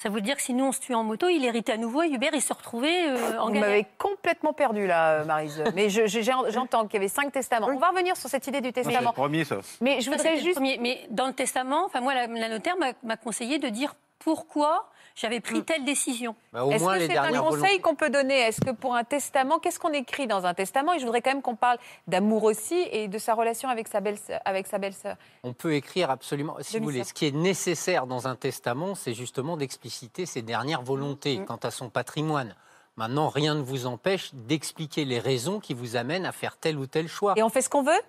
ça 0.02 0.08
veut 0.08 0.20
dire 0.22 0.34
que 0.36 0.42
si 0.42 0.54
nous 0.54 0.64
on 0.64 0.72
se 0.72 0.80
tue 0.80 0.94
en 0.94 1.04
moto, 1.04 1.28
il 1.28 1.44
héritait 1.44 1.72
à 1.72 1.76
nouveau 1.76 2.02
et 2.02 2.08
Hubert 2.08 2.30
il 2.32 2.40
se 2.40 2.52
retrouvait 2.52 3.08
euh, 3.08 3.38
en 3.38 3.46
Vous 3.48 3.52
galère. 3.52 3.68
m'avez 3.70 3.86
complètement 3.98 4.52
perdu 4.54 4.86
là, 4.86 5.20
euh, 5.20 5.24
Marise. 5.26 5.62
Mais 5.74 5.90
je- 5.90 6.06
j'entends 6.06 6.84
qu'il 6.86 6.94
y 6.94 6.96
avait 6.96 7.08
cinq 7.08 7.30
testaments. 7.30 7.68
On 7.70 7.76
va 7.78 7.88
revenir 7.90 8.16
sur 8.16 8.30
cette 8.30 8.46
idée 8.46 8.60
du 8.62 8.68
le 8.68 8.72
testament. 8.72 9.12
premier, 9.12 9.44
ça. 9.44 9.58
Mais 9.82 10.00
je 10.00 10.10
Ça, 10.10 10.16
voudrais 10.16 10.38
juste. 10.38 10.54
premier. 10.56 10.78
Mais 10.78 11.06
dans 11.10 11.26
le 11.26 11.34
testament, 11.34 11.84
enfin 11.84 12.00
moi, 12.00 12.14
la, 12.14 12.26
la 12.26 12.48
notaire 12.48 12.76
m'a- 12.78 12.92
m'a 13.02 13.16
conseillé 13.18 13.58
de 13.58 13.68
dire 13.68 13.94
pourquoi 14.18 14.88
J'avais 15.20 15.40
pris 15.40 15.64
telle 15.64 15.84
décision. 15.84 16.36
Bah, 16.52 16.64
Est-ce 16.70 16.84
que 16.84 17.06
c'est 17.06 17.16
un 17.16 17.32
conseil 17.40 17.80
qu'on 17.80 17.96
peut 17.96 18.08
donner? 18.10 18.38
Est-ce 18.38 18.60
que 18.60 18.70
pour 18.70 18.94
un 18.94 19.02
testament, 19.02 19.58
qu'est-ce 19.58 19.80
qu'on 19.80 19.92
écrit 19.92 20.28
dans 20.28 20.46
un 20.46 20.54
testament? 20.54 20.92
Et 20.94 21.00
je 21.00 21.04
voudrais 21.04 21.22
quand 21.22 21.30
même 21.32 21.42
qu'on 21.42 21.56
parle 21.56 21.78
d'amour 22.06 22.44
aussi 22.44 22.86
et 22.92 23.08
de 23.08 23.18
sa 23.18 23.34
relation 23.34 23.68
avec 23.68 23.88
sa 23.88 24.00
belle-sœur. 24.00 24.40
Belle-sœur. 24.78 25.16
On 25.42 25.52
peut 25.52 25.74
écrire 25.74 26.10
absolument. 26.10 26.56
Si 26.60 26.78
vous 26.78 26.84
voulez, 26.84 27.02
ce 27.02 27.12
qui 27.12 27.26
est 27.26 27.34
nécessaire 27.34 28.06
dans 28.06 28.28
un 28.28 28.36
testament, 28.36 28.94
c'est 28.94 29.14
justement 29.14 29.56
d'expliciter 29.56 30.24
ses 30.24 30.42
dernières 30.42 30.82
volontés 30.82 31.38
Mm. 31.38 31.46
quant 31.46 31.56
à 31.62 31.70
son 31.70 31.90
patrimoine. 31.90 32.54
Maintenant, 32.96 33.28
rien 33.28 33.54
ne 33.54 33.62
vous 33.62 33.86
empêche 33.86 34.30
d'expliquer 34.34 35.04
les 35.04 35.18
raisons 35.18 35.60
qui 35.60 35.74
vous 35.74 35.96
amènent 35.96 36.26
à 36.26 36.32
faire 36.32 36.56
tel 36.56 36.78
ou 36.78 36.86
tel 36.86 37.08
choix. 37.08 37.34
Et 37.36 37.42
on 37.42 37.48
fait 37.48 37.62
ce 37.62 37.68
qu'on 37.68 37.82
veut? 37.82 38.00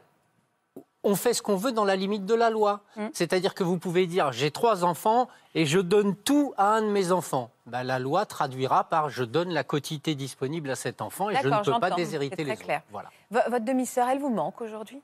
On 1.04 1.16
fait 1.16 1.34
ce 1.34 1.42
qu'on 1.42 1.56
veut 1.56 1.72
dans 1.72 1.86
la 1.86 1.96
limite 1.96 2.26
de 2.26 2.34
la 2.36 2.50
loi. 2.50 2.82
Mm. 2.98 3.08
C'est-à-dire 3.14 3.54
que 3.54 3.64
vous 3.64 3.78
pouvez 3.78 4.06
dire 4.06 4.32
j'ai 4.34 4.52
trois 4.52 4.84
enfants 4.84 5.30
et 5.56 5.66
je 5.66 5.80
donne 5.80 6.16
tout 6.16 6.54
à 6.58 6.74
un 6.76 6.82
de 6.82 6.88
mes 6.88 7.12
enfants. 7.14 7.52
Ben, 7.68 7.84
la 7.84 8.00
loi 8.00 8.26
traduira 8.26 8.84
par 8.84 9.10
je 9.10 9.24
donne 9.24 9.50
la 9.54 9.64
quotité 9.64 10.14
disponible 10.16 10.70
à 10.70 10.76
cet 10.76 11.02
enfant 11.02 11.30
et 11.30 11.36
je 11.38 11.48
ne 11.48 11.64
peux 11.64 11.80
pas 11.80 11.92
déshériter 11.92 12.44
les 12.44 12.58
clair. 12.58 12.80
autres. 12.80 12.88
Voilà. 12.92 13.10
V- 13.32 13.40
Votre 13.50 13.66
demi-sœur, 13.66 14.10
elle 14.10 14.20
vous 14.20 14.30
manque 14.30 14.60
aujourd'hui? 14.62 15.02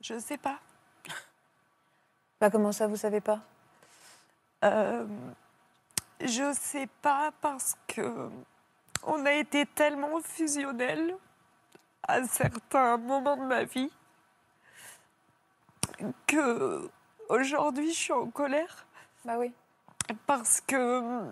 Je 0.00 0.18
sais 0.18 0.38
pas. 0.38 0.58
bah, 2.40 2.50
Comment 2.50 2.72
ça, 2.72 2.86
vous 2.86 2.96
savez 2.96 3.20
pas? 3.20 3.40
Euh, 4.64 5.04
je 6.20 6.52
sais 6.58 6.88
pas 7.02 7.30
parce 7.42 7.76
que 7.88 8.30
on 9.04 9.26
a 9.26 9.32
été 9.32 9.66
tellement 9.66 10.20
fusionnels 10.22 11.14
à 12.08 12.24
certains 12.24 12.96
moments 12.96 13.36
de 13.36 13.42
ma 13.42 13.64
vie 13.64 13.90
que 16.26 16.88
aujourd'hui 17.28 17.92
je 17.92 17.98
suis 17.98 18.12
en 18.12 18.26
colère 18.30 18.86
Bah 19.24 19.36
oui. 19.38 19.52
parce 20.26 20.60
que 20.60 21.22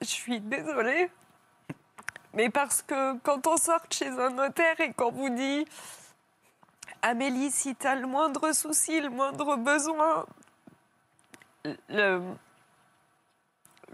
je 0.00 0.06
suis 0.06 0.40
désolée, 0.40 1.10
mais 2.32 2.50
parce 2.50 2.82
que 2.82 3.16
quand 3.18 3.46
on 3.46 3.56
sort 3.56 3.80
chez 3.90 4.08
un 4.08 4.30
notaire 4.30 4.78
et 4.80 4.92
qu'on 4.92 5.10
vous 5.10 5.30
dit 5.30 5.64
Amélie, 7.02 7.50
si 7.50 7.74
tu 7.76 7.86
as 7.86 7.94
le 7.96 8.06
moindre 8.06 8.52
souci, 8.52 9.00
le 9.00 9.10
moindre 9.10 9.56
besoin, 9.56 10.26
le 11.88 12.22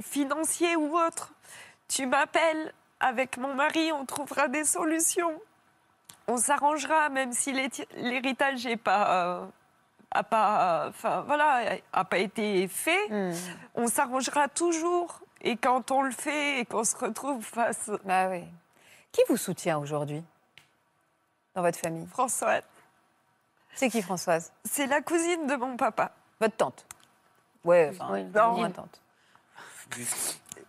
financier 0.00 0.76
ou 0.76 0.96
autre, 0.96 1.32
tu 1.88 2.06
m'appelles 2.06 2.72
avec 3.00 3.36
mon 3.36 3.54
mari, 3.54 3.90
on 3.92 4.04
trouvera 4.06 4.48
des 4.48 4.64
solutions. 4.64 5.40
On 6.28 6.36
s'arrangera, 6.36 7.08
même 7.08 7.32
si 7.32 7.52
l'héritage 7.96 8.64
n'est 8.64 8.76
pas, 8.76 9.24
euh, 9.24 9.46
a 10.12 10.22
pas, 10.22 10.86
enfin 10.88 11.22
voilà, 11.22 11.76
a 11.92 12.04
pas 12.04 12.18
été 12.18 12.66
fait 12.68 13.08
Hmm. 13.08 13.32
on 13.74 13.86
s'arrangera 13.86 14.48
toujours. 14.48 15.20
Et 15.42 15.56
quand 15.56 15.90
on 15.90 16.02
le 16.02 16.10
fait 16.10 16.60
et 16.60 16.64
qu'on 16.66 16.84
se 16.84 16.96
retrouve 16.96 17.42
face 17.44 17.90
Bah 18.04 18.28
oui. 18.28 18.44
Qui 19.12 19.22
vous 19.28 19.36
soutient 19.36 19.78
aujourd'hui 19.78 20.22
dans 21.54 21.62
votre 21.62 21.78
famille? 21.78 22.06
Françoise, 22.08 22.62
C'est 23.74 23.88
qui, 23.88 24.02
Françoise? 24.02 24.52
C'est 24.64 24.86
la 24.86 25.00
cousine 25.00 25.46
de 25.46 25.56
mon 25.56 25.76
papa. 25.76 26.12
Votre 26.40 26.56
tante? 26.56 26.86
Ouais, 27.64 27.90
enfin, 27.92 28.08
Oui, 28.12 28.24
non. 28.24 28.52
moins 28.56 28.70
tante. 28.70 29.00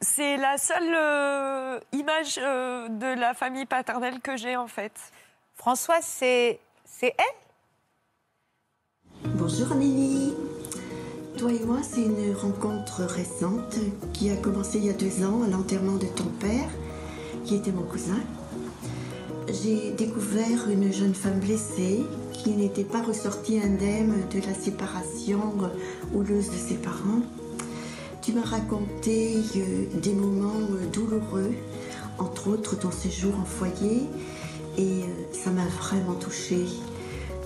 C'est 0.02 0.38
la 0.38 0.58
seule 0.58 0.94
euh, 0.96 1.80
image 1.92 2.40
euh, 2.42 2.88
de 2.90 3.08
la 3.20 3.34
famille 3.34 3.66
paternelle 3.66 4.20
que 4.20 4.36
j'ai 4.38 4.56
en 4.58 4.68
fait. 4.68 4.94
Françoise, 5.56 6.04
c'est 6.06 6.60
c'est 6.86 7.14
elle? 7.18 7.51
Bonjour 9.24 9.72
Amélie. 9.72 10.34
Toi 11.38 11.52
et 11.54 11.64
moi, 11.64 11.78
c'est 11.84 12.02
une 12.02 12.36
rencontre 12.36 13.04
récente 13.04 13.78
qui 14.14 14.32
a 14.32 14.36
commencé 14.36 14.80
il 14.80 14.86
y 14.86 14.90
a 14.90 14.94
deux 14.94 15.24
ans 15.24 15.44
à 15.44 15.48
l'enterrement 15.48 15.98
de 15.98 16.08
ton 16.08 16.26
père, 16.40 16.68
qui 17.46 17.56
était 17.56 17.72
mon 17.72 17.84
cousin. 17.84 18.20
J'ai 19.48 19.92
découvert 19.92 20.70
une 20.72 20.92
jeune 20.92 21.14
femme 21.14 21.40
blessée 21.40 22.04
qui 22.34 22.52
n'était 22.52 22.84
pas 22.84 23.04
ressortie 23.04 23.60
indemne 23.60 24.16
de 24.34 24.40
la 24.40 24.56
séparation 24.56 25.54
houleuse 26.16 26.50
de 26.50 26.58
ses 26.58 26.76
parents. 26.76 27.22
Tu 28.24 28.34
m'as 28.34 28.42
raconté 28.42 29.36
euh, 29.56 30.00
des 30.02 30.14
moments 30.14 30.62
euh, 30.72 30.88
douloureux, 30.92 31.52
entre 32.18 32.50
autres 32.50 32.78
ton 32.78 32.92
séjour 32.92 33.34
en 33.40 33.46
foyer, 33.46 34.04
et 34.78 35.04
euh, 35.04 35.06
ça 35.32 35.52
m'a 35.52 35.66
vraiment 35.66 36.16
touchée. 36.16 36.66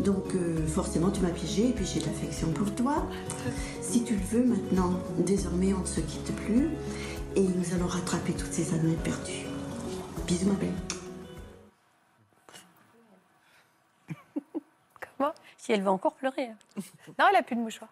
Donc 0.01 0.33
euh, 0.35 0.65
forcément 0.67 1.09
tu 1.09 1.21
m'as 1.21 1.29
piégée 1.29 1.69
et 1.69 1.73
puis 1.73 1.85
j'ai 1.85 1.99
de 1.99 2.05
l'affection 2.05 2.51
pour 2.51 2.73
toi. 2.75 3.07
Si 3.81 4.03
tu 4.03 4.15
le 4.15 4.21
veux 4.25 4.43
maintenant, 4.43 4.99
désormais 5.19 5.71
on 5.73 5.79
ne 5.79 5.85
se 5.85 6.01
quitte 6.01 6.35
plus 6.35 6.69
et 7.35 7.41
nous 7.41 7.73
allons 7.73 7.87
rattraper 7.87 8.33
toutes 8.33 8.51
ces 8.51 8.73
années 8.73 8.97
perdues. 9.03 9.45
Bisous 10.27 10.47
ma 10.47 10.55
belle. 10.55 10.73
Comment? 15.17 15.31
Si 15.57 15.71
elle 15.71 15.81
va 15.81 15.91
encore 15.91 16.13
pleurer. 16.15 16.47
hein. 16.47 16.57
Non, 17.19 17.25
elle 17.29 17.37
a 17.37 17.43
plus 17.43 17.55
de 17.55 17.61
mouchoir. 17.61 17.89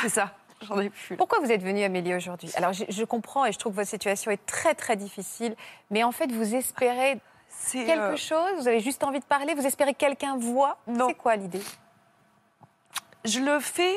C'est 0.00 0.08
ça, 0.08 0.32
j'en 0.62 0.78
ai 0.80 0.88
plus. 0.90 1.16
Pourquoi 1.16 1.40
vous 1.40 1.50
êtes 1.52 1.62
venue, 1.62 1.82
Amélie, 1.82 2.14
aujourd'hui? 2.14 2.50
Alors, 2.54 2.72
je, 2.72 2.84
je 2.88 3.04
comprends 3.04 3.44
et 3.44 3.52
je 3.52 3.58
trouve 3.58 3.72
que 3.72 3.76
votre 3.78 3.90
situation 3.90 4.30
est 4.30 4.46
très, 4.46 4.74
très 4.74 4.96
difficile. 4.96 5.54
Mais 5.90 6.02
en 6.04 6.12
fait, 6.12 6.30
vous 6.32 6.54
espérez 6.54 7.20
quelque 7.86 7.98
euh, 8.00 8.16
chose 8.16 8.54
Vous 8.58 8.68
avez 8.68 8.80
juste 8.80 9.02
envie 9.04 9.20
de 9.20 9.24
parler 9.24 9.54
Vous 9.54 9.66
espérez 9.66 9.92
que 9.92 9.98
quelqu'un 9.98 10.36
voit 10.38 10.78
Non. 10.86 11.08
C'est 11.08 11.14
quoi 11.14 11.36
l'idée? 11.36 11.62
Je 13.24 13.40
le 13.40 13.60
fais 13.60 13.94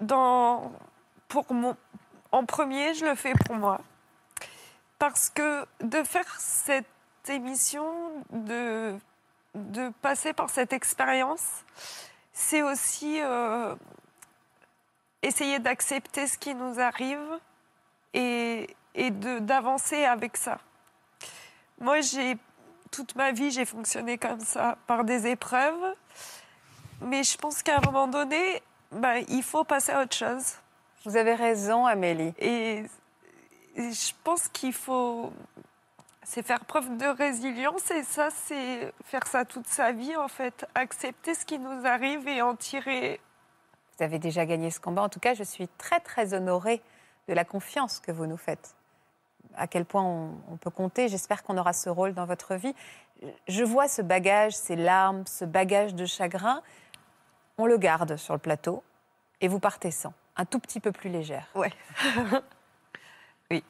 dans 0.00 0.70
pour 1.28 1.50
mon 1.52 1.76
en 2.32 2.44
premier, 2.44 2.92
je 2.94 3.04
le 3.06 3.14
fais 3.14 3.32
pour 3.46 3.56
moi. 3.56 3.80
Parce 4.98 5.30
que 5.30 5.66
de 5.80 6.02
faire 6.02 6.28
cette 6.38 6.86
émission, 7.28 7.86
de, 8.30 8.98
de 9.54 9.90
passer 10.02 10.32
par 10.32 10.50
cette 10.50 10.72
expérience, 10.72 11.64
c'est 12.32 12.62
aussi 12.62 13.20
euh, 13.22 13.74
essayer 15.22 15.58
d'accepter 15.58 16.26
ce 16.26 16.36
qui 16.36 16.54
nous 16.54 16.78
arrive 16.80 17.38
et, 18.12 18.74
et 18.94 19.10
de- 19.10 19.38
d'avancer 19.38 20.04
avec 20.04 20.36
ça. 20.36 20.58
Moi, 21.80 22.00
j'ai 22.00 22.36
toute 22.90 23.14
ma 23.14 23.32
vie, 23.32 23.50
j'ai 23.50 23.64
fonctionné 23.64 24.18
comme 24.18 24.40
ça, 24.40 24.78
par 24.86 25.04
des 25.04 25.26
épreuves. 25.26 25.94
Mais 27.00 27.22
je 27.22 27.36
pense 27.36 27.62
qu'à 27.62 27.78
un 27.78 27.80
moment 27.80 28.08
donné, 28.08 28.62
ben, 28.92 29.24
il 29.28 29.42
faut 29.42 29.64
passer 29.64 29.92
à 29.92 30.02
autre 30.02 30.16
chose. 30.16 30.54
Vous 31.04 31.16
avez 31.16 31.34
raison, 31.34 31.86
Amélie. 31.86 32.34
Et, 32.38 32.84
et 33.76 33.92
je 33.92 34.12
pense 34.24 34.48
qu'il 34.48 34.72
faut. 34.72 35.32
C'est 36.22 36.44
faire 36.44 36.64
preuve 36.64 36.96
de 36.96 37.06
résilience 37.06 37.88
et 37.92 38.02
ça, 38.02 38.30
c'est 38.30 38.92
faire 39.04 39.26
ça 39.28 39.44
toute 39.44 39.68
sa 39.68 39.92
vie, 39.92 40.16
en 40.16 40.26
fait. 40.26 40.66
Accepter 40.74 41.34
ce 41.34 41.44
qui 41.44 41.58
nous 41.58 41.86
arrive 41.86 42.26
et 42.26 42.42
en 42.42 42.56
tirer. 42.56 43.20
Vous 43.96 44.04
avez 44.04 44.18
déjà 44.18 44.44
gagné 44.44 44.70
ce 44.70 44.80
combat. 44.80 45.02
En 45.02 45.08
tout 45.08 45.20
cas, 45.20 45.34
je 45.34 45.44
suis 45.44 45.68
très, 45.78 46.00
très 46.00 46.34
honorée 46.34 46.82
de 47.28 47.34
la 47.34 47.44
confiance 47.44 48.00
que 48.00 48.10
vous 48.10 48.26
nous 48.26 48.36
faites. 48.36 48.74
À 49.56 49.66
quel 49.66 49.84
point 49.84 50.02
on, 50.02 50.56
peut 50.56 50.70
compter. 50.70 51.08
J'espère 51.08 51.42
qu'on 51.42 51.56
aura 51.58 51.72
ce 51.72 51.88
rôle 51.88 52.14
dans 52.14 52.26
votre 52.26 52.54
vie. 52.54 52.74
Je 53.48 53.64
vois 53.64 53.88
ce 53.88 54.02
bagage, 54.02 54.52
ces 54.52 54.76
larmes, 54.76 55.24
ce 55.26 55.44
bagage 55.44 55.94
de 55.94 56.04
chagrin. 56.06 56.62
On 57.58 57.66
le 57.66 57.78
garde 57.78 58.16
sur 58.16 58.34
le 58.34 58.40
plateau 58.40 58.82
et 59.40 59.48
vous 59.48 59.58
partez 59.60 59.90
sans, 59.90 60.12
un 60.36 60.44
tout 60.44 60.58
petit 60.58 60.80
peu 60.80 60.92
plus 60.92 61.10
légère. 61.10 61.46
Ouais. 61.54 61.72
oui. 63.50 63.64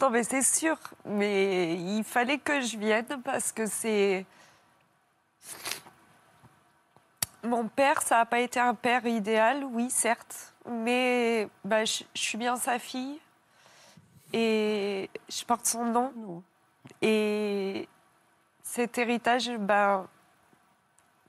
Non, 0.00 0.10
mais 0.10 0.22
c'est 0.22 0.42
sûr. 0.42 0.76
Mais 1.04 1.74
il 1.74 2.04
fallait 2.04 2.38
que 2.38 2.60
je 2.60 2.76
vienne 2.76 3.22
parce 3.24 3.52
que 3.52 3.66
c'est. 3.66 4.26
Mon 7.44 7.68
père, 7.68 8.02
ça 8.02 8.16
n'a 8.16 8.26
pas 8.26 8.40
été 8.40 8.60
un 8.60 8.74
père 8.74 9.06
idéal, 9.06 9.64
oui, 9.64 9.90
certes. 9.90 10.54
Mais 10.68 11.48
bah, 11.64 11.84
je 11.84 12.02
suis 12.14 12.36
bien 12.36 12.56
sa 12.56 12.78
fille. 12.78 13.18
Et 14.32 15.10
je 15.28 15.44
porte 15.44 15.66
son 15.66 15.80
en 15.80 15.88
dedans. 15.88 16.12
Et 17.02 17.88
cet 18.62 18.98
héritage, 18.98 19.50
ben, 19.58 20.06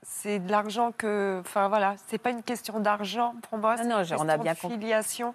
c'est 0.02 0.38
de 0.38 0.50
l'argent 0.50 0.92
que. 0.92 1.40
Enfin 1.40 1.68
voilà, 1.68 1.94
c'est 2.06 2.18
pas 2.18 2.30
une 2.30 2.42
question 2.42 2.80
d'argent 2.80 3.34
pour 3.48 3.58
moi, 3.58 3.72
ah 3.72 3.76
c'est 3.78 3.84
une 3.84 3.90
non, 3.90 4.02
on 4.18 4.28
a 4.28 4.36
bien 4.36 4.52
de 4.52 4.58
filiation. 4.58 5.34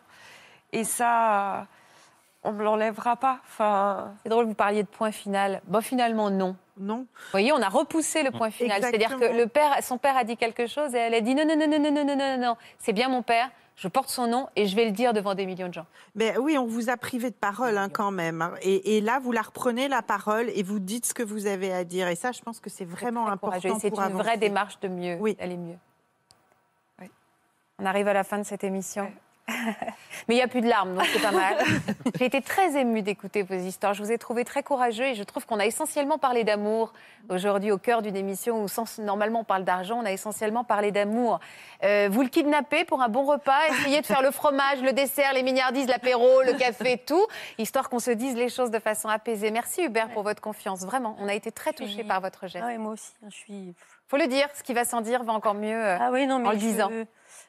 Et 0.72 0.84
ça, 0.84 1.68
on 2.44 2.52
ne 2.52 2.58
me 2.58 2.64
l'enlèvera 2.64 3.16
pas. 3.16 3.40
Enfin... 3.48 4.14
C'est 4.24 4.30
drôle, 4.30 4.46
vous 4.46 4.54
parliez 4.54 4.84
de 4.84 4.88
point 4.88 5.12
final. 5.12 5.62
Bon, 5.66 5.82
finalement, 5.82 6.30
non. 6.30 6.56
Non. 6.78 6.98
Vous 6.98 7.32
voyez, 7.32 7.54
on 7.54 7.62
a 7.62 7.70
repoussé 7.70 8.22
le 8.24 8.32
point 8.32 8.52
final. 8.52 8.82
C'est-à-dire 8.84 9.18
que 9.18 9.26
son 9.82 9.98
père 9.98 10.18
a 10.18 10.26
dit 10.26 10.36
quelque 10.36 10.68
chose 10.68 10.94
et 10.94 10.98
elle 10.98 11.14
a 11.14 11.22
dit 11.22 11.34
non, 11.34 11.46
non, 11.46 11.56
non, 11.56 11.68
non, 11.68 11.80
non, 11.80 12.06
non, 12.06 12.16
non, 12.18 12.38
non. 12.38 12.58
C'est 12.80 12.92
bien 12.92 13.08
mon 13.08 13.22
père, 13.22 13.50
je 13.78 13.88
porte 13.90 14.10
son 14.10 14.28
nom 14.28 14.48
et 14.56 14.68
je 14.68 14.76
vais 14.76 14.86
le 14.86 14.92
dire 14.92 15.12
devant 15.14 15.36
des 15.36 15.46
millions 15.46 15.68
de 15.68 15.74
gens. 15.74 15.86
Mais 16.16 16.38
oui, 16.38 16.58
on 16.58 16.66
vous 16.66 16.90
a 16.90 16.96
privé 16.98 17.30
de 17.30 17.36
parole 17.36 17.78
hein, 17.78 17.90
quand 17.90 18.12
même. 18.12 18.42
hein. 18.42 18.54
Et, 18.62 18.98
et 18.98 19.02
là, 19.02 19.20
vous 19.20 19.32
la 19.34 19.42
reprenez 19.42 19.88
la 19.90 20.02
parole 20.02 20.50
et 20.56 20.64
vous 20.64 20.80
dites 20.80 21.06
ce 21.06 21.14
que 21.14 21.24
vous 21.24 21.46
avez 21.46 21.74
à 21.74 21.84
dire. 21.84 22.08
Et 22.08 22.16
ça, 22.16 22.32
je 22.32 22.42
pense 22.42 22.60
que 22.62 22.70
c'est 22.70 22.86
vraiment 22.86 23.28
important. 23.28 23.78
C'est 23.80 23.90
une 23.90 24.00
avancer. 24.00 24.24
vraie 24.24 24.38
démarche 24.38 24.80
de 24.80 24.88
mieux, 24.88 25.18
Oui. 25.20 25.36
d'aller 25.36 25.58
mieux. 25.58 25.78
Oui. 27.02 27.10
On 27.80 27.86
arrive 27.86 28.08
à 28.08 28.14
la 28.14 28.24
fin 28.24 28.38
de 28.38 28.44
cette 28.44 28.64
émission. 28.64 29.04
Ouais. 29.04 29.14
Mais 30.28 30.34
il 30.34 30.38
n'y 30.38 30.42
a 30.42 30.48
plus 30.48 30.62
de 30.62 30.68
larmes, 30.68 30.96
donc 30.96 31.06
c'est 31.14 31.22
pas 31.22 31.32
mal. 31.32 31.56
J'ai 32.18 32.26
été 32.26 32.42
très 32.42 32.80
émue 32.80 33.04
d'écouter 33.04 33.44
vos 33.44 33.56
histoires. 33.56 33.94
Je 33.94 34.02
vous 34.02 34.12
ai 34.12 34.18
trouvé 34.18 34.44
très 34.44 34.64
courageux 34.64 35.06
et 35.06 35.16
je 35.16 35.24
trouve 35.24 35.46
qu'on 35.46 35.60
a 35.60 35.66
essentiellement 35.66 36.18
parlé 36.18 36.44
d'amour 36.44 36.94
aujourd'hui 37.30 37.72
au 37.72 37.78
cœur 37.78 38.02
d'une 38.02 38.16
émission 38.16 38.64
où 38.64 38.68
sans, 38.68 39.00
normalement 39.00 39.42
on 39.42 39.44
parle 39.44 39.64
d'argent, 39.64 40.00
on 40.02 40.06
a 40.06 40.12
essentiellement 40.12 40.64
parlé 40.64 40.92
d'amour. 40.92 41.40
Euh, 41.84 42.08
vous 42.12 42.24
le 42.24 42.30
kidnappez 42.30 42.86
pour 42.86 43.02
un 43.02 43.10
bon 43.10 43.24
repas, 43.24 43.68
essayez 43.70 44.02
de 44.02 44.06
faire 44.06 44.22
le 44.22 44.32
fromage, 44.32 44.82
le 44.82 44.94
dessert, 44.94 45.34
les 45.34 45.44
mignardises, 45.44 45.88
l'apéro, 45.88 46.42
le 46.42 46.54
café, 46.54 46.98
tout, 46.98 47.26
histoire 47.60 47.90
qu'on 47.90 48.00
se 48.00 48.12
dise 48.12 48.36
les 48.36 48.50
choses 48.50 48.72
de 48.72 48.80
façon 48.80 49.10
apaisée. 49.10 49.52
Merci 49.52 49.84
Hubert 49.84 50.10
pour 50.10 50.24
votre 50.24 50.42
confiance. 50.42 50.86
Vraiment, 50.86 51.16
on 51.20 51.28
a 51.28 51.34
été 51.34 51.52
très 51.52 51.74
touchés 51.74 52.04
par 52.04 52.22
votre 52.22 52.48
geste. 52.48 52.64
Ah 52.64 52.68
ouais, 52.68 52.78
moi 52.78 52.94
aussi, 52.94 53.12
hein, 53.24 53.28
je 53.30 53.36
suis. 53.36 53.76
Faut 54.08 54.18
le 54.18 54.28
dire, 54.28 54.48
ce 54.54 54.64
qui 54.64 54.74
va 54.74 54.86
sans 54.86 55.02
dire 55.02 55.24
va 55.24 55.34
encore 55.34 55.54
mieux 55.56 55.76
euh, 55.84 55.98
Ah 56.00 56.10
oui, 56.12 56.28
non, 56.28 56.40
mais 56.40 56.48
en 56.48 56.52
le 56.52 56.58
je- 56.60 56.66
disant. 56.66 56.90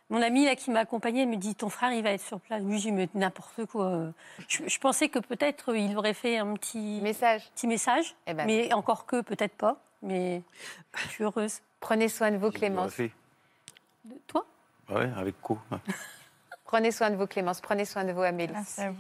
Mon 0.09 0.23
ami 0.23 0.45
là, 0.45 0.55
qui 0.55 0.71
m'a 0.71 0.81
accompagnée 0.81 1.27
me 1.27 1.35
dit 1.37 1.57
ton 1.57 1.69
frère 1.69 1.93
il 1.93 2.03
va 2.05 2.11
être 2.13 2.23
sur 2.23 2.39
place. 2.41 2.63
Lui 2.63 2.79
j'ai 2.79 2.93
dit 2.93 3.09
n'importe 3.15 3.67
quoi. 3.67 4.13
Je, 4.47 4.63
je 4.69 4.79
pensais 4.79 5.09
que 5.09 5.19
peut-être 5.19 5.73
euh, 5.73 5.79
il 5.79 5.97
aurait 5.99 6.15
fait 6.15 6.39
un 6.39 6.55
petit 6.55 7.01
message, 7.03 7.43
petit 7.57 7.67
message, 7.67 8.15
Eh 8.29 8.33
ben 8.35 8.47
mais 8.47 8.73
encore 8.73 9.05
que 9.07 9.21
peut-être 9.21 9.57
pas. 9.57 9.79
Mais 10.03 10.43
je 10.97 11.09
suis 11.09 11.25
heureuse. 11.25 11.61
Prenez 11.81 12.09
soin 12.09 12.31
de 12.31 12.37
vous, 12.37 12.53
Clémence. 12.53 12.93
fait. 12.95 13.11
Toi? 14.29 14.47
Ah 14.89 14.95
ouais, 14.95 15.11
avec 15.17 15.41
quoi? 15.43 15.59
Prenez 16.67 16.91
soin 16.91 17.11
de 17.11 17.17
vous, 17.17 17.27
Clémence. 17.27 17.61
Prenez 17.61 17.85
soin 17.85 18.05
de 18.05 18.13
vous, 18.13 18.23
Amélie. 18.23 18.53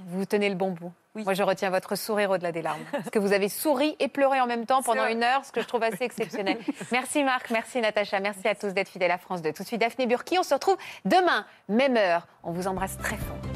vous. 0.07 0.25
tenez 0.25 0.49
le 0.49 0.55
bon 0.55 0.71
bout. 0.71 0.93
Moi, 1.15 1.35
je 1.35 1.43
retiens 1.43 1.71
votre 1.71 1.97
sourire 1.97 2.31
au-delà 2.31 2.53
des 2.53 2.63
larmes. 2.63 2.85
Parce 2.93 3.11
que 3.11 3.19
vous 3.19 3.33
avez 3.33 3.49
souri 3.49 3.97
et 3.99 4.09
pleuré 4.09 4.41
en 4.41 4.47
même 4.47 4.67
temps 4.67 4.83
pendant 4.83 5.07
une 5.07 5.23
heure, 5.23 5.45
ce 5.45 5.53
que 5.53 5.63
je 5.63 5.67
trouve 5.67 5.83
assez 5.83 6.05
exceptionnel. 6.05 6.59
Merci 6.93 7.25
Marc, 7.25 7.51
merci 7.51 7.81
Natacha, 7.81 8.21
merci 8.21 8.47
à 8.47 8.55
tous 8.55 8.73
d'être 8.73 8.89
fidèles 8.89 9.11
à 9.11 9.19
France 9.19 9.43
2. 9.43 9.53
Tout 9.53 9.63
de 9.63 9.69
suite, 9.69 9.81
Daphné 9.81 10.07
Burki. 10.07 10.39
On 10.39 10.43
se 10.43 10.55
retrouve 10.55 10.77
demain, 11.05 11.47
même 11.69 11.97
heure. 11.97 12.27
On 12.43 12.53
vous 12.53 12.67
embrasse 12.69 12.99
très 12.99 13.17
fort. 13.17 13.56